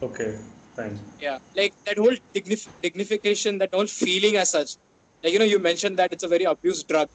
Okay. 0.03 0.39
Fine. 0.77 0.99
yeah 1.19 1.39
like 1.55 1.75
that 1.87 1.97
whole 1.99 2.17
dignif- 2.35 2.69
dignification 2.83 3.59
that 3.59 3.73
whole 3.73 3.87
feeling 3.87 4.37
as 4.37 4.51
such 4.51 4.71
like 5.23 5.33
you 5.33 5.39
know 5.39 5.51
you 5.55 5.59
mentioned 5.59 5.97
that 5.99 6.13
it's 6.13 6.25
a 6.25 6.29
very 6.29 6.45
abused 6.45 6.87
drug 6.89 7.09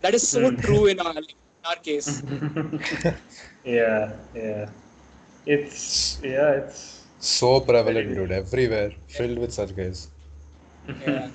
that 0.00 0.14
is 0.14 0.26
so 0.26 0.50
Hmm. 0.50 0.56
true 0.64 0.86
in 0.86 0.98
our 1.00 1.12
like, 1.14 1.36
in 1.36 1.64
our 1.70 1.76
case 1.76 2.22
yeah. 3.64 4.12
Yeah. 4.34 4.70
It's. 5.46 6.20
Yeah. 6.22 6.52
It's. 6.62 7.06
So 7.18 7.60
prevalent, 7.60 8.14
dude. 8.14 8.32
Everywhere. 8.32 8.92
Filled 9.08 9.38
with 9.38 9.52
such 9.52 9.74
guys. 9.76 10.08
yeah 11.00 11.30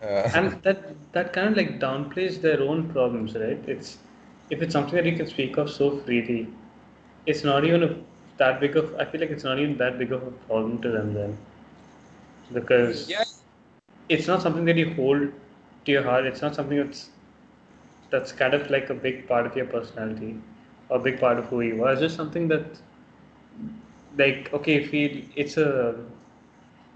Yeah. 0.00 0.32
and 0.32 0.62
that 0.62 0.80
that 1.12 1.32
kind 1.32 1.48
of 1.48 1.56
like 1.56 1.78
downplays 1.80 2.40
their 2.42 2.60
own 2.62 2.88
problems 2.92 3.34
right 3.42 3.64
it's 3.74 3.98
if 4.50 4.62
it's 4.62 4.72
something 4.72 4.94
that 4.96 5.06
you 5.10 5.16
can 5.16 5.26
speak 5.26 5.56
of 5.56 5.70
so 5.70 5.90
freely 5.98 6.40
it's 7.26 7.44
not 7.44 7.64
even 7.64 7.82
a, 7.82 7.90
that 8.38 8.60
big 8.60 8.76
of 8.76 8.94
i 8.98 9.04
feel 9.04 9.20
like 9.20 9.30
it's 9.30 9.44
not 9.44 9.58
even 9.58 9.76
that 9.78 9.98
big 9.98 10.12
of 10.12 10.22
a 10.22 10.30
problem 10.48 10.80
to 10.82 10.90
them 10.90 11.12
then 11.14 11.38
because 12.52 13.08
yeah 13.08 13.22
it's 14.08 14.26
not 14.26 14.42
something 14.42 14.64
that 14.64 14.76
you 14.76 14.94
hold 14.94 15.28
to 15.84 15.92
your 15.92 16.02
heart. 16.02 16.26
It's 16.26 16.42
not 16.42 16.54
something 16.54 16.76
that's 16.78 17.10
that's 18.10 18.32
kind 18.32 18.54
of 18.54 18.70
like 18.70 18.90
a 18.90 18.94
big 18.94 19.26
part 19.28 19.46
of 19.46 19.56
your 19.56 19.66
personality 19.66 20.42
or 20.88 20.98
a 20.98 21.00
big 21.00 21.20
part 21.20 21.38
of 21.38 21.46
who 21.46 21.60
you 21.60 21.82
are. 21.84 21.92
It's 21.92 22.00
just 22.00 22.16
something 22.16 22.48
that 22.48 22.80
like 24.16 24.50
okay, 24.52 24.84
feel 24.84 25.22
it's 25.36 25.56
a 25.56 26.04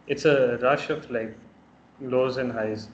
it's 0.06 0.24
a 0.24 0.58
rush 0.62 0.90
of 0.90 1.10
like 1.10 1.36
lows 2.00 2.36
and 2.36 2.52
highs. 2.52 2.88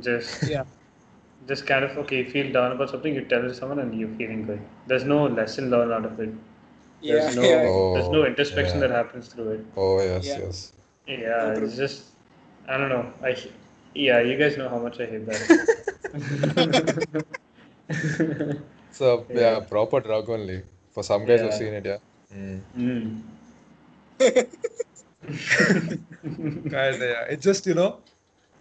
Just 0.00 0.48
Yeah. 0.48 0.64
just 1.48 1.66
kind 1.66 1.84
of 1.84 1.96
okay, 1.98 2.24
feel 2.24 2.52
down 2.52 2.72
about 2.72 2.90
something, 2.90 3.14
you 3.14 3.22
tell 3.22 3.52
someone 3.54 3.78
and 3.78 3.98
you're 3.98 4.14
feeling 4.16 4.46
good. 4.46 4.60
There's 4.86 5.04
no 5.04 5.26
lesson 5.26 5.70
learned 5.70 5.92
out 5.92 6.04
of 6.04 6.18
it. 6.20 6.30
Yeah. 7.00 7.14
There's 7.20 7.36
no 7.36 7.42
yeah. 7.50 7.62
there's 7.94 8.08
no 8.08 8.22
Oh, 8.22 8.26
introspection 8.26 8.80
yeah. 8.80 8.86
that 8.88 8.96
happens 8.96 9.28
through 9.28 9.50
it. 9.50 9.66
Oh 9.76 10.00
yes, 10.00 10.26
Yeah. 10.26 10.38
yes. 10.38 10.72
Yeah, 11.06 11.54
true. 11.54 11.64
it's 11.66 11.76
just 11.76 12.04
I 12.68 12.76
don't 12.78 12.88
know. 12.88 13.12
I 13.22 13.36
yeah, 13.94 14.20
you 14.20 14.36
guys 14.36 14.56
know 14.58 14.68
how 14.68 14.78
much 14.78 14.98
I 15.00 15.06
hate 15.06 15.26
that. 15.26 15.42
So 18.90 19.26
yeah, 19.30 19.40
Yeah. 19.40 19.60
proper 19.60 20.00
drug 20.00 20.28
only. 20.30 20.62
For 20.90 21.02
some 21.02 21.24
guys 21.26 21.40
who've 21.40 21.52
seen 21.52 21.74
it, 21.74 21.84
yeah. 21.84 21.98
Mm. 22.34 22.60
mm. 22.76 23.20
Kind 26.70 26.96
yeah. 27.00 27.24
It's 27.28 27.44
just 27.44 27.66
you 27.66 27.74
know 27.74 28.00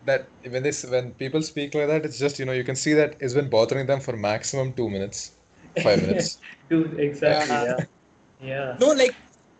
that 0.05 0.27
when 0.49 0.63
this 0.63 0.85
when 0.85 1.11
people 1.13 1.41
speak 1.41 1.73
like 1.75 1.87
that, 1.87 2.05
it's 2.05 2.19
just 2.19 2.39
you 2.39 2.45
know 2.45 2.51
you 2.53 2.63
can 2.63 2.75
see 2.75 2.93
that 2.93 3.15
it's 3.19 3.33
been 3.33 3.49
bothering 3.49 3.87
them 3.87 3.99
for 3.99 4.15
maximum 4.15 4.73
two 4.73 4.89
minutes, 4.89 5.31
five 5.83 6.01
minutes. 6.01 6.39
Dude, 6.69 6.99
exactly. 6.99 7.55
Yeah. 7.55 7.65
Yeah. 7.65 7.85
Yeah. 8.51 8.77
No, 8.79 8.87
like 8.91 9.15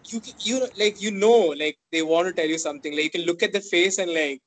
you 0.10 0.22
you 0.40 0.68
like 0.78 1.02
you 1.02 1.12
know 1.12 1.54
like 1.58 1.78
they 1.92 2.02
want 2.02 2.28
to 2.28 2.34
tell 2.34 2.48
you 2.48 2.58
something. 2.58 2.94
Like 2.94 3.06
you 3.06 3.10
can 3.12 3.26
look 3.26 3.42
at 3.44 3.54
the 3.54 3.62
face 3.62 3.98
and 3.98 4.12
like 4.14 4.42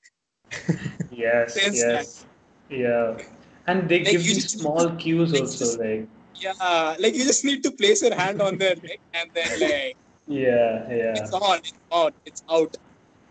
Yes. 1.10 1.54
Sense 1.54 1.78
Yes. 1.78 2.26
Yeah. 2.70 3.18
And 3.66 3.88
they 3.88 3.98
Like, 3.98 4.12
give 4.12 4.22
you 4.22 4.28
you 4.34 4.34
just- 4.40 4.58
small 4.60 4.90
cues 4.96 5.32
like, 5.32 5.42
also, 5.42 5.58
just- 5.64 5.78
like 5.80 6.06
yeah, 6.40 6.94
like 7.00 7.14
you 7.16 7.24
just 7.24 7.44
need 7.44 7.64
to 7.64 7.70
place 7.72 8.00
your 8.00 8.14
hand 8.14 8.40
on 8.40 8.58
their 8.58 8.76
neck 8.76 9.00
and 9.12 9.28
then 9.34 9.58
like 9.60 9.96
yeah, 10.28 10.86
yeah. 10.88 11.14
it's 11.18 11.32
on, 11.32 11.58
it's 11.58 11.72
on, 11.90 12.12
it's 12.26 12.42
out. 12.48 12.76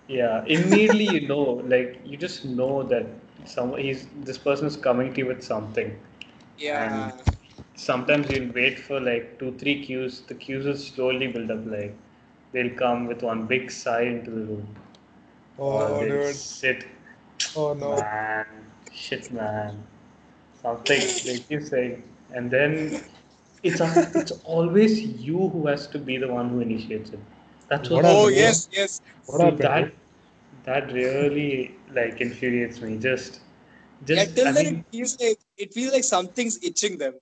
Yeah, 0.08 0.44
immediately 0.46 1.06
you 1.06 1.28
know, 1.28 1.42
like 1.74 2.00
you 2.06 2.18
just 2.18 2.46
know 2.46 2.84
that 2.84 3.06
some 3.46 3.76
he's 3.78 4.08
this 4.24 4.38
person 4.38 4.68
is 4.68 4.76
coming 4.78 5.14
to 5.14 5.20
you 5.22 5.28
with 5.28 5.44
something. 5.44 5.98
Yeah. 6.58 6.84
And 6.84 7.14
Sometimes 7.76 8.30
you'll 8.30 8.52
wait 8.54 8.80
for 8.80 9.00
like 9.00 9.40
two, 9.40 9.52
three 9.58 9.84
cues. 9.84 10.22
The 10.28 10.34
cues 10.36 10.66
will 10.66 10.76
slowly 10.78 11.28
build 11.28 11.52
up. 11.52 11.66
Like 11.66 11.96
they'll 12.52 12.74
come 12.76 13.08
with 13.08 13.22
one 13.24 13.46
big 13.48 13.72
sigh 13.72 14.02
into 14.04 14.32
the 14.32 14.44
room, 14.52 14.68
or 15.58 15.84
Oh 15.84 15.90
uh, 15.90 15.94
they'll 15.98 16.20
dude. 16.20 16.36
sit, 16.36 16.86
Oh 17.56 17.74
no. 17.74 18.02
man, 18.02 18.46
shit, 18.92 19.32
man, 19.32 19.84
something 20.62 21.02
they 21.26 21.40
keep 21.40 21.62
saying, 21.64 22.04
and 22.34 22.50
then 22.52 23.02
it's 23.64 23.82
it's 24.16 24.32
always 24.44 25.02
you 25.02 25.50
who 25.50 25.68
has 25.68 25.88
to 25.88 26.00
be 26.00 26.18
the 26.18 26.28
one 26.28 26.50
who 26.50 26.60
initiates 26.60 27.12
it. 27.12 27.20
That's 27.70 27.90
what 27.90 28.04
What 28.04 28.06
Oh 28.06 28.20
happened, 28.20 28.36
yes, 28.38 28.70
yes. 28.72 29.02
What 29.26 29.40
Dude, 29.40 29.64
happened? 29.64 29.92
that 30.66 30.86
that 30.88 30.94
really 30.94 31.76
like 31.94 32.22
infuriates 32.22 32.82
me. 32.82 32.98
Just, 32.98 33.42
Yeah, 34.06 34.26
just 34.26 34.36
till 34.36 34.48
I 34.48 34.52
then 34.52 34.66
mean, 34.66 34.76
it 34.80 34.86
feels 34.92 35.20
like 35.20 35.40
it 35.58 35.74
feels 35.74 35.94
like 35.94 36.04
something's 36.04 36.60
itching 36.64 36.98
them. 36.98 37.16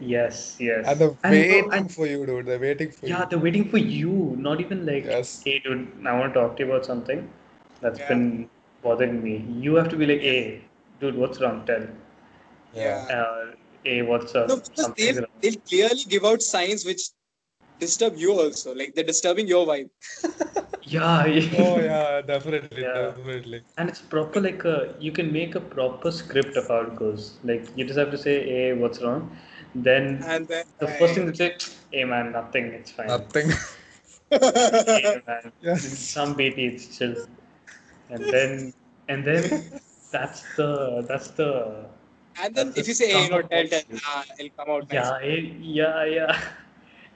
yes, 0.00 0.56
yes. 0.60 0.86
And 0.88 0.98
they're 1.00 1.16
waiting 1.24 1.72
and- 1.72 1.92
for 1.94 2.06
you, 2.06 2.26
dude. 2.26 2.46
They're 2.46 2.58
waiting 2.58 2.90
for 2.90 3.06
yeah, 3.06 3.12
you. 3.14 3.18
Yeah, 3.18 3.24
they're 3.26 3.38
waiting 3.46 3.68
for 3.68 3.78
you. 3.78 4.34
Not 4.38 4.60
even 4.60 4.84
like, 4.86 5.04
Yes. 5.04 5.42
hey, 5.44 5.58
dude, 5.60 5.88
I 6.06 6.18
want 6.18 6.34
to 6.34 6.40
talk 6.40 6.56
to 6.56 6.64
you 6.64 6.70
about 6.72 6.84
something 6.86 7.28
that's 7.80 7.98
Yeah. 8.00 8.08
been 8.08 8.48
bothering 8.82 9.22
me. 9.22 9.34
You 9.66 9.74
have 9.76 9.88
to 9.90 9.96
be 9.96 10.06
like, 10.06 10.20
hey, 10.20 10.64
dude, 11.00 11.16
what's 11.16 11.40
wrong? 11.40 11.64
Tell. 11.66 11.86
Yeah. 12.74 13.06
Uh, 13.18 13.54
hey, 13.84 14.02
what's 14.02 14.34
up? 14.34 14.48
No, 14.48 14.56
because 14.56 14.84
Something's 14.84 15.16
they'll 15.16 15.26
they'll 15.42 15.60
clearly 15.72 16.04
give 16.08 16.24
out 16.24 16.42
signs 16.42 16.84
which 16.84 17.10
disturb 17.78 18.16
you 18.16 18.32
also. 18.32 18.74
Like 18.74 18.94
they're 18.94 19.04
disturbing 19.04 19.48
your 19.48 19.66
vibe. 19.66 19.90
Yeah, 20.82 21.24
Oh 21.58 21.78
yeah, 21.78 22.22
definitely, 22.22 22.82
Yeah. 22.82 23.12
definitely. 23.12 23.62
And 23.76 23.88
it's 23.90 24.00
proper 24.00 24.40
like 24.40 24.64
a 24.64 24.94
you 24.98 25.12
can 25.12 25.32
make 25.32 25.54
a 25.54 25.60
proper 25.60 26.10
script 26.10 26.56
of 26.56 26.68
how 26.68 26.80
it 26.80 26.96
goes. 26.96 27.38
Like 27.44 27.66
you 27.76 27.84
just 27.84 27.98
have 27.98 28.10
to 28.10 28.18
say, 28.18 28.42
hey, 28.44 28.72
what's 28.72 29.02
wrong? 29.02 29.36
Then 29.74 30.22
And 30.26 30.46
then 30.48 30.64
the 30.78 30.88
first 30.88 31.14
thing 31.14 31.26
to 31.30 31.36
say, 31.36 31.56
hey 31.92 32.04
man, 32.04 32.32
nothing, 32.32 32.66
it's 32.66 32.90
fine. 32.90 33.08
Nothing. 33.08 33.50
Hey, 34.30 35.20
man, 35.26 35.52
Yes. 35.60 35.82
some 35.98 36.34
BT, 36.34 36.66
it's 36.66 36.96
chill. 36.96 37.14
And 38.10 38.24
then 38.32 38.72
and 39.08 39.24
then 39.26 39.72
that's 40.10 40.42
the 40.56 41.04
that's 41.08 41.30
the 41.32 41.84
and 42.40 42.54
then 42.54 42.66
That's 42.66 42.78
if 42.78 42.86
the 42.86 42.88
you 42.88 42.94
say, 42.94 43.08
hey, 43.12 43.24
you 43.24 43.30
know, 43.30 43.42
tell, 43.42 43.66
tell, 43.66 43.80
it. 43.80 44.00
ah, 44.06 44.24
it'll 44.38 44.50
come 44.58 44.70
out 44.74 44.88
nice. 44.88 45.10
yeah 45.10 45.26
eh, 45.26 45.40
yeah 45.60 46.04
yeah. 46.04 46.40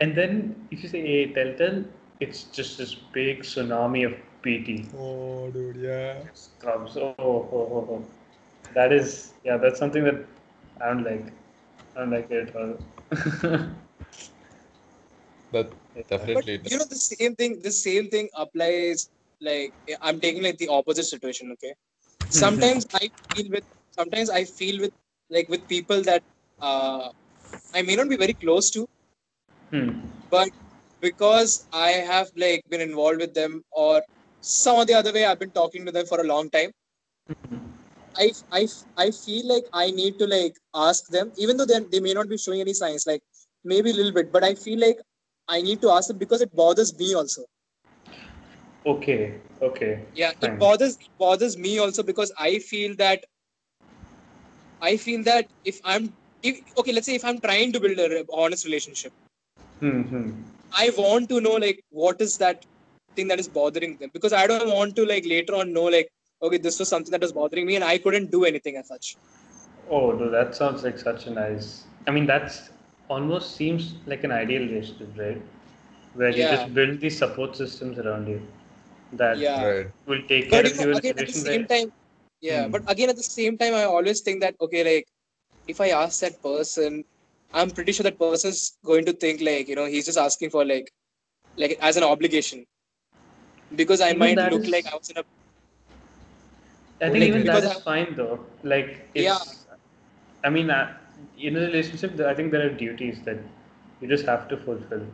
And 0.03 0.17
then 0.17 0.33
if 0.73 0.83
you 0.83 0.89
say 0.93 1.01
hey 1.07 1.33
tell 1.35 1.51
tell, 1.59 1.77
it's 2.19 2.45
just 2.59 2.79
this 2.79 2.95
big 3.17 3.43
tsunami 3.49 4.01
of 4.07 4.15
PT. 4.45 4.87
Oh 4.99 5.51
dude, 5.57 5.77
yeah. 5.77 6.25
Scrubs. 6.35 6.97
Oh, 6.97 7.15
oh, 7.19 7.63
oh, 7.77 7.85
oh. 7.93 8.05
That 8.75 8.93
is 8.93 9.35
yeah, 9.45 9.59
that's 9.59 9.79
something 9.79 10.03
that 10.09 10.25
I 10.81 10.89
don't 10.89 11.05
like. 11.05 11.33
I 11.95 12.01
don't 12.01 12.11
like 12.11 12.31
it 12.31 12.49
at 12.49 12.57
all. 12.57 12.75
But 15.53 15.73
definitely. 16.09 16.61
you 16.65 16.79
know, 16.79 16.87
the 16.89 16.97
same 16.97 17.37
thing. 17.37 17.61
The 17.63 17.71
same 17.71 18.09
thing 18.09 18.29
applies. 18.35 19.09
Like 19.41 19.75
I'm 20.01 20.19
taking 20.19 20.43
like 20.43 20.59
the 20.59 20.69
opposite 20.69 21.05
situation. 21.05 21.53
Okay. 21.53 21.75
Sometimes 22.31 22.87
I 22.95 23.11
feel 23.35 23.51
with. 23.51 23.65
Sometimes 23.91 24.31
I 24.31 24.45
feel 24.45 24.81
with 24.81 24.95
like 25.31 25.49
with 25.49 25.69
people 25.69 26.03
that 26.11 26.23
uh, 26.61 27.11
I 27.75 27.83
may 27.83 27.95
not 27.95 28.09
be 28.09 28.17
very 28.17 28.33
close 28.33 28.71
to, 28.71 28.89
Hmm. 29.73 29.91
but 30.31 30.51
because 31.01 31.67
I 31.73 31.91
have 31.91 32.31
like 32.37 32.63
been 32.69 32.81
involved 32.81 33.21
with 33.21 33.35
them 33.35 33.63
or 33.73 34.03
some 34.41 34.77
or 34.77 34.85
the 34.85 34.95
other 34.95 35.13
way 35.13 35.25
I've 35.25 35.39
been 35.39 35.51
talking 35.53 35.87
to 35.87 35.93
them 35.93 36.07
for 36.07 36.21
a 36.21 36.25
long 36.25 36.51
time. 36.51 36.73
I, 38.17 38.31
I, 38.53 38.69
I 38.97 39.11
feel 39.11 39.49
like 39.49 39.65
I 39.73 39.91
need 39.91 40.19
to 40.19 40.27
like 40.27 40.57
ask 40.75 41.09
them, 41.09 41.33
even 41.39 41.57
though 41.57 41.67
they 41.67 41.81
they 41.91 42.01
may 42.01 42.13
not 42.15 42.29
be 42.29 42.39
showing 42.39 42.61
any 42.61 42.75
signs, 42.75 43.07
like 43.07 43.23
maybe 43.65 43.91
a 43.91 43.95
little 43.95 44.13
bit, 44.13 44.33
but 44.33 44.45
I 44.45 44.55
feel 44.55 44.79
like 44.81 44.99
I 45.49 45.63
need 45.63 45.81
to 45.83 45.91
ask 45.91 46.09
them 46.09 46.19
because 46.19 46.43
it 46.43 46.55
bothers 46.55 46.97
me 46.99 47.15
also. 47.15 47.45
Okay. 48.87 49.41
Okay. 49.63 50.01
Yeah, 50.15 50.33
Fine. 50.41 50.53
it 50.53 50.59
bothers 50.59 50.97
it 51.01 51.09
bothers 51.19 51.57
me 51.59 51.79
also 51.79 52.03
because 52.03 52.33
I 52.39 52.59
feel 52.59 52.95
that 52.97 53.25
I 54.83 54.97
feel 54.97 55.23
that 55.25 55.49
if 55.65 55.81
I'm 55.85 56.13
if 56.43 56.61
okay, 56.79 56.93
let's 56.93 57.07
say 57.07 57.15
if 57.15 57.25
I'm 57.25 57.41
trying 57.41 57.73
to 57.73 57.81
build 57.81 57.99
a 57.99 58.25
honest 58.33 58.65
relationship, 58.65 59.13
Hmm. 59.83 60.03
Hmm. 60.03 60.31
I 60.77 60.91
want 60.97 61.29
to 61.31 61.41
know 61.41 61.55
like 61.55 61.85
what 61.91 62.21
is 62.21 62.39
that 62.39 62.65
thing 63.17 63.29
that 63.29 63.41
is 63.41 63.49
bothering 63.49 63.97
them 63.99 64.11
because 64.13 64.33
I 64.33 64.47
don't 64.47 64.69
want 64.71 64.97
to 64.97 65.07
like 65.07 65.25
later 65.27 65.55
on 65.57 65.73
know 65.73 65.85
like 65.85 66.09
okay 66.43 66.59
this 66.59 66.79
was 66.79 66.89
something 66.89 67.11
that 67.13 67.21
was 67.21 67.33
bothering 67.33 67.67
me 67.67 67.77
and 67.77 67.85
I 67.85 67.99
couldn't 67.99 68.31
do 68.31 68.45
anything 68.45 68.77
as 68.77 68.89
such. 68.89 69.19
Oh, 69.91 70.13
dude, 70.17 70.33
that 70.33 70.55
sounds 70.55 70.83
like 70.85 70.99
such 70.99 71.27
a 71.27 71.31
nice. 71.31 71.85
I 72.07 72.11
mean, 72.11 72.27
that's 72.27 72.71
almost 73.09 73.57
seems 73.57 73.95
like 74.07 74.25
an 74.25 74.33
ideal 74.33 74.63
relationship, 74.63 75.11
right? 75.19 75.43
Where 76.15 76.37
you 76.37 76.45
just 76.47 76.75
build 76.75 77.01
these 77.01 77.19
support 77.19 77.57
systems 77.57 77.99
around 77.99 78.29
you 78.29 78.43
that 79.13 79.39
Yeah. 79.39 79.63
Right. 79.63 79.87
will 80.07 80.23
take 80.29 80.51
care 80.51 80.65
But 80.65 80.67
of 80.67 80.77
you 80.77 80.79
you 80.79 80.87
know, 80.87 80.99
again 80.99 81.15
at 81.19 81.27
the 81.27 81.33
same 81.33 81.67
where. 81.67 81.67
time, 81.67 81.93
yeah. 82.41 82.67
Hmm. 82.67 82.71
But 82.71 82.83
again 82.87 83.11
at 83.11 83.17
the 83.17 83.23
same 83.23 83.59
time, 83.59 83.75
I 83.75 83.85
always 83.85 84.21
think 84.21 84.41
that 84.43 84.55
okay, 84.61 84.85
like 84.85 85.07
if 85.67 85.81
I 85.81 85.91
ask 85.91 86.21
that 86.21 86.43
person, 86.43 87.05
I'm 87.53 87.71
pretty 87.71 87.93
sure 87.93 88.05
that 88.05 88.19
person's 88.19 88.77
going 88.85 89.05
to 89.07 89.13
think 89.13 89.41
like 89.41 89.69
you 89.69 89.77
know 89.77 89.87
he's 89.87 90.07
just 90.07 90.19
asking 90.19 90.51
for 90.51 90.65
like 90.65 90.93
like 91.57 91.79
as 91.81 91.97
an 91.97 92.05
obligation 92.05 92.67
because 93.75 94.01
I 94.01 94.11
Even 94.11 94.19
might 94.19 94.39
look 94.39 94.65
is- 94.65 94.69
like 94.69 94.87
I 94.87 94.97
was 94.97 95.11
in 95.11 95.19
a 95.19 95.25
I 97.01 97.11
think 97.11 97.21
Like, 97.21 97.29
even 97.29 97.45
that 97.47 97.57
is 97.59 97.65
because 97.65 97.77
is 97.77 97.83
fine 97.83 98.15
though. 98.15 98.39
Like, 98.63 99.09
it's, 99.15 99.25
Yeah. 99.25 99.39
I 100.45 100.51
mean, 100.51 100.71
uh, 100.71 100.95
in 101.39 101.57
a 101.57 101.61
relationship, 101.61 102.19
I 102.21 102.35
think 102.35 102.53
there 102.53 102.65
are 102.67 102.71
duties 102.71 103.21
that 103.25 103.39
you 104.01 104.09
just 104.09 104.25
have 104.27 104.49
to 104.49 104.57
fulfill, 104.57 105.07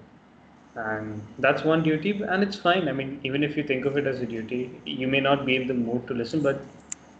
and 0.75 1.23
that's 1.39 1.65
one 1.65 1.83
duty, 1.83 2.13
and 2.23 2.43
it's 2.43 2.57
fine. 2.57 2.89
I 2.89 2.93
mean, 2.93 3.21
even 3.25 3.43
if 3.43 3.57
you 3.57 3.63
think 3.63 3.85
of 3.87 3.97
it 3.97 4.07
as 4.07 4.21
a 4.21 4.27
duty, 4.27 4.61
you 4.85 5.09
may 5.09 5.21
not 5.21 5.45
be 5.47 5.57
in 5.57 5.67
the 5.67 5.75
mood 5.75 6.07
to 6.09 6.15
listen, 6.15 6.43
but 6.43 6.61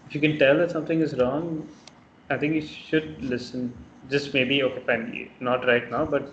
if 0.07 0.15
you 0.15 0.21
can 0.21 0.39
tell 0.39 0.57
that 0.59 0.71
something 0.71 1.01
is 1.01 1.17
wrong, 1.19 1.69
I 2.31 2.37
think 2.39 2.55
you 2.55 2.63
should 2.63 3.23
listen. 3.23 3.73
Just 4.11 4.35
maybe 4.35 4.63
okay, 4.63 4.81
fine, 4.87 5.31
not 5.41 5.67
right 5.67 5.91
now, 5.91 6.05
but 6.05 6.33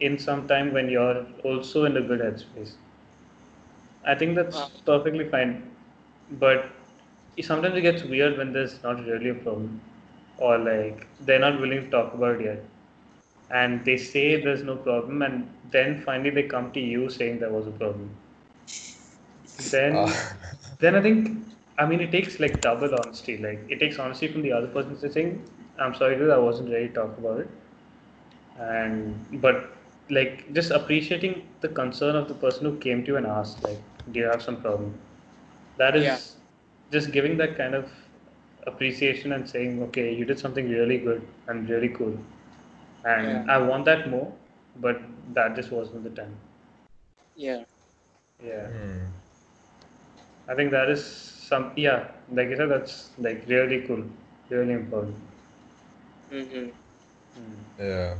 in 0.00 0.18
some 0.18 0.46
time 0.48 0.72
when 0.72 0.88
you're 0.88 1.26
also 1.44 1.84
in 1.84 1.96
a 1.96 2.00
good 2.02 2.20
headspace. 2.20 2.74
I 4.04 4.14
think 4.14 4.34
that's 4.36 4.62
Uh. 4.62 4.80
perfectly 4.84 5.28
fine, 5.28 5.62
but 6.30 6.66
sometimes 7.40 7.76
it 7.76 7.82
gets 7.82 8.02
weird 8.04 8.36
when 8.38 8.52
there's 8.52 8.82
not 8.82 9.04
really 9.06 9.30
a 9.30 9.34
problem, 9.34 9.80
or 10.38 10.58
like 10.58 11.06
they're 11.20 11.38
not 11.40 11.60
willing 11.60 11.84
to 11.84 11.90
talk 11.90 12.14
about 12.14 12.40
it 12.40 12.44
yet, 12.44 12.64
and 13.50 13.84
they 13.84 13.96
say 13.96 14.40
there's 14.42 14.62
no 14.62 14.76
problem, 14.76 15.22
and 15.22 15.48
then 15.70 16.00
finally 16.00 16.30
they 16.30 16.42
come 16.44 16.70
to 16.72 16.80
you 16.80 17.08
saying 17.08 17.38
there 17.40 17.50
was 17.52 17.66
a 17.66 17.70
problem. 17.82 18.10
Then, 19.58 20.12
Ah. 20.12 20.36
then 20.78 20.94
I 20.96 21.02
think 21.02 21.30
I 21.78 21.86
mean, 21.86 22.00
it 22.00 22.10
takes 22.10 22.38
like 22.40 22.62
double 22.62 22.94
honesty. 22.94 23.36
Like 23.38 23.60
it 23.68 23.78
takes 23.80 23.98
honesty 23.98 24.28
from 24.28 24.42
the 24.42 24.52
other 24.52 24.68
person 24.68 24.96
to 24.98 25.10
saying, 25.12 25.42
"I'm 25.78 25.94
sorry, 25.94 26.16
dude, 26.16 26.30
I 26.30 26.38
wasn't 26.38 26.70
ready 26.70 26.88
to 26.88 26.94
talk 26.94 27.16
about 27.18 27.40
it," 27.40 27.48
and 28.58 29.40
but 29.40 29.70
like 30.10 30.52
just 30.52 30.70
appreciating 30.70 31.42
the 31.60 31.68
concern 31.68 32.16
of 32.16 32.28
the 32.28 32.34
person 32.34 32.64
who 32.66 32.76
came 32.78 33.02
to 33.04 33.12
you 33.12 33.16
and 33.16 33.26
asked, 33.26 33.62
like, 33.64 33.78
"Do 34.12 34.20
you 34.20 34.26
have 34.26 34.42
some 34.42 34.56
problem?" 34.62 34.94
That 35.76 35.96
is 35.96 36.06
Yeah. 36.06 36.18
just 36.92 37.12
giving 37.12 37.36
that 37.38 37.56
kind 37.56 37.74
of 37.74 37.90
appreciation 38.66 39.32
and 39.32 39.48
saying, 39.48 39.82
"Okay, 39.88 40.12
you 40.14 40.24
did 40.24 40.38
something 40.38 40.68
really 40.70 40.98
good 40.98 41.22
and 41.48 41.68
really 41.68 41.88
cool," 42.00 42.16
and 43.04 43.28
Yeah. 43.28 43.44
I 43.56 43.58
want 43.70 43.84
that 43.86 44.08
more, 44.10 44.32
but 44.86 45.00
that 45.34 45.56
just 45.56 45.72
wasn't 45.72 46.04
the 46.04 46.10
time. 46.22 46.36
Yeah. 47.36 47.64
Yeah. 48.44 48.66
Hmm. 48.68 49.06
I 50.48 50.54
think 50.54 50.70
that 50.70 50.88
is 50.90 51.04
some 51.04 51.72
yeah, 51.76 52.08
like 52.32 52.48
I 52.48 52.56
said, 52.56 52.70
that's 52.70 53.10
like 53.18 53.44
really 53.48 53.80
cool, 53.86 54.04
really 54.50 54.72
important. 54.74 55.16
Hmm 56.30 56.70
Yeah. 57.78 58.16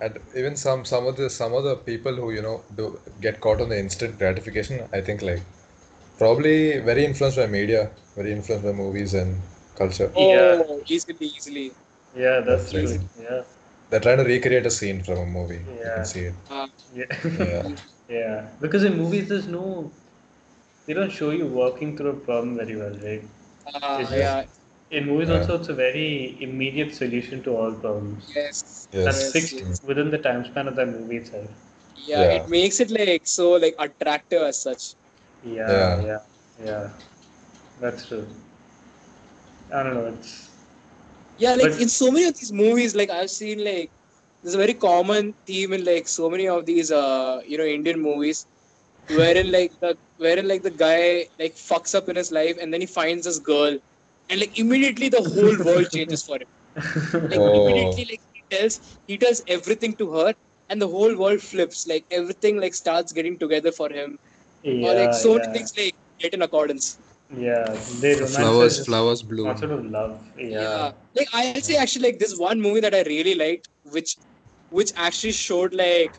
And 0.00 0.18
even 0.36 0.56
some 0.56 0.84
some 0.84 1.06
of 1.06 1.16
the 1.16 1.28
some 1.30 1.52
of 1.54 1.64
the 1.64 1.76
people 1.76 2.14
who 2.14 2.30
you 2.32 2.42
know 2.42 2.64
do 2.74 3.00
get 3.20 3.40
caught 3.40 3.60
on 3.60 3.68
the 3.70 3.78
instant 3.78 4.18
gratification, 4.18 4.88
I 4.92 5.00
think 5.00 5.22
like 5.22 5.42
probably 6.18 6.78
very 6.80 7.04
influenced 7.04 7.38
by 7.38 7.46
media, 7.46 7.90
very 8.16 8.32
influenced 8.32 8.64
by 8.66 8.72
movies 8.72 9.14
and 9.14 9.40
culture. 9.76 10.12
Oh, 10.14 10.80
Yeah. 10.80 10.84
easily, 10.88 11.26
easily. 11.26 11.72
Yeah, 12.14 12.40
that's 12.40 12.64
That's 12.64 12.72
true. 12.72 12.88
crazy. 12.88 13.00
Yeah, 13.20 13.42
They're 13.90 14.00
trying 14.00 14.18
to 14.18 14.24
recreate 14.24 14.66
a 14.66 14.70
scene 14.70 15.02
from 15.02 15.18
a 15.18 15.26
movie. 15.26 15.64
You 15.84 15.90
Yeah. 15.90 15.94
can 15.94 16.04
see 16.04 16.20
it. 16.30 16.34
Uh, 16.50 16.66
yeah, 16.94 17.06
Yeah. 17.38 17.62
yeah. 18.08 18.48
Because 18.60 18.84
in 18.84 18.96
movies, 18.96 19.28
there's 19.28 19.46
no, 19.48 19.90
they 20.86 20.94
don't 20.94 21.10
show 21.12 21.30
you 21.30 21.46
working 21.46 21.96
through 21.96 22.10
a 22.10 22.16
problem 22.28 22.56
very 22.56 22.76
well, 22.76 22.94
right? 23.04 23.22
uh, 23.82 24.08
It's 24.12 24.12
yeah. 24.12 24.44
In 24.90 25.06
movies, 25.06 25.28
Yeah. 25.28 25.38
also, 25.38 25.56
it's 25.58 25.68
a 25.68 25.74
very 25.74 26.36
immediate 26.40 26.94
solution 26.94 27.42
to 27.44 27.56
all 27.56 27.72
problems. 27.72 28.30
Yes. 28.34 28.88
That's 28.92 29.32
fixed 29.32 29.54
yes. 29.54 29.82
within 29.82 30.10
the 30.10 30.18
time 30.18 30.44
span 30.44 30.68
of 30.68 30.76
that 30.76 30.88
movie 30.88 31.16
itself. 31.16 31.48
Yeah, 31.96 32.22
Yeah. 32.22 32.36
it 32.38 32.48
makes 32.48 32.78
it 32.80 32.90
like 32.90 33.26
so 33.26 33.52
like 33.52 33.74
attractive 33.78 34.42
as 34.42 34.60
such. 34.62 34.94
Yeah, 35.44 35.70
Yeah. 35.70 36.02
yeah, 36.10 36.18
yeah. 36.64 36.90
That's 37.80 38.06
true. 38.06 38.26
I 39.72 39.82
don't 39.82 39.94
know. 39.94 40.06
It's 40.06 40.50
Yeah, 41.38 41.54
like 41.54 41.72
But- 41.72 41.80
in 41.82 41.88
so 41.88 42.10
many 42.10 42.24
of 42.26 42.34
these 42.38 42.52
movies, 42.52 42.94
like 42.94 43.10
I've 43.10 43.30
seen 43.30 43.62
like 43.64 43.90
there's 44.42 44.54
a 44.54 44.58
very 44.58 44.74
common 44.74 45.34
theme 45.46 45.72
in 45.72 45.84
like 45.84 46.08
so 46.08 46.30
many 46.30 46.46
of 46.48 46.64
these 46.64 46.90
uh 46.92 47.40
you 47.46 47.58
know 47.58 47.64
Indian 47.64 48.00
movies, 48.00 48.46
wherein 49.08 49.50
like 49.52 49.72
the 49.80 49.96
wherein 50.16 50.46
like 50.48 50.62
the 50.62 50.70
guy 50.70 51.26
like 51.38 51.54
fucks 51.56 51.94
up 51.94 52.08
in 52.08 52.16
his 52.16 52.30
life 52.32 52.56
and 52.60 52.72
then 52.72 52.80
he 52.80 52.86
finds 52.86 53.24
this 53.26 53.38
girl, 53.38 53.76
and 54.28 54.40
like 54.40 54.58
immediately 54.58 55.08
the 55.08 55.22
whole 55.22 55.56
world 55.64 55.88
changes 55.92 56.22
for 56.24 56.36
him. 56.36 56.48
Like 57.30 57.42
Oh. 57.42 57.52
immediately 57.52 58.06
like 58.10 58.20
he 58.32 58.42
tells 58.56 58.80
he 59.06 59.18
tells 59.18 59.42
everything 59.48 59.96
to 59.96 60.12
her, 60.12 60.34
and 60.68 60.80
the 60.80 60.88
whole 60.88 61.16
world 61.16 61.40
flips. 61.40 61.86
Like 61.86 62.06
everything 62.10 62.58
like 62.60 62.74
starts 62.74 63.12
getting 63.12 63.38
together 63.38 63.72
for 63.72 63.90
him, 63.90 64.18
yeah, 64.62 64.72
or 64.80 64.94
like 64.94 65.14
so 65.14 65.32
yeah, 65.32 65.38
many 65.38 65.48
things 65.52 65.72
like 65.78 65.94
get 66.20 66.34
in 66.34 66.42
accordance. 66.42 66.98
yeah. 67.36 67.64
They 68.00 68.14
The 68.16 68.26
flowers, 68.26 68.84
flowers 68.84 69.22
bloom. 69.22 69.48
concept 69.48 69.72
of 69.72 69.84
love. 69.86 70.20
Yeah. 70.36 70.92
Like 71.14 71.28
I'll 71.34 71.60
say 71.62 71.76
actually 71.76 72.02
like 72.10 72.18
this 72.18 72.36
one 72.38 72.60
movie 72.60 72.80
that 72.80 72.94
I 72.94 73.02
really 73.02 73.34
liked, 73.34 73.68
which 73.84 74.16
which 74.70 74.92
actually 74.96 75.32
showed 75.32 75.74
like 75.74 76.18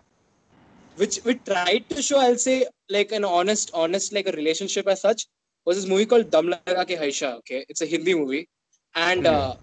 which 0.95 1.19
we 1.25 1.35
tried 1.35 1.89
to 1.89 2.01
show, 2.01 2.19
I'll 2.19 2.37
say, 2.37 2.65
like 2.89 3.11
an 3.11 3.23
honest, 3.23 3.71
honest 3.73 4.13
like 4.13 4.27
a 4.27 4.31
relationship 4.31 4.87
as 4.87 5.01
such, 5.01 5.25
was 5.67 5.77
this 5.81 5.89
movie 5.91 6.07
called 6.07 6.31
Dum 6.31 6.47
Laga 6.53 6.85
Ke 6.91 6.99
Haisha. 7.03 7.37
Okay. 7.39 7.65
It's 7.69 7.81
a 7.81 7.87
Hindi 7.95 8.15
movie. 8.15 8.49
And 8.95 9.27
Hmm. 9.27 9.33
uh 9.35 9.55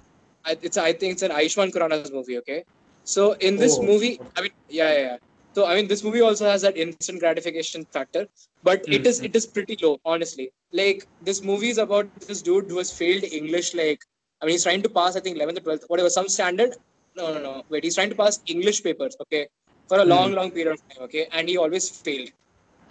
it's 0.66 0.76
I 0.76 0.92
think 0.92 1.12
it's 1.14 1.22
an 1.22 1.32
Ayushmann 1.32 1.72
Khurrana's 1.74 2.12
movie, 2.12 2.38
okay? 2.38 2.64
So 3.04 3.32
in 3.50 3.56
this 3.56 3.76
Oh, 3.78 3.86
movie. 3.90 4.14
I 4.36 4.42
mean, 4.42 4.52
yeah, 4.68 4.92
yeah, 4.94 5.02
yeah. 5.08 5.16
So 5.56 5.66
I 5.66 5.74
mean, 5.76 5.88
this 5.88 6.04
movie 6.04 6.20
also 6.20 6.46
has 6.50 6.62
that 6.62 6.76
instant 6.76 7.20
gratification 7.20 7.86
factor, 7.96 8.26
but 8.62 8.84
it 8.98 9.06
is 9.12 9.20
Mhm. 9.20 9.26
it 9.30 9.36
is 9.40 9.46
pretty 9.56 9.76
low, 9.84 9.94
honestly. 10.04 10.46
Like 10.80 11.06
this 11.30 11.42
movie 11.50 11.70
is 11.74 11.78
about 11.86 12.10
this 12.28 12.42
dude 12.42 12.70
who 12.70 12.78
has 12.82 12.92
failed 13.00 13.24
English. 13.40 13.74
Like 13.82 14.00
I 14.40 14.46
mean, 14.46 14.54
he's 14.54 14.64
trying 14.68 14.82
to 14.88 14.92
pass 14.98 15.16
I 15.16 15.20
think 15.20 15.36
11th 15.36 15.58
or 15.60 15.64
12th, 15.68 15.84
whatever, 15.94 16.10
some 16.18 16.28
standard. 16.38 16.74
No, 17.16 17.32
no, 17.34 17.40
no. 17.48 17.62
Wait, 17.70 17.84
he's 17.84 17.94
trying 18.00 18.10
to 18.10 18.16
pass 18.22 18.40
English 18.56 18.82
papers, 18.82 19.16
okay, 19.22 19.48
for 19.88 19.98
a 20.00 20.04
long, 20.04 20.32
long 20.32 20.50
period 20.50 20.72
of 20.74 20.80
time, 20.88 21.04
okay, 21.08 21.26
and 21.32 21.48
he 21.48 21.56
always 21.56 21.88
failed. 22.08 22.30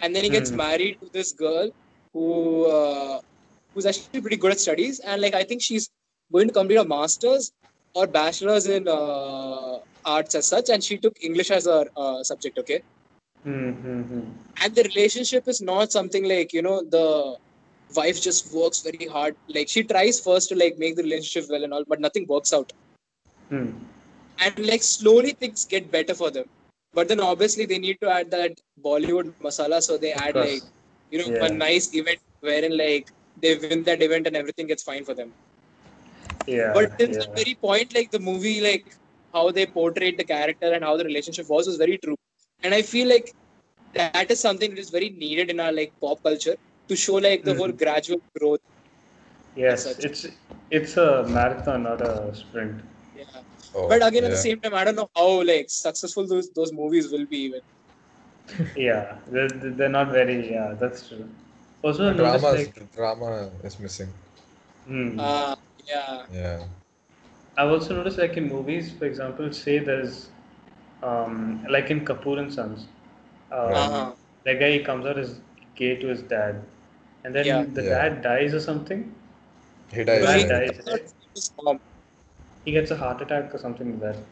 And 0.00 0.14
then 0.14 0.24
he 0.24 0.30
gets 0.38 0.50
Mhm. 0.50 0.56
married 0.64 1.00
to 1.02 1.10
this 1.18 1.32
girl 1.32 1.70
who 2.14 2.66
uh, 2.70 3.20
who's 3.74 3.86
actually 3.86 4.22
pretty 4.22 4.36
good 4.36 4.52
at 4.52 4.60
studies, 4.60 5.00
and 5.00 5.20
like 5.20 5.34
I 5.34 5.44
think 5.44 5.60
she's 5.60 5.90
going 6.32 6.48
to 6.48 6.54
complete 6.54 6.76
a 6.76 6.84
master's 6.84 7.52
or 7.94 8.06
bachelor's 8.06 8.66
in 8.66 8.88
uh, 8.88 9.78
arts 10.04 10.34
as 10.34 10.46
such, 10.46 10.70
and 10.70 10.82
she 10.82 10.96
took 10.96 11.22
English 11.22 11.50
as 11.50 11.66
her 11.66 11.84
uh, 11.96 12.22
subject, 12.22 12.58
okay. 12.58 12.82
Mm-hmm. 13.46 14.20
And 14.62 14.74
the 14.74 14.84
relationship 14.84 15.48
is 15.48 15.60
not 15.60 15.92
something 15.92 16.24
like 16.24 16.52
you 16.52 16.62
know 16.62 16.82
the 16.82 17.36
wife 17.94 18.20
just 18.22 18.52
works 18.52 18.80
very 18.80 19.06
hard. 19.06 19.36
Like 19.48 19.68
she 19.68 19.82
tries 19.82 20.20
first 20.20 20.48
to 20.50 20.56
like 20.56 20.78
make 20.78 20.96
the 20.96 21.02
relationship 21.02 21.50
well 21.50 21.64
and 21.64 21.72
all, 21.72 21.84
but 21.86 22.00
nothing 22.00 22.26
works 22.28 22.52
out. 22.52 22.72
Hmm. 23.48 23.70
And 24.38 24.66
like 24.66 24.82
slowly 24.82 25.32
things 25.32 25.64
get 25.64 25.90
better 25.90 26.14
for 26.14 26.30
them. 26.30 26.46
But 26.92 27.08
then 27.08 27.20
obviously 27.20 27.66
they 27.66 27.78
need 27.78 28.00
to 28.00 28.10
add 28.10 28.30
that 28.30 28.60
Bollywood 28.82 29.32
masala, 29.42 29.82
so 29.82 29.98
they 29.98 30.12
add 30.12 30.34
course. 30.34 30.52
like 30.52 30.62
you 31.10 31.18
know 31.20 31.30
Yeah. 31.34 31.46
a 31.46 31.50
nice 31.50 31.94
event 31.94 32.20
wherein 32.40 32.76
like 32.76 33.10
they 33.36 33.54
win 33.58 33.76
that 33.84 34.02
event 34.02 34.26
and 34.26 34.36
everything 34.36 34.66
gets 34.66 34.82
fine 34.82 35.04
for 35.04 35.14
them. 35.14 35.30
Yeah. 36.46 36.72
but 36.72 36.90
till 36.98 37.08
yeah. 37.08 37.18
that 37.18 37.30
very 37.36 37.54
point, 37.62 37.94
like 37.94 38.10
the 38.10 38.18
movie, 38.20 38.60
like 38.60 38.84
how 39.32 39.50
they 39.50 39.66
portrayed 39.66 40.18
the 40.18 40.24
character 40.24 40.72
and 40.72 40.84
how 40.84 40.96
the 40.96 41.04
relationship 41.04 41.46
was, 41.48 41.66
was 41.66 41.76
very 41.76 41.98
true. 41.98 42.16
And 42.62 42.74
I 42.74 42.82
feel 42.82 43.08
like 43.08 43.32
that 43.94 44.30
is 44.30 44.40
something 44.40 44.70
that 44.70 44.78
is 44.78 44.90
very 44.90 45.10
needed 45.10 45.50
in 45.50 45.60
our 45.60 45.72
like 45.72 45.92
pop 46.00 46.22
culture 46.22 46.56
to 46.88 46.96
show 46.96 47.14
like 47.14 47.44
the 47.44 47.52
Mhm. 47.52 47.58
whole 47.58 47.72
gradual 47.84 48.20
growth. 48.38 48.60
Yes, 49.56 49.86
it's 50.08 50.26
it's 50.70 50.96
a 50.96 51.24
marathon, 51.28 51.82
not 51.84 52.00
a 52.00 52.34
sprint. 52.34 52.80
Yeah. 53.16 53.24
Oh, 53.74 53.88
But 53.88 54.06
again, 54.06 54.24
at 54.24 54.30
the 54.30 54.36
same 54.36 54.60
time, 54.60 54.74
I 54.74 54.84
don't 54.84 54.96
know 54.96 55.08
how 55.16 55.42
like 55.42 55.66
successful 55.68 56.26
those 56.26 56.50
those 56.58 56.72
movies 56.72 57.10
will 57.12 57.26
be 57.26 57.40
even. 57.48 57.62
Yeah, 58.76 59.18
they're, 59.28 59.48
they're 59.48 59.88
not 59.88 60.10
very. 60.10 60.52
Yeah, 60.52 60.74
that's 60.78 61.08
true. 61.08 61.28
Also, 61.82 62.10
The 62.10 62.12
noticed 62.12 62.50
drama, 62.50 62.52
like, 62.52 62.70
is, 62.76 62.92
drama 62.94 63.50
is 63.64 63.78
missing. 63.80 64.14
hmm, 64.86 65.18
Uh, 65.18 65.54
yeah. 65.86 66.26
Yeah. 66.32 66.64
I've 67.56 67.70
also 67.70 67.94
noticed 67.96 68.18
like 68.18 68.36
in 68.36 68.48
movies, 68.48 68.92
for 68.92 69.04
example, 69.06 69.52
say 69.52 69.78
there's, 69.78 70.30
um, 71.02 71.64
like 71.68 71.90
in 71.90 72.04
Kapoor 72.04 72.38
and 72.38 72.52
Sons, 72.52 72.86
um, 73.52 74.06
Uh-huh. 74.06 74.14
that 74.44 74.58
guy 74.60 74.72
he 74.72 74.80
comes 74.80 75.06
out 75.06 75.18
as 75.18 75.40
gay 75.76 75.96
to 75.96 76.08
his 76.08 76.22
dad, 76.22 76.62
and 77.24 77.34
then 77.34 77.46
Yeah. 77.46 77.64
the 77.74 77.82
Yeah. 77.82 77.88
dad 77.88 78.22
dies 78.22 78.54
or 78.54 78.60
something. 78.60 79.14
He 79.90 80.04
dies. 80.04 80.32
He 80.32 80.44
dies, 80.44 80.80
right? 80.86 81.12
He 82.64 82.72
gets 82.72 82.90
a 82.90 82.96
heart 82.96 83.22
attack 83.22 83.54
or 83.54 83.58
something 83.58 84.00
like 84.00 84.00
that. 84.16 84.24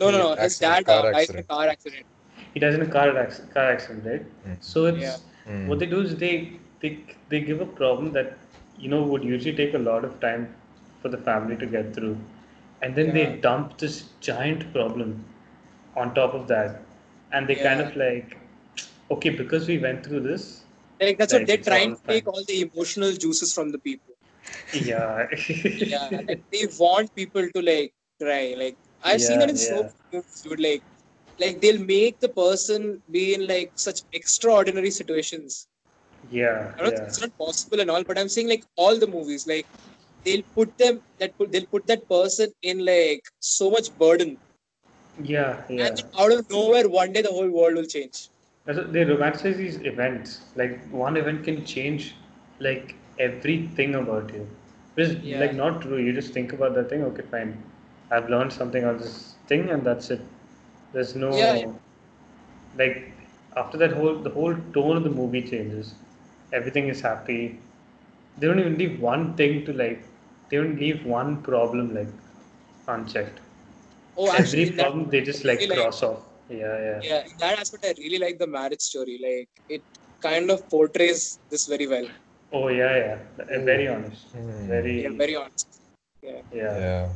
No, 0.00 0.10
no, 0.10 0.18
He 0.18 0.18
no. 0.18 0.36
His 0.36 0.58
dad 0.58 0.88
uh, 0.88 1.02
dies 1.02 1.30
in 1.30 1.38
a 1.38 1.42
car 1.44 1.66
accident. 1.68 2.06
He 2.54 2.60
dies 2.60 2.74
in 2.74 2.82
a 2.82 2.86
car 2.86 3.16
accident, 3.18 3.54
car 3.54 3.70
accident, 3.72 4.06
right? 4.06 4.26
Mm. 4.48 4.56
So 4.60 4.86
it's 4.86 4.98
Yeah. 5.04 5.16
Mm. 5.52 5.66
what 5.68 5.78
they 5.78 5.86
do 5.94 6.00
is 6.06 6.16
they 6.24 6.32
they 6.82 6.90
they 7.30 7.40
give 7.50 7.60
a 7.60 7.70
problem 7.80 8.12
that 8.18 8.36
you 8.78 8.88
know 8.94 9.02
would 9.12 9.24
usually 9.24 9.54
take 9.60 9.74
a 9.74 9.82
lot 9.90 10.04
of 10.08 10.18
time 10.26 10.48
for 11.02 11.08
the 11.08 11.20
family 11.28 11.56
to 11.62 11.66
get 11.76 11.94
through, 11.94 12.16
and 12.82 12.94
then 13.00 13.12
they 13.18 13.26
dump 13.48 13.78
this 13.78 13.96
giant 14.28 14.66
problem 14.72 15.14
on 15.96 16.14
top 16.14 16.34
of 16.34 16.46
that, 16.48 16.80
and 17.32 17.48
they 17.48 17.56
kind 17.56 17.80
of 17.80 17.96
like, 17.96 18.36
okay, 19.10 19.30
because 19.30 19.66
we 19.68 19.78
went 19.78 20.04
through 20.06 20.20
this, 20.30 20.64
Like 21.00 21.18
that's 21.18 21.32
Like, 21.32 21.42
what 21.42 21.46
they're 21.46 21.56
it's 21.58 21.68
trying 21.68 21.94
to 21.96 22.02
take 22.08 22.26
all 22.28 22.44
the 22.46 22.60
emotional 22.62 23.12
juices 23.24 23.52
from 23.54 23.70
the 23.72 23.78
people. 23.78 24.14
yeah, 24.72 25.26
yeah, 25.76 26.10
like 26.28 26.40
they 26.52 26.66
want 26.78 27.14
people 27.14 27.48
to 27.54 27.62
like 27.62 27.92
cry. 28.20 28.54
Like 28.56 28.76
I've 29.02 29.20
seen 29.22 29.40
that 29.40 29.48
it 29.48 29.50
in 29.50 29.56
so 29.56 29.76
yeah. 29.76 29.82
many 29.82 29.94
movies, 30.12 30.42
dude. 30.42 30.60
Like, 30.60 30.84
like 31.40 31.60
they'll 31.60 31.84
make 31.84 32.20
the 32.20 32.28
person 32.28 33.02
be 33.10 33.34
in 33.34 33.46
like 33.46 33.72
such 33.76 34.00
extraordinary 34.12 34.90
situations. 34.90 35.68
yeah, 36.30 36.72
I 36.78 36.82
don't 36.82 36.94
yeah, 36.94 37.06
it's 37.06 37.20
not 37.20 37.36
possible 37.38 37.80
and 37.80 37.90
all, 37.90 38.04
but 38.04 38.18
I'm 38.18 38.28
saying 38.28 38.48
like 38.48 38.64
all 38.76 38.98
the 38.98 39.06
movies, 39.06 39.46
like 39.46 39.68
they'll 40.24 40.42
put 40.56 40.76
them 40.78 41.02
that 41.18 41.36
put, 41.38 41.52
they'll 41.52 41.66
put 41.66 41.86
that 41.86 42.08
person 42.08 42.52
in 42.62 42.84
like 42.84 43.22
so 43.40 43.70
much 43.70 43.92
burden, 43.96 44.38
yeah, 45.22 45.62
yeah. 45.68 45.86
and 45.86 46.02
out 46.18 46.32
of 46.32 46.48
nowhere, 46.50 46.88
one 46.88 47.12
day 47.12 47.22
the 47.22 47.28
whole 47.30 47.50
world 47.50 47.74
will 47.76 47.86
change. 47.86 48.30
They 48.66 49.04
romanticize 49.04 49.56
these 49.56 49.76
events. 49.84 50.42
Like 50.54 50.88
one 50.90 51.16
event 51.16 51.44
can 51.44 51.64
change 51.64 52.14
like 52.60 52.94
everything 53.18 53.94
about 53.94 54.32
you. 54.32 54.46
Which 54.94 55.08
is 55.08 55.16
Yeah. 55.24 55.38
like 55.38 55.54
not 55.54 55.82
true. 55.82 55.98
You 55.98 56.12
just 56.12 56.32
think 56.32 56.52
about 56.52 56.74
that 56.74 56.88
thing, 56.90 57.02
okay, 57.04 57.22
fine. 57.22 57.62
I've 58.10 58.28
learned 58.28 58.52
something 58.52 58.84
on 58.84 58.98
this 58.98 59.34
thing 59.46 59.70
and 59.70 59.84
that's 59.84 60.10
it. 60.10 60.20
There's 60.92 61.14
no 61.14 61.30
Yeah, 61.36 61.54
yeah. 61.54 61.72
like 62.76 63.12
after 63.56 63.78
that 63.78 63.92
whole 63.92 64.16
the 64.26 64.30
whole 64.30 64.54
tone 64.76 64.96
of 64.96 65.04
the 65.04 65.10
movie 65.10 65.42
changes. 65.42 65.94
Everything 66.52 66.88
is 66.88 67.00
happy. 67.00 67.40
they 68.40 68.46
don't 68.48 68.60
even 68.62 68.76
leave 68.80 69.00
one 69.00 69.22
thing 69.38 69.54
to 69.66 69.72
like. 69.78 70.02
They 70.48 70.56
don't 70.58 70.76
leave 70.82 71.04
one 71.12 71.30
problem 71.46 71.94
like 71.94 72.10
unchecked. 72.94 73.40
Oh, 74.16 74.30
actually, 74.30 74.44
Every 74.44 74.62
in 74.68 74.76
that, 74.76 74.82
problem 74.84 75.10
they 75.14 75.20
just 75.30 75.44
like 75.44 75.58
really 75.60 75.70
like- 75.76 75.80
cross 75.80 76.02
off. 76.08 76.20
Yeah, 76.50 76.76
yeah. 76.84 77.00
yeah, 77.08 77.20
in 77.30 77.34
that 77.40 77.58
aspect, 77.62 77.84
I 77.84 77.94
really 78.02 78.18
like 78.18 78.38
the 78.38 78.46
marriage 78.46 78.80
story. 78.80 79.16
Like, 79.24 79.48
it 79.68 79.82
kind 80.22 80.50
of 80.50 80.62
portrays 80.70 81.38
this 81.50 81.66
very 81.66 81.86
well. 81.86 82.06
Oh 82.52 82.68
yeah, 82.68 82.94
yeah. 83.02 83.18
Very 83.72 83.88
honest. 83.88 84.22
Hmm. 84.36 84.66
Very. 84.74 84.94
Yeah, 85.02 85.10
very 85.24 85.36
honest. 85.36 85.80
Yeah, 86.22 86.40
Yeah. 86.60 86.78
Yeah. 86.84 87.08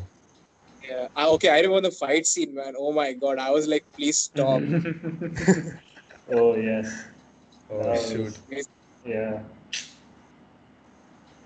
Yeah. 0.88 1.08
Ah, 1.16 1.28
okay, 1.30 1.48
I 1.50 1.60
remember 1.60 1.88
the 1.88 1.94
fight 1.94 2.26
scene, 2.26 2.54
man. 2.54 2.74
Oh 2.78 2.92
my 2.92 3.12
god, 3.12 3.38
I 3.38 3.50
was 3.50 3.66
like, 3.68 3.84
please 3.92 4.18
stop. 4.18 4.62
oh 6.30 6.54
yes. 6.56 7.04
Oh 7.70 7.82
That 7.82 7.88
was- 7.88 8.10
shoot. 8.10 8.66
Yeah. 9.04 9.42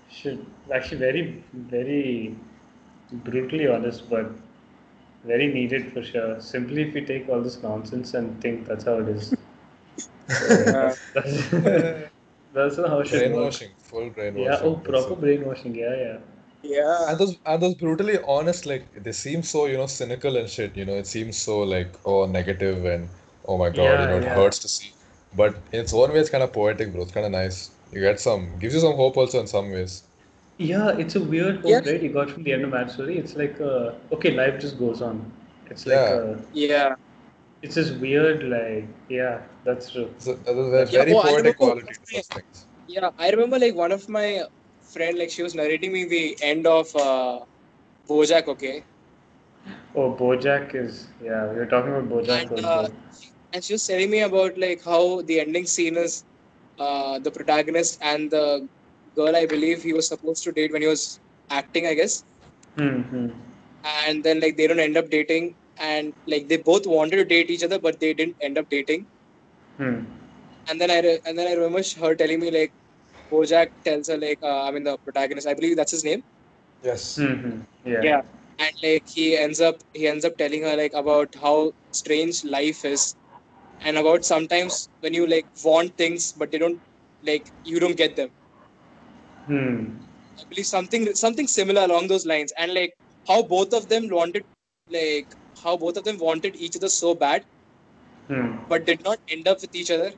Should 0.09 0.45
actually 0.73 0.97
very 0.97 1.43
very 1.53 2.35
brutally 3.11 3.67
honest, 3.67 4.09
but 4.09 4.31
very 5.23 5.47
needed 5.53 5.91
for 5.93 6.03
sure. 6.03 6.39
Simply 6.41 6.81
if 6.83 6.95
you 6.95 7.05
take 7.05 7.29
all 7.29 7.41
this 7.41 7.61
nonsense 7.61 8.13
and 8.13 8.41
think 8.41 8.65
that's 8.67 8.85
how 8.85 8.99
it 8.99 9.09
is. 9.09 9.33
That's, 11.13 12.09
that's 12.53 12.77
not 12.77 12.89
how 12.89 12.99
it 12.99 13.07
should 13.07 13.21
work. 13.21 13.31
Brainwashing, 13.33 13.69
full 13.77 14.09
brainwashing. 14.09 14.43
Yeah, 14.45 14.59
oh 14.63 14.75
that's 14.75 14.87
proper 14.89 15.13
it. 15.13 15.19
brainwashing, 15.19 15.75
yeah, 15.75 15.95
yeah. 15.95 16.17
Yeah. 16.63 17.09
And 17.09 17.17
those 17.19 17.37
and 17.45 17.61
those 17.61 17.75
brutally 17.75 18.19
honest, 18.27 18.65
like 18.65 18.87
they 19.03 19.11
seem 19.11 19.43
so, 19.43 19.65
you 19.65 19.77
know, 19.77 19.87
cynical 19.87 20.37
and 20.37 20.49
shit. 20.49 20.75
You 20.75 20.85
know, 20.85 20.93
it 20.95 21.07
seems 21.07 21.37
so 21.37 21.59
like 21.59 21.95
oh 22.05 22.25
negative 22.25 22.85
and 22.85 23.09
oh 23.45 23.57
my 23.57 23.69
god, 23.69 23.75
Yeah, 23.77 24.01
you 24.01 24.07
know, 24.07 24.17
it 24.17 24.23
yeah. 24.23 24.35
hurts 24.35 24.59
to 24.59 24.67
see. 24.67 24.91
But 25.35 25.55
in 25.71 25.81
its 25.81 25.93
own 25.93 26.11
way, 26.11 26.19
it's 26.19 26.29
kind 26.29 26.43
of 26.43 26.53
poetic, 26.53 26.91
bro. 26.93 27.03
It's 27.03 27.11
kind 27.11 27.25
of 27.25 27.31
nice. 27.31 27.71
You 27.91 28.01
get 28.01 28.19
some, 28.19 28.57
gives 28.59 28.73
you 28.73 28.81
some 28.81 28.95
hope 28.95 29.17
also 29.17 29.39
in 29.39 29.47
some 29.47 29.71
ways. 29.71 30.03
Yeah, 30.57 30.89
it's 30.97 31.15
a 31.15 31.23
weird 31.23 31.57
hope, 31.57 31.65
Yeah. 31.69 31.79
right? 31.91 32.01
You 32.01 32.09
got 32.09 32.29
from 32.31 32.43
the 32.43 32.53
end 32.53 32.63
of 32.63 32.71
Mad 32.71 32.89
Story. 32.91 33.17
It's 33.17 33.35
like, 33.35 33.59
uh, 33.61 33.91
okay, 34.11 34.31
life 34.31 34.59
just 34.59 34.79
goes 34.79 35.01
on. 35.01 35.31
It's 35.69 35.85
like, 35.85 35.95
Yeah. 35.95 36.15
uh, 36.15 36.37
Yeah. 36.53 36.95
it's 37.61 37.75
this 37.75 37.91
weird, 37.91 38.43
like, 38.43 38.87
yeah, 39.09 39.41
that's 39.63 39.91
true. 39.91 40.09
So 40.17 40.33
there's 40.33 40.89
a 40.89 40.91
Yeah, 40.91 40.99
very 41.03 41.13
oh, 41.13 41.21
poetic 41.21 41.37
remember- 41.37 41.53
quality 41.57 41.93
to 41.93 42.15
those 42.15 42.27
things. 42.27 42.65
Yeah, 42.87 43.09
I 43.19 43.29
remember 43.29 43.59
like 43.59 43.75
one 43.75 43.91
of 43.91 44.07
my 44.09 44.43
friend, 44.97 45.17
like 45.19 45.31
she 45.31 45.43
was 45.43 45.55
narrating 45.55 45.93
me 45.93 46.05
the 46.05 46.37
end 46.41 46.67
of 46.67 46.95
uh, 46.95 47.39
BoJack. 48.09 48.47
Okay, 48.55 48.85
Oh, 49.95 50.11
BoJack 50.13 50.75
is, 50.75 51.07
yeah, 51.21 51.49
we 51.49 51.55
were 51.55 51.65
talking 51.65 51.93
about 51.93 52.09
BoJack. 52.09 52.51
And, 52.55 52.65
uh, 52.65 52.87
and 53.53 53.63
she 53.63 53.73
was 53.73 53.85
telling 53.85 54.09
me 54.11 54.21
about 54.21 54.57
like 54.57 54.81
how 54.83 55.21
the 55.23 55.39
ending 55.39 55.65
scene 55.65 55.97
is 55.97 56.23
uh, 56.79 57.19
the 57.19 57.31
protagonist 57.31 57.97
and 58.01 58.31
the 58.31 58.67
girl 59.15 59.35
I 59.35 59.45
believe 59.45 59.83
he 59.83 59.93
was 59.93 60.07
supposed 60.07 60.43
to 60.43 60.51
date 60.51 60.71
when 60.71 60.81
he 60.81 60.87
was 60.87 61.19
acting, 61.49 61.87
I 61.87 61.93
guess. 61.95 62.23
Hmm, 62.77 63.01
hmm. 63.01 63.29
And 63.83 64.23
then 64.23 64.39
like 64.41 64.57
they 64.57 64.67
don't 64.67 64.79
end 64.79 64.97
up 64.97 65.09
dating, 65.09 65.55
and 65.77 66.13
like 66.27 66.47
they 66.49 66.57
both 66.57 66.85
wanted 66.87 67.17
to 67.17 67.25
date 67.25 67.49
each 67.49 67.63
other, 67.63 67.79
but 67.79 67.99
they 67.99 68.13
didn't 68.13 68.37
end 68.41 68.57
up 68.57 68.69
dating. 68.69 69.07
Hmm. 69.77 70.01
And 70.69 70.79
then 70.81 70.91
I 70.91 70.99
re- 71.01 71.19
and 71.25 71.37
then 71.37 71.47
I 71.47 71.53
remember 71.53 71.81
her 72.01 72.15
telling 72.15 72.39
me 72.39 72.51
like 72.51 72.73
BoJack 73.31 73.67
tells 73.83 74.07
her 74.09 74.17
like 74.17 74.39
uh, 74.43 74.63
I 74.63 74.71
mean 74.71 74.83
the 74.83 74.97
protagonist, 75.03 75.47
I 75.47 75.53
believe 75.53 75.75
that's 75.77 75.91
his 75.91 76.03
name. 76.03 76.23
Yes. 76.83 77.15
Hmm, 77.17 77.33
hmm. 77.33 77.59
Yeah. 77.85 78.01
yeah 78.01 78.21
and 78.59 78.71
like 78.83 79.03
he 79.13 79.37
ends 79.37 79.59
up 79.61 79.75
he 79.93 80.07
ends 80.07 80.25
up 80.25 80.37
telling 80.37 80.63
her 80.63 80.75
like 80.75 80.93
about 80.93 81.33
how 81.41 81.71
strange 81.91 82.43
life 82.43 82.83
is 82.85 83.15
and 83.83 83.97
about 83.97 84.25
sometimes 84.25 84.89
when 85.01 85.13
you 85.13 85.25
like 85.27 85.47
want 85.63 85.95
things 85.97 86.33
but 86.37 86.51
they 86.51 86.57
don't 86.59 86.81
like 87.23 87.51
you 87.63 87.79
don't 87.79 87.97
get 87.97 88.15
them 88.15 88.29
Hmm. 89.47 89.85
i 90.41 90.43
believe 90.49 90.67
something 90.67 91.03
something 91.21 91.47
similar 91.53 91.83
along 91.87 92.07
those 92.07 92.25
lines 92.31 92.51
and 92.57 92.73
like 92.73 92.93
how 93.27 93.41
both 93.53 93.73
of 93.79 93.87
them 93.89 94.07
wanted 94.17 94.43
like 94.97 95.33
how 95.63 95.75
both 95.77 95.97
of 95.97 96.03
them 96.05 96.17
wanted 96.27 96.55
each 96.55 96.75
other 96.77 96.89
so 96.89 97.13
bad 97.15 97.45
Hmm. 98.27 98.57
but 98.67 98.85
did 98.85 99.03
not 99.03 99.19
end 99.29 99.47
up 99.47 99.61
with 99.61 99.73
each 99.75 99.91
other 99.91 100.11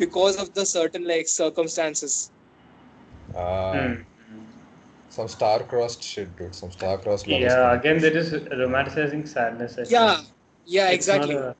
because 0.00 0.36
of 0.36 0.52
the 0.54 0.66
certain 0.66 1.06
like 1.14 1.28
circumstances 1.28 2.18
Ah, 3.34 3.72
Hmm. 3.72 4.02
some 5.08 5.28
star-crossed 5.28 6.02
shit, 6.02 6.36
dude. 6.36 6.54
Some 6.54 6.70
star-crossed 6.72 7.28
love 7.28 7.42
Yeah, 7.42 7.50
story. 7.52 7.78
again, 7.78 8.00
they're 8.00 8.12
just 8.12 8.32
romanticizing 8.32 9.26
sadness. 9.28 9.78
I 9.78 9.84
yeah 9.88 10.16
think. 10.16 10.26
yeah 10.66 10.90
It's 10.90 11.06
exactly 11.06 11.34
Not 11.34 11.40
a, 11.40 11.56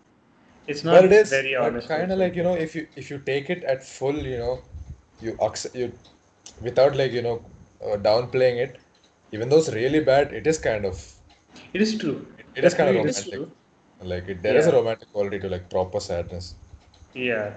it's 0.67 0.85
not 0.85 1.03
But 1.03 1.05
it 1.07 1.13
is 1.13 1.31
very 1.31 1.57
honest. 1.57 1.89
kind 1.89 2.13
of 2.13 2.19
like 2.19 2.37
you 2.37 2.43
know, 2.43 2.55
if 2.55 2.75
you 2.75 2.87
if 2.97 3.11
you 3.11 3.19
take 3.19 3.51
it 3.51 3.65
at 3.65 3.85
full, 3.85 4.17
you 4.17 4.39
know, 4.39 4.63
you 5.21 5.37
accept 5.41 5.75
you 5.77 5.93
without 6.61 6.97
like 6.97 7.13
you 7.13 7.23
know 7.23 7.37
uh, 7.85 7.97
downplaying 8.09 8.59
it. 8.67 8.79
Even 9.33 9.49
though 9.49 9.59
it's 9.59 9.73
really 9.73 10.01
bad, 10.01 10.33
it 10.33 10.47
is 10.47 10.59
kind 10.59 10.85
of 10.85 11.03
It 11.75 11.83
is 11.83 11.99
true. 11.99 12.27
it 12.55 12.65
is 12.65 12.75
kind 12.75 12.89
of 12.91 12.97
Definitely 12.97 13.01
it 13.01 13.07
is 13.07 13.23
romantic. 13.25 13.29
true. 13.29 13.51
Like 14.01 14.29
it, 14.29 14.43
there 14.43 14.57
is 14.57 14.67
a 14.67 14.73
romantic 14.73 15.13
quality 15.13 15.39
to 15.41 15.49
like 15.49 15.71
proper 15.71 16.01
sadness. 16.01 16.55
Yeah. 17.15 17.53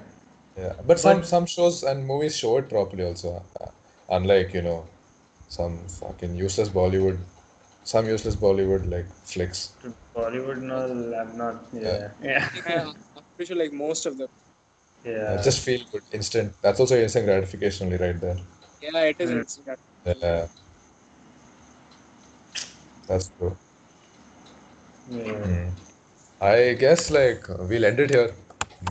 Yeah, 0.57 0.73
but 0.85 0.99
some 0.99 1.19
But- 1.21 1.27
some 1.27 1.45
shows 1.45 1.83
and 1.83 2.05
movies 2.05 2.37
show 2.37 2.57
it 2.57 2.69
properly 2.69 3.05
also. 3.05 3.43
Uh, 3.61 3.69
unlike 4.09 4.53
you 4.53 4.61
know, 4.61 4.85
some 5.49 5.77
fucking 5.87 6.35
useless 6.35 6.69
Bollywood, 6.69 7.17
some 7.83 8.05
useless 8.07 8.35
Bollywood 8.35 8.89
like 8.89 9.07
flicks. 9.33 9.73
Bollywood, 10.15 10.61
no, 10.61 10.77
I'm 11.21 11.37
not. 11.37 11.65
Yeah. 11.73 12.11
Yeah. 12.21 12.49
yeah 12.67 12.85
i'm 13.17 13.23
pretty 13.35 13.47
sure 13.53 13.57
like 13.63 13.73
most 13.73 14.05
of 14.05 14.17
them 14.17 14.29
Yeah. 15.05 15.13
Uh, 15.31 15.43
just 15.45 15.59
feel 15.65 15.81
good, 15.91 16.03
instant. 16.17 16.53
That's 16.61 16.79
also 16.79 16.97
instant 17.05 17.25
gratification 17.29 17.87
only 17.87 17.97
right 18.05 18.19
there. 18.25 18.37
yeah 18.81 19.01
it 19.13 19.17
is 19.25 19.31
Hmm. 19.31 19.39
instant. 19.39 19.79
Yeah, 20.05 20.47
that's 23.07 23.29
true. 23.37 23.55
yeah. 25.09 25.45
Hmm. 25.45 25.69
I 26.41 26.73
guess 26.73 27.09
like 27.11 27.47
we'll 27.71 27.85
end 27.85 27.99
it 27.99 28.09
here. 28.11 28.31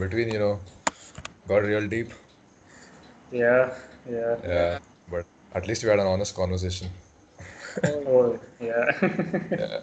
Between 0.01 0.30
you 0.32 0.39
know, 0.39 0.60
got 1.47 1.62
real 1.62 1.89
deep. 1.89 2.12
Yeah. 3.31 3.74
Yeah. 4.09 4.36
Yeah, 4.44 4.78
but 5.10 5.27
at 5.55 5.66
least 5.66 5.82
we 5.85 5.90
had 5.90 5.98
an 6.01 6.06
honest 6.06 6.35
conversation. 6.35 6.89
Oh, 7.85 8.39
yeah. 8.60 8.85
Yeah. 9.59 9.81